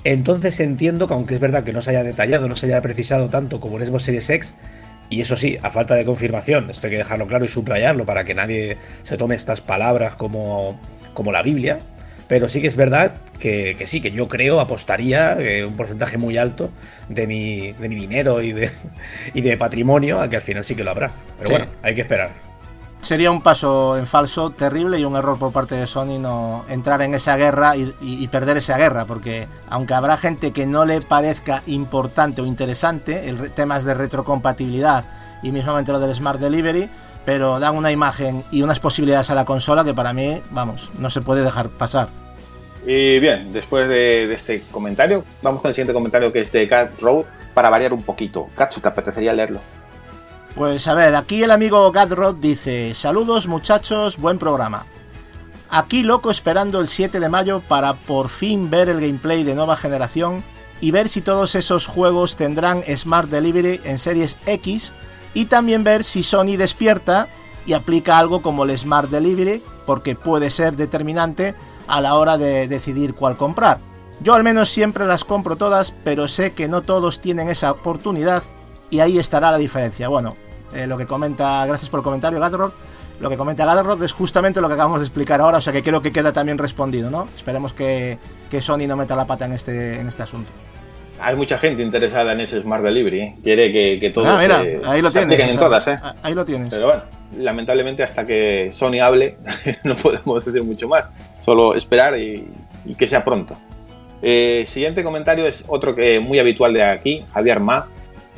Entonces 0.05 0.59
entiendo 0.61 1.09
que 1.09 1.15
aunque 1.15 1.35
es 1.35 1.41
verdad 1.41 1.65
que 1.65 1.73
no 1.73 1.83
se 1.83 1.91
haya 1.91 2.05
detallado, 2.05 2.49
no 2.49 2.57
se 2.57 2.67
haya 2.67 2.81
precisado 2.83 3.29
tanto 3.29 3.59
como 3.61 3.79
en 3.79 3.87
Xbox 3.87 4.05
Series 4.05 4.31
X, 4.31 4.55
y 5.11 5.21
eso 5.21 5.37
sí, 5.37 5.59
a 5.61 5.71
falta 5.71 5.97
de 5.97 6.05
confirmación, 6.05 6.71
esto 6.71 6.87
hay 6.87 6.93
que 6.93 6.99
dejarlo 6.99 7.27
claro 7.27 7.45
y 7.45 7.49
subrayarlo 7.49 8.07
para 8.07 8.25
que 8.25 8.35
nadie 8.35 8.79
se 9.03 9.17
tome 9.17 9.35
estas 9.35 9.61
palabras 9.61 10.15
como, 10.15 10.79
como 11.15 11.33
la 11.33 11.43
Biblia, 11.43 11.81
pero 12.31 12.49
sí 12.49 12.61
que 12.61 12.69
es 12.69 12.77
verdad 12.77 13.15
que, 13.41 13.75
que 13.77 13.89
sí, 13.89 14.01
que 14.01 14.13
yo 14.13 14.29
creo, 14.29 14.61
apostaría 14.61 15.33
eh, 15.41 15.65
un 15.67 15.77
porcentaje 15.77 16.17
muy 16.17 16.39
alto 16.39 16.71
de 17.09 17.27
mi, 17.27 17.73
de 17.73 17.89
mi 17.89 17.97
dinero 17.97 18.41
y 18.41 18.53
de, 18.53 18.71
y 19.35 19.41
de 19.41 19.57
patrimonio 19.57 20.21
a 20.21 20.31
que 20.31 20.37
al 20.37 20.43
final 20.43 20.63
sí 20.63 20.77
que 20.77 20.85
lo 20.85 20.93
habrá. 20.93 21.11
Pero 21.39 21.49
Sí. 21.49 21.53
bueno, 21.55 21.67
hay 21.83 21.95
que 21.97 22.03
esperar. 22.03 22.31
Sería 23.03 23.33
un 23.33 23.41
paso 23.43 23.97
en 23.99 24.07
falso 24.07 24.51
terrible 24.51 25.01
y 25.01 25.05
un 25.05 25.17
error 25.17 25.39
por 25.39 25.53
parte 25.53 25.75
de 25.75 25.87
Sony 25.89 26.19
no 26.21 26.65
entrar 26.69 27.03
en 27.03 27.15
esa 27.15 27.37
guerra 27.37 27.75
y, 27.75 27.83
y- 28.01 28.23
y 28.23 28.29
perder 28.29 28.59
esa 28.59 28.79
guerra, 28.79 29.07
porque 29.07 29.49
aunque 29.69 29.95
habrá 29.95 30.17
gente 30.17 30.53
que 30.53 30.67
no 30.67 30.85
le 30.85 31.01
parezca 31.01 31.63
importante 31.67 32.43
o 32.43 32.47
interesante 32.47 33.29
el 33.29 33.51
temas 33.53 33.85
de 33.85 33.95
retrocompatibilidad 33.95 35.05
y 35.43 35.51
mismamente 35.51 35.91
lo 35.93 35.99
del 35.99 36.15
Smart 36.15 36.39
Delivery, 36.39 36.89
pero 37.25 37.61
dan 37.61 37.77
una 37.77 37.93
imagen 37.93 38.45
y 38.51 38.63
unas 38.63 38.81
posibilidades 38.81 39.31
a 39.31 39.35
la 39.35 39.45
consola 39.45 39.85
que 39.85 39.95
para 39.95 40.13
mí, 40.13 40.43
vamos, 40.51 40.91
no 40.99 41.11
se 41.11 41.21
puede 41.21 41.43
dejar 41.43 41.69
pasar. 41.69 42.09
Y 42.87 43.19
bien, 43.19 43.53
después 43.53 43.89
de, 43.89 44.27
de 44.27 44.35
este 44.35 44.63
comentario, 44.71 45.25
vamos 45.43 45.61
con 45.61 45.69
el 45.69 45.75
siguiente 45.75 45.93
comentario 45.93 46.33
que 46.33 46.41
es 46.41 46.51
de 46.51 46.69
Cat 46.69 46.99
Road 47.01 47.25
para 47.55 47.69
variar 47.69 47.93
un 47.93 48.03
poquito. 48.03 48.49
Katsu, 48.57 48.81
¿te 48.81 48.89
apetecería 48.89 49.33
leerlo? 49.33 49.61
Pues 50.55 50.89
a 50.89 50.95
ver, 50.95 51.15
aquí 51.15 51.43
el 51.43 51.53
amigo 51.53 51.91
Gadrod 51.93 52.37
dice, 52.37 52.93
saludos 52.95 53.47
muchachos, 53.47 54.17
buen 54.19 54.39
programa. 54.39 54.85
Aquí 55.71 56.03
loco 56.03 56.31
esperando 56.31 56.81
el 56.81 56.89
7 56.89 57.21
de 57.21 57.29
mayo 57.29 57.61
para 57.61 57.95
por 57.95 58.29
fin 58.29 58.69
ver 58.71 58.89
el 58.89 59.01
gameplay 59.01 59.45
de 59.45 59.55
nueva 59.55 59.77
generación 59.77 60.43
y 60.81 60.91
ver 60.91 61.09
si 61.09 61.21
todos 61.21 61.55
esos 61.55 61.87
juegos 61.87 62.35
tendrán 62.35 62.83
Smart 62.97 63.29
Delivery 63.29 63.81
en 63.85 63.99
series 63.99 64.39
X 64.47 64.93
y 65.35 65.47
también 65.47 65.85
ver 65.85 66.05
si 66.05 66.23
Sony 66.23 66.57
despierta 66.57 67.29
y 67.67 67.73
aplica 67.73 68.19
algo 68.19 68.43
como 68.43 68.65
el 68.65 68.77
Smart 68.77 69.11
Delivery 69.11 69.63
porque 69.87 70.15
puede 70.15 70.51
ser 70.51 70.77
determinante 70.77 71.55
a 71.87 72.01
la 72.01 72.15
hora 72.15 72.39
de 72.39 72.69
decidir 72.69 73.15
cuál 73.15 73.37
comprar. 73.37 73.79
Yo 74.23 74.35
al 74.35 74.45
menos 74.45 74.69
siempre 74.69 75.07
las 75.07 75.25
compro 75.25 75.57
todas, 75.57 75.95
pero 76.05 76.29
sé 76.29 76.53
que 76.53 76.69
no 76.69 76.83
todos 76.83 77.21
tienen 77.21 77.49
esa 77.49 77.73
oportunidad 77.73 78.43
y 78.91 79.01
ahí 79.01 79.19
estará 79.19 79.51
la 79.51 79.59
diferencia. 79.59 80.09
Bueno, 80.09 80.37
eh, 80.73 80.87
lo 80.87 80.99
que 80.99 81.07
comenta, 81.07 81.65
gracias 81.67 81.91
por 81.91 82.01
el 82.01 82.05
comentario, 82.05 82.39
Gadrod. 82.39 82.73
Lo 83.19 83.29
que 83.29 83.37
comenta 83.37 83.65
Gadrod 83.65 84.03
es 84.03 84.13
justamente 84.13 84.61
lo 84.61 84.69
que 84.69 84.75
acabamos 84.75 85.01
de 85.01 85.07
explicar 85.07 85.41
ahora, 85.41 85.59
o 85.59 85.61
sea 85.61 85.73
que 85.73 85.83
creo 85.83 86.01
que 86.01 86.13
queda 86.13 86.33
también 86.33 86.59
respondido, 86.59 87.11
¿no? 87.11 87.29
Esperemos 87.37 87.73
que, 87.73 88.19
que 88.49 88.63
Sony 88.63 88.87
no 88.87 88.97
meta 88.97 89.15
la 89.15 89.27
pata 89.27 89.47
en 89.47 89.53
este, 89.53 90.01
en 90.01 90.09
este 90.09 90.23
asunto. 90.23 90.51
Hay 91.23 91.37
mucha 91.37 91.59
gente 91.59 91.83
interesada 91.83 92.33
en 92.33 92.41
ese 92.41 92.61
Smart 92.63 92.83
Delivery. 92.83 93.21
¿eh? 93.21 93.37
Quiere 93.43 93.73
que, 93.73 93.99
que 94.01 94.11
todos 94.11 94.29
ah, 94.29 94.39
mira, 94.41 94.63
eh, 94.63 94.81
ahí 94.87 95.03
lo 95.03 95.11
se 95.11 95.19
tienes. 95.19 95.35
apliquen 95.41 95.49
en 95.51 95.57
o 95.57 95.59
sea, 95.59 95.69
todas, 95.69 95.89
¿eh? 95.89 95.99
ah, 96.03 96.15
Ahí 96.23 96.35
lo 96.35 96.45
tienes. 96.45 96.71
Pero 96.71 96.87
bueno, 96.87 97.03
lamentablemente 97.39 98.03
hasta 98.03 98.25
que 98.25 98.71
Sony 98.73 99.01
hable 99.03 99.37
no 99.85 99.97
podemos 99.97 100.45
decir 100.45 100.63
mucho 100.63 100.89
más. 100.89 101.07
Solo 101.43 101.75
esperar 101.75 102.19
y, 102.19 102.49
y 102.85 102.95
que 102.95 103.07
sea 103.07 103.25
pronto. 103.25 103.57
Eh, 104.23 104.65
siguiente 104.67 105.03
comentario 105.03 105.47
es 105.47 105.65
otro 105.69 105.95
que 105.95 106.21
muy 106.21 106.39
habitual 106.39 106.73
de 106.75 106.83
aquí, 106.85 107.25
Javier 107.33 107.61
Ma, 107.61 107.89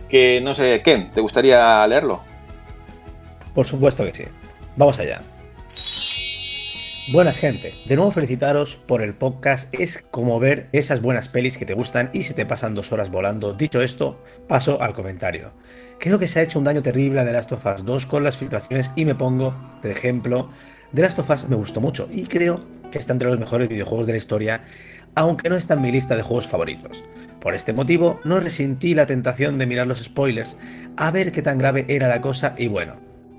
que 0.09 0.41
no 0.41 0.55
sé, 0.55 0.81
Ken, 0.83 1.11
¿te 1.11 1.21
gustaría 1.21 1.87
leerlo? 1.87 2.23
Por 3.55 3.67
supuesto 3.67 4.05
que 4.05 4.15
sí. 4.15 4.25
Vamos 4.77 4.99
allá. 4.99 5.21
Buenas 7.11 7.41
gente, 7.41 7.75
de 7.85 7.97
nuevo 7.97 8.13
felicitaros 8.13 8.77
por 8.77 9.03
el 9.03 9.15
podcast, 9.15 9.75
es 9.75 10.05
como 10.13 10.39
ver 10.39 10.69
esas 10.71 11.03
buenas 11.03 11.29
pelis 11.29 11.59
que 11.59 11.67
te 11.67 11.75
gustan 11.75 12.11
y 12.13 12.23
se 12.23 12.33
te 12.33 12.47
pasan 12.47 12.77
dos 12.77 12.93
horas 12.93 13.11
volando. 13.11 13.55
Dicho 13.55 13.83
esto, 13.83 14.23
paso 14.47 14.81
al 14.81 14.95
comentario. 14.95 15.53
Creo 15.99 16.21
que 16.21 16.29
se 16.29 16.39
ha 16.39 16.43
hecho 16.45 16.61
un 16.61 16.65
daño 16.65 16.81
terrible 16.81 17.19
a 17.19 17.25
The 17.25 17.33
Last 17.33 17.51
of 17.51 17.67
Us 17.67 17.85
2 17.85 18.07
con 18.07 18.23
las 18.23 18.39
filtraciones 18.39 18.93
y 18.95 19.05
me 19.05 19.17
pongo, 19.17 19.53
de 19.83 19.91
ejemplo, 19.91 20.49
The 20.95 21.03
Last 21.03 21.19
of 21.19 21.29
Us 21.29 21.49
me 21.49 21.57
gustó 21.57 21.81
mucho 21.81 22.09
y 22.09 22.27
creo 22.27 22.65
que 22.93 22.99
está 22.99 23.13
entre 23.13 23.29
los 23.29 23.41
mejores 23.41 23.69
videojuegos 23.69 24.07
de 24.07 24.13
la 24.13 24.19
historia, 24.19 24.63
aunque 25.17 25.49
no 25.49 25.57
está 25.57 25.75
en 25.75 25.83
mi 25.83 25.91
lista 25.91 26.15
de 26.15 26.23
juegos 26.23 26.47
favoritos. 26.47 27.03
Por 27.41 27.57
este 27.57 27.73
motivo, 27.73 28.21
no 28.23 28.39
resentí 28.39 28.95
la 28.95 29.07
tentación 29.07 29.59
de 29.59 29.67
mirar 29.67 29.89
los 29.89 30.05
spoilers, 30.05 30.57
a 30.97 31.11
ver 31.11 31.33
qué 31.33 31.43
tan 31.43 31.59
grave 31.59 31.85
era 31.89 32.07
la 32.07 32.21
cosa 32.21 32.55
y 32.57 32.69
bueno, 32.69 32.95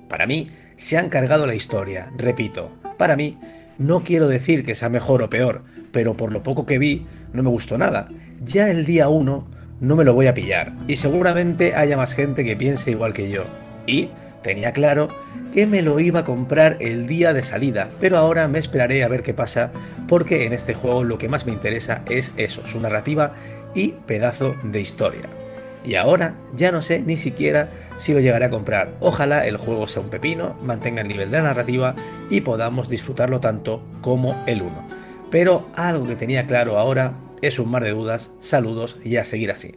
para 0.10 0.28
mí, 0.28 0.52
se 0.76 0.98
han 0.98 1.08
cargado 1.08 1.48
la 1.48 1.56
historia, 1.56 2.12
repito. 2.18 2.83
Para 3.04 3.18
mí, 3.18 3.38
no 3.78 4.02
quiero 4.02 4.30
decir 4.30 4.64
que 4.64 4.76
sea 4.76 4.88
mejor 4.88 5.24
o 5.24 5.30
peor, 5.30 5.64
pero 5.92 6.16
por 6.16 6.32
lo 6.32 6.42
poco 6.42 6.66
que 6.66 6.80
vi, 6.80 7.06
no 7.34 7.44
me 7.44 7.50
gustó 7.50 7.78
nada. 7.78 8.08
Ya 8.46 8.72
el 8.72 8.86
día 8.86 9.10
1 9.10 9.46
no 9.82 9.96
me 9.98 10.06
lo 10.06 10.14
voy 10.14 10.28
a 10.28 10.34
pillar, 10.34 10.72
y 10.88 10.96
seguramente 10.96 11.76
haya 11.76 11.98
más 11.98 12.16
gente 12.16 12.46
que 12.46 12.56
piense 12.56 12.92
igual 12.92 13.12
que 13.12 13.30
yo. 13.30 13.44
Y 13.88 14.08
tenía 14.42 14.72
claro 14.72 15.10
que 15.52 15.68
me 15.68 15.82
lo 15.82 16.00
iba 16.00 16.22
a 16.22 16.24
comprar 16.24 16.78
el 16.80 17.06
día 17.06 17.34
de 17.34 17.44
salida, 17.44 17.92
pero 18.00 18.18
ahora 18.18 18.48
me 18.48 18.60
esperaré 18.60 19.04
a 19.04 19.10
ver 19.10 19.22
qué 19.22 19.34
pasa, 19.34 19.74
porque 20.08 20.46
en 20.46 20.54
este 20.54 20.74
juego 20.74 21.04
lo 21.04 21.18
que 21.18 21.28
más 21.28 21.46
me 21.46 21.52
interesa 21.52 22.04
es 22.10 22.32
eso, 22.38 22.66
su 22.66 22.80
narrativa 22.80 23.34
y 23.76 23.96
pedazo 24.08 24.56
de 24.64 24.80
historia. 24.80 25.43
Y 25.86 25.96
ahora 25.96 26.36
ya 26.56 26.72
no 26.72 26.82
sé 26.82 27.02
ni 27.02 27.18
siquiera 27.18 27.70
si 27.98 28.14
lo 28.14 28.20
llegaré 28.22 28.46
a 28.46 28.50
comprar. 28.50 28.94
Ojalá 29.02 29.46
el 29.46 29.58
juego 29.58 29.86
sea 29.88 30.02
un 30.02 30.10
pepino, 30.10 30.56
mantenga 30.62 31.02
el 31.02 31.08
nivel 31.08 31.30
de 31.30 31.38
la 31.38 31.44
narrativa 31.44 31.96
y 32.30 32.42
podamos 32.42 32.88
disfrutarlo 32.90 33.40
tanto 33.40 33.82
como 34.02 34.42
el 34.48 34.62
1. 34.62 34.88
Pero 35.30 35.68
algo 35.76 36.08
que 36.08 36.16
tenía 36.16 36.48
claro 36.48 36.78
ahora 36.80 37.14
es 37.42 37.60
un 37.60 37.70
mar 37.70 37.84
de 37.84 37.92
dudas, 37.92 38.32
saludos 38.40 38.98
y 39.04 39.18
a 39.18 39.26
seguir 39.26 39.52
así. 39.52 39.76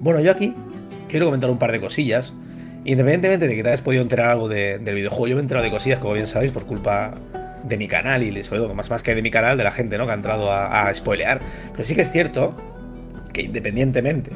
Bueno, 0.00 0.20
yo 0.20 0.32
aquí 0.32 0.54
quiero 1.08 1.26
comentar 1.26 1.48
un 1.50 1.58
par 1.58 1.70
de 1.72 1.80
cosillas. 1.80 2.32
Independientemente 2.84 3.46
de 3.48 3.54
que 3.56 3.62
te 3.62 3.68
hayas 3.68 3.82
podido 3.82 4.02
enterar 4.02 4.30
algo 4.30 4.48
de- 4.48 4.78
del 4.78 4.94
videojuego, 4.94 5.26
yo 5.28 5.34
me 5.36 5.40
he 5.40 5.42
enterado 5.42 5.64
de 5.64 5.70
cosillas, 5.70 5.98
como 5.98 6.14
bien 6.14 6.26
sabéis, 6.26 6.52
por 6.52 6.66
culpa 6.66 7.14
de 7.64 7.76
mi 7.76 7.88
canal 7.88 8.22
y 8.22 8.42
sobre 8.44 8.60
todo 8.60 8.74
más, 8.74 8.90
más 8.90 9.02
que 9.02 9.14
de 9.14 9.22
mi 9.22 9.30
canal, 9.30 9.58
de 9.58 9.64
la 9.64 9.72
gente 9.72 9.98
¿no? 9.98 10.06
que 10.06 10.12
ha 10.12 10.14
entrado 10.14 10.52
a, 10.52 10.86
a 10.88 10.94
spoilear. 10.94 11.40
Pero 11.72 11.84
sí 11.84 11.94
que 11.94 12.02
es 12.02 12.12
cierto 12.12 12.56
que 13.32 13.42
independientemente 13.42 14.30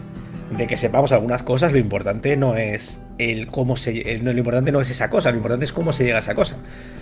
de 0.51 0.67
que 0.67 0.77
sepamos 0.77 1.13
algunas 1.13 1.43
cosas, 1.43 1.73
lo 1.73 1.79
importante 1.79 2.37
no 2.37 2.57
es 2.57 3.01
el 3.19 3.47
cómo 3.47 3.77
se 3.77 4.15
el- 4.15 4.25
lo 4.25 4.33
importante 4.33 4.73
no 4.73 4.81
es 4.81 4.91
esa 4.91 5.09
cosa, 5.09 5.31
lo 5.31 5.37
importante 5.37 5.65
es 5.65 5.73
cómo 5.73 5.93
se 5.93 6.05
llega 6.05 6.17
a 6.17 6.21
esa 6.21 6.35
cosa. 6.35 6.57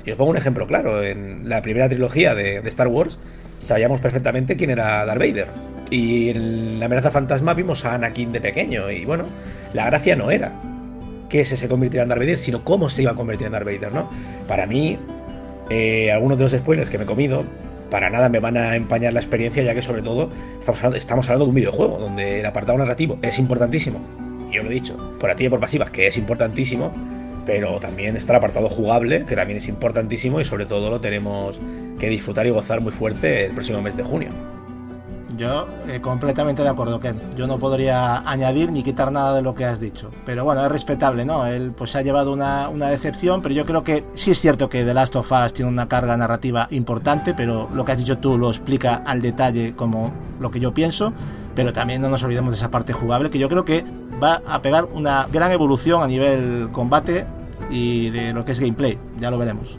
Y 0.05 0.11
os 0.11 0.17
pongo 0.17 0.31
un 0.31 0.37
ejemplo 0.37 0.67
claro, 0.67 1.03
en 1.03 1.49
la 1.49 1.63
primera 1.63 1.89
trilogía 1.89 2.35
de, 2.35 2.59
Star 2.69 2.89
Wars 2.89 3.19
sabíamos 3.59 4.01
perfectamente 4.01 4.57
quién 4.57 4.71
era 4.71 5.05
Darth 5.05 5.19
Vader. 5.19 5.47
Y 5.91 6.29
en 6.29 6.79
la 6.79 6.87
amenaza 6.87 7.11
fantasma 7.11 7.55
vimos 7.55 7.85
a 7.87 7.95
Anakin 7.95 8.33
de 8.33 8.41
pequeño 8.43 8.91
y 8.91 9.07
bueno, 9.07 9.25
la 9.73 9.87
gracia 9.87 10.15
no 10.15 10.31
era 10.31 10.53
que 11.31 11.45
se 11.45 11.69
convirtiera 11.69 12.03
en 12.03 12.11
Darth 12.11 12.21
Vader, 12.21 12.37
sino 12.37 12.65
cómo 12.65 12.89
se 12.89 13.03
iba 13.03 13.13
a 13.13 13.15
convertir 13.15 13.47
en 13.47 13.53
Darth 13.55 13.67
Vader, 13.67 13.93
¿no? 13.93 14.11
Para 14.47 14.67
mí, 14.67 14.99
eh, 15.71 16.13
algunos 16.13 16.37
de 16.39 16.45
los 16.45 16.53
spoilers 16.53 16.91
que 16.91 16.99
me 16.99 17.05
he 17.05 17.07
comido 17.07 17.45
para 17.91 18.11
nada 18.11 18.29
me 18.29 18.39
van 18.39 18.57
a 18.57 18.77
empañar 18.77 19.13
la 19.13 19.21
experiencia, 19.21 19.63
ya 19.63 19.75
que 19.75 19.83
sobre 19.83 20.03
todo 20.03 20.31
estamos 20.59 20.79
hablando, 20.81 20.97
estamos 20.97 21.27
hablando 21.27 21.45
de 21.47 21.49
un 21.51 21.55
videojuego 21.55 21.99
donde 21.99 22.41
el 22.41 22.47
apartado 22.47 22.79
narrativo 22.79 23.19
es 23.23 23.39
importantísimo. 23.39 24.01
Yo 24.51 24.63
lo 24.63 24.71
he 24.71 24.75
dicho, 24.75 24.97
por 25.19 25.31
activa 25.31 25.49
y 25.49 25.51
por 25.51 25.61
pasiva, 25.61 25.87
que 25.87 26.07
es 26.07 26.17
importantísimo, 26.17 26.93
pero 27.45 27.79
también 27.79 28.17
está 28.17 28.33
el 28.33 28.39
apartado 28.39 28.69
jugable, 28.69 29.25
que 29.25 29.37
también 29.37 29.59
es 29.59 29.69
importantísimo 29.69 30.41
y 30.41 30.45
sobre 30.45 30.67
todo 30.67 30.91
lo 30.91 31.01
tenemos 31.01 31.61
que 31.99 32.09
disfrutar 32.09 32.47
y 32.47 32.51
gozar 32.51 32.81
muy 32.81 32.93
fuerte 32.93 33.47
el 33.47 33.53
próximo 33.53 33.81
mes 33.83 33.97
de 33.97 34.03
junio. 34.03 34.58
Yo 35.39 35.69
eh, 35.87 36.01
completamente 36.01 36.65
de 36.65 36.69
acuerdo, 36.69 36.99
Ken. 36.99 37.21
Yo 37.37 37.47
no 37.47 37.61
podría 37.61 38.29
añadir 38.29 38.73
ni 38.73 38.83
quitar 38.83 39.13
nada 39.13 39.37
de 39.37 39.43
lo 39.43 39.55
que 39.55 39.65
has 39.65 39.79
dicho. 39.79 40.11
Pero 40.27 40.45
bueno, 40.45 40.65
es 40.65 40.73
respetable, 40.73 41.25
¿no? 41.25 41.47
Él 41.47 41.73
pues 41.77 41.95
ha 41.95 42.03
llevado 42.03 42.33
una, 42.33 42.69
una, 42.69 42.89
decepción, 42.89 43.41
pero 43.41 43.55
yo 43.55 43.65
creo 43.65 43.85
que 43.85 44.05
sí 44.13 44.33
es 44.33 44.41
cierto 44.41 44.69
que 44.69 44.85
The 44.85 44.95
Last 44.95 45.15
of 45.15 45.31
Us 45.31 45.53
tiene 45.53 45.71
una 45.71 45.87
carga 45.87 46.17
narrativa 46.17 46.67
importante, 46.71 47.35
pero 47.35 47.71
lo 47.73 47.85
que 47.85 47.93
has 47.93 47.99
dicho 47.99 48.19
tú 48.19 48.37
lo 48.37 48.49
explica 48.49 48.97
al 49.07 49.23
detalle 49.23 49.77
como 49.77 50.13
lo 50.41 50.51
que 50.51 50.59
yo 50.59 50.75
pienso. 50.75 51.13
Pero 51.55 51.73
también 51.73 52.03
no 52.03 52.09
nos 52.09 52.25
olvidemos 52.25 52.51
de 52.51 52.57
esa 52.57 52.73
parte 52.73 52.93
jugable, 52.93 53.31
que 53.31 53.39
yo 53.39 53.49
creo 53.49 53.65
que 53.65 53.85
va 54.21 54.43
a 54.45 54.61
pegar 54.61 54.87
una 54.87 55.29
gran 55.31 55.53
evolución 55.53 56.03
a 56.03 56.09
nivel 56.09 56.71
combate 56.73 57.27
y 57.71 58.11
de 58.11 58.33
lo 58.33 58.45
que 58.45 58.53
es 58.53 58.59
gameplay. 58.59 58.99
Ya 59.19 59.31
lo 59.31 59.39
veremos. 59.39 59.79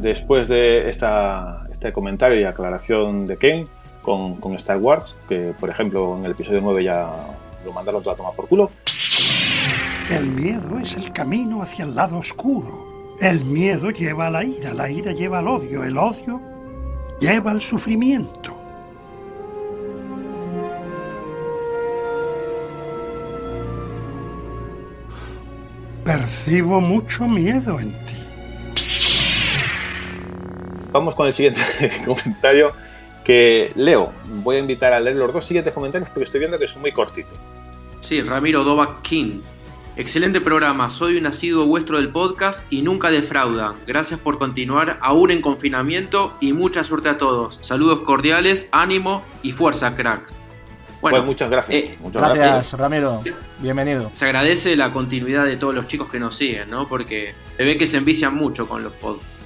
Después 0.00 0.48
de 0.48 0.88
esta, 0.88 1.66
este 1.70 1.92
comentario 1.92 2.40
y 2.40 2.44
aclaración 2.44 3.26
de 3.26 3.36
Ken 3.36 3.68
con, 4.02 4.54
Star 4.54 4.78
Wars, 4.78 5.14
que 5.28 5.52
por 5.58 5.68
ejemplo 5.68 6.16
en 6.16 6.24
el 6.24 6.32
episodio 6.32 6.60
9 6.60 6.84
ya 6.84 7.10
lo 7.64 7.72
mandaron 7.72 8.02
toda 8.02 8.14
a 8.14 8.16
tomar 8.16 8.32
por 8.34 8.48
culo. 8.48 8.70
El 10.08 10.28
miedo 10.28 10.78
es 10.80 10.96
el 10.96 11.12
camino 11.12 11.62
hacia 11.62 11.84
el 11.84 11.94
lado 11.94 12.18
oscuro. 12.18 13.16
El 13.20 13.44
miedo 13.44 13.90
lleva 13.90 14.28
a 14.28 14.30
la 14.30 14.44
ira, 14.44 14.72
la 14.72 14.90
ira 14.90 15.12
lleva 15.12 15.38
al 15.38 15.48
odio, 15.48 15.84
el 15.84 15.96
odio 15.96 16.40
lleva 17.20 17.50
al 17.50 17.60
sufrimiento. 17.60 18.56
Percibo 26.02 26.80
mucho 26.80 27.28
miedo 27.28 27.78
en 27.78 27.92
ti. 28.06 28.19
Vamos 30.92 31.14
con 31.14 31.26
el 31.26 31.32
siguiente 31.32 31.60
comentario 32.04 32.72
que 33.24 33.72
leo. 33.76 34.12
Voy 34.42 34.56
a 34.56 34.58
invitar 34.58 34.92
a 34.92 35.00
leer 35.00 35.16
los 35.16 35.32
dos 35.32 35.44
siguientes 35.44 35.72
comentarios 35.72 36.10
porque 36.10 36.24
estoy 36.24 36.40
viendo 36.40 36.58
que 36.58 36.66
son 36.66 36.80
muy 36.80 36.92
cortitos. 36.92 37.36
Sí, 38.00 38.22
Ramiro 38.22 38.64
Dobac 38.64 39.02
King. 39.02 39.40
Excelente 39.96 40.40
programa, 40.40 40.88
soy 40.88 41.18
un 41.18 41.26
asiduo 41.26 41.66
vuestro 41.66 41.98
del 41.98 42.08
podcast 42.08 42.72
y 42.72 42.80
nunca 42.80 43.10
defrauda. 43.10 43.74
Gracias 43.86 44.18
por 44.18 44.38
continuar 44.38 44.98
aún 45.02 45.30
en 45.30 45.42
confinamiento 45.42 46.32
y 46.40 46.52
mucha 46.52 46.84
suerte 46.84 47.08
a 47.08 47.18
todos. 47.18 47.58
Saludos 47.60 48.04
cordiales, 48.04 48.68
ánimo 48.70 49.22
y 49.42 49.52
fuerza, 49.52 49.94
cracks. 49.96 50.32
Bueno, 51.02 51.18
pues 51.18 51.26
muchas 51.26 51.50
gracias. 51.50 51.76
Eh, 51.76 51.96
muchas 52.00 52.22
gracias, 52.22 52.46
gracias, 52.46 52.80
Ramiro. 52.80 53.22
Bienvenido. 53.58 54.10
Se 54.14 54.26
agradece 54.26 54.76
la 54.76 54.92
continuidad 54.92 55.44
de 55.44 55.56
todos 55.56 55.74
los 55.74 55.86
chicos 55.86 56.10
que 56.10 56.20
nos 56.20 56.36
siguen, 56.36 56.70
¿no? 56.70 56.88
Porque 56.88 57.34
se 57.56 57.64
ve 57.64 57.76
que 57.76 57.86
se 57.86 57.96
envician 57.96 58.34
mucho 58.34 58.68
con 58.68 58.82
los 58.82 58.92
podcasts. 58.92 59.39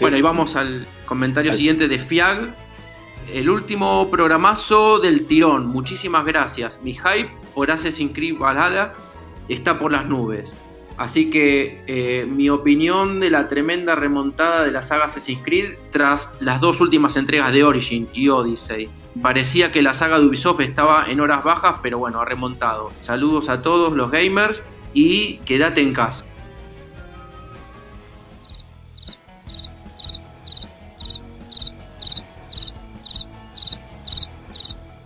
Bueno, 0.00 0.16
y 0.16 0.22
vamos 0.22 0.56
al 0.56 0.86
comentario 1.06 1.54
siguiente 1.54 1.88
de 1.88 1.98
Fiag. 1.98 2.54
El 3.32 3.48
último 3.48 4.10
programazo 4.10 4.98
del 4.98 5.26
tirón. 5.26 5.66
Muchísimas 5.66 6.24
gracias. 6.24 6.78
Mi 6.82 6.94
hype 6.94 7.30
Assassin's 7.68 8.12
Creed 8.14 8.38
Valhalla 8.38 8.92
está 9.48 9.78
por 9.78 9.92
las 9.92 10.06
nubes. 10.06 10.54
Así 10.96 11.30
que 11.30 11.82
eh, 11.86 12.26
mi 12.26 12.50
opinión 12.50 13.20
de 13.20 13.30
la 13.30 13.48
tremenda 13.48 13.94
remontada 13.94 14.64
de 14.64 14.70
la 14.70 14.82
saga 14.82 15.06
Assassin's 15.06 15.42
Creed 15.42 15.74
tras 15.90 16.30
las 16.40 16.60
dos 16.60 16.80
últimas 16.80 17.16
entregas 17.16 17.52
de 17.52 17.64
Origin 17.64 18.08
y 18.12 18.28
Odyssey. 18.28 18.88
Parecía 19.22 19.72
que 19.72 19.82
la 19.82 19.94
saga 19.94 20.18
de 20.18 20.26
Ubisoft 20.26 20.60
estaba 20.60 21.06
en 21.08 21.20
horas 21.20 21.42
bajas, 21.42 21.76
pero 21.82 21.98
bueno, 21.98 22.20
ha 22.20 22.24
remontado. 22.24 22.90
Saludos 23.00 23.48
a 23.48 23.62
todos 23.62 23.94
los 23.94 24.10
gamers 24.10 24.62
y 24.92 25.38
quédate 25.38 25.80
en 25.80 25.94
casa. 25.94 26.24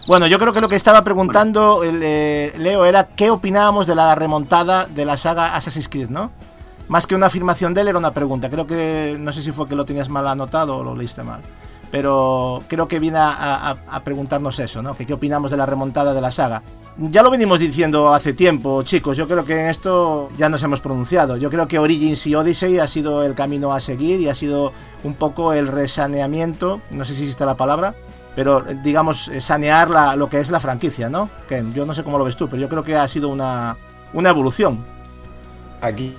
Bueno, 0.06 0.26
yo 0.26 0.38
creo 0.38 0.52
que 0.52 0.60
lo 0.60 0.68
que 0.68 0.76
estaba 0.76 1.02
preguntando 1.02 1.82
eh, 1.82 2.52
Leo 2.58 2.84
era 2.84 3.06
qué 3.06 3.30
opinábamos 3.30 3.86
de 3.86 3.94
la 3.94 4.14
remontada 4.14 4.84
de 4.84 5.06
la 5.06 5.16
saga 5.16 5.56
Assassin's 5.56 5.88
Creed, 5.88 6.10
¿no? 6.10 6.30
Más 6.88 7.06
que 7.06 7.14
una 7.14 7.26
afirmación 7.26 7.72
de 7.72 7.80
él 7.80 7.88
era 7.88 7.98
una 7.98 8.12
pregunta. 8.12 8.50
Creo 8.50 8.66
que, 8.66 9.16
no 9.18 9.32
sé 9.32 9.40
si 9.40 9.50
fue 9.50 9.66
que 9.66 9.74
lo 9.74 9.86
tenías 9.86 10.10
mal 10.10 10.28
anotado 10.28 10.76
o 10.76 10.84
lo 10.84 10.94
leíste 10.94 11.22
mal. 11.22 11.40
Pero 11.90 12.62
creo 12.68 12.86
que 12.86 12.98
viene 12.98 13.16
a, 13.18 14.02
preguntarnos 14.04 14.58
eso, 14.58 14.82
¿no? 14.82 14.94
Que 14.94 15.06
qué 15.06 15.14
opinamos 15.14 15.50
de 15.50 15.56
la 15.56 15.64
remontada 15.64 16.12
de 16.12 16.20
la 16.20 16.30
saga. 16.30 16.62
Ya 16.98 17.22
lo 17.22 17.30
venimos 17.30 17.58
diciendo 17.58 18.12
hace 18.12 18.34
tiempo, 18.34 18.82
chicos. 18.82 19.16
Yo 19.16 19.26
creo 19.26 19.46
que 19.46 19.58
en 19.58 19.66
esto 19.70 20.28
ya 20.36 20.50
nos 20.50 20.62
hemos 20.62 20.80
pronunciado. 20.80 21.38
Yo 21.38 21.48
creo 21.48 21.66
que 21.66 21.78
Origins 21.78 22.26
y 22.26 22.34
Odyssey 22.34 22.78
ha 22.78 22.86
sido 22.86 23.22
el 23.22 23.34
camino 23.34 23.72
a 23.72 23.80
seguir 23.80 24.20
y 24.20 24.28
ha 24.28 24.34
sido 24.34 24.72
un 25.02 25.14
poco 25.14 25.54
el 25.54 25.68
resaneamiento, 25.68 26.82
no 26.90 27.04
sé 27.04 27.14
si 27.14 27.22
existe 27.22 27.46
la 27.46 27.56
palabra, 27.56 27.94
pero 28.34 28.62
digamos, 28.82 29.28
eh, 29.28 29.40
sanear 29.40 29.90
la, 29.90 30.16
lo 30.16 30.28
que 30.28 30.40
es 30.40 30.50
la 30.50 30.60
franquicia, 30.60 31.08
¿no? 31.08 31.30
Que 31.48 31.64
yo 31.72 31.86
no 31.86 31.94
sé 31.94 32.02
cómo 32.02 32.18
lo 32.18 32.24
ves 32.24 32.36
tú, 32.36 32.48
pero 32.48 32.60
yo 32.60 32.68
creo 32.68 32.82
que 32.82 32.96
ha 32.96 33.06
sido 33.08 33.28
una, 33.28 33.76
una 34.12 34.30
evolución. 34.30 34.84
Aquí, 35.80 36.14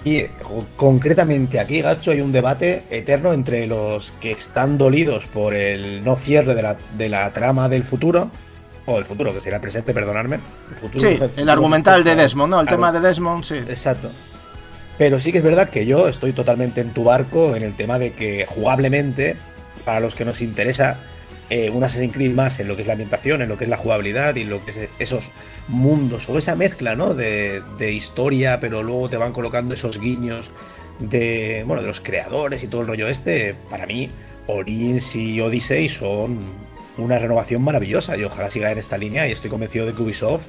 concretamente 0.75 1.59
aquí, 1.59 1.81
Gacho, 1.81 2.11
hay 2.11 2.21
un 2.21 2.31
debate 2.31 2.83
eterno 2.91 3.33
entre 3.33 3.65
los 3.65 4.11
que 4.21 4.31
están 4.31 4.77
dolidos 4.77 5.25
por 5.25 5.55
el 5.55 6.03
no 6.03 6.15
cierre 6.15 6.53
de 6.53 6.61
la, 6.61 6.77
de 6.97 7.09
la 7.09 7.33
trama 7.33 7.67
del 7.67 7.83
futuro, 7.83 8.29
o 8.85 8.99
el 8.99 9.05
futuro, 9.05 9.33
que 9.35 9.49
el 9.49 9.59
presente, 9.59 9.93
perdonadme. 9.93 10.39
El 10.69 10.75
futuro, 10.75 11.09
sí, 11.09 11.19
el, 11.37 11.49
argumental 11.49 12.03
de 12.03 12.15
Desmond, 12.15 12.51
¿no? 12.51 12.61
El 12.61 12.67
tema 12.67 12.91
de 12.91 12.99
Desmond, 12.99 13.43
sí. 13.43 13.55
Exacto. 13.55 14.11
Pero 14.97 15.19
sí 15.19 15.31
que 15.31 15.39
es 15.39 15.43
verdad 15.43 15.69
que 15.69 15.85
yo 15.85 16.07
estoy 16.07 16.31
totalmente 16.31 16.81
en 16.81 16.91
tu 16.91 17.03
barco 17.03 17.55
en 17.55 17.63
el 17.63 17.75
tema 17.75 17.97
de 17.97 18.13
que 18.13 18.45
jugablemente, 18.47 19.35
para 19.83 19.99
los 19.99 20.13
que 20.15 20.23
nos 20.23 20.41
interesa, 20.41 20.97
eh, 21.49 21.69
un 21.69 21.83
Assassin's 21.83 22.13
Creed 22.13 22.33
más 22.33 22.59
en 22.59 22.67
lo 22.67 22.75
que 22.75 22.81
es 22.81 22.87
la 22.87 22.93
ambientación, 22.93 23.41
en 23.41 23.49
lo 23.49 23.57
que 23.57 23.65
es 23.65 23.69
la 23.69 23.77
jugabilidad 23.77 24.35
y 24.35 24.45
lo 24.45 24.65
que 24.65 24.71
es 24.71 24.89
esos 24.97 25.31
mundos 25.67 26.27
o 26.27 26.37
esa 26.37 26.55
mezcla 26.55 26.95
¿no? 26.95 27.13
de, 27.13 27.61
historia, 27.91 28.59
pero 28.59 28.81
luego 28.81 29.09
te 29.09 29.17
van 29.17 29.31
colocando 29.31 29.75
esos 29.75 29.99
guiños 29.99 30.49
de, 30.99 31.63
bueno, 31.67 31.83
de 31.83 31.87
los 31.87 32.01
creadores 32.01 32.63
y 32.63 32.67
todo 32.67 32.81
el 32.81 32.87
rollo 32.87 33.07
este. 33.07 33.55
Para 33.69 33.85
mí, 33.85 34.09
Origins 34.47 35.15
y 35.15 35.39
Odyssey 35.39 35.87
son 35.87 36.39
una 36.97 37.19
renovación 37.19 37.61
maravillosa 37.61 38.17
y 38.17 38.23
ojalá 38.23 38.49
siga 38.49 38.71
en 38.71 38.79
esta 38.79 38.97
línea 38.97 39.27
y 39.27 39.31
estoy 39.31 39.51
convencido 39.51 39.85
de 39.85 39.93
que 39.93 40.01
Ubisoft 40.01 40.47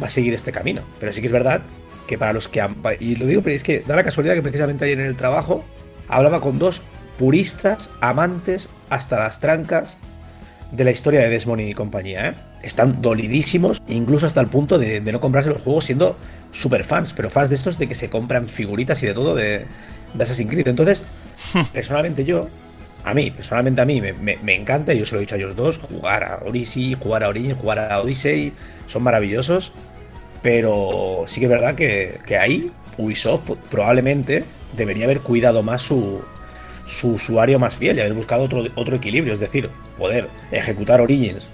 va 0.00 0.06
a 0.06 0.10
seguir 0.10 0.34
este 0.34 0.52
camino. 0.52 0.82
Pero 1.00 1.12
sí 1.12 1.20
que 1.20 1.26
es 1.26 1.32
verdad 1.32 1.62
que 2.06 2.16
para 2.16 2.32
los 2.32 2.46
que... 2.46 2.60
Han, 2.60 2.76
y 3.00 3.16
lo 3.16 3.26
digo, 3.26 3.42
pero 3.42 3.56
es 3.56 3.64
que 3.64 3.80
da 3.80 3.96
la 3.96 4.04
casualidad 4.04 4.34
que 4.34 4.42
precisamente 4.42 4.84
ayer 4.84 5.00
en 5.00 5.06
el 5.06 5.16
trabajo 5.16 5.64
hablaba 6.06 6.40
con 6.40 6.60
dos 6.60 6.82
puristas, 7.18 7.90
amantes, 8.00 8.68
hasta 8.88 9.18
las 9.18 9.40
trancas 9.40 9.98
de 10.70 10.84
la 10.84 10.90
historia 10.90 11.20
de 11.20 11.30
Desmond 11.30 11.60
y 11.60 11.74
compañía. 11.74 12.28
¿eh? 12.28 12.34
Están 12.62 13.00
dolidísimos, 13.00 13.80
incluso 13.88 14.26
hasta 14.26 14.40
el 14.40 14.48
punto 14.48 14.78
de, 14.78 15.00
no 15.00 15.20
comprarse 15.20 15.50
los 15.50 15.62
juegos 15.62 15.84
siendo 15.84 16.16
super 16.52 16.84
fans, 16.84 17.14
pero 17.14 17.30
fans 17.30 17.50
de 17.50 17.56
estos 17.56 17.78
de 17.78 17.88
que 17.88 17.94
se 17.94 18.08
compran 18.08 18.48
figuritas 18.48 19.02
y 19.02 19.06
de 19.06 19.14
todo 19.14 19.34
de, 19.34 19.66
de 20.14 20.22
Assassin's 20.22 20.50
Creed. 20.50 20.68
Entonces, 20.68 21.04
personalmente 21.72 22.24
yo, 22.24 22.48
a 23.04 23.14
mí, 23.14 23.30
personalmente 23.30 23.80
a 23.80 23.84
mí, 23.84 24.00
me, 24.00 24.54
encanta, 24.54 24.92
y 24.92 24.98
yo 24.98 25.06
se 25.06 25.12
lo 25.14 25.18
he 25.18 25.20
dicho 25.22 25.34
a 25.34 25.38
ellos 25.38 25.56
dos, 25.56 25.78
jugar 25.78 26.24
a 26.24 26.42
Odyssey, 26.46 26.96
jugar 27.00 27.24
a 27.24 27.28
Origin, 27.28 27.54
jugar 27.54 27.78
a 27.78 28.00
Odyssey, 28.00 28.52
son 28.86 29.02
maravillosos, 29.02 29.72
pero 30.42 31.24
sí 31.26 31.40
que 31.40 31.46
es 31.46 31.50
verdad 31.50 31.74
que, 31.74 32.18
que 32.26 32.36
ahí 32.36 32.70
Ubisoft 32.96 33.50
probablemente 33.70 34.44
debería 34.76 35.04
haber 35.04 35.20
cuidado 35.20 35.62
más 35.62 35.82
su, 35.82 36.22
su 36.88 37.10
usuario 37.10 37.58
más 37.58 37.76
fiel 37.76 37.98
y 37.98 38.00
haber 38.00 38.14
buscado 38.14 38.42
otro, 38.44 38.64
otro 38.74 38.96
equilibrio, 38.96 39.34
es 39.34 39.40
decir, 39.40 39.70
poder 39.96 40.28
ejecutar 40.50 41.00
Origins 41.00 41.46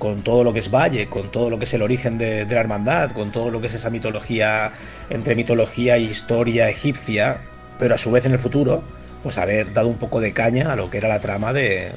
con 0.00 0.22
todo 0.22 0.42
lo 0.44 0.52
que 0.54 0.60
es 0.60 0.70
Valle, 0.70 1.08
con 1.08 1.30
todo 1.30 1.50
lo 1.50 1.58
que 1.58 1.66
es 1.66 1.74
el 1.74 1.82
origen 1.82 2.16
de, 2.16 2.46
la 2.46 2.60
hermandad, 2.60 3.12
con 3.12 3.30
todo 3.30 3.50
lo 3.50 3.60
que 3.60 3.66
es 3.66 3.74
esa 3.74 3.90
mitología 3.90 4.72
entre 5.10 5.36
mitología 5.36 5.96
e 5.96 6.00
historia 6.00 6.70
egipcia, 6.70 7.42
pero 7.78 7.94
a 7.94 7.98
su 7.98 8.10
vez 8.10 8.24
en 8.24 8.32
el 8.32 8.38
futuro, 8.38 8.82
pues 9.22 9.36
haber 9.36 9.74
dado 9.74 9.88
un 9.88 9.98
poco 9.98 10.20
de 10.20 10.32
caña 10.32 10.72
a 10.72 10.76
lo 10.76 10.88
que 10.88 10.96
era 10.96 11.08
la 11.08 11.20
trama 11.20 11.52
de 11.52 11.92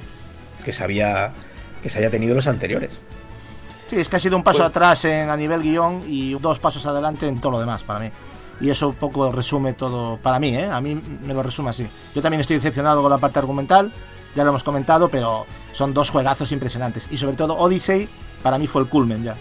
que 0.65 0.74
se 0.74 0.84
había 0.84 1.32
que 1.82 1.90
se 1.90 1.99
haya 1.99 2.10
tenido 2.10 2.36
los 2.36 2.48
anteriores. 2.48 2.91
Sí, 3.88 3.98
es 3.98 4.10
que 4.10 4.18
ha 4.18 4.20
sido 4.20 4.36
un 4.36 4.44
paso 4.44 4.60
Pues- 4.60 4.70
atrás 4.70 5.06
en, 5.06 5.30
a 5.30 5.38
nivel 5.38 5.61
guion 5.61 6.03
y 6.06 6.34
dos 6.36 6.60
pasos 6.60 6.86
adelante 6.86 7.28
en 7.28 7.40
todo 7.40 7.53
lo 7.53 7.60
demás 7.60 7.84
para 7.84 7.99
mí. 7.99 8.11
Y 8.64 8.69
eso 8.69 8.88
un 8.88 8.95
poco 8.95 9.30
resume 9.30 9.73
todo, 9.73 10.15
para 10.15 10.40
mí, 10.40 10.56
¿eh? 10.56 10.69
A 10.72 10.80
mí 10.80 10.95
me 10.95 11.34
lo 11.34 11.44
resume 11.44 11.72
así. 11.72 11.85
Yo 12.15 12.22
también 12.22 12.40
estoy 12.40 12.56
decepcionado 12.56 13.02
con 13.02 13.11
la 13.11 13.18
parte 13.18 13.38
argumental, 13.38 13.91
ya 14.35 14.44
lo 14.45 14.52
hemos 14.52 14.64
comentado, 14.64 15.10
pero 15.10 15.45
son 15.73 15.94
dos 15.94 16.10
juegazos 16.10 16.49
impresionantes. 16.53 17.07
Y 17.11 17.18
sobre 17.18 17.35
todo 17.35 17.57
Odyssey, 17.57 18.07
para 18.41 18.57
mí 18.57 18.65
fue 18.65 18.81
el 18.81 18.88
culmen 18.88 19.22
ya. 19.22 19.35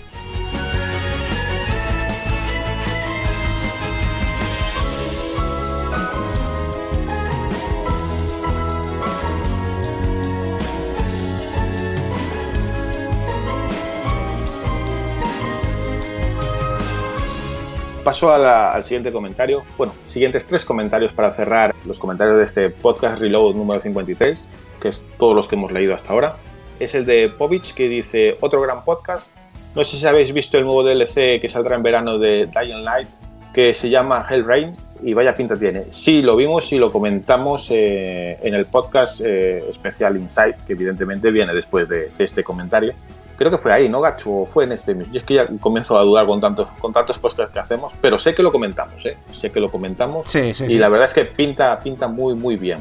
Paso 18.04 18.32
al 18.32 18.82
siguiente 18.82 19.12
comentario. 19.12 19.62
Bueno, 19.78 19.92
siguientes 20.02 20.44
tres 20.44 20.64
comentarios 20.64 21.12
para 21.12 21.32
cerrar 21.32 21.72
los 21.86 22.00
comentarios 22.00 22.36
de 22.36 22.42
este 22.42 22.68
podcast 22.68 23.20
Reload 23.20 23.54
número 23.54 23.78
53, 23.78 24.44
que 24.80 24.88
es 24.88 25.04
todos 25.18 25.36
los 25.36 25.46
que 25.46 25.54
hemos 25.54 25.70
leído 25.70 25.94
hasta 25.94 26.12
ahora. 26.12 26.34
Es 26.80 26.96
el 26.96 27.06
de 27.06 27.28
Povich 27.28 27.74
que 27.74 27.88
dice, 27.88 28.36
otro 28.40 28.60
gran 28.60 28.84
podcast. 28.84 29.30
No 29.76 29.84
sé 29.84 29.98
si 29.98 30.06
habéis 30.06 30.32
visto 30.32 30.58
el 30.58 30.64
nuevo 30.64 30.82
DLC 30.82 31.40
que 31.40 31.48
saldrá 31.48 31.76
en 31.76 31.84
verano 31.84 32.18
de 32.18 32.46
Dying 32.46 32.82
Light, 32.82 33.08
que 33.54 33.72
se 33.72 33.88
llama 33.88 34.26
Hell 34.28 34.44
Rain, 34.44 34.74
y 35.00 35.14
vaya 35.14 35.36
pinta 35.36 35.56
tiene. 35.56 35.84
Sí, 35.90 36.22
lo 36.22 36.34
vimos 36.34 36.72
y 36.72 36.78
lo 36.78 36.90
comentamos 36.90 37.68
eh, 37.70 38.36
en 38.42 38.54
el 38.54 38.66
podcast 38.66 39.20
eh, 39.20 39.64
especial 39.68 40.16
Insight, 40.16 40.56
que 40.66 40.72
evidentemente 40.72 41.30
viene 41.30 41.54
después 41.54 41.88
de, 41.88 42.10
de 42.18 42.24
este 42.24 42.42
comentario. 42.42 42.94
Creo 43.43 43.51
que 43.51 43.59
fue 43.59 43.73
ahí, 43.73 43.89
¿no, 43.89 44.01
Gacho? 44.01 44.32
O 44.32 44.47
fue 44.47 44.62
en 44.62 44.70
este 44.70 44.94
mismo. 44.94 45.12
Yo 45.12 45.19
es 45.19 45.27
que 45.27 45.35
ya 45.35 45.48
comienzo 45.59 45.98
a 45.98 46.02
dudar 46.02 46.27
con 46.27 46.40
tantos, 46.40 46.69
con 46.78 46.93
tantos 46.93 47.19
podcasts 47.19 47.52
que 47.52 47.59
hacemos, 47.59 47.93
pero 48.01 48.16
sé 48.16 48.36
que 48.36 48.43
lo 48.44 48.52
comentamos, 48.52 49.05
¿eh? 49.05 49.16
Sé 49.36 49.51
que 49.51 49.59
lo 49.59 49.69
comentamos. 49.69 50.31
Sí, 50.31 50.55
sí, 50.55 50.66
y 50.66 50.70
sí. 50.70 50.78
la 50.78 50.89
verdad 50.89 51.09
es 51.09 51.12
que 51.12 51.24
pinta, 51.24 51.77
pinta 51.81 52.06
muy, 52.06 52.36
muy 52.36 52.55
bien. 52.55 52.78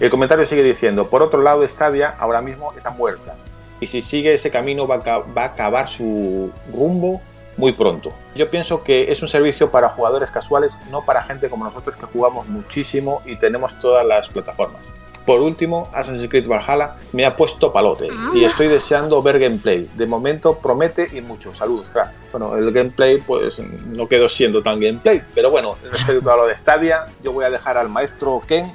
El 0.00 0.10
comentario 0.10 0.44
sigue 0.46 0.64
diciendo, 0.64 1.06
por 1.06 1.22
otro 1.22 1.42
lado, 1.42 1.62
Stadia 1.68 2.16
ahora 2.18 2.40
mismo 2.40 2.72
está 2.76 2.90
muerta. 2.90 3.36
Y 3.78 3.86
si 3.86 4.02
sigue 4.02 4.34
ese 4.34 4.50
camino 4.50 4.88
va 4.88 4.96
a, 4.96 5.18
va 5.18 5.42
a 5.42 5.44
acabar 5.44 5.86
su 5.86 6.50
rumbo 6.74 7.20
muy 7.56 7.70
pronto. 7.70 8.12
Yo 8.34 8.48
pienso 8.48 8.82
que 8.82 9.12
es 9.12 9.22
un 9.22 9.28
servicio 9.28 9.70
para 9.70 9.90
jugadores 9.90 10.32
casuales, 10.32 10.80
no 10.90 11.04
para 11.04 11.22
gente 11.22 11.48
como 11.48 11.64
nosotros 11.64 11.94
que 11.94 12.06
jugamos 12.06 12.48
muchísimo 12.48 13.22
y 13.24 13.36
tenemos 13.36 13.78
todas 13.78 14.04
las 14.04 14.28
plataformas. 14.28 14.82
Por 15.26 15.40
último, 15.40 15.90
Assassin's 15.92 16.30
Creed 16.30 16.46
Valhalla 16.46 16.94
me 17.12 17.26
ha 17.26 17.34
puesto 17.36 17.72
palote 17.72 18.08
y 18.32 18.44
estoy 18.44 18.68
deseando 18.68 19.20
ver 19.22 19.40
gameplay. 19.40 19.88
De 19.94 20.06
momento 20.06 20.58
promete 20.58 21.08
y 21.12 21.20
mucho. 21.20 21.52
Saludos, 21.52 21.88
crack. 21.92 22.12
Bueno, 22.30 22.56
el 22.56 22.70
gameplay 22.70 23.20
pues 23.20 23.58
no 23.58 24.06
quedó 24.06 24.28
siendo 24.28 24.62
tan 24.62 24.78
gameplay, 24.78 25.22
pero 25.34 25.50
bueno, 25.50 25.74
respecto 25.90 26.30
a 26.30 26.36
lo 26.36 26.46
de 26.46 26.56
Stadia, 26.56 27.06
yo 27.22 27.32
voy 27.32 27.44
a 27.44 27.50
dejar 27.50 27.76
al 27.76 27.88
maestro 27.88 28.40
Ken 28.46 28.72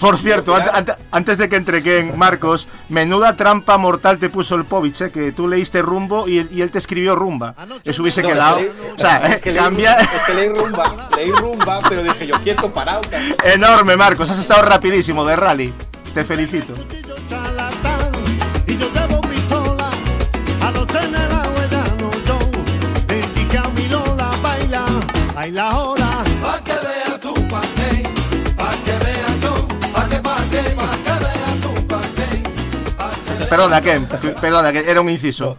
Por 0.00 0.16
cierto, 0.16 0.54
ante- 0.54 0.70
ante- 0.70 0.96
antes 1.12 1.36
de 1.38 1.48
que 1.50 1.56
entre 1.56 1.82
Ken, 1.82 2.16
Marcos, 2.16 2.66
menuda 2.88 3.36
trampa 3.36 3.76
mortal 3.76 4.18
te 4.18 4.30
puso 4.30 4.54
el 4.54 4.64
Povich, 4.64 5.00
¿eh? 5.02 5.10
que 5.10 5.30
tú 5.32 5.46
leíste 5.46 5.82
rumbo 5.82 6.26
y 6.26 6.38
él, 6.38 6.48
y 6.50 6.62
él 6.62 6.70
te 6.70 6.78
escribió 6.78 7.14
rumba. 7.14 7.54
Eso 7.84 8.00
hubiese 8.02 8.22
No, 8.22 8.28
quedado. 8.30 8.58
es 8.58 8.64
que 8.66 8.72
leí- 8.72 8.94
o 8.94 8.98
sea, 8.98 9.16
es 9.26 9.36
que 9.42 9.50
leí- 9.52 9.56
cambia. 9.62 9.92
Es 9.98 10.08
que 10.26 10.34
leí 10.34 10.48
rumba, 10.48 11.08
leí 11.16 11.30
rumba, 11.32 11.80
pero 11.88 12.02
dije 12.02 12.26
yo 12.26 12.34
quieto, 12.42 12.72
parado. 12.72 13.02
Enorme, 13.44 13.96
Marcos, 13.96 14.30
has 14.30 14.38
estado 14.38 14.62
rapidísimo 14.62 15.24
de 15.26 15.36
rally. 15.36 15.74
Te 16.14 16.24
felicito. 16.24 16.74
Perdona, 33.50 33.80
Ken, 33.82 34.06
perdona, 34.40 34.72
que 34.72 34.90
era 34.90 35.00
un 35.00 35.10
inciso. 35.10 35.58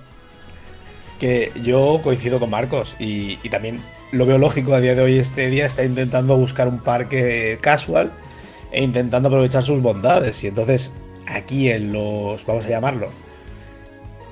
que 1.20 1.52
yo 1.62 2.00
coincido 2.02 2.40
con 2.40 2.50
Marcos 2.50 2.96
y, 3.00 3.38
y 3.44 3.50
también 3.50 3.80
lo 4.12 4.26
veo 4.26 4.40
lógico 4.40 4.74
a 4.74 4.80
día 4.80 4.96
de 4.96 5.02
hoy 5.02 5.20
este 5.20 5.50
día 5.50 5.68
está 5.68 5.84
intentando 5.84 6.36
buscar 6.36 6.68
un 6.68 6.80
parque 6.80 7.60
casual 7.62 8.12
e 8.72 8.82
intentando 8.82 9.28
aprovechar 9.28 9.64
sus 9.64 9.82
bondades 9.82 10.44
y 10.44 10.48
entonces 10.48 10.92
aquí 11.28 11.70
en 11.70 11.94
los 11.94 12.44
vamos 12.46 12.66
a 12.66 12.70
llamarlo 12.70 13.10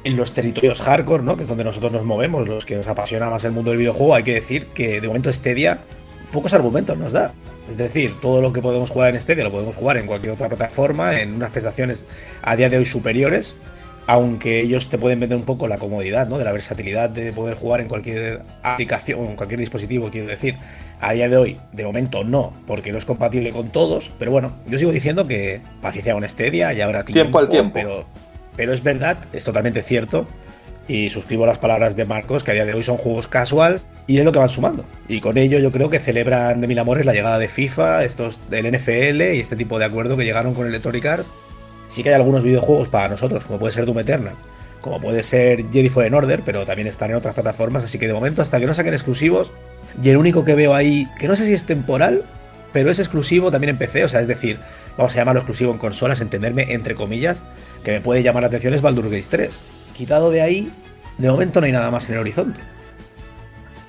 en 0.03 0.15
los 0.15 0.34
territorios 0.34 0.81
hardcore, 0.81 1.23
¿no? 1.23 1.36
que 1.36 1.44
es 1.44 1.49
donde 1.49 1.64
nosotros 1.64 1.91
nos 1.91 2.06
movemos, 2.06 2.48
los 2.48 2.65
que 2.65 2.76
nos 2.76 2.88
apasiona 2.88 3.30
más 3.30 3.44
el 3.44 3.52
mundo 3.52 3.72
del 3.72 3.80
videojuego, 3.80 4.15
hay 4.15 4.23
que 4.23 4.34
decir 4.34 4.68
que 4.68 5.02
de 5.02 5.07
momento 5.07 5.31
Stadia 5.31 5.81
pocos 6.31 6.53
argumentos 6.53 6.98
nos 6.98 7.14
da. 7.14 7.34
Es 7.70 7.78
decir, 7.78 8.16
todo 8.22 8.41
lo 8.41 8.52
que 8.52 8.62
podemos 8.62 8.90
jugar 8.90 9.14
en 9.14 9.22
Stadia 9.22 9.44
lo 9.44 9.52
podemos 9.52 9.76
jugar 9.76 9.98
en 9.98 10.08
cualquier 10.08 10.34
otra 10.34 10.50
plataforma, 10.50 11.20
en 11.20 11.36
unas 11.36 11.52
prestaciones 11.52 12.06
a 12.41 12.56
día 12.56 12.70
de 12.70 12.78
hoy 12.78 12.86
superiores, 12.86 13.56
aunque 14.08 14.60
ellos 14.62 14.90
te 14.90 14.98
pueden 14.98 15.20
vender 15.20 15.38
un 15.38 15.46
poco 15.46 15.68
la 15.68 15.78
comodidad, 15.78 16.28
¿no? 16.28 16.40
De 16.40 16.44
la 16.46 16.52
versatilidad 16.52 17.12
de 17.12 17.32
poder 17.32 17.56
jugar 17.56 17.82
en 17.82 17.88
cualquier 17.88 18.41
aplicación, 18.64 19.24
en 19.26 19.36
cualquier 19.36 19.60
dispositivo, 19.60 20.10
quiero 20.10 20.28
decir. 20.28 20.56
A 21.00 21.14
día 21.14 21.30
de 21.30 21.38
hoy, 21.38 21.58
de 21.72 21.86
momento 21.86 22.24
no, 22.26 22.52
porque 22.68 22.91
no 22.91 22.98
es 22.98 23.06
compatible 23.06 23.52
con 23.52 23.70
todos, 23.70 24.12
pero 24.20 24.32
bueno, 24.32 24.52
yo 24.68 24.78
sigo 24.80 24.91
diciendo 24.91 25.28
que 25.28 25.62
paciencia 25.82 26.14
con 26.14 26.28
Stadia, 26.28 26.74
ya 26.74 26.86
habrá 26.86 27.06
tiempo, 27.06 27.22
Tiempo 27.22 27.40
al 27.40 27.50
tiempo. 27.50 27.72
pero 27.74 28.06
pero 28.60 28.74
es 28.74 28.84
verdad, 28.84 29.18
es 29.32 29.46
totalmente 29.46 29.82
cierto. 29.82 30.28
Y 30.90 31.10
suscribo 31.10 31.45
las 31.45 31.60
palabras 31.60 31.95
de 31.95 32.03
Marcos, 32.03 32.44
que 32.44 32.49
a 32.49 32.53
día 32.56 32.66
de 32.66 32.74
hoy 32.74 32.82
son 32.82 32.98
juegos 32.98 33.28
casuals 33.28 33.88
y 34.07 34.18
es 34.18 34.26
lo 34.26 34.32
que 34.32 34.40
van 34.40 34.49
sumando. 34.49 34.84
Y 35.07 35.22
con 35.22 35.38
ello 35.38 35.60
yo 35.60 35.72
creo 35.72 35.90
que 35.90 35.99
celebran 35.99 36.60
de 36.60 36.68
mil 36.68 36.80
amores 36.80 37.06
la 37.06 37.14
llegada 37.14 37.38
de 37.38 37.48
FIFA, 37.48 38.03
estos 38.03 38.49
del 38.49 38.76
NFL 38.76 39.22
y 39.22 39.40
este 39.40 39.56
tipo 39.56 39.78
de 39.78 39.86
acuerdo 39.86 40.18
que 40.18 40.26
llegaron 40.26 40.56
con 40.56 40.66
Electronic 40.66 41.06
Arts. 41.06 41.30
Sí 41.88 42.02
que 42.02 42.10
hay 42.10 42.16
algunos 42.16 42.44
videojuegos 42.44 42.90
para 42.90 43.07
nosotros, 43.07 43.45
como 43.45 43.60
puede 43.60 43.72
ser 43.72 43.86
Doom 43.86 43.99
Eternal, 43.99 44.34
como 44.82 44.99
puede 44.99 45.22
ser 45.22 45.70
Jedi 45.72 45.90
Fallen 45.90 46.16
Order, 46.16 46.41
pero 46.44 46.66
también 46.66 46.88
están 46.88 47.11
en 47.11 47.18
otras 47.18 47.36
plataformas, 47.36 47.84
así 47.84 47.99
que 47.99 48.07
de 48.07 48.14
momento 48.14 48.41
hasta 48.41 48.60
que 48.60 48.66
no 48.66 48.74
saquen 48.74 48.94
exclusivos, 48.94 49.52
y 50.02 50.10
el 50.10 50.18
único 50.18 50.44
que 50.44 50.56
veo 50.56 50.74
ahí, 50.74 51.07
que 51.20 51.28
no 51.28 51.36
sé 51.36 51.45
si 51.45 51.53
es 51.53 51.66
temporal, 51.66 52.24
pero 52.74 52.91
es 52.91 52.99
exclusivo 52.99 53.52
también 53.52 53.72
en 53.72 53.78
PC, 53.78 54.03
o 54.03 54.10
sea, 54.10 54.22
es 54.22 54.28
decir, 54.28 54.57
vamos 54.98 55.14
a 55.14 55.18
llamarlo 55.18 55.41
exclusivo 55.41 55.72
en 55.72 55.80
consolas, 55.80 56.22
entenderme 56.22 56.74
entre 56.74 56.95
comillas, 56.95 57.44
que 57.84 57.91
me 57.91 58.02
puede 58.02 58.22
llamar 58.24 58.44
la 58.44 58.48
atención 58.48 58.74
es 58.74 58.82
Baldur's 58.82 59.10
Gate 59.10 59.28
3. 59.30 59.60
Quitado 60.00 60.32
de 60.32 60.42
ahí, 60.42 60.72
de 61.18 61.30
momento 61.30 61.60
no 61.60 61.66
hay 61.66 61.74
nada 61.74 61.92
más 61.92 62.08
en 62.08 62.16
el 62.16 62.22
horizonte. 62.22 62.62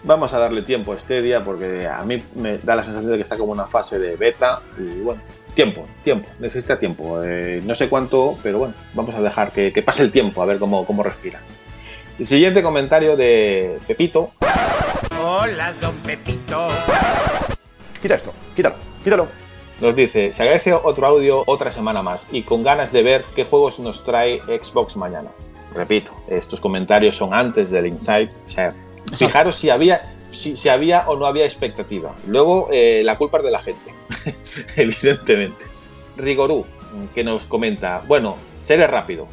Vamos 0.03 0.35
a 0.35 0.41
darle 0.41 0.62
tiempo 0.62 0.93
a 0.93 0.97
este 0.97 1.23
día 1.23 1.41
porque 1.41 1.87
a 1.87 2.03
mí 2.03 2.20
me 2.35 2.59
da 2.59 2.74
la 2.74 2.82
sensación 2.82 3.12
de 3.12 3.16
que 3.16 3.23
está 3.23 3.37
como 3.37 3.53
una 3.53 3.69
fase 3.69 4.01
de 4.01 4.16
beta 4.16 4.61
y 4.77 5.03
bueno, 5.03 5.23
tiempo, 5.55 5.87
tiempo, 6.03 6.28
necesita 6.41 6.81
tiempo. 6.81 7.23
Eh, 7.23 7.62
no 7.65 7.77
sé 7.77 7.89
cuánto, 7.89 8.37
pero 8.43 8.59
bueno, 8.59 8.74
vamos 8.93 9.15
a 9.15 9.23
dejar 9.23 9.53
que, 9.53 9.73
que 9.73 9.82
pase 9.85 10.03
el 10.03 10.11
tiempo 10.11 10.43
a 10.43 10.47
ver 10.47 10.59
cómo, 10.59 10.85
cómo 10.85 11.05
respira. 11.05 11.39
El 12.19 12.27
siguiente 12.27 12.61
comentario 12.61 13.16
de 13.16 13.78
Pepito. 13.87 14.32
Hola, 15.23 15.73
don 15.81 15.95
Pepito. 15.99 16.70
Quita 18.03 18.16
esto, 18.16 18.35
quítalo, 18.57 18.74
quítalo. 19.05 19.28
Nos 19.81 19.95
dice, 19.95 20.32
se 20.32 20.43
agradece 20.43 20.73
otro 20.73 21.07
audio 21.07 21.45
otra 21.47 21.70
semana 21.70 22.03
más 22.03 22.27
y 22.32 22.43
con 22.43 22.65
ganas 22.65 22.91
de 22.91 23.05
ver 23.05 23.24
qué 23.37 23.45
juegos 23.45 23.78
nos 23.78 24.03
trae 24.03 24.41
Xbox 24.43 24.97
mañana. 24.97 25.31
Repito, 25.74 26.12
estos 26.28 26.60
comentarios 26.60 27.16
son 27.16 27.32
antes 27.34 27.70
del 27.70 27.86
Insight. 27.86 28.30
O 28.47 28.51
sea, 28.51 28.74
fijaros 29.14 29.56
si 29.56 29.70
había, 29.70 30.14
si, 30.30 30.56
si 30.56 30.68
había 30.68 31.09
o 31.09 31.16
no 31.16 31.26
había 31.26 31.44
expectativa. 31.44 32.14
Luego, 32.26 32.68
eh, 32.72 33.02
la 33.05 33.16
culpa 33.16 33.38
es 33.38 33.44
de 33.44 33.51
la 33.51 33.62
gente, 33.62 33.94
evidentemente. 34.76 35.64
Rigorú, 36.16 36.66
que 37.14 37.24
nos 37.24 37.44
comenta, 37.44 38.02
bueno, 38.06 38.36
seré 38.56 38.86
rápido. 38.86 39.26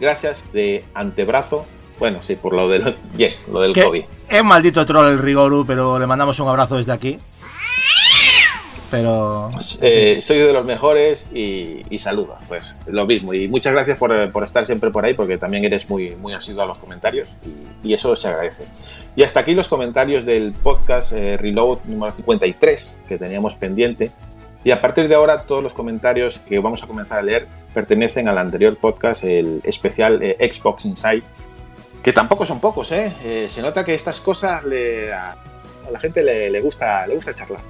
Gracias 0.00 0.44
de 0.52 0.84
antebrazo. 0.94 1.64
Bueno, 1.98 2.18
sí, 2.22 2.34
por 2.34 2.52
lo 2.54 2.68
del, 2.68 2.96
bien, 3.14 3.32
lo 3.50 3.60
del 3.60 3.72
Que 3.72 3.84
COVID. 3.84 4.04
es 4.28 4.44
maldito 4.44 4.84
troll 4.84 5.06
el 5.06 5.18
Rigoru, 5.18 5.64
pero 5.64 5.98
le 5.98 6.06
mandamos 6.06 6.40
un 6.40 6.48
abrazo 6.48 6.76
desde 6.76 6.92
aquí. 6.92 7.18
Pero. 8.90 9.50
Eh, 9.82 10.18
soy 10.20 10.38
de 10.38 10.52
los 10.52 10.64
mejores 10.64 11.26
y, 11.32 11.82
y 11.90 11.98
saludos, 11.98 12.38
pues 12.48 12.76
lo 12.86 13.06
mismo. 13.06 13.34
Y 13.34 13.48
muchas 13.48 13.72
gracias 13.72 13.98
por, 13.98 14.30
por 14.32 14.44
estar 14.44 14.64
siempre 14.66 14.90
por 14.90 15.04
ahí, 15.04 15.14
porque 15.14 15.38
también 15.38 15.64
eres 15.64 15.88
muy, 15.88 16.14
muy 16.16 16.32
asiduo 16.32 16.62
a 16.62 16.66
los 16.66 16.78
comentarios 16.78 17.28
y, 17.82 17.88
y 17.90 17.94
eso 17.94 18.14
se 18.16 18.28
agradece. 18.28 18.64
Y 19.16 19.22
hasta 19.22 19.40
aquí 19.40 19.54
los 19.54 19.68
comentarios 19.68 20.24
del 20.24 20.52
podcast 20.52 21.12
eh, 21.12 21.36
Reload 21.36 21.78
número 21.86 22.12
53 22.12 22.98
que 23.08 23.18
teníamos 23.18 23.54
pendiente. 23.56 24.10
Y 24.64 24.70
a 24.70 24.80
partir 24.80 25.08
de 25.08 25.14
ahora, 25.14 25.42
todos 25.42 25.62
los 25.62 25.74
comentarios 25.74 26.38
que 26.38 26.58
vamos 26.58 26.82
a 26.82 26.86
comenzar 26.86 27.18
a 27.18 27.22
leer 27.22 27.46
pertenecen 27.74 28.28
al 28.28 28.38
anterior 28.38 28.74
podcast, 28.76 29.22
el 29.24 29.60
especial 29.64 30.22
eh, 30.22 30.36
Xbox 30.50 30.84
Inside, 30.86 31.22
que 32.02 32.12
tampoco 32.12 32.46
son 32.46 32.60
pocos, 32.60 32.90
¿eh? 32.92 33.12
Eh, 33.24 33.48
se 33.50 33.60
nota 33.60 33.84
que 33.84 33.94
estas 33.94 34.20
cosas 34.20 34.64
le- 34.64 35.12
a, 35.12 35.32
a 35.32 35.90
la 35.92 35.98
gente 36.00 36.22
le, 36.22 36.48
le 36.50 36.60
gusta, 36.60 37.06
le 37.06 37.14
gusta 37.14 37.34
charlar. 37.34 37.60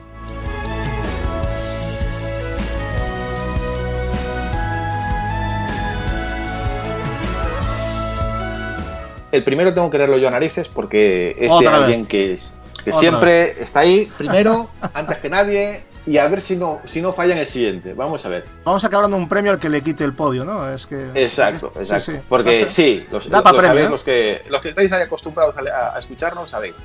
El 9.35 9.45
primero 9.45 9.73
tengo 9.75 9.91
que 9.91 9.99
leerlo 9.99 10.19
yo 10.19 10.29
a 10.29 10.31
narices 10.31 10.69
porque 10.69 11.31
es 11.39 11.51
de 11.51 11.57
Otra 11.57 11.71
vez. 11.73 11.81
alguien 11.81 12.07
que, 12.07 12.33
es, 12.35 12.55
siempre 12.99 13.61
está 13.63 13.81
ahí 13.81 14.09
primero, 14.17 14.69
antes 14.95 15.17
que 15.19 15.29
nadie, 15.29 15.83
y 16.07 16.19
a 16.19 16.29
ver 16.29 16.41
si 16.43 16.55
no, 16.57 16.81
si 16.85 17.01
no 17.01 17.13
falla 17.13 17.33
en 17.35 17.41
el 17.41 17.47
siguiente. 17.47 17.95
Vamos 17.95 18.25
a 18.27 18.29
ver. 18.29 18.45
Vamos 18.65 18.85
a 18.85 18.87
acabar 18.89 19.05
dando 19.05 19.17
un 19.17 19.29
premio 19.29 19.53
al 19.53 19.59
que 19.59 19.69
le 19.69 19.81
quite 19.83 20.05
el 20.05 20.13
podio, 20.13 20.45
¿no? 20.45 20.69
Es 20.71 20.87
que. 20.87 21.11
Exacto, 21.15 21.71
Sí, 21.75 21.79
exacto. 21.79 22.13
sí. 22.13 22.19
Porque 22.29 22.63
No 22.63 22.69
sé. 22.69 22.71
sí, 22.75 23.07
los, 23.11 23.27
premio, 23.27 23.53
sabéis, 23.63 23.87
¿eh? 23.87 23.89
los, 23.91 24.05
que, 24.05 24.43
los 24.51 24.61
que 24.61 24.69
estáis 24.69 24.93
acostumbrados 24.93 25.55
a, 25.57 25.97
a 25.97 25.99
escucharnos, 25.99 26.51
sabéis. 26.51 26.77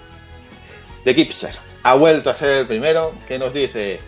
The 1.03 1.13
Gipser 1.13 1.55
ha 1.83 1.93
vuelto 1.95 2.29
a 2.29 2.33
ser 2.33 2.49
el 2.51 2.65
primero 2.67 3.13
que 3.27 3.39
nos 3.39 3.53
dice 3.53 3.99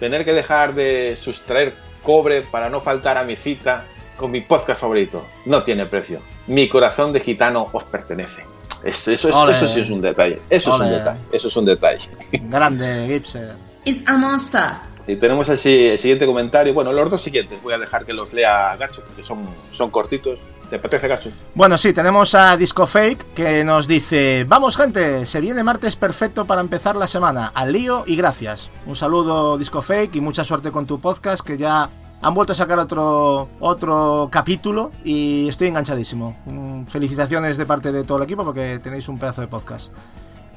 tener 0.00 0.24
que 0.24 0.32
dejar 0.32 0.74
de 0.74 1.16
sustraer 1.20 1.72
cobre 2.02 2.42
para 2.42 2.68
no 2.68 2.80
faltar 2.80 3.16
a 3.18 3.24
mi 3.24 3.36
cita 3.36 3.84
con 4.16 4.30
mi 4.30 4.40
podcast 4.40 4.80
favorito. 4.80 5.24
No 5.46 5.62
tiene 5.62 5.86
precio. 5.86 6.20
Mi 6.46 6.68
corazón 6.68 7.12
de 7.12 7.20
gitano 7.20 7.68
os 7.72 7.84
pertenece. 7.84 8.44
Eso, 8.82 9.10
eso, 9.10 9.48
eso 9.48 9.68
sí 9.68 9.80
es 9.80 9.90
un 9.90 10.02
detalle. 10.02 10.40
Eso 10.50 10.74
es 10.74 10.80
un 10.80 10.90
detalle. 10.90 11.20
Eso 11.32 11.48
es 11.48 11.56
un 11.56 11.64
detalle. 11.64 12.08
Grande, 12.50 13.06
Gipser. 13.08 13.54
It's 13.84 14.02
a 14.06 14.12
monster. 14.12 14.94
Y 15.06 15.16
tenemos 15.16 15.48
el 15.48 15.58
siguiente 15.58 16.26
comentario. 16.26 16.72
Bueno, 16.72 16.92
los 16.92 17.10
dos 17.10 17.22
siguientes 17.22 17.62
voy 17.62 17.74
a 17.74 17.78
dejar 17.78 18.06
que 18.06 18.12
los 18.12 18.32
lea 18.32 18.76
Gacho, 18.76 19.02
porque 19.04 19.22
son, 19.22 19.46
son 19.72 19.90
cortitos. 19.90 20.38
¿Te 20.70 20.76
apetece, 20.76 21.08
Gacho? 21.08 21.30
Bueno, 21.54 21.76
sí, 21.76 21.92
tenemos 21.92 22.34
a 22.34 22.56
Disco 22.56 22.86
Fake 22.86 23.34
que 23.34 23.64
nos 23.64 23.86
dice: 23.86 24.44
Vamos, 24.48 24.76
gente, 24.76 25.26
se 25.26 25.40
viene 25.40 25.62
martes 25.62 25.96
perfecto 25.96 26.46
para 26.46 26.62
empezar 26.62 26.96
la 26.96 27.06
semana. 27.06 27.52
Al 27.54 27.72
lío 27.72 28.04
y 28.06 28.16
gracias. 28.16 28.70
Un 28.86 28.96
saludo, 28.96 29.58
Disco 29.58 29.82
Fake, 29.82 30.16
y 30.16 30.20
mucha 30.22 30.44
suerte 30.44 30.70
con 30.70 30.86
tu 30.86 31.00
podcast 31.00 31.42
que 31.46 31.58
ya. 31.58 31.90
Han 32.24 32.32
vuelto 32.32 32.54
a 32.54 32.56
sacar 32.56 32.78
otro, 32.78 33.50
otro 33.60 34.30
capítulo 34.32 34.90
y 35.04 35.46
estoy 35.46 35.68
enganchadísimo. 35.68 36.34
Mm, 36.46 36.86
Felicitaciones 36.86 37.58
de 37.58 37.66
parte 37.66 37.92
de 37.92 38.02
todo 38.02 38.16
el 38.16 38.24
equipo 38.24 38.46
porque 38.46 38.78
tenéis 38.78 39.08
un 39.08 39.18
pedazo 39.18 39.42
de 39.42 39.46
podcast. 39.46 39.92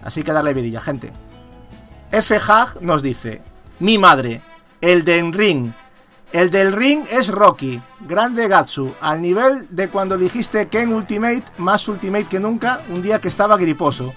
Así 0.02 0.23
que 0.23 0.31
darle 0.31 0.53
vidilla, 0.53 0.80
gente. 0.80 1.11
F. 2.10 2.39
Hag 2.48 2.81
nos 2.81 3.02
dice: 3.02 3.41
Mi 3.80 3.98
madre, 3.98 4.41
el 4.80 5.03
de 5.03 5.22
Ring. 5.30 5.73
El 6.31 6.49
del 6.49 6.72
ring 6.72 7.06
es 7.10 7.30
Rocky, 7.30 7.81
grande 8.02 8.49
Gatsu, 8.49 8.94
al 8.99 9.22
nivel 9.22 9.68
de 9.69 9.89
cuando 9.89 10.18
dijiste 10.18 10.68
Ken 10.68 10.94
Ultimate, 10.94 11.45
más 11.57 11.88
Ultimate 11.88 12.26
que 12.26 12.39
nunca, 12.39 12.81
un 12.89 13.02
día 13.02 13.19
que 13.19 13.30
estaba 13.30 13.56
griposo. 13.56 14.14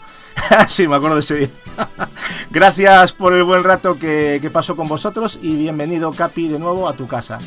sí, 0.67 0.89
me 0.89 0.97
acuerdo 0.97 1.17
de 1.17 1.21
ese 1.21 1.35
día. 1.37 1.49
Gracias 2.51 3.13
por 3.13 3.33
el 3.33 3.45
buen 3.45 3.65
rato 3.65 3.99
que, 3.99 4.39
que 4.41 4.51
pasó 4.51 4.77
con 4.77 4.89
vosotros 4.89 5.39
y 5.43 5.57
bienvenido 5.57 6.13
Capi 6.13 6.49
de 6.49 6.59
nuevo 6.59 6.89
a 6.89 6.95
tu 6.95 7.07
casa. 7.07 7.39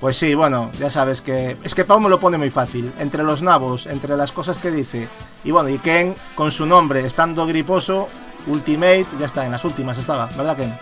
Pues 0.00 0.18
sí, 0.18 0.34
bueno, 0.34 0.70
ya 0.78 0.90
sabes 0.90 1.22
que... 1.22 1.56
Es 1.62 1.74
que 1.74 1.84
Pau 1.84 2.00
me 2.00 2.10
lo 2.10 2.20
pone 2.20 2.36
muy 2.36 2.50
fácil. 2.50 2.92
Entre 2.98 3.22
los 3.22 3.42
nabos, 3.42 3.86
entre 3.86 4.16
las 4.16 4.30
cosas 4.30 4.58
que 4.58 4.70
dice. 4.70 5.08
Y 5.42 5.50
bueno, 5.52 5.68
y 5.70 5.78
Ken, 5.78 6.14
con 6.34 6.50
su 6.50 6.66
nombre, 6.66 7.06
estando 7.06 7.46
griposo, 7.46 8.08
Ultimate, 8.46 9.06
ya 9.18 9.26
está, 9.26 9.46
en 9.46 9.52
las 9.52 9.64
últimas 9.64 9.96
estaba, 9.96 10.26
¿verdad 10.36 10.56
Ken? 10.56 10.78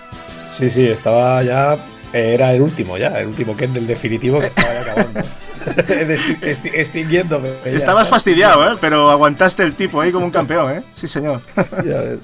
Sí, 0.51 0.69
sí, 0.69 0.87
estaba 0.87 1.43
ya. 1.43 1.79
Era 2.13 2.53
el 2.53 2.63
último 2.63 2.97
ya, 2.97 3.09
el 3.19 3.29
último 3.29 3.57
Ken 3.57 3.73
del 3.73 3.87
definitivo 3.87 4.39
que 4.39 4.47
estaba 4.47 4.73
ya 4.73 4.81
acabando. 4.83 5.21
Extinguiéndome. 6.73 7.51
Estabas 7.65 8.09
fastidiado, 8.09 8.73
¿eh? 8.73 8.77
Pero 8.81 9.11
aguantaste 9.11 9.63
el 9.63 9.75
tipo 9.75 10.01
ahí 10.01 10.13
como 10.13 10.27
un 10.27 10.31
campeón, 10.31 10.73
¿eh? 10.73 10.85
Sí, 10.95 11.09
señor. 11.09 11.41
Ya 11.85 12.01
ves. 12.01 12.21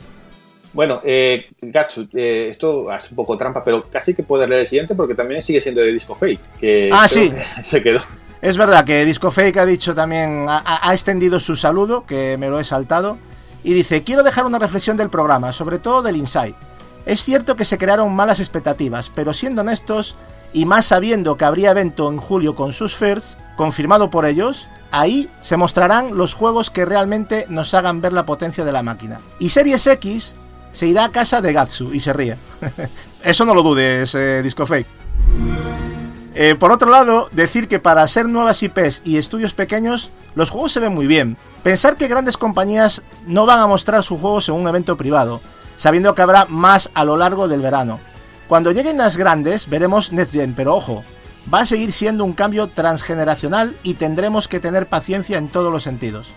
Bueno, 0.72 1.00
eh, 1.04 1.50
Gatsu, 1.60 2.08
eh, 2.14 2.48
esto 2.50 2.92
es 2.92 3.10
un 3.10 3.16
poco 3.16 3.36
trampa, 3.36 3.64
pero 3.64 3.82
casi 3.90 4.14
que 4.14 4.22
puedes 4.22 4.48
leer 4.48 4.60
el 4.62 4.66
siguiente 4.68 4.94
porque 4.94 5.14
también 5.14 5.42
sigue 5.42 5.60
siendo 5.60 5.80
de 5.80 5.92
Disco 5.92 6.14
Fake. 6.14 6.40
Que 6.60 6.90
Ah, 6.92 7.08
sí. 7.08 7.30
que 7.30 7.64
Se 7.64 7.82
quedó. 7.82 8.00
Es 8.40 8.56
verdad 8.56 8.84
que 8.84 9.04
Disco 9.04 9.30
Fake 9.30 9.58
ha 9.58 9.66
dicho 9.66 9.94
también, 9.94 10.46
ha, 10.48 10.90
extendido 10.92 11.40
su 11.40 11.56
saludo, 11.56 12.06
que 12.06 12.38
me 12.38 12.48
lo 12.48 12.58
he 12.58 12.64
saltado, 12.64 13.18
y 13.62 13.74
dice, 13.74 14.02
quiero 14.02 14.22
dejar 14.22 14.46
una 14.46 14.58
reflexión 14.58 14.96
del 14.96 15.10
programa, 15.10 15.52
sobre 15.52 15.78
todo 15.78 16.00
del 16.02 16.16
Inside. 16.16 16.54
Es 17.04 17.22
cierto 17.22 17.54
que 17.54 17.66
se 17.66 17.76
crearon 17.76 18.14
malas 18.14 18.40
expectativas, 18.40 19.10
pero 19.14 19.34
siendo 19.34 19.60
honestos, 19.60 20.16
y 20.52 20.64
más 20.64 20.86
sabiendo 20.86 21.36
que 21.36 21.44
habría 21.44 21.70
evento 21.70 22.10
en 22.10 22.18
julio 22.18 22.54
con 22.54 22.72
sus 22.72 22.96
firsts, 22.96 23.36
confirmado 23.56 24.10
por 24.10 24.24
ellos, 24.24 24.68
ahí 24.90 25.30
se 25.40 25.56
mostrarán 25.56 26.16
los 26.16 26.34
juegos 26.34 26.70
que 26.70 26.84
realmente 26.84 27.46
nos 27.48 27.74
hagan 27.74 28.00
ver 28.00 28.12
la 28.12 28.26
potencia 28.26 28.64
de 28.64 28.72
la 28.72 28.82
máquina. 28.82 29.20
Y 29.38 29.50
Series 29.50 29.86
X 29.86 30.36
se 30.72 30.86
irá 30.86 31.04
a 31.04 31.12
casa 31.12 31.40
de 31.40 31.52
Gatsu 31.52 31.92
y 31.92 32.00
se 32.00 32.12
ríe. 32.12 32.36
Eso 33.22 33.44
no 33.44 33.54
lo 33.54 33.62
dudes, 33.62 34.14
eh, 34.14 34.42
Disco 34.42 34.66
Fake. 34.66 34.86
Eh, 36.34 36.54
por 36.54 36.70
otro 36.70 36.90
lado, 36.90 37.28
decir 37.32 37.68
que 37.68 37.80
para 37.80 38.06
ser 38.06 38.28
nuevas 38.28 38.62
IPs 38.62 39.02
y 39.04 39.18
estudios 39.18 39.52
pequeños, 39.52 40.10
los 40.34 40.50
juegos 40.50 40.72
se 40.72 40.80
ven 40.80 40.94
muy 40.94 41.06
bien. 41.06 41.36
Pensar 41.62 41.96
que 41.96 42.08
grandes 42.08 42.36
compañías 42.36 43.02
no 43.26 43.46
van 43.46 43.58
a 43.58 43.66
mostrar 43.66 44.02
sus 44.02 44.20
juegos 44.20 44.48
en 44.48 44.54
un 44.54 44.66
evento 44.66 44.96
privado, 44.96 45.40
sabiendo 45.76 46.14
que 46.14 46.22
habrá 46.22 46.46
más 46.46 46.90
a 46.94 47.04
lo 47.04 47.16
largo 47.16 47.48
del 47.48 47.60
verano. 47.60 48.00
Cuando 48.50 48.72
lleguen 48.72 48.98
las 48.98 49.16
grandes, 49.16 49.68
veremos 49.68 50.10
Next 50.10 50.36
pero 50.56 50.74
ojo, 50.74 51.04
va 51.54 51.60
a 51.60 51.66
seguir 51.66 51.92
siendo 51.92 52.24
un 52.24 52.32
cambio 52.32 52.66
transgeneracional 52.66 53.78
y 53.84 53.94
tendremos 53.94 54.48
que 54.48 54.58
tener 54.58 54.88
paciencia 54.88 55.38
en 55.38 55.46
todos 55.46 55.70
los 55.70 55.84
sentidos. 55.84 56.32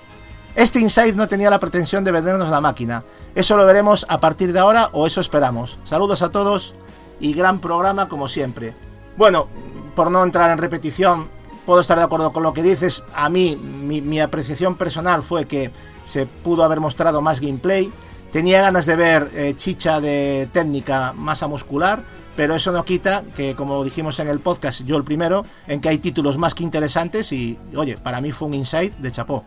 Este 0.53 0.79
Inside 0.79 1.13
no 1.15 1.27
tenía 1.27 1.49
la 1.49 1.59
pretensión 1.59 2.03
de 2.03 2.11
vendernos 2.11 2.51
la 2.51 2.61
máquina. 2.61 3.03
Eso 3.33 3.57
lo 3.57 3.65
veremos 3.65 4.05
a 4.09 4.19
partir 4.19 4.53
de 4.53 4.59
ahora 4.59 4.91
o 4.93 5.07
eso 5.07 5.21
esperamos. 5.21 5.79
Saludos 5.85 6.21
a 6.21 6.29
todos 6.29 6.75
y 7.19 7.33
gran 7.33 7.59
programa 7.59 8.07
como 8.07 8.27
siempre. 8.27 8.75
Bueno, 9.17 9.47
por 9.95 10.11
no 10.11 10.21
entrar 10.21 10.51
en 10.51 10.59
repetición, 10.59 11.29
puedo 11.65 11.81
estar 11.81 11.97
de 11.97 12.03
acuerdo 12.03 12.31
con 12.31 12.43
lo 12.43 12.53
que 12.53 12.61
dices. 12.61 13.01
A 13.15 13.27
mí, 13.31 13.55
mi 13.55 14.19
apreciación 14.19 14.75
personal 14.75 15.23
fue 15.23 15.47
que 15.47 15.71
se 16.05 16.27
pudo 16.27 16.63
haber 16.63 16.79
mostrado 16.79 17.23
más 17.23 17.39
gameplay. 17.39 17.91
Tenía 18.33 18.63
ganas 18.63 18.87
de 18.87 18.95
ver 18.95 19.27
eh, 19.35 19.53
chicha 19.55 20.01
de 20.01 20.49
técnica, 20.51 21.13
masa 21.13 21.47
muscular, 21.47 21.99
pero 22.35 22.55
eso 22.55 22.71
no 22.71 22.83
quita 22.83 23.23
que, 23.37 23.53
como 23.53 23.83
dijimos 23.83 24.19
en 24.19 24.27
el 24.27 24.39
podcast, 24.39 24.81
yo 24.85 24.97
el 24.97 25.03
primero, 25.03 25.45
en 25.67 25.79
que 25.79 25.89
hay 25.89 25.99
títulos 25.99 26.39
más 26.39 26.55
que 26.55 26.63
interesantes 26.63 27.31
y, 27.31 27.59
oye, 27.75 27.95
para 27.95 28.21
mí 28.21 28.31
fue 28.31 28.47
un 28.47 28.55
insight 28.55 28.91
de 28.95 29.11
chapó. 29.11 29.45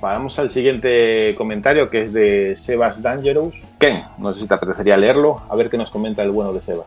Vamos 0.00 0.38
al 0.38 0.48
siguiente 0.48 1.34
comentario 1.36 1.90
que 1.90 2.04
es 2.04 2.14
de 2.14 2.56
Sebas 2.56 3.02
Dangerous. 3.02 3.54
Ken, 3.78 4.00
no 4.16 4.32
sé 4.32 4.40
si 4.40 4.46
te 4.46 4.54
apetecería 4.54 4.96
leerlo, 4.96 5.42
a 5.50 5.54
ver 5.54 5.68
qué 5.68 5.76
nos 5.76 5.90
comenta 5.90 6.22
el 6.22 6.30
bueno 6.30 6.54
de 6.54 6.62
Sebas. 6.62 6.86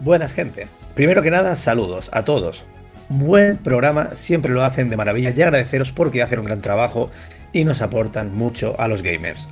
Buenas, 0.00 0.34
gente. 0.34 0.68
Primero 0.94 1.22
que 1.22 1.30
nada, 1.30 1.56
saludos 1.56 2.10
a 2.12 2.26
todos. 2.26 2.64
Buen 3.08 3.56
programa, 3.56 4.10
siempre 4.12 4.52
lo 4.52 4.62
hacen 4.62 4.90
de 4.90 4.98
maravilla 4.98 5.32
y 5.34 5.40
agradeceros 5.40 5.92
porque 5.92 6.22
hacen 6.22 6.40
un 6.40 6.44
gran 6.44 6.60
trabajo 6.60 7.08
y 7.54 7.64
nos 7.64 7.80
aportan 7.80 8.34
mucho 8.34 8.74
a 8.78 8.86
los 8.86 9.00
gamers. 9.00 9.48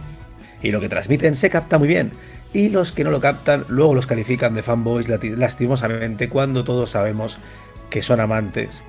Y 0.64 0.72
lo 0.72 0.80
que 0.80 0.88
transmiten 0.88 1.36
se 1.36 1.50
capta 1.50 1.78
muy 1.78 1.86
bien. 1.86 2.10
Y 2.54 2.70
los 2.70 2.90
que 2.90 3.04
no 3.04 3.10
lo 3.10 3.20
captan, 3.20 3.64
luego 3.68 3.94
los 3.94 4.06
califican 4.06 4.54
de 4.54 4.62
fanboys 4.62 5.08
lastimosamente 5.08 6.28
cuando 6.28 6.64
todos 6.64 6.90
sabemos 6.90 7.36
que 7.90 8.00
son 8.00 8.18
amantes. 8.18 8.82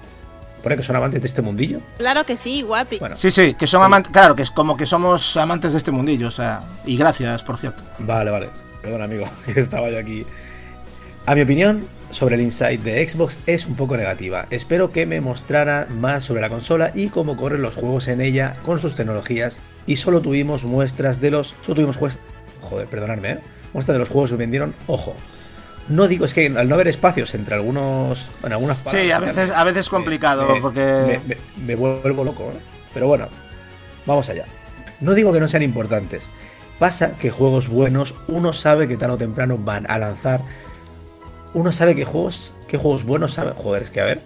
¿Pone 0.64 0.78
que 0.78 0.84
son 0.84 0.96
amantes 0.96 1.22
de 1.22 1.28
este 1.28 1.42
mundillo? 1.42 1.80
Claro 1.98 2.26
que 2.26 2.36
sí, 2.38 2.62
guapi. 2.62 2.98
Bueno, 2.98 3.16
Sí, 3.18 3.30
sí, 3.30 3.54
que 3.56 3.68
son 3.68 3.84
amantes, 3.84 4.12
claro, 4.12 4.36
que 4.36 4.42
es 4.44 4.52
como 4.52 4.78
que 4.78 4.86
somos 4.86 5.36
amantes 5.38 5.74
de 5.74 5.78
este 5.78 5.92
mundillo, 5.92 6.30
o 6.30 6.32
sea, 6.32 6.64
y 6.86 6.98
gracias, 6.98 7.44
por 7.44 7.58
cierto. 7.58 7.84
Vale, 8.00 8.32
vale. 8.32 8.50
Perdón, 8.82 9.02
amigo, 9.02 9.26
que 9.46 9.60
estaba 9.60 9.90
yo 9.90 10.00
aquí. 10.00 10.26
A 11.26 11.36
mi 11.36 11.42
opinión, 11.42 11.86
sobre 12.16 12.36
el 12.36 12.42
Inside 12.42 12.78
de 12.78 13.08
Xbox 13.10 13.40
es 13.46 13.66
un 13.66 13.76
poco 13.76 13.98
negativa. 13.98 14.46
Espero 14.50 14.90
que 14.92 15.06
me 15.06 15.20
mostrara 15.20 15.86
más 16.00 16.24
sobre 16.24 16.40
la 16.40 16.48
consola 16.50 16.92
y 16.96 17.08
cómo 17.10 17.36
corren 17.36 17.62
los 17.62 17.76
juegos 17.76 18.08
en 18.08 18.22
ella 18.22 18.56
con 18.66 18.80
sus 18.80 18.96
tecnologías. 18.96 19.58
Y 19.86 19.98
solo 19.98 20.22
tuvimos 20.22 20.64
muestras 20.64 21.20
de 21.20 21.32
los. 21.32 21.56
Solo 21.62 21.76
tuvimos 21.76 21.98
juegos. 21.98 22.18
Joder, 22.62 22.88
perdonadme, 22.88 23.32
¿eh? 23.32 23.40
Muestras 23.74 23.96
de 23.96 24.00
los 24.00 24.08
juegos 24.10 24.30
que 24.32 24.38
vendieron. 24.38 24.74
Ojo. 24.88 25.14
No 25.90 26.08
digo, 26.08 26.26
es 26.26 26.34
que 26.34 26.48
al 26.48 26.68
no 26.70 26.76
haber 26.76 26.88
espacios 26.88 27.36
entre 27.36 27.56
algunos. 27.56 28.28
Bueno, 28.42 28.56
algunas 28.56 28.78
Sí, 28.86 29.12
a 29.12 29.20
veces, 29.20 29.52
a 29.52 29.64
veces 29.66 29.82
es 29.82 29.90
complicado, 29.90 30.48
me- 30.56 30.62
porque... 30.62 31.20
me, 31.28 31.36
me- 31.36 31.42
me 31.66 31.76
vuelvo 31.76 32.24
loco, 32.24 32.52
¿eh? 32.56 32.60
Pero 32.94 33.08
bueno, 33.08 33.28
vamos 34.06 34.30
allá. 34.30 34.46
No 35.02 35.14
digo 35.16 35.34
que 35.34 35.42
no 35.42 35.48
sean 35.50 35.64
importantes. 35.64 36.30
Pasa 36.80 37.12
que 37.12 37.30
juegos 37.30 37.68
buenos 37.68 38.16
uno 38.28 38.52
sabe 38.54 38.88
que 38.88 38.98
tarde 38.98 39.14
o 39.16 39.18
temprano 39.18 39.58
van 39.58 39.86
a 39.90 39.98
lanzar. 40.00 40.40
Uno 41.56 41.72
sabe 41.72 41.96
que 41.96 42.04
juegos, 42.04 42.52
qué 42.68 42.78
juegos 42.78 43.06
buenos 43.06 43.36
sabe. 43.36 43.54
Joder, 43.56 43.84
es 43.84 43.90
que 43.90 44.02
a 44.02 44.06
ver. 44.06 44.20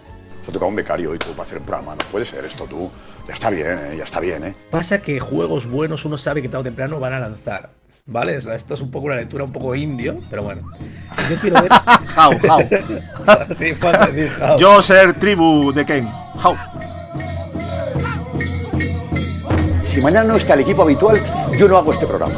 Se 0.44 0.52
toca 0.52 0.66
un 0.66 0.76
becario 0.76 1.12
hoy 1.12 1.20
tú 1.20 1.30
para 1.34 1.44
hacer 1.44 1.60
un 1.60 1.64
programa. 1.64 1.92
No 1.92 2.02
puede 2.12 2.26
ser 2.26 2.44
esto 2.44 2.66
tú. 2.66 2.90
Ya 3.28 3.34
está 3.34 3.52
bien, 3.52 3.68
¿eh? 3.68 3.98
ya 4.00 4.04
está 4.04 4.20
bien, 4.20 4.44
¿eh? 4.46 4.56
Pasa 4.72 5.00
que 5.04 5.20
juegos 5.20 5.68
buenos 5.68 6.06
uno 6.06 6.18
sabe 6.18 6.42
que 6.42 6.50
tarde 6.50 6.62
o 6.62 6.64
temprano 6.64 7.00
van 7.00 7.14
a 7.14 7.20
lanzar. 7.20 7.70
¿Vale? 8.08 8.36
Esto 8.36 8.52
esto 8.52 8.74
es 8.74 8.82
un 8.82 8.90
poco 8.90 9.06
una 9.06 9.16
lectura 9.16 9.44
un 9.44 9.54
poco 9.54 9.76
indio, 9.76 10.20
pero 10.28 10.42
bueno. 10.42 10.72
Yo 11.30 11.36
quiero 11.40 11.62
ver. 11.62 11.72
Jau, 12.16 12.40
jau. 12.40 12.62
sí, 13.56 13.76
decir 13.76 14.30
jau. 14.32 14.58
Yo 14.58 14.82
ser 14.82 15.14
tribu 15.14 15.72
de 15.72 15.86
Ken. 15.86 16.08
Jau. 16.36 16.58
Si 19.84 20.02
mañana 20.02 20.30
no 20.30 20.36
está 20.36 20.56
el 20.56 20.62
equipo 20.62 20.82
habitual, 20.82 21.22
yo 21.56 21.68
no 21.68 21.78
hago 21.78 21.94
este 21.94 22.08
programa. 22.08 22.34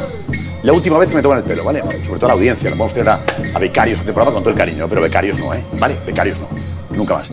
La 0.62 0.72
última 0.72 0.96
vez 0.98 1.08
que 1.08 1.16
me 1.16 1.22
toman 1.22 1.38
el 1.38 1.44
pelo, 1.44 1.64
¿vale? 1.64 1.80
Sobre 1.80 2.20
todo 2.20 2.28
la 2.28 2.34
audiencia. 2.34 2.70
No 2.70 2.76
vamos 2.76 2.92
a 2.92 2.94
tener 2.94 3.08
a, 3.08 3.20
a 3.54 3.58
becarios 3.58 3.98
a 3.98 4.02
este 4.02 4.12
programa 4.12 4.34
con 4.34 4.42
todo 4.44 4.52
el 4.52 4.58
cariño, 4.58 4.86
pero 4.88 5.02
becarios 5.02 5.38
no, 5.38 5.52
¿eh? 5.52 5.62
¿Vale? 5.78 5.96
Becarios 6.06 6.38
no. 6.38 6.48
Nunca 6.96 7.14
más. 7.14 7.30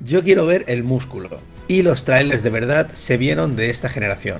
Yo 0.00 0.22
quiero 0.22 0.44
ver 0.44 0.64
el 0.66 0.82
músculo. 0.82 1.30
y 1.68 1.82
los 1.82 2.04
trailers 2.04 2.42
de 2.42 2.50
verdad 2.50 2.90
se 2.92 3.16
vieron 3.16 3.54
de 3.56 3.70
esta 3.70 3.88
generación. 3.88 4.38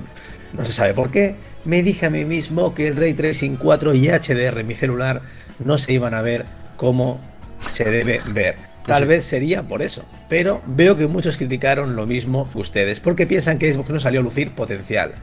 No 0.53 0.65
se 0.65 0.73
sabe 0.73 0.93
por 0.93 1.11
qué. 1.11 1.35
Me 1.63 1.81
dije 1.81 2.05
a 2.05 2.09
mí 2.09 2.25
mismo 2.25 2.73
que 2.75 2.87
el 2.87 2.97
Ray 2.97 3.13
Tracing 3.13 3.55
4 3.55 3.93
y 3.95 4.09
HDR 4.09 4.59
en 4.59 4.67
mi 4.67 4.75
celular 4.75 5.21
no 5.63 5.77
se 5.77 5.93
iban 5.93 6.13
a 6.13 6.21
ver 6.21 6.45
como 6.75 7.19
se 7.59 7.85
debe 7.85 8.19
ver. 8.33 8.55
Tal 8.85 9.07
vez 9.07 9.23
sería 9.23 9.63
por 9.63 9.81
eso. 9.81 10.03
Pero 10.29 10.61
veo 10.67 10.95
que 10.97 11.07
muchos 11.07 11.37
criticaron 11.37 11.95
lo 11.95 12.05
mismo 12.05 12.47
que 12.51 12.59
ustedes, 12.59 12.99
porque 12.99 13.25
piensan 13.25 13.57
que 13.57 13.73
Xbox 13.73 13.89
no 13.89 13.99
salió 13.99 14.19
a 14.19 14.23
lucir 14.23 14.51
potencial. 14.51 15.13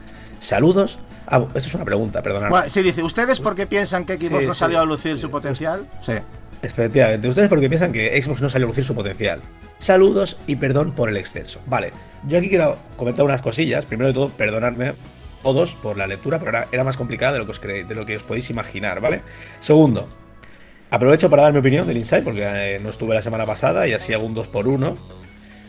Saludos. 0.43 0.99
Ah, 1.27 1.45
esto 1.55 1.69
es 1.69 1.73
una 1.73 1.85
pregunta, 1.85 2.21
perdonad. 2.21 2.49
Bueno, 2.49 2.69
sí, 2.69 2.81
dice, 2.81 3.01
¿ustedes 3.01 3.39
por 3.39 3.55
qué 3.55 3.65
piensan 3.65 4.05
que 4.05 4.17
Xbox 4.17 4.41
Sí, 4.41 4.47
no 4.47 4.53
sí, 4.53 4.59
salió 4.59 4.79
a 4.81 4.85
lucir 4.85 5.17
su 5.17 5.31
potencial? 5.31 5.87
Sí. 6.01 6.13
Efectivamente, 6.61 7.27
ustedes 7.29 7.47
porque 7.47 7.69
piensan 7.69 7.91
que 7.93 8.21
Xbox 8.21 8.41
no 8.41 8.49
salió 8.49 8.67
a 8.67 8.69
lucir 8.69 8.83
su 8.83 8.93
potencial. 8.93 9.41
Saludos 9.79 10.37
y 10.47 10.57
perdón 10.57 10.91
por 10.91 11.09
el 11.09 11.15
extenso. 11.17 11.59
Vale, 11.65 11.93
yo 12.27 12.37
aquí 12.37 12.49
quiero 12.49 12.77
comentar 12.97 13.23
unas 13.23 13.41
cosillas. 13.41 13.85
Primero 13.85 14.09
de 14.09 14.13
todo, 14.13 14.29
perdonadme 14.29 14.93
todos 15.43 15.73
por 15.75 15.97
la 15.97 16.07
lectura, 16.07 16.39
pero 16.39 16.51
era, 16.51 16.67
era 16.71 16.83
más 16.83 16.97
complicada 16.97 17.33
de 17.33 17.39
lo, 17.39 17.45
que 17.45 17.51
os 17.51 17.61
cre- 17.61 17.85
de 17.87 17.95
lo 17.95 18.05
que 18.05 18.17
os 18.17 18.23
podéis 18.23 18.49
imaginar, 18.49 18.99
¿vale? 19.01 19.21
Segundo, 19.61 20.07
aprovecho 20.89 21.29
para 21.29 21.43
dar 21.43 21.53
mi 21.53 21.59
opinión 21.59 21.87
del 21.87 21.97
Inside, 21.97 22.21
porque 22.21 22.43
eh, 22.45 22.79
no 22.81 22.89
estuve 22.89 23.13
la 23.15 23.21
semana 23.21 23.45
pasada 23.45 23.87
y 23.87 23.93
así 23.93 24.13
hago 24.13 24.25
un 24.25 24.33
2 24.33 24.47
por 24.47 24.67
1 24.67 24.97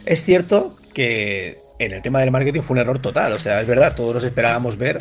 Es 0.05 0.23
cierto 0.25 0.77
que 0.93 1.59
en 1.85 1.93
el 1.93 2.03
tema 2.03 2.21
del 2.21 2.31
marketing 2.31 2.63
fue 2.63 2.75
un 2.75 2.81
error 2.81 2.99
total, 2.99 3.33
o 3.33 3.39
sea, 3.39 3.61
es 3.61 3.67
verdad, 3.67 3.95
todos 3.95 4.15
nos 4.15 4.25
esperábamos 4.25 4.77
ver 4.77 4.99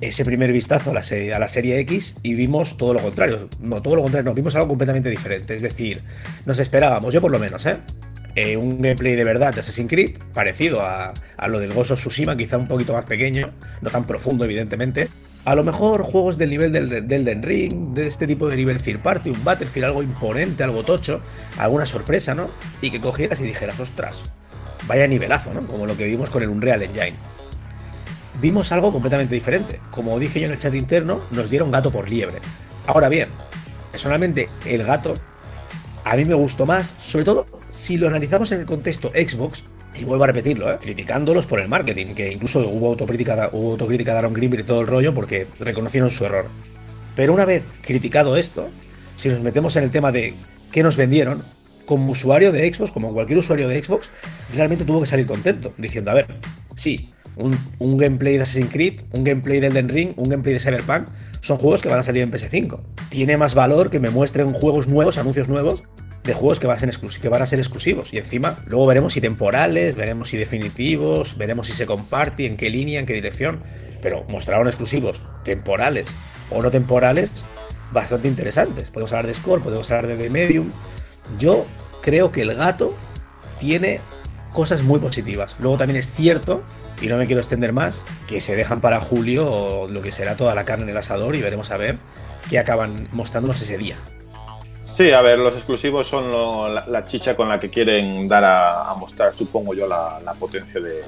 ese 0.00 0.24
primer 0.24 0.52
vistazo 0.52 0.90
a 0.90 0.94
la, 0.94 1.02
serie, 1.02 1.34
a 1.34 1.38
la 1.38 1.48
serie 1.48 1.78
X 1.80 2.16
y 2.22 2.34
vimos 2.34 2.76
todo 2.76 2.94
lo 2.94 3.00
contrario. 3.00 3.48
No, 3.60 3.82
todo 3.82 3.96
lo 3.96 4.02
contrario, 4.02 4.30
no, 4.30 4.34
vimos 4.34 4.54
algo 4.54 4.68
completamente 4.68 5.10
diferente. 5.10 5.54
Es 5.54 5.62
decir, 5.62 6.02
nos 6.46 6.58
esperábamos, 6.58 7.12
yo 7.12 7.20
por 7.20 7.30
lo 7.30 7.38
menos, 7.38 7.66
¿eh? 7.66 7.76
Eh, 8.36 8.56
un 8.56 8.80
gameplay 8.80 9.16
de 9.16 9.24
verdad 9.24 9.52
de 9.52 9.60
Assassin's 9.60 9.90
Creed, 9.90 10.16
parecido 10.32 10.80
a, 10.80 11.12
a 11.36 11.48
lo 11.48 11.58
del 11.58 11.72
of 11.72 11.92
Tsushima, 11.92 12.36
quizá 12.36 12.56
un 12.56 12.68
poquito 12.68 12.92
más 12.92 13.04
pequeño, 13.04 13.50
no 13.82 13.90
tan 13.90 14.06
profundo, 14.06 14.44
evidentemente. 14.44 15.08
A 15.44 15.54
lo 15.54 15.64
mejor 15.64 16.02
juegos 16.02 16.38
del 16.38 16.50
nivel 16.50 16.70
del, 16.70 17.08
del 17.08 17.24
Den 17.24 17.42
Ring, 17.42 17.92
de 17.92 18.06
este 18.06 18.26
tipo 18.26 18.48
de 18.48 18.56
nivel 18.56 18.80
Third 18.80 19.02
Party, 19.02 19.30
un 19.30 19.42
Battlefield, 19.42 19.86
algo 19.86 20.02
imponente, 20.02 20.62
algo 20.62 20.84
tocho, 20.84 21.20
alguna 21.58 21.86
sorpresa, 21.86 22.34
¿no? 22.34 22.50
Y 22.80 22.90
que 22.90 23.00
cogieras 23.00 23.40
y 23.40 23.44
dijeras, 23.44 23.80
ostras, 23.80 24.22
vaya 24.86 25.06
nivelazo, 25.06 25.52
¿no? 25.54 25.66
Como 25.66 25.86
lo 25.86 25.96
que 25.96 26.04
vimos 26.04 26.30
con 26.30 26.42
el 26.42 26.48
Unreal 26.48 26.82
Engine 26.82 27.16
vimos 28.40 28.72
algo 28.72 28.92
completamente 28.92 29.34
diferente. 29.34 29.80
Como 29.90 30.18
dije 30.18 30.40
yo 30.40 30.46
en 30.46 30.52
el 30.52 30.58
chat 30.58 30.74
interno, 30.74 31.20
nos 31.30 31.50
dieron 31.50 31.70
gato 31.70 31.90
por 31.90 32.08
liebre. 32.08 32.38
Ahora 32.86 33.08
bien, 33.08 33.28
personalmente 33.90 34.48
el 34.64 34.82
gato 34.84 35.14
a 36.04 36.16
mí 36.16 36.24
me 36.24 36.34
gustó 36.34 36.66
más, 36.66 36.94
sobre 37.00 37.24
todo 37.24 37.46
si 37.68 37.98
lo 37.98 38.08
analizamos 38.08 38.50
en 38.52 38.60
el 38.60 38.66
contexto 38.66 39.10
Xbox, 39.10 39.64
y 39.94 40.04
vuelvo 40.04 40.24
a 40.24 40.28
repetirlo, 40.28 40.70
¿eh? 40.70 40.78
criticándolos 40.80 41.46
por 41.46 41.60
el 41.60 41.68
marketing, 41.68 42.14
que 42.14 42.32
incluso 42.32 42.60
hubo 42.60 42.88
autocrítica, 42.88 43.50
hubo 43.52 43.72
autocrítica 43.72 44.12
de 44.12 44.18
Aaron 44.18 44.32
Greenberg 44.32 44.62
y 44.62 44.66
todo 44.66 44.80
el 44.80 44.86
rollo 44.86 45.12
porque 45.12 45.48
reconocieron 45.58 46.10
su 46.10 46.24
error. 46.24 46.46
Pero 47.16 47.34
una 47.34 47.44
vez 47.44 47.64
criticado 47.82 48.36
esto, 48.36 48.68
si 49.16 49.28
nos 49.28 49.40
metemos 49.40 49.74
en 49.76 49.84
el 49.84 49.90
tema 49.90 50.12
de 50.12 50.34
qué 50.70 50.84
nos 50.84 50.96
vendieron, 50.96 51.42
como 51.90 52.12
usuario 52.12 52.52
de 52.52 52.72
Xbox, 52.72 52.92
como 52.92 53.12
cualquier 53.12 53.40
usuario 53.40 53.66
de 53.66 53.82
Xbox, 53.82 54.12
realmente 54.54 54.84
tuvo 54.84 55.00
que 55.00 55.06
salir 55.06 55.26
contento, 55.26 55.74
diciendo, 55.76 56.12
a 56.12 56.14
ver, 56.14 56.28
sí, 56.76 57.10
un, 57.34 57.58
un 57.80 57.98
gameplay 57.98 58.36
de 58.36 58.44
Assassin's 58.44 58.72
Creed, 58.72 59.00
un 59.10 59.24
gameplay 59.24 59.58
de 59.58 59.66
Elden 59.66 59.88
Ring, 59.88 60.12
un 60.14 60.28
gameplay 60.28 60.54
de 60.54 60.60
Cyberpunk, 60.60 61.08
son 61.40 61.58
juegos 61.58 61.82
que 61.82 61.88
van 61.88 61.98
a 61.98 62.04
salir 62.04 62.22
en 62.22 62.30
PS5. 62.30 62.78
Tiene 63.08 63.36
más 63.36 63.56
valor 63.56 63.90
que 63.90 63.98
me 63.98 64.10
muestren 64.10 64.52
juegos 64.52 64.86
nuevos, 64.86 65.18
anuncios 65.18 65.48
nuevos, 65.48 65.82
de 66.22 66.32
juegos 66.32 66.60
que 66.60 66.68
van, 66.68 66.76
a 67.42 67.46
ser 67.46 67.58
exclusivos. 67.58 68.14
Y 68.14 68.18
encima, 68.18 68.62
luego 68.68 68.86
veremos 68.86 69.14
si 69.14 69.20
temporales, 69.20 69.96
veremos 69.96 70.28
si 70.28 70.36
definitivos, 70.36 71.36
veremos 71.36 71.66
si 71.66 71.72
se 71.72 71.86
comparte, 71.86 72.46
en 72.46 72.56
qué 72.56 72.70
línea, 72.70 73.00
en 73.00 73.06
qué 73.06 73.14
dirección. 73.14 73.64
Pero 74.00 74.22
mostraron 74.28 74.68
exclusivos 74.68 75.24
temporales 75.42 76.14
o 76.50 76.62
no 76.62 76.70
temporales 76.70 77.46
bastante 77.90 78.28
interesantes. 78.28 78.90
Podemos 78.90 79.12
hablar 79.12 79.26
de 79.26 79.34
Score, 79.34 79.60
podemos 79.60 79.90
hablar 79.90 80.06
de 80.06 80.22
The 80.22 80.30
Medium. 80.30 80.70
Yo 81.36 81.66
creo 82.00 82.32
que 82.32 82.42
el 82.42 82.54
gato 82.54 82.94
tiene 83.58 84.00
cosas 84.52 84.82
muy 84.82 84.98
positivas. 84.98 85.56
Luego 85.58 85.76
también 85.76 85.98
es 85.98 86.12
cierto, 86.12 86.62
y 87.00 87.06
no 87.06 87.16
me 87.16 87.26
quiero 87.26 87.40
extender 87.40 87.72
más, 87.72 88.04
que 88.26 88.40
se 88.40 88.56
dejan 88.56 88.80
para 88.80 89.00
julio 89.00 89.86
lo 89.88 90.02
que 90.02 90.12
será 90.12 90.36
toda 90.36 90.54
la 90.54 90.64
carne 90.64 90.84
en 90.84 90.90
el 90.90 90.96
asador 90.96 91.36
y 91.36 91.40
veremos 91.40 91.70
a 91.70 91.76
ver 91.76 91.98
qué 92.48 92.58
acaban 92.58 93.08
mostrándonos 93.12 93.60
ese 93.62 93.78
día. 93.78 93.96
Sí, 94.92 95.12
a 95.12 95.22
ver, 95.22 95.38
los 95.38 95.54
exclusivos 95.54 96.08
son 96.08 96.74
la, 96.74 97.06
chicha 97.06 97.36
con 97.36 97.48
la 97.48 97.60
que 97.60 97.70
quieren 97.70 98.26
dar 98.28 98.44
a, 98.44 98.90
a 98.90 98.94
mostrar, 98.96 99.34
supongo 99.34 99.72
yo, 99.72 99.86
la, 99.86 100.20
la 100.24 100.34
potencia 100.34 100.80
de, 100.80 101.04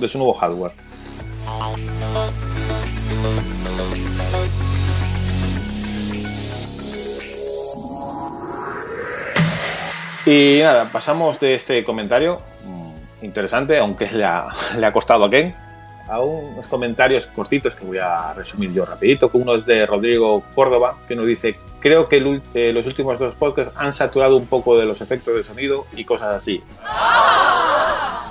de 0.00 0.08
su 0.08 0.18
nuevo 0.18 0.34
hardware. 0.34 0.72
Y 10.30 10.60
nada, 10.62 10.84
pasamos 10.92 11.40
de 11.40 11.56
este 11.56 11.82
comentario 11.82 12.38
mm, 12.64 13.24
interesante, 13.24 13.78
aunque 13.78 14.08
le 14.12 14.24
ha, 14.24 14.46
le 14.78 14.86
ha 14.86 14.92
costado 14.92 15.24
a 15.24 15.30
Ken, 15.30 15.52
a 16.08 16.20
unos 16.20 16.66
comentarios 16.68 17.26
cortitos 17.26 17.74
que 17.74 17.84
voy 17.84 17.98
a 17.98 18.32
resumir 18.34 18.72
yo 18.72 18.84
rapidito, 18.84 19.28
que 19.28 19.36
uno 19.38 19.56
es 19.56 19.66
de 19.66 19.86
Rodrigo 19.86 20.44
Córdoba, 20.54 20.94
que 21.08 21.16
nos 21.16 21.26
dice, 21.26 21.58
creo 21.80 22.08
que 22.08 22.18
el 22.18 22.40
eh, 22.54 22.72
los 22.72 22.86
últimos 22.86 23.18
dos 23.18 23.34
podcasts 23.34 23.72
han 23.76 23.92
saturado 23.92 24.36
un 24.36 24.46
poco 24.46 24.78
de 24.78 24.86
los 24.86 25.00
efectos 25.00 25.34
de 25.34 25.42
sonido 25.42 25.86
y 25.96 26.04
cosas 26.04 26.36
así. 26.36 26.62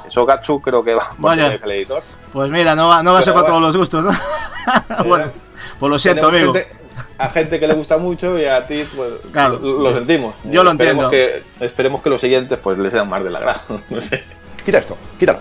Eso 0.07 0.25
Gatsu 0.25 0.61
creo 0.61 0.83
que 0.83 0.95
va 0.95 1.11
Vaya. 1.17 1.53
el 1.53 1.71
editor. 1.71 2.01
Pues 2.31 2.49
mira, 2.49 2.75
no 2.75 2.87
va, 2.87 3.03
no 3.03 3.11
va 3.13 3.19
a 3.19 3.21
ser 3.21 3.33
para 3.33 3.49
bueno. 3.51 3.57
todos 3.59 3.75
los 3.75 3.77
gustos, 3.77 4.05
¿no? 4.05 5.03
bueno, 5.05 5.25
pues 5.79 5.89
lo 5.89 5.99
siento, 5.99 6.29
Tenemos 6.29 6.49
amigo. 6.49 6.65
gente- 6.65 6.78
a 7.19 7.29
gente 7.29 7.59
que 7.59 7.67
le 7.67 7.73
gusta 7.73 7.97
mucho 7.97 8.39
y 8.39 8.45
a 8.45 8.65
ti 8.65 8.83
pues 8.95 9.11
Claro. 9.31 9.59
lo, 9.59 9.79
lo 9.79 9.93
sentimos. 9.93 10.33
Yo 10.45 10.63
lo 10.63 10.71
Esperemos 10.71 11.05
entiendo. 11.05 11.09
Que, 11.59 11.65
esperemos 11.65 12.01
que 12.01 12.09
los 12.09 12.21
siguientes 12.21 12.57
pues 12.57 12.77
les 12.77 12.91
sean 12.91 13.07
más 13.09 13.23
del 13.23 13.35
agrado. 13.35 13.59
No 13.89 13.99
sé. 14.01 14.23
Quita 14.65 14.77
esto, 14.79 14.97
quítalo. 15.19 15.39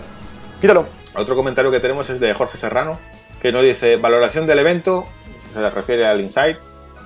Quítalo. 0.61 0.85
Otro 1.15 1.35
comentario 1.35 1.71
que 1.71 1.79
tenemos 1.79 2.09
es 2.09 2.19
de 2.19 2.33
Jorge 2.33 2.57
Serrano, 2.57 2.99
que 3.41 3.51
nos 3.51 3.63
dice, 3.63 3.95
valoración 3.97 4.45
del 4.45 4.59
evento, 4.59 5.05
se 5.53 5.69
refiere 5.69 6.05
al 6.05 6.21
Insight, 6.21 6.57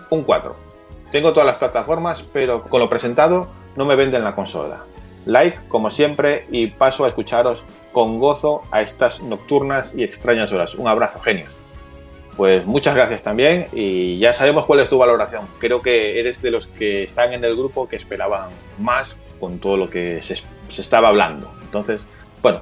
un 0.10 0.24
4. 0.24 0.56
Tengo 1.12 1.32
todas 1.32 1.48
las 1.48 1.56
plataformas, 1.58 2.24
pero 2.34 2.64
con 2.64 2.80
lo 2.82 2.90
presentado 2.90 3.48
no 3.76 3.86
me 3.86 3.95
venden 3.95 4.24
la 4.24 4.36
consola. 4.36 4.84
Like, 5.26 5.58
como 5.70 5.90
siempre, 5.90 6.45
y 6.52 6.68
paso 6.68 7.06
a 7.06 7.08
escucharos 7.08 7.64
con 7.94 8.20
gozo 8.20 8.64
a 8.72 8.82
estas 8.82 9.22
nocturnas 9.22 9.94
y 9.95 10.04
extrañas 10.04 10.52
horas. 10.52 10.76
Un 10.76 10.88
abrazo, 10.88 11.20
genios. 11.22 11.50
Pues 12.35 12.65
muchas 12.65 12.95
gracias 12.95 13.22
también 13.22 13.68
y 13.73 14.18
ya 14.18 14.34
sabemos 14.34 14.65
cuál 14.65 14.80
es 14.80 14.89
tu 14.89 14.97
valoración. 14.97 15.43
Creo 15.60 15.81
que 15.81 16.19
eres 16.19 16.41
de 16.41 16.51
los 16.51 16.68
que 16.68 17.03
están 17.03 17.34
en 17.34 17.43
el 17.43 17.55
grupo 17.55 17.88
que 17.88 17.95
esperaban 17.95 18.49
más 18.80 19.18
con 19.39 19.60
todo 19.60 19.77
lo 19.77 19.89
que 19.89 20.22
se, 20.22 20.35
se 20.68 20.81
estaba 20.81 21.10
hablando. 21.10 21.53
Entonces, 21.61 22.05
bueno, 22.41 22.61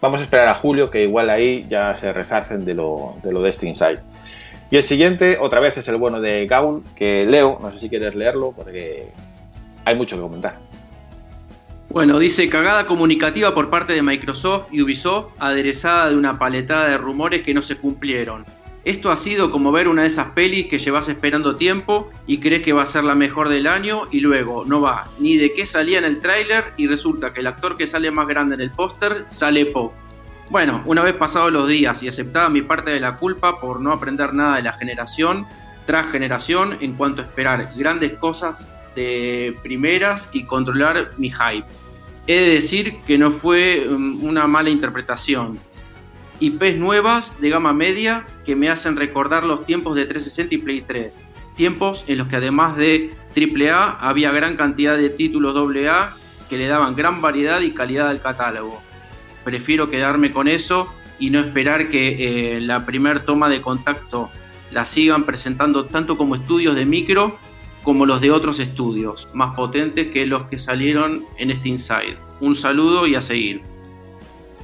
vamos 0.00 0.20
a 0.20 0.24
esperar 0.24 0.48
a 0.48 0.54
Julio 0.54 0.90
que 0.90 1.02
igual 1.02 1.30
ahí 1.30 1.66
ya 1.68 1.96
se 1.96 2.12
resarcen 2.12 2.64
de 2.64 2.74
lo 2.74 3.16
de, 3.22 3.32
lo 3.32 3.40
de 3.40 3.50
este 3.50 3.66
insight. 3.66 4.00
Y 4.70 4.76
el 4.76 4.82
siguiente, 4.82 5.38
otra 5.40 5.60
vez, 5.60 5.78
es 5.78 5.88
el 5.88 5.96
bueno 5.96 6.20
de 6.20 6.46
Gaul, 6.46 6.82
que 6.94 7.24
leo, 7.24 7.58
no 7.62 7.72
sé 7.72 7.80
si 7.80 7.88
quieres 7.88 8.14
leerlo 8.14 8.52
porque 8.54 9.08
hay 9.86 9.96
mucho 9.96 10.16
que 10.16 10.22
comentar. 10.22 10.58
Bueno, 11.88 12.18
dice 12.18 12.50
cagada 12.50 12.84
comunicativa 12.84 13.54
por 13.54 13.70
parte 13.70 13.94
de 13.94 14.02
Microsoft 14.02 14.68
y 14.70 14.82
Ubisoft, 14.82 15.32
aderezada 15.38 16.10
de 16.10 16.16
una 16.16 16.38
paletada 16.38 16.90
de 16.90 16.98
rumores 16.98 17.42
que 17.42 17.54
no 17.54 17.62
se 17.62 17.76
cumplieron. 17.76 18.44
Esto 18.88 19.10
ha 19.10 19.18
sido 19.18 19.50
como 19.50 19.70
ver 19.70 19.86
una 19.86 20.00
de 20.00 20.08
esas 20.08 20.30
pelis 20.30 20.66
que 20.66 20.78
llevas 20.78 21.10
esperando 21.10 21.56
tiempo 21.56 22.10
y 22.26 22.38
crees 22.38 22.62
que 22.62 22.72
va 22.72 22.84
a 22.84 22.86
ser 22.86 23.04
la 23.04 23.14
mejor 23.14 23.50
del 23.50 23.66
año 23.66 24.08
y 24.10 24.20
luego 24.20 24.64
no 24.64 24.80
va 24.80 25.08
ni 25.18 25.36
de 25.36 25.52
qué 25.52 25.66
salía 25.66 25.98
en 25.98 26.06
el 26.06 26.22
tráiler 26.22 26.72
y 26.78 26.86
resulta 26.86 27.34
que 27.34 27.40
el 27.40 27.48
actor 27.48 27.76
que 27.76 27.86
sale 27.86 28.10
más 28.10 28.26
grande 28.26 28.54
en 28.54 28.62
el 28.62 28.70
póster 28.70 29.26
sale 29.28 29.66
poco. 29.66 29.92
Bueno, 30.48 30.80
una 30.86 31.02
vez 31.02 31.14
pasados 31.16 31.52
los 31.52 31.68
días 31.68 32.02
y 32.02 32.08
aceptada 32.08 32.48
mi 32.48 32.62
parte 32.62 32.90
de 32.90 32.98
la 32.98 33.16
culpa 33.16 33.60
por 33.60 33.78
no 33.78 33.92
aprender 33.92 34.32
nada 34.32 34.56
de 34.56 34.62
la 34.62 34.72
generación 34.72 35.44
tras 35.84 36.10
generación 36.10 36.78
en 36.80 36.94
cuanto 36.94 37.20
a 37.20 37.26
esperar 37.26 37.70
grandes 37.76 38.14
cosas 38.14 38.70
de 38.96 39.54
primeras 39.62 40.30
y 40.32 40.44
controlar 40.44 41.10
mi 41.18 41.30
hype. 41.30 41.68
He 42.26 42.40
de 42.40 42.54
decir 42.54 42.94
que 43.06 43.18
no 43.18 43.32
fue 43.32 43.86
um, 43.86 44.24
una 44.24 44.46
mala 44.46 44.70
interpretación. 44.70 45.58
IPs 46.40 46.78
nuevas 46.78 47.40
de 47.40 47.50
gama 47.50 47.72
media 47.72 48.24
que 48.44 48.56
me 48.56 48.68
hacen 48.68 48.96
recordar 48.96 49.44
los 49.44 49.66
tiempos 49.66 49.96
de 49.96 50.04
360 50.04 50.54
y 50.54 50.58
Play 50.58 50.80
3. 50.82 51.18
Tiempos 51.56 52.04
en 52.06 52.18
los 52.18 52.28
que 52.28 52.36
además 52.36 52.76
de 52.76 53.10
AAA 53.36 53.98
había 54.00 54.30
gran 54.30 54.56
cantidad 54.56 54.96
de 54.96 55.10
títulos 55.10 55.56
AA 55.56 56.14
que 56.48 56.56
le 56.56 56.66
daban 56.66 56.96
gran 56.96 57.20
variedad 57.20 57.60
y 57.60 57.72
calidad 57.72 58.08
al 58.08 58.20
catálogo. 58.20 58.80
Prefiero 59.44 59.90
quedarme 59.90 60.32
con 60.32 60.48
eso 60.48 60.88
y 61.18 61.30
no 61.30 61.40
esperar 61.40 61.88
que 61.88 62.56
eh, 62.56 62.60
la 62.60 62.86
primer 62.86 63.20
toma 63.24 63.48
de 63.48 63.60
contacto 63.60 64.30
la 64.70 64.84
sigan 64.84 65.24
presentando 65.24 65.86
tanto 65.86 66.16
como 66.16 66.36
estudios 66.36 66.74
de 66.74 66.86
micro 66.86 67.38
como 67.82 68.06
los 68.06 68.20
de 68.20 68.30
otros 68.30 68.60
estudios, 68.60 69.28
más 69.32 69.54
potentes 69.54 70.08
que 70.08 70.26
los 70.26 70.42
que 70.42 70.58
salieron 70.58 71.22
en 71.38 71.50
este 71.50 71.70
Inside. 71.70 72.18
Un 72.40 72.54
saludo 72.54 73.06
y 73.06 73.14
a 73.14 73.22
seguir. 73.22 73.62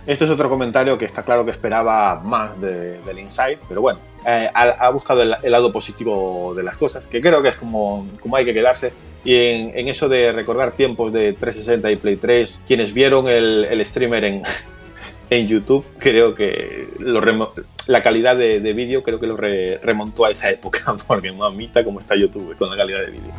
Este 0.06 0.24
es 0.24 0.30
otro 0.30 0.50
comentario 0.50 0.98
que 0.98 1.06
está 1.06 1.22
claro 1.22 1.44
que 1.44 1.50
esperaba 1.50 2.20
más 2.20 2.60
de- 2.60 2.98
del 3.02 3.18
Inside, 3.18 3.58
pero 3.68 3.80
bueno, 3.80 4.00
eh, 4.26 4.48
ha, 4.52 4.62
ha 4.62 4.90
buscado 4.90 5.22
el, 5.22 5.34
el 5.42 5.50
lado 5.52 5.72
positivo 5.72 6.52
de 6.54 6.62
las 6.62 6.76
cosas, 6.76 7.06
que 7.06 7.20
creo 7.22 7.40
que 7.42 7.48
es 7.48 7.56
como, 7.56 8.06
como 8.20 8.36
hay 8.36 8.44
que 8.44 8.52
quedarse. 8.52 8.92
Y 9.24 9.34
en, 9.34 9.72
en 9.78 9.88
eso 9.88 10.08
de 10.10 10.32
recordar 10.32 10.72
tiempos 10.72 11.10
de 11.10 11.32
360 11.32 11.90
y 11.90 11.96
Play 11.96 12.16
3, 12.16 12.60
quienes 12.66 12.92
vieron 12.92 13.28
el, 13.28 13.64
el 13.64 13.86
streamer 13.86 14.24
en, 14.24 14.42
en 15.30 15.48
YouTube, 15.48 15.84
creo 15.98 16.34
que 16.34 16.88
lo 16.98 17.22
la 17.86 18.02
calidad 18.02 18.36
de, 18.36 18.60
de 18.60 18.72
vídeo 18.74 19.02
creo 19.02 19.18
que 19.18 19.26
lo 19.26 19.38
re- 19.38 19.78
remontó 19.82 20.26
a 20.26 20.30
esa 20.30 20.50
época, 20.50 20.94
porque 21.06 21.32
mamita 21.32 21.82
cómo 21.82 22.00
está 22.00 22.14
YouTube 22.14 22.54
con 22.58 22.68
la 22.68 22.76
calidad 22.76 23.00
de 23.00 23.10
vídeo. 23.10 23.32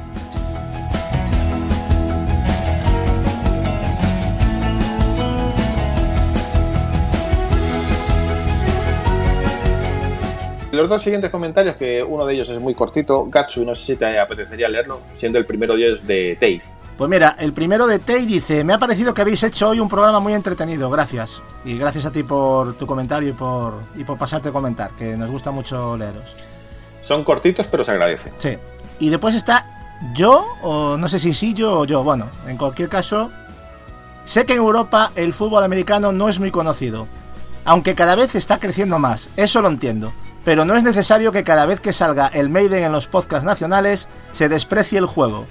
Los 10.76 10.90
dos 10.90 11.02
siguientes 11.02 11.32
comentarios, 11.32 11.76
que 11.78 12.04
uno 12.04 12.26
de 12.26 12.34
ellos 12.34 12.50
es 12.50 12.60
muy 12.60 12.76
cortito, 12.76 13.26
Gatsu, 13.26 13.64
no 13.64 13.74
sé 13.74 13.86
si 13.86 13.96
te 13.96 14.20
apetecería 14.20 14.68
leerlo, 14.68 15.02
siendo 15.18 15.40
el 15.40 15.46
primero 15.46 15.76
de 15.76 15.88
ellos 15.88 16.06
de 16.06 16.38
Tei. 16.40 16.62
Pues 16.98 17.10
mira, 17.10 17.36
el 17.40 17.54
primero 17.54 17.88
de 17.88 18.00
Tei 18.00 18.26
dice, 18.26 18.64
me 18.64 18.74
ha 18.74 18.78
parecido 18.78 19.14
que 19.14 19.22
habéis 19.22 19.44
hecho 19.44 19.70
hoy 19.70 19.80
un 19.80 19.90
programa 19.90 20.20
muy 20.20 20.34
entretenido, 20.34 20.90
gracias. 20.90 21.42
Y 21.64 21.78
gracias 21.78 22.06
a 22.06 22.12
ti 22.12 22.24
por 22.24 22.76
tu 22.76 22.86
comentario 22.86 23.30
y 23.30 23.34
por, 23.34 23.82
y 23.96 24.04
por 24.04 24.18
pasarte 24.18 24.50
a 24.50 24.52
comentar, 24.52 24.92
que 24.96 25.18
nos 25.18 25.30
gusta 25.30 25.52
mucho 25.52 25.98
leeros. 25.98 26.36
Son 27.02 27.24
cortitos, 27.24 27.68
pero 27.68 27.84
se 27.84 27.92
agradece. 27.92 28.32
Sí. 28.38 28.58
Y 29.00 29.10
después 29.10 29.36
está 29.36 29.92
yo, 30.14 30.46
o 30.62 30.98
no 30.98 31.08
sé 31.08 31.20
si 31.20 31.34
sí 31.34 31.54
yo 31.54 31.80
o 31.80 31.86
yo, 31.86 32.04
bueno, 32.04 32.30
en 32.48 32.58
cualquier 32.58 32.90
caso, 32.90 33.32
sé 34.24 34.46
que 34.46 34.54
en 34.54 34.60
Europa 34.60 35.12
el 35.16 35.34
fútbol 35.34 35.64
americano 35.64 36.12
no 36.12 36.30
es 36.30 36.40
muy 36.40 36.52
conocido, 36.52 37.08
aunque 37.66 37.96
cada 37.96 38.16
vez 38.16 38.36
está 38.36 38.58
creciendo 38.58 39.00
más, 39.00 39.30
eso 39.36 39.62
lo 39.62 39.68
entiendo. 39.68 40.14
Pero 40.46 40.64
no 40.64 40.78
es 40.78 40.84
necesario 40.84 41.32
que 41.32 41.44
cada 41.44 41.66
vez 41.66 41.82
que 41.82 41.92
salga 41.92 42.28
el 42.28 42.50
Maiden 42.50 42.84
en 42.84 42.92
los 42.92 43.08
podcasts 43.08 43.46
nacionales 43.46 44.08
se 44.32 44.48
desprecie 44.48 45.00
el 45.00 45.08
juego. 45.08 45.46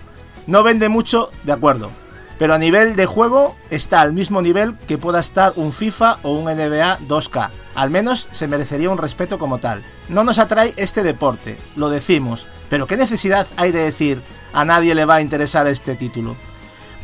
No 0.47 0.63
vende 0.63 0.89
mucho, 0.89 1.31
de 1.43 1.53
acuerdo. 1.53 1.91
Pero 2.39 2.55
a 2.55 2.59
nivel 2.59 2.97
de 2.97 3.07
juego 3.07 3.57
está 3.71 4.01
al 4.01 4.13
mismo 4.13 4.41
nivel 4.41 4.77
que 4.87 4.99
pueda 4.99 5.21
estar 5.21 5.53
un 5.57 5.73
FIFA 5.73 6.19
o 6.23 6.31
un 6.31 6.45
NBA 6.45 7.01
2K. 7.01 7.51
Al 7.75 7.91
menos 7.91 8.29
se 8.33 8.49
merecería 8.49 8.91
un 8.91 8.99
respeto 8.99 9.39
como 9.39 9.59
tal. 9.59 9.85
No 10.09 10.25
nos 10.25 10.39
atrae 10.39 10.73
este 10.77 11.03
deporte, 11.03 11.59
lo 11.77 11.91
decimos. 11.91 12.47
Pero 12.71 12.87
¿qué 12.87 12.97
necesidad 12.97 13.47
hay 13.57 13.73
de 13.73 13.81
decir 13.81 14.23
a 14.53 14.65
nadie 14.65 14.95
le 14.95 15.05
va 15.05 15.17
a 15.17 15.21
interesar 15.21 15.67
este 15.67 15.97
título? 15.97 16.37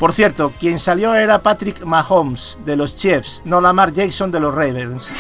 Por 0.01 0.15
cierto, 0.15 0.51
quien 0.59 0.79
salió 0.79 1.15
era 1.15 1.43
Patrick 1.43 1.85
Mahomes 1.85 2.59
de 2.65 2.75
los 2.75 2.97
Chiefs, 2.97 3.43
no 3.45 3.61
Lamar 3.61 3.93
Jackson 3.93 4.31
de 4.31 4.41
los 4.41 4.55
Ravens. 4.55 5.15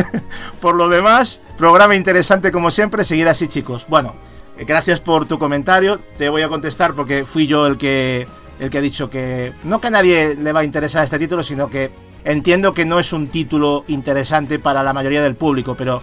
por 0.60 0.76
lo 0.76 0.88
demás, 0.88 1.40
programa 1.56 1.96
interesante 1.96 2.52
como 2.52 2.70
siempre, 2.70 3.02
seguir 3.02 3.26
así 3.26 3.48
chicos. 3.48 3.86
Bueno, 3.88 4.14
eh, 4.56 4.64
gracias 4.64 5.00
por 5.00 5.26
tu 5.26 5.36
comentario, 5.40 5.98
te 6.16 6.28
voy 6.28 6.42
a 6.42 6.48
contestar 6.48 6.94
porque 6.94 7.24
fui 7.24 7.48
yo 7.48 7.66
el 7.66 7.76
que 7.76 8.28
el 8.60 8.70
que 8.70 8.78
ha 8.78 8.80
dicho 8.80 9.10
que 9.10 9.52
no 9.64 9.80
que 9.80 9.88
a 9.88 9.90
nadie 9.90 10.36
le 10.36 10.52
va 10.52 10.60
a 10.60 10.64
interesar 10.64 11.02
este 11.02 11.18
título, 11.18 11.42
sino 11.42 11.68
que 11.68 11.90
entiendo 12.24 12.74
que 12.74 12.84
no 12.84 13.00
es 13.00 13.12
un 13.12 13.26
título 13.26 13.84
interesante 13.88 14.60
para 14.60 14.84
la 14.84 14.92
mayoría 14.92 15.22
del 15.22 15.34
público, 15.34 15.76
pero 15.76 16.00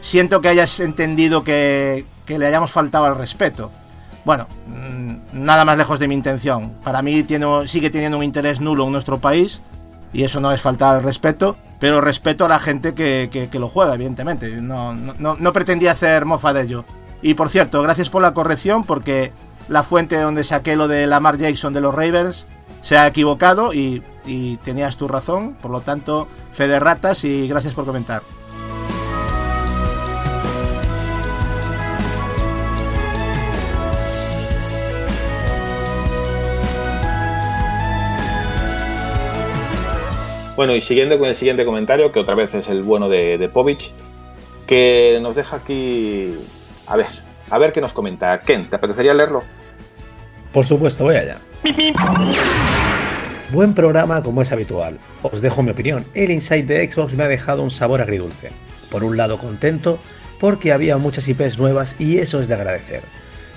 siento 0.00 0.40
que 0.40 0.48
hayas 0.48 0.80
entendido 0.80 1.44
que, 1.44 2.06
que 2.24 2.40
le 2.40 2.46
hayamos 2.46 2.72
faltado 2.72 3.04
al 3.04 3.16
respeto. 3.16 3.70
Bueno, 4.26 4.48
mm, 4.66 5.44
nada 5.44 5.64
más 5.64 5.78
lejos 5.78 6.00
de 6.00 6.08
mi 6.08 6.14
intención. 6.16 6.72
Para 6.82 7.00
mí 7.00 7.22
tiene, 7.22 7.46
sigue 7.68 7.90
teniendo 7.90 8.18
un 8.18 8.24
interés 8.24 8.60
nulo 8.60 8.84
en 8.84 8.90
nuestro 8.90 9.20
país 9.20 9.62
y 10.12 10.24
eso 10.24 10.40
no 10.40 10.50
es 10.50 10.60
faltar 10.60 10.96
al 10.96 11.04
respeto, 11.04 11.56
pero 11.78 12.00
respeto 12.00 12.44
a 12.44 12.48
la 12.48 12.58
gente 12.58 12.92
que, 12.92 13.28
que- 13.30 13.58
lo 13.60 13.68
juega, 13.68 13.94
evidentemente. 13.94 14.60
No, 14.60 14.92
no- 14.94 15.14
no, 15.20 15.36
no 15.38 15.52
pretendía 15.52 15.92
hacer 15.92 16.24
mofa 16.24 16.52
de 16.52 16.62
ello. 16.62 16.84
Y 17.22 17.34
por 17.34 17.50
cierto, 17.50 17.80
gracias 17.82 18.10
por 18.10 18.20
la 18.20 18.34
corrección 18.34 18.82
porque 18.82 19.32
la 19.68 19.84
fuente 19.84 20.20
donde 20.20 20.42
saqué 20.42 20.74
lo 20.74 20.88
de 20.88 21.06
Lamar 21.06 21.38
Jackson 21.38 21.72
de 21.72 21.80
los 21.80 21.94
Ravens 21.94 22.48
se 22.80 22.98
ha 22.98 23.06
equivocado 23.06 23.72
y, 23.74 24.02
y 24.26 24.56
tenías 24.56 24.96
tu 24.96 25.06
razón. 25.06 25.54
Por 25.62 25.70
lo 25.70 25.80
tanto, 25.82 26.26
fe 26.52 26.66
de 26.66 26.80
ratas 26.80 27.22
y 27.22 27.46
gracias 27.46 27.74
por 27.74 27.84
comentar. 27.86 28.22
Bueno, 40.56 40.74
y 40.74 40.80
siguiendo 40.80 41.18
con 41.18 41.28
el 41.28 41.34
siguiente 41.34 41.66
comentario, 41.66 42.10
que 42.12 42.18
otra 42.18 42.34
vez 42.34 42.54
es 42.54 42.68
el 42.68 42.82
bueno 42.82 43.10
de, 43.10 43.50
Povich, 43.52 43.92
que 44.66 45.18
nos 45.20 45.36
deja 45.36 45.56
aquí. 45.56 46.34
A 46.86 46.96
ver, 46.96 47.06
a 47.50 47.58
ver 47.58 47.74
qué 47.74 47.82
nos 47.82 47.92
comenta. 47.92 48.40
Ken, 48.40 48.64
¿te 48.68 48.76
apetecería 48.76 49.12
leerlo? 49.12 49.42
Por 50.52 50.64
supuesto, 50.64 51.04
voy 51.04 51.16
allá. 51.16 51.36
Buen 53.52 53.74
programa 53.74 54.22
como 54.22 54.40
es 54.40 54.50
habitual. 54.50 54.98
Os 55.20 55.42
dejo 55.42 55.62
mi 55.62 55.70
opinión. 55.70 56.06
El 56.14 56.30
Insight 56.30 56.66
de 56.66 56.90
Xbox 56.90 57.14
me 57.14 57.24
ha 57.24 57.28
dejado 57.28 57.62
un 57.62 57.70
sabor 57.70 58.00
agridulce. 58.00 58.50
Por 58.90 59.04
un 59.04 59.18
lado 59.18 59.36
contento 59.36 59.98
porque 60.40 60.72
había 60.72 60.96
muchas 60.96 61.28
IPs 61.28 61.58
nuevas 61.58 61.96
y 61.98 62.18
eso 62.18 62.40
es 62.40 62.48
de 62.48 62.54
agradecer. 62.54 63.02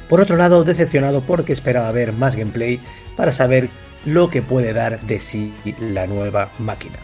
Por 0.09 0.19
otro 0.19 0.35
lado 0.35 0.63
decepcionado 0.63 1.21
porque 1.21 1.53
esperaba 1.53 1.91
ver 1.91 2.11
más 2.13 2.35
gameplay 2.35 2.79
para 3.15 3.31
saber 3.31 3.69
lo 4.05 4.29
que 4.29 4.41
puede 4.41 4.73
dar 4.73 5.01
de 5.01 5.19
sí 5.19 5.53
la 5.79 6.07
nueva 6.07 6.49
máquina. 6.59 6.97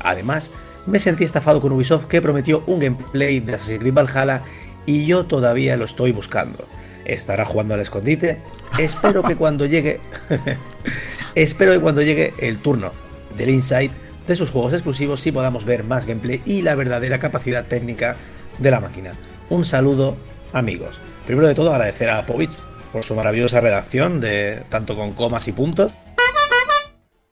Además, 0.00 0.50
me 0.86 0.98
sentí 0.98 1.24
estafado 1.24 1.60
con 1.60 1.72
Ubisoft 1.72 2.06
que 2.06 2.20
prometió 2.20 2.62
un 2.66 2.80
gameplay 2.80 3.40
de 3.40 3.54
Assassin's 3.54 3.80
Creed 3.80 3.94
Valhalla 3.94 4.42
y 4.86 5.06
yo 5.06 5.24
todavía 5.24 5.76
lo 5.76 5.84
estoy 5.84 6.12
buscando. 6.12 6.66
¿Estará 7.04 7.44
jugando 7.44 7.74
al 7.74 7.80
escondite? 7.80 8.40
Espero 8.78 9.22
que 9.22 9.36
cuando 9.36 9.66
llegue. 9.66 10.00
Espero 11.34 11.72
que 11.72 11.80
cuando 11.80 12.02
llegue 12.02 12.34
el 12.38 12.58
turno 12.58 12.92
del 13.36 13.50
Insight 13.50 13.92
de 14.26 14.36
sus 14.36 14.50
juegos 14.50 14.72
exclusivos 14.72 15.20
sí 15.20 15.32
podamos 15.32 15.64
ver 15.64 15.84
más 15.84 16.06
gameplay 16.06 16.40
y 16.44 16.62
la 16.62 16.74
verdadera 16.74 17.18
capacidad 17.18 17.66
técnica 17.66 18.16
de 18.58 18.70
la 18.70 18.80
máquina. 18.80 19.12
Un 19.50 19.64
saludo, 19.64 20.16
amigos. 20.52 20.98
Primero 21.26 21.48
de 21.48 21.54
todo, 21.54 21.72
agradecer 21.72 22.10
a 22.10 22.24
Povich 22.24 22.56
por 22.92 23.02
su 23.02 23.14
maravillosa 23.14 23.60
redacción, 23.60 24.20
de 24.20 24.62
tanto 24.68 24.96
con 24.96 25.12
comas 25.12 25.48
y 25.48 25.52
puntos. 25.52 25.92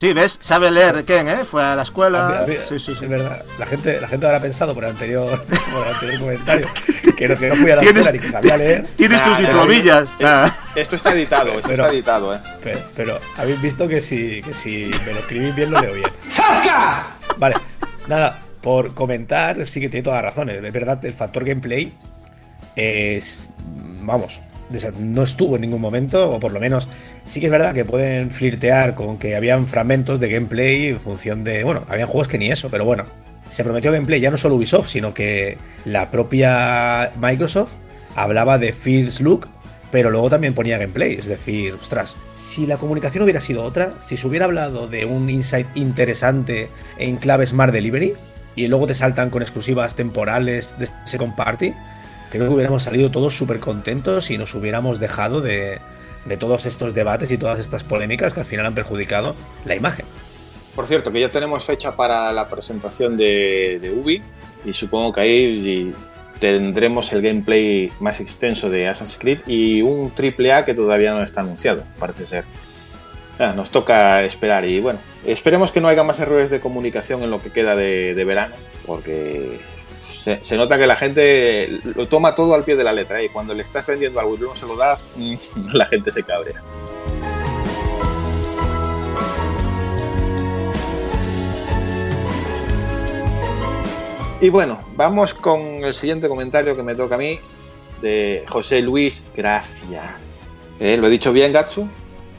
Sí, 0.03 0.13
¿ves? 0.15 0.37
Sabe 0.43 0.69
leer 0.73 1.05
Ken, 1.05 1.29
¿eh? 1.29 1.45
Fue 1.49 1.63
a 1.63 1.77
la 1.77 1.83
escuela. 1.83 2.41
A 2.41 2.45
Sí, 2.45 2.57
sí, 2.67 2.79
sí. 2.81 3.05
Es 3.05 3.09
verdad, 3.09 3.41
la 3.57 3.67
gente, 3.67 4.01
la 4.01 4.09
gente 4.09 4.27
habrá 4.27 4.41
pensado 4.41 4.75
por 4.75 4.83
el 4.83 4.91
anterior, 4.91 5.41
por 5.73 5.87
el 5.87 5.95
anterior 5.95 6.19
comentario 6.19 6.67
que 7.17 7.29
no, 7.29 7.37
que 7.39 7.49
no 7.49 7.55
fui 7.55 7.71
a 7.71 7.77
la 7.77 7.83
Tienes- 7.83 7.99
escuela 8.09 8.13
ni 8.13 8.19
que 8.19 8.29
sabía 8.29 8.57
leer. 8.57 8.87
Tienes 8.97 9.23
tus 9.23 9.33
Nah, 9.35 9.39
diplomillas. 9.39 10.09
eh, 10.19 10.25
Nah. 10.25 10.49
Esto 10.75 10.97
está 10.97 11.13
editado, 11.13 11.53
esto 11.53 11.69
Pero- 11.69 11.85
está 11.85 11.95
editado, 11.95 12.35
¿eh? 12.35 12.41
Pero, 12.65 12.81
pero 12.97 13.21
habéis 13.37 13.63
visto 13.63 13.87
que 13.87 14.03
si, 14.03 14.43
que 14.43 14.53
si 14.53 14.91
me 15.07 15.13
lo 15.13 15.19
escribís 15.21 15.55
bien, 15.55 15.71
lo 15.71 15.81
leo 15.81 15.95
bien. 15.95 16.11
Vale, 17.39 17.55
nada, 18.09 18.41
por 18.61 18.95
comentar, 18.95 19.65
sí 19.69 19.81
que 19.81 19.89
tiene 19.89 20.03
todas 20.03 20.21
las 20.21 20.35
razones. 20.35 20.61
Es 20.65 20.73
verdad, 20.73 20.99
el 21.07 21.15
factor 21.15 21.45
gameplay 21.45 21.97
es. 22.75 23.49
Vamos, 24.01 24.41
no 24.99 25.23
estuvo 25.23 25.57
en 25.57 25.63
ningún 25.63 25.81
momento, 25.81 26.31
o 26.31 26.41
por 26.41 26.53
lo 26.53 26.61
menos 26.61 26.89
sí 27.25 27.41
que 27.41 27.47
es 27.47 27.53
verdad 27.53 27.75
que 27.75 27.85
pueden 27.85 28.31
flirtear 28.31 28.95
con 28.95 29.19
que 29.19 29.37
habían 29.37 29.67
fragmentos 29.67 30.21
de 30.21 30.29
gameplay 30.29 30.89
en 30.89 31.01
función 31.01 31.45
de. 31.45 31.65
Bueno, 31.65 31.85
habían 31.89 32.09
juegos 32.09 32.29
que 32.29 32.39
ni 32.39 32.51
eso, 32.51 32.69
pero 32.71 32.85
bueno. 32.85 33.05
Se 33.51 33.65
prometió 33.65 33.93
gameplay 33.93 34.19
ya 34.19 34.31
no 34.31 34.39
solo 34.39 34.55
Ubisoft, 34.55 34.89
sino 34.89 35.13
que 35.13 35.59
la 35.85 36.11
propia 36.11 37.13
Microsoft 37.21 37.75
hablaba 38.17 38.57
de 38.57 38.73
First 38.73 39.21
Look, 39.21 39.47
pero 39.91 40.11
luego 40.11 40.31
también 40.31 40.55
ponía 40.55 40.79
gameplay. 40.79 41.15
Es 41.15 41.27
decir, 41.27 41.75
ostras, 41.75 42.17
si 42.35 42.67
la 42.67 42.79
comunicación 42.79 43.25
hubiera 43.25 43.43
sido 43.43 43.63
otra, 43.63 43.93
si 44.01 44.17
se 44.17 44.27
hubiera 44.27 44.47
hablado 44.47 44.89
de 44.89 45.05
un 45.05 45.29
insight 45.29 45.67
interesante 45.75 46.71
en 46.99 47.17
clave 47.17 47.45
Smart 47.45 47.75
Delivery, 47.75 48.15
y 48.55 48.69
luego 48.69 48.87
te 48.87 48.95
saltan 48.95 49.31
con 49.31 49.43
exclusivas 49.43 49.95
temporales 49.95 50.79
de 50.79 50.89
Second 51.05 51.35
Party, 51.35 51.75
creo 52.33 52.49
que 52.49 52.55
hubiéramos 52.55 52.83
salido 52.83 53.11
todos 53.11 53.37
súper 53.37 53.61
contentos 53.61 54.31
y 54.31 54.39
nos 54.39 54.55
hubiéramos 54.55 54.99
dejado 54.99 55.43
de, 55.43 55.81
de 56.25 56.37
todos 56.39 56.65
estos 56.65 56.95
debates 56.95 57.31
y 57.31 57.37
todas 57.37 57.59
estas 57.59 57.85
polémicas 57.85 58.33
que 58.33 58.41
al 58.41 58.47
final 58.47 58.65
han 58.65 58.75
perjudicado 58.75 59.37
la 59.67 59.77
imagen. 59.77 60.07
Por 60.75 60.87
cierto, 60.87 61.13
que 61.13 61.21
ya 61.21 61.29
tenemos 61.29 61.67
fecha 61.67 61.95
para 61.95 62.33
la 62.33 62.49
presentación 62.49 63.19
de, 63.19 63.79
de 63.83 63.91
Ubi 63.91 64.23
y 64.65 64.73
supongo 64.73 65.13
que 65.13 65.21
ahí 65.21 65.95
tendremos 66.41 67.13
el 67.13 67.21
gameplay 67.21 67.93
más 68.01 68.19
extenso 68.19 68.71
de 68.71 68.89
Assassin's 68.89 69.19
Creed 69.19 69.41
y 69.47 69.83
un 69.83 70.11
triple 70.13 70.55
A 70.55 70.65
que 70.65 70.73
todavía 70.73 71.13
no 71.13 71.23
está 71.23 71.43
anunciado, 71.43 71.85
parece 71.99 72.25
ser. 72.25 72.45
Ah, 73.39 73.53
nos 73.55 73.69
toca 73.69 74.25
esperar 74.25 74.65
y 74.65 74.81
bueno, 74.81 75.01
esperemos 75.27 75.71
que 75.71 75.83
no 75.83 75.89
haya 75.89 76.03
más 76.03 76.19
errores 76.19 76.49
de 76.49 76.61
comunicación 76.61 77.23
en 77.23 77.31
lo 77.31 77.43
que 77.43 77.51
queda 77.51 77.77
de, 77.77 78.15
de 78.15 78.25
verano, 78.25 78.55
porque 78.87 79.61
se, 80.23 80.45
se 80.45 80.57
nota 80.57 80.79
que 80.79 80.87
la 80.87 80.95
gente 80.95 81.81
lo 81.97 82.07
toma 82.07 82.37
todo 82.37 82.55
al 82.55 82.63
pie 82.63 82.77
de 82.77 82.85
la 82.85 82.93
letra 82.93 83.21
¿eh? 83.21 83.25
y 83.25 83.29
cuando 83.29 83.55
le 83.55 83.63
estás 83.65 83.85
vendiendo 83.87 84.21
algo 84.21 84.37
y 84.37 84.39
luego 84.39 84.55
se 84.55 84.67
lo 84.67 84.77
das, 84.77 85.11
la 85.73 85.87
gente 85.87 86.13
se 86.13 86.23
cabrea. 86.23 86.63
Y 94.41 94.49
bueno, 94.49 94.79
vamos 94.97 95.35
con 95.35 95.61
el 95.61 95.95
siguiente 95.95 96.29
comentario 96.29 96.77
que 96.77 96.83
me 96.83 96.95
toca 96.95 97.17
a 97.17 97.19
mí, 97.19 97.39
de 98.01 98.45
José 98.49 98.81
Luis 98.81 99.25
Gracias. 99.37 100.05
Eh, 100.79 100.97
¿Lo 100.97 101.07
he 101.07 101.11
dicho 101.11 101.33
bien, 101.33 101.53
Gatsu? 101.53 101.89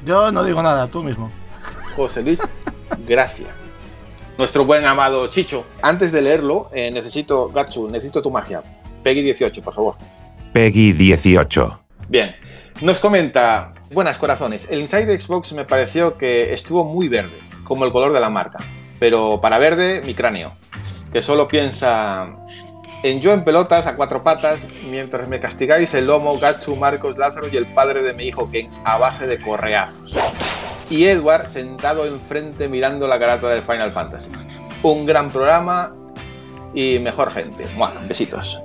Yo 0.06 0.32
no 0.32 0.44
digo 0.44 0.62
nada, 0.62 0.88
tú 0.88 1.04
mismo. 1.04 1.32
José 1.96 2.22
Luis 2.22 2.40
Gracias. 3.08 3.63
Nuestro 4.38 4.66
buen 4.66 4.86
amado 4.86 5.28
Chicho. 5.28 5.66
Antes 5.82 6.12
de 6.12 6.22
leerlo, 6.22 6.70
eh, 6.74 6.90
necesito, 6.92 7.50
Gatsu, 7.50 7.88
necesito 7.90 8.22
tu 8.22 8.32
magia. 8.32 8.64
Peggy 9.04 9.22
18, 9.22 9.62
por 9.62 9.74
favor. 9.74 9.96
Peggy 10.54 10.94
18. 10.94 11.80
Bien. 12.10 12.34
Nos 12.82 13.00
comenta, 13.00 13.74
buenas 13.92 14.18
corazones, 14.18 14.68
el 14.70 14.82
Inside 14.82 15.20
Xbox 15.20 15.54
me 15.54 15.66
pareció 15.66 16.18
que 16.18 16.54
estuvo 16.54 16.84
muy 16.84 17.08
verde, 17.08 17.38
como 17.64 17.86
el 17.86 17.92
color 17.92 18.12
de 18.12 18.20
la 18.20 18.30
marca. 18.30 18.58
Pero 19.00 19.40
para 19.40 19.60
verde, 19.60 20.02
mi 20.04 20.16
cráneo, 20.16 20.54
que 21.12 21.22
solo 21.22 21.48
piensa 21.48 22.36
en 23.04 23.22
yo 23.22 23.34
en 23.34 23.44
pelotas 23.44 23.86
a 23.86 23.96
cuatro 23.96 24.24
patas, 24.24 24.66
mientras 24.90 25.28
me 25.28 25.40
castigáis 25.40 25.94
el 25.94 26.08
lomo, 26.08 26.40
Gatsu, 26.40 26.76
Marcos, 26.76 27.18
Lázaro 27.18 27.48
y 27.52 27.58
el 27.58 27.66
padre 27.68 28.02
de 28.02 28.14
mi 28.14 28.24
hijo 28.24 28.50
Ken 28.50 28.70
a 28.84 28.98
base 28.98 29.28
de 29.28 29.40
correazos. 29.40 30.16
Y 30.94 31.08
Edward 31.08 31.48
sentado 31.48 32.06
enfrente 32.06 32.70
mirando 32.70 33.08
la 33.08 33.18
carata 33.18 33.50
del 33.50 33.64
Final 33.64 33.92
Fantasy. 33.92 34.30
Un 34.84 35.08
gran 35.08 35.32
programa 35.32 35.92
y 36.76 37.00
mejor 37.00 37.32
gente. 37.32 37.66
Mua, 37.76 37.92
besitos. 38.08 38.62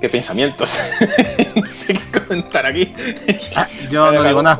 Qué 0.00 0.08
pensamientos. 0.08 0.78
no 1.56 1.66
sé 1.66 1.94
qué 1.94 2.20
comentar 2.20 2.66
aquí. 2.66 2.94
Ah, 3.56 3.66
yo 3.90 4.12
no 4.12 4.22
digo 4.22 4.42
nada. 4.42 4.58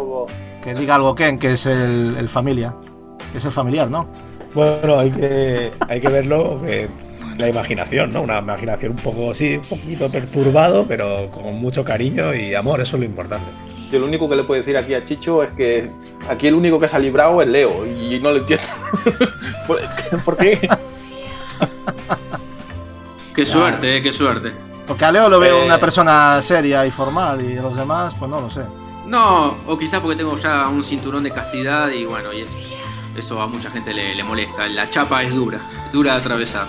Que 0.62 0.74
diga 0.74 0.94
algo 0.94 1.14
Ken, 1.14 1.38
que 1.38 1.52
es 1.52 1.66
el, 1.66 2.16
el 2.18 2.28
familia. 2.28 2.74
Es 3.36 3.44
el 3.44 3.50
familiar, 3.50 3.90
¿no? 3.90 4.08
Bueno, 4.54 5.00
hay 5.00 5.10
que, 5.10 5.72
hay 5.88 6.00
que 6.00 6.08
verlo, 6.08 6.62
que 6.64 6.88
la 7.36 7.48
imaginación, 7.48 8.12
¿no? 8.12 8.22
Una 8.22 8.38
imaginación 8.38 8.92
un 8.92 8.98
poco, 8.98 9.34
sí, 9.34 9.56
un 9.56 9.78
poquito 9.78 10.08
perturbado, 10.08 10.86
pero 10.86 11.30
con 11.30 11.60
mucho 11.60 11.84
cariño 11.84 12.34
y 12.34 12.54
amor, 12.54 12.80
eso 12.80 12.96
es 12.96 13.00
lo 13.00 13.06
importante. 13.06 13.46
Yo 13.94 14.00
lo 14.00 14.06
único 14.06 14.28
que 14.28 14.34
le 14.34 14.42
puedo 14.42 14.60
decir 14.60 14.76
aquí 14.76 14.92
a 14.92 15.04
Chicho 15.04 15.40
es 15.44 15.52
que 15.52 15.88
aquí 16.28 16.48
el 16.48 16.54
único 16.54 16.80
que 16.80 16.88
se 16.88 16.96
ha 16.96 16.98
librado 16.98 17.40
es 17.40 17.46
Leo 17.46 17.86
y 17.86 18.18
no 18.20 18.32
lo 18.32 18.38
entiendo. 18.38 18.66
¿Por, 19.68 19.80
por 20.24 20.36
qué? 20.36 20.68
Qué 23.36 23.46
suerte, 23.46 23.98
eh, 23.98 24.02
qué 24.02 24.12
suerte. 24.12 24.50
Porque 24.88 25.04
a 25.04 25.12
Leo 25.12 25.28
lo 25.28 25.38
veo 25.38 25.62
Eh. 25.62 25.64
una 25.64 25.78
persona 25.78 26.42
seria 26.42 26.84
y 26.84 26.90
formal 26.90 27.40
y 27.40 27.54
los 27.54 27.76
demás, 27.76 28.16
pues 28.18 28.28
no 28.28 28.40
lo 28.40 28.50
sé. 28.50 28.64
No, 29.06 29.54
o 29.68 29.78
quizás 29.78 30.00
porque 30.00 30.16
tengo 30.16 30.36
ya 30.38 30.66
un 30.68 30.82
cinturón 30.82 31.22
de 31.22 31.30
castidad 31.30 31.88
y 31.90 32.04
bueno, 32.04 32.32
y 32.32 32.40
es- 32.40 32.50
eso 33.16 33.40
a 33.40 33.46
mucha 33.46 33.70
gente 33.70 33.94
le, 33.94 34.16
le 34.16 34.24
molesta. 34.24 34.66
La 34.66 34.90
chapa 34.90 35.22
es 35.22 35.32
dura, 35.32 35.60
dura 35.92 36.14
de 36.14 36.18
atravesar. 36.18 36.66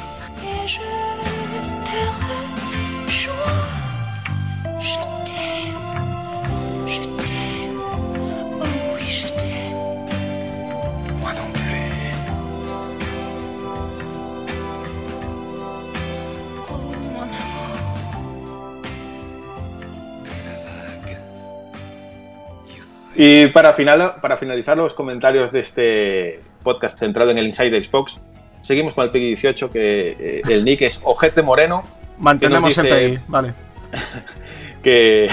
Y 23.16 23.48
para, 23.48 23.74
final, 23.74 24.16
para 24.22 24.38
finalizar 24.38 24.76
los 24.78 24.94
comentarios 24.94 25.52
de 25.52 25.60
este 25.60 26.42
podcast 26.64 27.00
centrado 27.00 27.32
en 27.32 27.38
el 27.38 27.46
Inside 27.48 27.84
Xbox, 27.84 28.18
seguimos 28.62 28.94
con 28.94 29.06
el 29.06 29.12
Peggy 29.12 29.28
18, 29.28 29.70
que 29.70 30.18
eh, 30.20 30.42
el 30.50 30.66
nick 30.66 30.82
es 30.82 31.00
Ojete 31.04 31.42
Moreno. 31.42 31.84
Mantenemos 32.20 32.78
el 32.78 32.88
PI, 32.88 33.20
vale. 33.28 33.54
Que, 34.84 35.28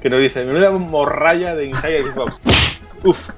que 0.00 0.08
nos 0.08 0.20
dice, 0.20 0.44
menuda 0.44 0.70
morralla 0.70 1.56
de 1.56 1.66
Inside 1.66 2.02
Xbox. 2.02 2.38
Uf. 3.02 3.30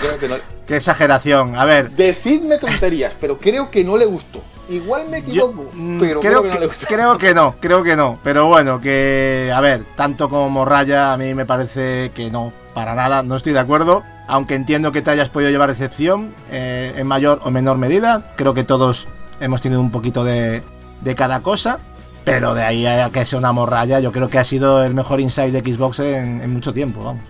Creo 0.00 0.18
que 0.18 0.26
no- 0.28 0.36
Qué 0.66 0.76
exageración. 0.76 1.54
A 1.56 1.66
ver, 1.66 1.90
Decidme 1.90 2.56
tonterías, 2.56 3.12
pero 3.20 3.36
creo 3.38 3.70
que 3.70 3.84
no 3.84 3.98
le 3.98 4.06
gustó. 4.06 4.40
Igual 4.70 5.08
me 5.10 5.18
equivoco, 5.18 5.70
pero 6.00 6.20
creo, 6.20 6.40
creo 6.40 6.42
que, 6.44 6.48
no 6.48 6.54
le 6.54 6.60
que, 6.60 6.66
gustó. 6.68 6.86
creo 6.86 7.18
que 7.18 7.34
no, 7.34 7.56
creo 7.60 7.82
que 7.82 7.94
no. 7.94 8.18
Pero 8.24 8.46
bueno, 8.46 8.80
que, 8.80 9.50
a 9.54 9.60
ver, 9.60 9.84
tanto 9.96 10.30
como 10.30 10.48
Morraya, 10.48 11.12
a 11.12 11.18
mí 11.18 11.34
me 11.34 11.44
parece 11.44 12.10
que 12.14 12.30
no, 12.30 12.50
para 12.74 12.94
nada, 12.94 13.22
no 13.22 13.36
estoy 13.36 13.52
de 13.52 13.60
acuerdo. 13.60 14.02
Aunque 14.26 14.54
entiendo 14.54 14.92
que 14.92 15.02
te 15.02 15.10
hayas 15.10 15.28
podido 15.28 15.50
llevar 15.50 15.70
decepción 15.70 16.34
eh, 16.50 16.92
en 16.96 17.06
mayor 17.06 17.40
o 17.44 17.50
menor 17.50 17.78
medida. 17.78 18.32
Creo 18.36 18.54
que 18.54 18.62
todos 18.64 19.08
hemos 19.40 19.60
tenido 19.60 19.80
un 19.80 19.90
poquito 19.90 20.24
de, 20.24 20.62
de 21.00 21.14
cada 21.14 21.40
cosa. 21.40 21.78
Pero 22.24 22.54
de 22.54 22.62
ahí 22.62 22.86
a 22.86 23.10
que 23.10 23.24
sea 23.24 23.38
una 23.38 23.52
morralla, 23.52 23.98
yo 23.98 24.12
creo 24.12 24.28
que 24.28 24.38
ha 24.38 24.44
sido 24.44 24.84
el 24.84 24.94
mejor 24.94 25.20
inside 25.20 25.50
de 25.50 25.60
Xbox 25.74 26.00
en, 26.00 26.42
en 26.42 26.52
mucho 26.52 26.72
tiempo, 26.72 27.02
vamos. 27.02 27.24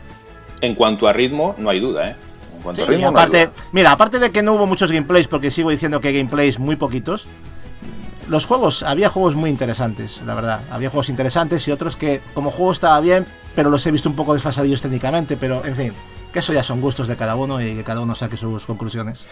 En 0.61 0.75
cuanto 0.75 1.07
a 1.07 1.13
ritmo, 1.13 1.55
no 1.59 1.71
hay 1.71 1.81
duda, 1.81 2.11
¿eh? 2.11 2.17
En 2.57 2.63
cuanto 2.63 2.83
a 2.83 2.85
y 2.85 2.89
ritmo, 2.89 3.03
no 3.03 3.19
hay 3.19 3.25
aparte, 3.25 3.47
duda. 3.47 3.69
mira, 3.73 3.93
aparte 3.93 4.19
de 4.19 4.31
que 4.31 4.43
no 4.43 4.55
hubo 4.55 4.67
muchos 4.67 4.91
gameplays, 4.91 5.29
porque 5.29 5.51
sigo 5.53 5.71
diciendo 5.71 6.01
que 6.01 6.09
hay 6.09 6.17
gameplays 6.19 6.59
muy 6.59 6.75
poquitos, 6.77 7.29
los 8.31 8.47
juegos, 8.47 8.85
había 8.85 9.09
juegos 9.09 9.35
muy 9.35 9.51
interesantes, 9.51 10.23
la 10.25 10.35
verdad. 10.35 10.61
Había 10.71 10.89
juegos 10.89 11.09
interesantes 11.09 11.67
y 11.67 11.73
otros 11.73 11.97
que 11.97 12.23
como 12.33 12.51
juego 12.51 12.71
estaba 12.71 13.01
bien, 13.01 13.27
pero 13.57 13.71
los 13.71 13.85
he 13.87 13.91
visto 13.91 14.09
un 14.09 14.15
poco 14.15 14.35
desfasadillos 14.35 14.81
técnicamente, 14.81 15.37
pero 15.37 15.65
en 15.65 15.75
fin, 15.75 15.93
que 16.33 16.39
eso 16.41 16.53
ya 16.53 16.63
son 16.63 16.81
gustos 16.81 17.09
de 17.09 17.17
cada 17.17 17.35
uno 17.37 17.61
y 17.61 17.75
que 17.75 17.83
cada 17.85 18.01
uno 18.01 18.15
saque 18.15 18.37
sus 18.37 18.67
conclusiones. 18.67 19.27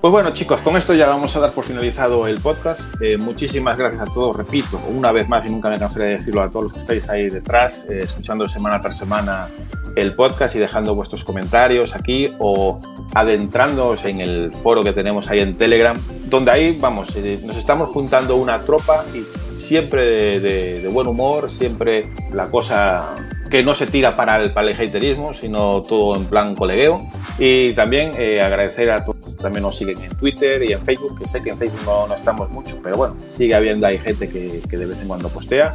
Pues 0.00 0.10
bueno, 0.12 0.30
chicos, 0.30 0.60
con 0.62 0.76
esto 0.76 0.94
ya 0.94 1.06
vamos 1.08 1.34
a 1.36 1.40
dar 1.40 1.52
por 1.52 1.64
finalizado 1.64 2.26
el 2.26 2.40
podcast. 2.40 2.82
Eh, 3.00 3.16
muchísimas 3.16 3.76
gracias 3.76 4.02
a 4.02 4.06
todos, 4.06 4.36
repito, 4.36 4.80
una 4.90 5.12
vez 5.12 5.28
más, 5.28 5.44
y 5.46 5.50
nunca 5.50 5.68
me 5.70 5.78
cansaré 5.78 6.08
de 6.08 6.16
decirlo 6.18 6.42
a 6.42 6.50
todos 6.50 6.64
los 6.64 6.72
que 6.72 6.78
estáis 6.78 7.08
ahí 7.10 7.30
detrás, 7.30 7.86
eh, 7.90 8.00
escuchando 8.02 8.48
semana 8.48 8.80
tras 8.80 8.96
semana 8.98 9.48
el 9.96 10.14
podcast 10.14 10.54
y 10.56 10.58
dejando 10.58 10.94
vuestros 10.94 11.24
comentarios 11.24 11.94
aquí 11.94 12.28
o 12.40 12.80
adentrándoos 13.14 14.04
en 14.04 14.20
el 14.20 14.52
foro 14.62 14.82
que 14.82 14.92
tenemos 14.92 15.28
ahí 15.28 15.40
en 15.40 15.56
Telegram, 15.56 15.96
donde 16.24 16.50
ahí, 16.50 16.76
vamos, 16.80 17.08
eh, 17.16 17.40
nos 17.44 17.56
estamos 17.56 17.88
juntando 17.90 18.36
una 18.36 18.60
tropa 18.62 19.04
y 19.14 19.24
siempre 19.60 20.04
de, 20.04 20.40
de- 20.40 20.80
de 20.82 20.88
buen 20.88 21.06
humor, 21.06 21.50
siempre 21.50 22.12
la 22.32 22.46
cosa 22.50 23.14
que 23.54 23.62
no 23.62 23.72
se 23.72 23.86
tira 23.86 24.16
para 24.16 24.42
el, 24.42 24.50
para 24.50 24.68
el 24.68 24.74
haterismo, 24.74 25.32
sino 25.32 25.80
todo 25.84 26.16
en 26.16 26.24
plan 26.24 26.56
colegueo. 26.56 26.98
Y 27.38 27.72
también 27.74 28.10
eh, 28.18 28.40
agradecer 28.42 28.90
a 28.90 29.04
todos 29.04 29.30
que 29.30 29.40
también 29.40 29.62
nos 29.62 29.76
siguen 29.76 30.00
en 30.00 30.10
Twitter 30.16 30.68
y 30.68 30.72
en 30.72 30.80
Facebook, 30.80 31.20
que 31.20 31.28
sé 31.28 31.40
que 31.40 31.50
en 31.50 31.56
Facebook 31.56 31.82
no, 31.86 32.08
no 32.08 32.14
estamos 32.16 32.50
mucho, 32.50 32.80
pero 32.82 32.96
bueno, 32.96 33.14
sigue 33.24 33.54
habiendo 33.54 33.86
ahí 33.86 33.96
gente 33.98 34.28
que, 34.28 34.60
que 34.68 34.76
de 34.76 34.86
vez 34.86 35.00
en 35.00 35.06
cuando 35.06 35.28
postea. 35.28 35.72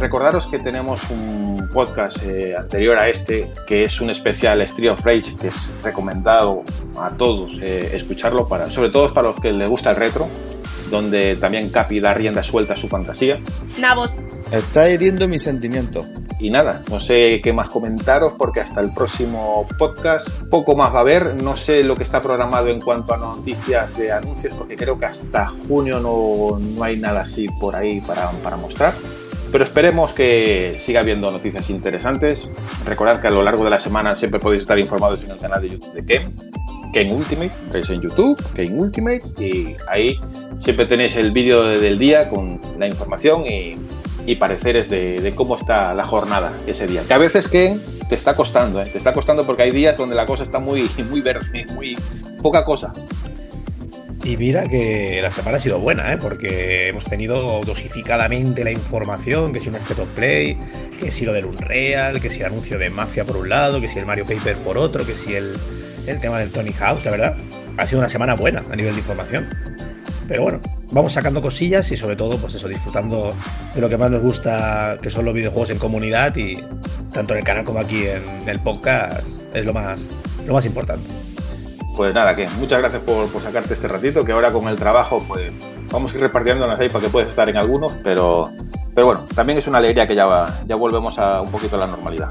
Recordaros 0.00 0.46
que 0.46 0.60
tenemos 0.60 1.10
un 1.10 1.47
podcast 1.78 2.24
eh, 2.24 2.56
anterior 2.56 2.98
a 2.98 3.08
este, 3.08 3.52
que 3.64 3.84
es 3.84 4.00
un 4.00 4.10
especial 4.10 4.60
Street 4.62 4.90
of 4.90 5.00
Rage, 5.04 5.36
que 5.40 5.46
es 5.46 5.70
recomendado 5.84 6.64
a 6.96 7.10
todos 7.10 7.56
eh, 7.62 7.90
escucharlo, 7.92 8.48
para, 8.48 8.68
sobre 8.72 8.90
todo 8.90 9.14
para 9.14 9.28
los 9.28 9.40
que 9.40 9.52
les 9.52 9.68
gusta 9.68 9.90
el 9.90 9.96
retro, 9.96 10.26
donde 10.90 11.36
también 11.36 11.70
Capi 11.70 12.00
da 12.00 12.12
rienda 12.14 12.42
suelta 12.42 12.74
a 12.74 12.76
su 12.76 12.88
fantasía. 12.88 13.38
Nabos. 13.78 14.10
Está 14.50 14.90
hiriendo 14.90 15.28
mis 15.28 15.42
sentimientos. 15.42 16.04
Y 16.40 16.50
nada, 16.50 16.82
no 16.90 16.98
sé 16.98 17.40
qué 17.44 17.52
más 17.52 17.68
comentaros 17.68 18.32
porque 18.32 18.60
hasta 18.60 18.80
el 18.80 18.92
próximo 18.92 19.64
podcast 19.78 20.28
poco 20.50 20.74
más 20.74 20.92
va 20.92 20.98
a 20.98 21.02
haber. 21.02 21.40
No 21.40 21.56
sé 21.56 21.84
lo 21.84 21.94
que 21.94 22.02
está 22.02 22.20
programado 22.20 22.70
en 22.70 22.80
cuanto 22.80 23.14
a 23.14 23.18
noticias 23.18 23.96
de 23.96 24.10
anuncios 24.10 24.52
porque 24.54 24.76
creo 24.76 24.98
que 24.98 25.04
hasta 25.04 25.52
junio 25.68 26.00
no, 26.00 26.58
no 26.58 26.82
hay 26.82 26.96
nada 26.96 27.20
así 27.20 27.46
por 27.60 27.76
ahí 27.76 28.00
para, 28.00 28.32
para 28.42 28.56
mostrar. 28.56 28.94
Pero 29.50 29.64
esperemos 29.64 30.12
que 30.12 30.76
siga 30.78 31.00
habiendo 31.00 31.30
noticias 31.30 31.70
interesantes. 31.70 32.50
Recordad 32.84 33.20
que 33.20 33.28
a 33.28 33.30
lo 33.30 33.42
largo 33.42 33.64
de 33.64 33.70
la 33.70 33.80
semana 33.80 34.14
siempre 34.14 34.40
podéis 34.40 34.62
estar 34.62 34.78
informados 34.78 35.24
en 35.24 35.30
el 35.30 35.38
canal 35.38 35.62
de 35.62 35.70
YouTube 35.70 35.92
de 35.92 36.04
Ken. 36.04 36.36
Ken 36.92 37.10
Ultimate, 37.12 37.52
entráis 37.64 37.90
en 37.90 38.00
YouTube, 38.00 38.42
Ken 38.54 38.78
Ultimate, 38.78 39.22
y 39.38 39.76
ahí 39.88 40.16
siempre 40.58 40.86
tenéis 40.86 41.16
el 41.16 41.32
vídeo 41.32 41.62
del 41.62 41.98
día 41.98 42.30
con 42.30 42.60
la 42.78 42.86
información 42.86 43.44
y, 43.46 43.74
y 44.26 44.36
pareceres 44.36 44.88
de, 44.88 45.20
de 45.20 45.34
cómo 45.34 45.56
está 45.56 45.92
la 45.94 46.04
jornada 46.04 46.52
ese 46.66 46.86
día. 46.86 47.02
Que 47.06 47.14
a 47.14 47.18
veces 47.18 47.48
Ken 47.48 47.80
te 48.08 48.14
está 48.14 48.34
costando, 48.34 48.80
¿eh? 48.80 48.88
te 48.90 48.98
está 48.98 49.12
costando 49.12 49.44
porque 49.44 49.62
hay 49.62 49.70
días 49.70 49.96
donde 49.96 50.16
la 50.16 50.26
cosa 50.26 50.42
está 50.42 50.58
muy, 50.58 50.90
muy 51.10 51.20
verde, 51.20 51.66
muy 51.74 51.96
poca 52.42 52.64
cosa. 52.64 52.92
Y 54.24 54.36
mira 54.36 54.68
que 54.68 55.20
la 55.22 55.30
semana 55.30 55.58
ha 55.58 55.60
sido 55.60 55.78
buena, 55.78 56.12
¿eh? 56.12 56.18
porque 56.18 56.88
hemos 56.88 57.04
tenido 57.04 57.60
dosificadamente 57.64 58.64
la 58.64 58.72
información, 58.72 59.52
que 59.52 59.60
si 59.60 59.68
un 59.68 59.76
State 59.76 60.02
of 60.02 60.08
Play, 60.10 60.58
que 60.98 61.10
si 61.12 61.24
lo 61.24 61.32
del 61.32 61.46
Unreal, 61.46 62.20
que 62.20 62.28
si 62.28 62.40
el 62.40 62.46
anuncio 62.46 62.78
de 62.78 62.90
Mafia 62.90 63.24
por 63.24 63.36
un 63.36 63.48
lado, 63.48 63.80
que 63.80 63.88
si 63.88 63.98
el 63.98 64.06
Mario 64.06 64.26
Paper 64.26 64.56
por 64.56 64.76
otro, 64.76 65.06
que 65.06 65.14
si 65.14 65.34
el, 65.34 65.54
el 66.06 66.20
tema 66.20 66.38
del 66.38 66.50
Tony 66.50 66.72
House, 66.72 67.04
la 67.04 67.10
verdad. 67.12 67.36
Ha 67.76 67.86
sido 67.86 68.00
una 68.00 68.08
semana 68.08 68.34
buena 68.34 68.64
a 68.70 68.74
nivel 68.74 68.92
de 68.94 68.98
información. 68.98 69.48
Pero 70.26 70.42
bueno, 70.42 70.60
vamos 70.90 71.12
sacando 71.12 71.40
cosillas 71.40 71.90
y 71.90 71.96
sobre 71.96 72.16
todo, 72.16 72.36
pues 72.38 72.54
eso, 72.54 72.68
disfrutando 72.68 73.34
de 73.74 73.80
lo 73.80 73.88
que 73.88 73.96
más 73.96 74.10
nos 74.10 74.20
gusta, 74.20 74.98
que 75.00 75.10
son 75.10 75.24
los 75.24 75.32
videojuegos 75.32 75.70
en 75.70 75.78
comunidad 75.78 76.36
y 76.36 76.56
tanto 77.12 77.34
en 77.34 77.38
el 77.38 77.44
canal 77.44 77.64
como 77.64 77.78
aquí 77.78 78.06
en 78.06 78.46
el 78.46 78.60
podcast 78.60 79.26
es 79.54 79.64
lo 79.64 79.72
más, 79.72 80.10
lo 80.46 80.52
más 80.52 80.66
importante. 80.66 81.08
Pues 81.98 82.14
nada, 82.14 82.36
que 82.36 82.48
muchas 82.60 82.78
gracias 82.78 83.02
por, 83.02 83.28
por, 83.28 83.42
sacarte 83.42 83.74
este 83.74 83.88
ratito, 83.88 84.24
que 84.24 84.30
ahora 84.30 84.52
con 84.52 84.68
el 84.68 84.76
trabajo, 84.76 85.24
pues 85.26 85.50
vamos 85.90 86.12
a 86.12 86.14
ir 86.14 86.20
repartiéndonos 86.20 86.78
ahí 86.78 86.88
para 86.88 87.04
que 87.04 87.10
puedas 87.10 87.28
estar 87.28 87.48
en 87.48 87.56
algunos, 87.56 87.92
pero, 88.04 88.48
pero 88.94 89.08
bueno, 89.08 89.26
también 89.34 89.58
es 89.58 89.66
una 89.66 89.78
alegría 89.78 90.06
que 90.06 90.14
ya, 90.14 90.46
ya 90.64 90.76
volvemos 90.76 91.18
a 91.18 91.40
un 91.40 91.50
poquito 91.50 91.74
a 91.74 91.80
la 91.80 91.86
normalidad. 91.88 92.30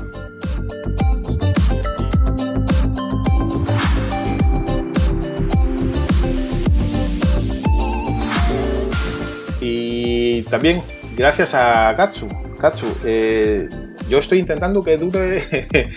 Y 9.59 10.43
también 10.43 10.81
gracias 11.17 11.53
a 11.53 11.91
Gatsu. 11.91 12.29
Gatsu, 12.57 12.85
eh, 13.03 13.67
yo 14.07 14.19
estoy 14.19 14.39
intentando 14.39 14.81
que 14.81 14.97
dure 14.97 15.43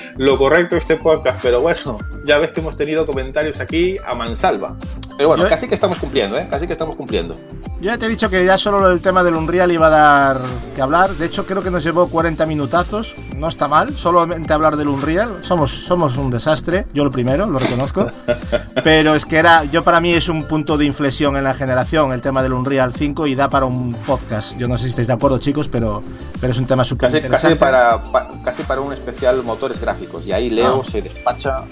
lo 0.16 0.36
correcto 0.36 0.76
este 0.76 0.96
podcast, 0.96 1.38
pero 1.40 1.60
bueno, 1.60 1.98
ya 2.30 2.38
ves 2.38 2.52
que 2.52 2.60
hemos 2.60 2.76
tenido 2.76 3.04
comentarios 3.06 3.58
aquí 3.58 3.96
a 4.06 4.14
mansalva. 4.14 4.76
Pero 5.16 5.30
bueno, 5.30 5.42
Yo- 5.42 5.48
casi 5.50 5.66
que 5.68 5.74
estamos 5.74 5.98
cumpliendo, 5.98 6.38
¿eh? 6.38 6.46
Casi 6.48 6.66
que 6.68 6.72
estamos 6.72 6.94
cumpliendo. 6.94 7.34
Yo 7.34 7.90
ya 7.90 7.98
te 7.98 8.06
he 8.06 8.08
dicho 8.08 8.30
que 8.30 8.44
ya 8.44 8.56
solo 8.56 8.88
el 8.88 9.00
tema 9.00 9.22
del 9.24 9.34
Unreal 9.34 9.72
iba 9.72 9.88
a 9.88 9.90
dar 9.90 10.40
que 10.74 10.80
hablar. 10.80 11.10
De 11.10 11.26
hecho, 11.26 11.44
creo 11.44 11.62
que 11.62 11.70
nos 11.70 11.82
llevó 11.82 12.08
40 12.08 12.46
minutazos. 12.46 13.16
No 13.34 13.48
está 13.48 13.66
mal, 13.68 13.96
solamente 13.96 14.52
hablar 14.52 14.76
del 14.76 14.88
Unreal. 14.88 15.38
Somos, 15.42 15.72
somos 15.72 16.16
un 16.16 16.30
desastre, 16.30 16.86
yo 16.92 17.04
lo 17.04 17.10
primero, 17.10 17.46
lo 17.46 17.58
reconozco. 17.58 18.06
Pero 18.84 19.14
es 19.14 19.26
que 19.26 19.36
era, 19.38 19.64
yo 19.64 19.82
para 19.82 20.00
mí 20.00 20.12
es 20.12 20.28
un 20.28 20.44
punto 20.44 20.78
de 20.78 20.84
inflexión 20.86 21.36
en 21.36 21.44
la 21.44 21.52
generación 21.54 22.12
el 22.12 22.20
tema 22.20 22.42
del 22.42 22.52
Unreal 22.52 22.94
5 22.94 23.26
y 23.26 23.34
da 23.34 23.50
para 23.50 23.66
un 23.66 23.92
podcast. 24.06 24.56
Yo 24.56 24.68
no 24.68 24.76
sé 24.76 24.84
si 24.84 24.90
estáis 24.90 25.08
de 25.08 25.14
acuerdo, 25.14 25.38
chicos, 25.38 25.68
pero, 25.68 26.02
pero 26.40 26.52
es 26.52 26.58
un 26.58 26.66
tema 26.66 26.84
súper 26.84 27.08
Casi, 27.08 27.16
interesante. 27.18 27.58
casi, 27.58 27.58
para, 27.58 28.02
pa- 28.12 28.26
casi 28.44 28.62
para 28.62 28.80
un 28.80 28.92
especial 28.92 29.42
motores 29.42 29.80
gráficos. 29.80 30.26
Y 30.26 30.32
ahí 30.32 30.48
Leo 30.50 30.82
Ah. 30.86 30.90
se 30.90 31.02
despacha. 31.02 31.64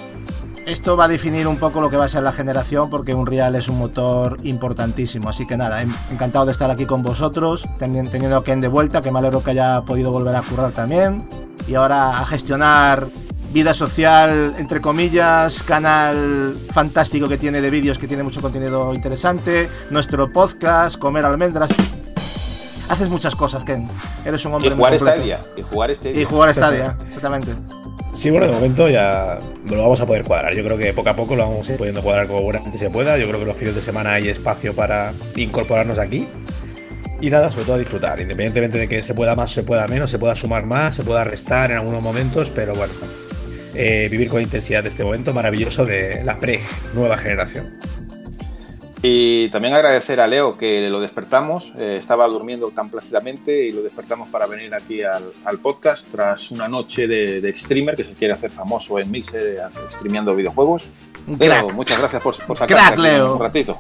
Esto 0.69 0.99
va 0.99 1.07
a 1.07 1.09
definir 1.09 1.47
un 1.47 1.57
poco 1.57 1.81
lo 1.81 1.89
que 1.89 1.97
va 1.97 2.05
a 2.05 2.09
ser 2.09 2.23
la 2.23 2.33
generación 2.33 2.91
porque 2.91 3.15
Unreal 3.15 3.55
es 3.55 3.69
un 3.69 3.79
motor 3.79 4.39
importantísimo. 4.43 5.31
Así 5.31 5.47
que 5.47 5.57
nada, 5.57 5.81
en- 5.81 5.95
encantado 6.11 6.45
de 6.45 6.53
estar 6.53 6.71
aquí 6.71 6.85
con 6.85 7.03
vosotros, 7.03 7.67
teni- 7.79 8.11
teniendo 8.11 8.37
a 8.37 8.45
Ken 8.45 8.61
de 8.61 8.69
vuelta, 8.69 9.01
que 9.03 9.11
me 9.11 9.19
alegro 9.19 9.43
que 9.43 9.53
haya 9.53 9.81
podido 9.83 10.11
volver 10.13 10.37
a 10.37 10.43
currar 10.43 10.73
también. 10.73 11.27
Y 11.67 11.75
ahora 11.75 12.19
a 12.19 12.27
gestionar 12.27 13.09
vida 13.51 13.73
social, 13.73 14.55
entre 14.59 14.83
comillas, 14.83 15.63
canal 15.63 16.55
fantástico 16.73 17.29
que 17.29 17.39
tiene 17.39 17.63
de 17.63 17.71
vídeos, 17.71 17.97
que 17.99 18.07
tiene 18.07 18.23
mucho 18.23 18.43
contenido 18.43 18.93
interesante, 18.93 19.71
nuestro 19.89 20.31
podcast, 20.31 20.99
comer 20.99 21.25
almendras. 21.25 21.71
Haces 22.91 23.09
muchas 23.09 23.35
cosas, 23.35 23.65
Ken. 23.65 23.89
Eres 24.25 24.45
un 24.45 24.53
hombre 24.53 24.69
Y 24.71 24.75
jugar 24.77 24.93
muy 24.93 24.99
completo. 24.99 25.17
Stadia. 25.23 25.43
Y 25.57 25.63
jugar 25.63 25.95
Stadia. 25.95 26.21
Y 26.21 26.25
jugar 26.25 26.55
Stadia, 26.55 26.97
exactamente. 27.07 27.53
Sí, 28.13 28.31
bueno, 28.31 28.47
de 28.47 28.53
momento 28.53 28.89
ya 28.89 29.39
lo 29.67 29.83
vamos 29.83 30.01
a 30.01 30.07
poder 30.07 30.25
cuadrar. 30.25 30.55
Yo 30.55 30.65
creo 30.65 30.77
que 30.77 30.93
poco 30.93 31.11
a 31.11 31.17
poco 31.17 31.37
lo 31.37 31.45
vamos 31.45 31.69
pudiendo 31.69 32.03
cuadrar 32.03 32.27
como 32.27 32.43
buenamente 32.43 32.79
se 32.79 32.91
pueda. 32.91 33.17
Yo 33.17 33.29
creo 33.29 33.39
que 33.39 33.47
los 33.47 33.57
fines 33.57 33.75
de 33.75 33.83
semana 33.83 34.15
hay 34.15 34.29
espacio 34.29 34.75
para 34.75 35.13
incorporarnos 35.37 35.99
aquí. 35.99 36.27
Y 37.21 37.31
nada, 37.31 37.51
sobre 37.51 37.65
todo 37.65 37.75
a 37.75 37.79
disfrutar, 37.79 38.21
independientemente 38.21 38.79
de 38.79 38.89
que 38.89 39.03
se 39.03 39.13
pueda 39.13 39.35
más, 39.35 39.51
se 39.51 39.65
pueda 39.65 39.89
menos, 39.89 40.09
se 40.11 40.19
pueda 40.19 40.37
sumar 40.37 40.67
más, 40.67 40.95
se 40.95 41.03
pueda 41.03 41.25
restar 41.25 41.73
en 41.73 41.79
algunos 41.79 42.01
momentos, 42.01 42.49
pero 42.55 42.75
bueno, 42.77 42.93
eh, 43.75 44.07
vivir 44.09 44.29
con 44.29 44.41
intensidad 44.41 44.87
este 44.87 45.03
momento 45.03 45.35
maravilloso 45.35 45.85
de 45.85 46.23
la 46.25 46.39
pre-nueva 46.39 47.19
generación. 47.19 47.81
Y 49.01 49.49
también 49.51 49.75
agradecer 49.75 50.21
a 50.21 50.27
Leo 50.27 50.59
que 50.59 50.89
lo 50.91 51.01
despertamos, 51.01 51.73
eh, 51.79 51.97
estaba 51.99 52.27
durmiendo 52.27 52.71
tan 52.71 52.91
plácidamente 52.91 53.67
y 53.67 53.73
lo 53.73 53.83
despertamos 53.83 54.29
para 54.29 54.47
venir 54.47 54.75
aquí 54.75 55.03
al, 55.03 55.23
al 55.45 55.59
podcast 55.59 56.09
tras 56.11 56.51
una 56.51 56.67
noche 56.67 57.07
de, 57.07 57.41
de 57.41 57.57
streamer 57.57 57.95
que 57.95 58.03
se 58.03 58.15
quiere 58.15 58.35
hacer 58.35 58.51
famoso 58.51 58.99
en 58.99 59.11
Mixer, 59.11 59.41
eh, 59.41 59.59
streameando 59.93 60.35
videojuegos. 60.35 60.89
Un 61.29 61.39
Leo, 61.39 61.67
crack. 61.67 61.75
muchas 61.75 61.99
gracias 61.99 62.23
por, 62.23 62.37
por 62.45 62.99
Leo. 62.99 63.35
un 63.35 63.41
ratito. 63.41 63.79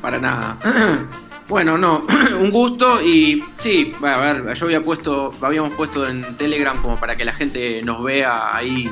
Para 0.00 0.18
nada. 0.18 0.56
bueno, 1.48 1.76
no, 1.76 2.06
un 2.40 2.50
gusto 2.52 3.02
y 3.02 3.42
sí, 3.54 3.92
a 4.04 4.18
ver, 4.18 4.54
yo 4.54 4.66
había 4.66 4.80
puesto, 4.80 5.32
habíamos 5.40 5.72
puesto 5.72 6.08
en 6.08 6.36
Telegram 6.36 6.80
como 6.80 6.96
para 7.00 7.16
que 7.16 7.24
la 7.24 7.32
gente 7.32 7.82
nos 7.82 8.04
vea 8.04 8.54
ahí 8.56 8.88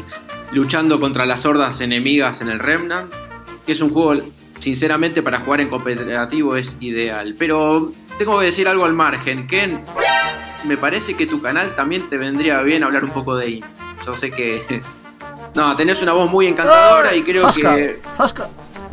luchando 0.51 0.99
contra 0.99 1.25
las 1.25 1.47
hordas 1.47 1.81
enemigas 1.81 2.41
en 2.41 2.49
el 2.49 2.59
Remnant, 2.59 3.13
que 3.65 3.73
es 3.73 3.81
un 3.81 3.91
juego, 3.91 4.21
sinceramente, 4.71 5.23
para 5.23 5.39
jugar 5.39 5.61
en 5.61 5.69
cooperativo 5.69 6.57
es 6.57 6.77
ideal. 6.81 7.37
Pero 7.39 7.93
tengo 8.19 8.37
que 8.41 8.47
decir 8.47 8.67
algo 8.67 8.85
al 8.85 8.95
margen, 8.95 9.47
Ken, 9.47 9.81
me 10.65 10.77
parece 10.77 11.15
que 11.15 11.25
tu 11.25 11.41
canal 11.41 11.77
también 11.77 12.09
te 12.11 12.17
vendría 12.17 12.61
bien 12.63 12.83
hablar 12.83 13.05
un 13.05 13.11
poco 13.11 13.37
de 13.37 13.49
indie. 13.49 13.71
Yo 14.05 14.13
sé 14.13 14.33
que... 14.33 14.83
No, 15.55 15.75
tenés 15.77 16.03
una 16.03 16.13
voz 16.13 16.29
muy 16.31 16.49
encantadora 16.49 17.15
y 17.15 17.23
creo 17.23 17.43
que... 17.51 18.01
zasca. 18.17 18.49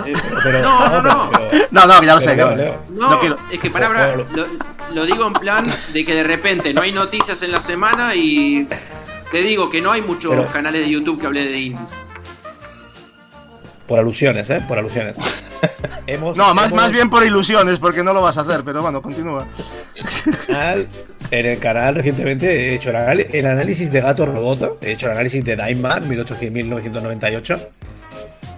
eh, 0.05 0.13
no, 0.61 0.89
no, 0.89 1.01
no. 1.01 1.31
No, 1.71 1.87
no, 1.87 2.03
ya 2.03 2.13
lo 2.15 2.21
sé. 2.21 2.35
Pero, 2.35 2.49
que- 2.51 2.55
Leo, 2.55 2.81
No, 2.91 3.09
no 3.09 3.19
quiero. 3.19 3.37
es 3.51 3.59
que 3.59 3.69
para, 3.69 3.87
para, 3.89 4.15
lo, 4.15 4.25
lo 4.93 5.05
digo 5.05 5.25
en 5.27 5.33
plan 5.33 5.65
de 5.91 6.05
que 6.05 6.13
de 6.15 6.23
repente 6.23 6.73
no 6.73 6.81
hay 6.81 6.93
noticias 6.93 7.41
en 7.41 7.51
la 7.51 7.59
semana 7.61 8.15
y 8.15 8.65
te 9.29 9.39
digo 9.39 9.69
que 9.69 9.81
no 9.81 9.91
hay 9.91 10.01
muchos 10.01 10.29
Pero- 10.37 10.47
canales 10.53 10.85
de 10.85 10.91
YouTube 10.91 11.19
que 11.19 11.25
hable 11.27 11.45
de 11.47 11.59
indies. 11.59 11.89
Por 13.93 13.99
alusiones, 13.99 14.49
¿eh? 14.49 14.59
Por 14.67 14.79
alusiones. 14.79 15.17
Hemos- 16.07 16.35
No, 16.35 16.51
más, 16.55 16.71
hemos- 16.71 16.81
más 16.81 16.91
bien 16.91 17.11
por 17.11 17.23
ilusiones, 17.23 17.77
porque 17.77 18.03
no 18.03 18.11
lo 18.11 18.23
vas 18.23 18.39
a 18.39 18.41
hacer, 18.41 18.63
pero 18.65 18.81
bueno, 18.81 19.03
continúa. 19.03 19.45
en 21.29 21.45
el 21.45 21.59
canal 21.59 21.93
recientemente 21.93 22.71
he 22.71 22.73
hecho 22.73 22.89
el, 22.89 23.45
análisis 23.45 23.91
de 23.91 24.01
Gato 24.01 24.25
Roboto, 24.25 24.79
he 24.81 24.93
hecho 24.93 25.05
el 25.05 25.11
análisis 25.11 25.45
de 25.45 25.55
Daimar 25.55 26.01
1800-1998. 26.05 27.67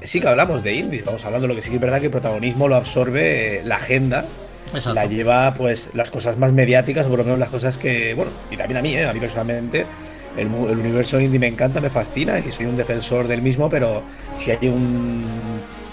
Sí 0.04 0.22
que 0.22 0.28
hablamos 0.30 0.64
de 0.64 0.74
indies, 0.74 1.04
vamos 1.04 1.26
hablando, 1.26 1.48
lo 1.48 1.56
que 1.56 1.62
sí 1.62 1.68
que 1.72 1.76
es 1.76 1.82
verdad 1.82 2.00
que 2.00 2.06
el 2.06 2.12
protagonismo 2.12 2.70
lo 2.70 2.78
absorbe 2.78 3.58
eh, 3.58 3.62
la 3.66 3.76
agenda, 3.76 4.24
Exacto. 4.74 4.94
la 4.94 5.06
lleva 5.06 5.54
pues 5.54 5.90
las 5.94 6.12
cosas 6.12 6.38
más 6.38 6.54
mediáticas, 6.54 7.08
o 7.08 7.10
por 7.10 7.18
lo 7.20 7.26
menos 7.26 7.40
las 7.40 7.50
cosas 7.50 7.78
que, 7.78 8.14
bueno, 8.14 8.32
y 8.52 8.56
también 8.56 8.78
a 8.78 8.82
mí, 8.82 8.96
eh, 8.96 9.06
a 9.06 9.14
mí 9.14 9.20
personalmente, 9.20 9.86
el, 10.38 10.48
universo 10.48 11.20
indie 11.20 11.40
me 11.40 11.48
encanta, 11.48 11.82
me 11.82 11.90
fascina 11.90 12.40
y 12.40 12.52
soy 12.52 12.66
un 12.66 12.78
defensor 12.78 13.28
del 13.28 13.42
mismo, 13.42 13.70
pero 13.70 14.04
si 14.32 14.52
hay 14.52 14.68
un 14.68 15.24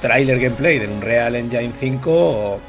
trailer 0.01 0.39
gameplay 0.39 0.79
de 0.79 0.89
un 0.89 1.01
Real 1.01 1.37
Engine 1.37 1.73
5 1.75 2.61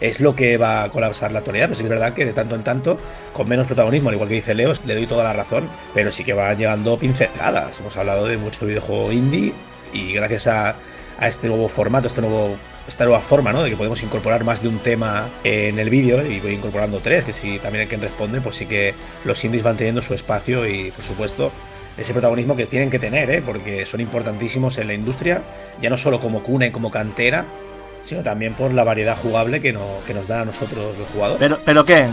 es 0.00 0.20
lo 0.20 0.34
que 0.34 0.56
va 0.56 0.82
a 0.82 0.90
colapsar 0.90 1.32
la 1.32 1.38
actualidad, 1.38 1.66
pero 1.66 1.76
sí 1.76 1.82
que 1.82 1.86
es 1.86 1.90
verdad 1.90 2.12
que 2.12 2.24
de 2.24 2.32
tanto 2.32 2.54
en 2.54 2.62
tanto, 2.62 2.98
con 3.32 3.48
menos 3.48 3.66
protagonismo, 3.66 4.08
al 4.08 4.16
igual 4.16 4.28
que 4.28 4.34
dice 4.34 4.54
Leo, 4.54 4.72
le 4.84 4.94
doy 4.94 5.06
toda 5.06 5.24
la 5.24 5.32
razón, 5.32 5.68
pero 5.94 6.10
sí 6.10 6.24
que 6.24 6.32
van 6.32 6.58
llegando 6.58 6.98
pinceladas. 6.98 7.78
Hemos 7.78 7.96
hablado 7.96 8.26
de 8.26 8.36
mucho 8.36 8.66
videojuego 8.66 9.12
indie 9.12 9.52
y 9.92 10.12
gracias 10.12 10.48
a, 10.48 10.74
a 11.18 11.28
este 11.28 11.48
nuevo 11.48 11.68
formato, 11.68 12.08
este 12.08 12.20
nuevo, 12.20 12.56
esta 12.86 13.04
nueva 13.04 13.20
forma, 13.20 13.52
¿no? 13.52 13.62
De 13.62 13.70
que 13.70 13.76
podemos 13.76 14.02
incorporar 14.02 14.44
más 14.44 14.62
de 14.62 14.68
un 14.68 14.78
tema 14.78 15.28
en 15.42 15.78
el 15.78 15.90
vídeo 15.90 16.24
y 16.26 16.40
voy 16.40 16.52
incorporando 16.52 17.00
tres, 17.00 17.24
que 17.24 17.32
si 17.32 17.58
también 17.58 17.82
hay 17.82 17.86
quien 17.88 18.00
responde, 18.00 18.40
pues 18.40 18.56
sí 18.56 18.66
que 18.66 18.94
los 19.24 19.42
indies 19.44 19.62
van 19.62 19.76
teniendo 19.76 20.02
su 20.02 20.14
espacio 20.14 20.68
y, 20.68 20.90
por 20.90 21.04
supuesto, 21.04 21.52
ese 21.96 22.12
protagonismo 22.12 22.56
que 22.56 22.66
tienen 22.66 22.90
que 22.90 22.98
tener, 22.98 23.30
¿eh? 23.30 23.42
porque 23.44 23.86
son 23.86 24.00
importantísimos 24.00 24.78
en 24.78 24.88
la 24.88 24.94
industria, 24.94 25.42
ya 25.80 25.90
no 25.90 25.96
solo 25.96 26.20
como 26.20 26.42
cuna 26.42 26.66
y 26.66 26.70
como 26.70 26.90
cantera, 26.90 27.44
sino 28.02 28.22
también 28.22 28.54
por 28.54 28.74
la 28.74 28.84
variedad 28.84 29.16
jugable 29.16 29.60
que, 29.60 29.72
no, 29.72 30.00
nos 30.12 30.28
da 30.28 30.42
a 30.42 30.44
nosotros 30.44 30.96
los 30.98 31.08
jugadores. 31.08 31.38
Pero, 31.38 31.58
pero 31.64 31.84
Ken, 31.84 32.12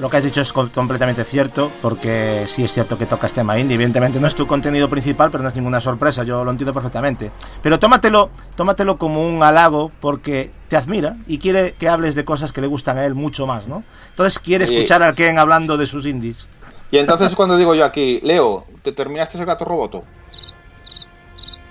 lo 0.00 0.08
que 0.10 0.16
has 0.18 0.24
dicho 0.24 0.40
es 0.40 0.52
com- 0.52 0.68
completamente 0.68 1.24
cierto, 1.24 1.70
porque 1.82 2.44
sí 2.46 2.64
es 2.64 2.72
cierto 2.72 2.96
que 2.98 3.06
tocas 3.06 3.32
tema 3.32 3.58
indie. 3.58 3.74
Evidentemente 3.74 4.20
no 4.20 4.26
es 4.26 4.34
tu 4.34 4.46
contenido 4.46 4.88
principal, 4.88 5.30
pero 5.30 5.42
no 5.42 5.48
es 5.48 5.54
ninguna 5.56 5.80
sorpresa, 5.80 6.24
yo 6.24 6.44
lo 6.44 6.50
entiendo 6.50 6.72
perfectamente. 6.74 7.30
Pero 7.62 7.78
tómatelo, 7.78 8.30
tómatelo 8.56 8.98
como 8.98 9.26
un 9.26 9.42
halago, 9.42 9.90
porque 10.00 10.50
te 10.68 10.76
admira 10.76 11.16
y 11.26 11.38
quiere 11.38 11.72
que 11.78 11.88
hables 11.88 12.14
de 12.14 12.24
cosas 12.24 12.52
que 12.52 12.60
le 12.60 12.66
gustan 12.66 12.98
a 12.98 13.04
él 13.04 13.14
mucho 13.14 13.46
más, 13.46 13.66
¿no? 13.68 13.84
Entonces 14.10 14.38
quiere 14.38 14.64
escuchar 14.64 15.02
al 15.02 15.14
Ken 15.14 15.38
hablando 15.38 15.76
de 15.76 15.86
sus 15.86 16.06
indies. 16.06 16.48
Y 16.90 16.98
entonces 16.98 17.34
cuando 17.34 17.56
digo 17.56 17.74
yo 17.74 17.84
aquí, 17.84 18.20
Leo, 18.22 18.64
¿te 18.82 18.92
terminaste 18.92 19.38
el 19.38 19.44
gato 19.46 19.64
roboto? 19.64 20.04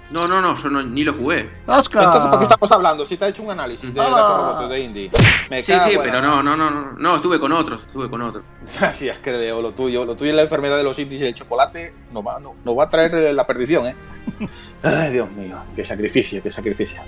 No, 0.09 0.25
no, 0.27 0.41
no, 0.41 0.55
yo 0.55 0.69
no- 0.69 0.81
ni 0.83 1.03
lo 1.03 1.13
jugué. 1.13 1.49
¡Oscar! 1.65 2.03
Entonces, 2.03 2.29
¿por 2.29 2.39
qué 2.39 2.43
estamos 2.43 2.71
hablando? 2.71 3.05
Si 3.05 3.17
te 3.17 3.25
ha 3.25 3.27
hecho 3.27 3.43
un 3.43 3.51
análisis 3.51 3.93
de 3.93 4.01
robots 4.01 4.69
de 4.69 4.79
Indie. 4.79 5.11
Me 5.49 5.61
Sí, 5.61 5.73
sí, 5.73 5.97
pero 6.01 6.21
no, 6.21 6.41
no, 6.41 6.55
no, 6.55 6.69
no, 6.71 6.91
no, 6.93 7.15
estuve 7.17 7.39
con 7.39 7.51
otros, 7.51 7.81
estuve 7.85 8.09
con 8.09 8.21
otros. 8.21 8.43
Sí, 8.95 9.09
es 9.09 9.19
que 9.19 9.31
Leo, 9.31 9.61
lo 9.61 9.73
tuyo, 9.73 10.05
lo 10.05 10.15
tuyo 10.15 10.29
es 10.31 10.35
la 10.35 10.43
enfermedad 10.43 10.77
de 10.77 10.83
los 10.83 10.97
indies 10.97 11.21
y 11.21 11.25
el 11.25 11.33
chocolate 11.35 11.93
nos 12.13 12.25
va, 12.25 12.39
no- 12.39 12.55
nos 12.63 12.77
va 12.77 12.85
a 12.85 12.89
traer 12.89 13.33
la 13.33 13.45
perdición, 13.45 13.87
¿eh? 13.87 13.95
Ay, 14.83 15.11
Dios 15.11 15.29
mío, 15.31 15.57
qué 15.75 15.85
sacrificio, 15.85 16.41
qué 16.41 16.51
sacrificio. 16.51 17.01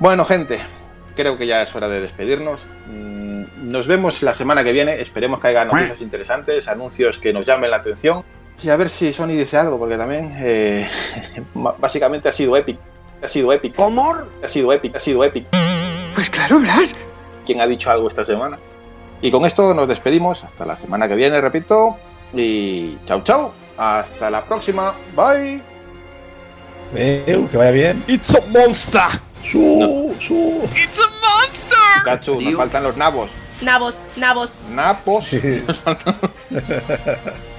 Bueno, 0.00 0.24
gente, 0.24 0.58
creo 1.14 1.38
que 1.38 1.46
ya 1.46 1.62
es 1.62 1.72
hora 1.74 1.88
de 1.88 2.00
despedirnos. 2.00 2.62
Mm, 2.88 3.68
Nos 3.70 3.86
vemos 3.86 4.22
la 4.22 4.34
semana 4.34 4.62
que 4.64 4.72
viene. 4.72 5.00
Esperemos 5.00 5.40
que 5.40 5.48
haya 5.48 5.64
noticias 5.64 6.00
interesantes, 6.02 6.66
anuncios 6.68 7.18
que 7.18 7.32
nos 7.32 7.46
llamen 7.46 7.70
la 7.70 7.76
atención. 7.76 8.24
Y 8.62 8.70
a 8.70 8.76
ver 8.76 8.88
si 8.88 9.12
Sony 9.12 9.28
dice 9.28 9.58
algo, 9.58 9.78
porque 9.78 9.96
también 9.96 10.34
eh, 10.38 10.88
básicamente 11.78 12.28
ha 12.28 12.32
sido 12.32 12.56
épico. 12.56 12.80
Ha 13.22 13.28
sido 13.28 13.52
épico. 13.52 13.76
¿Cómo? 13.76 14.14
Ha 14.42 14.48
sido 14.48 14.72
épico, 14.72 14.96
ha 14.96 15.00
sido 15.00 15.24
épico. 15.24 15.48
Pues 16.14 16.30
claro, 16.30 16.58
Blas. 16.60 16.94
¿Quién 17.44 17.60
ha 17.60 17.66
dicho 17.66 17.90
algo 17.90 18.08
esta 18.08 18.24
semana? 18.24 18.58
Y 19.20 19.30
con 19.30 19.44
esto 19.44 19.74
nos 19.74 19.88
despedimos. 19.88 20.44
Hasta 20.44 20.64
la 20.64 20.76
semana 20.76 21.08
que 21.08 21.14
viene, 21.14 21.40
repito. 21.40 21.96
Y 22.32 22.98
chau, 23.04 23.22
chau. 23.22 23.52
Hasta 23.76 24.30
la 24.30 24.44
próxima. 24.44 24.94
Bye. 25.16 25.62
Eh, 26.94 27.46
que 27.50 27.56
vaya 27.56 27.70
bien. 27.70 28.04
It's 28.06 28.34
a 28.34 28.40
monster. 28.48 29.20
Su, 29.42 30.14
su. 30.18 30.68
It's 30.72 31.00
a 31.00 31.08
monster. 31.20 32.04
Cachu, 32.04 32.40
nos 32.40 32.54
faltan 32.54 32.82
los 32.82 32.96
nabos. 32.96 33.30
Nabos, 33.60 33.94
nabos. 34.16 34.50
Napos. 34.70 35.24
Sí. 35.24 35.40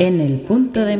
En 0.00 0.18
el 0.18 0.40
punto 0.40 0.82
de 0.82 0.96
mira. 0.96 0.98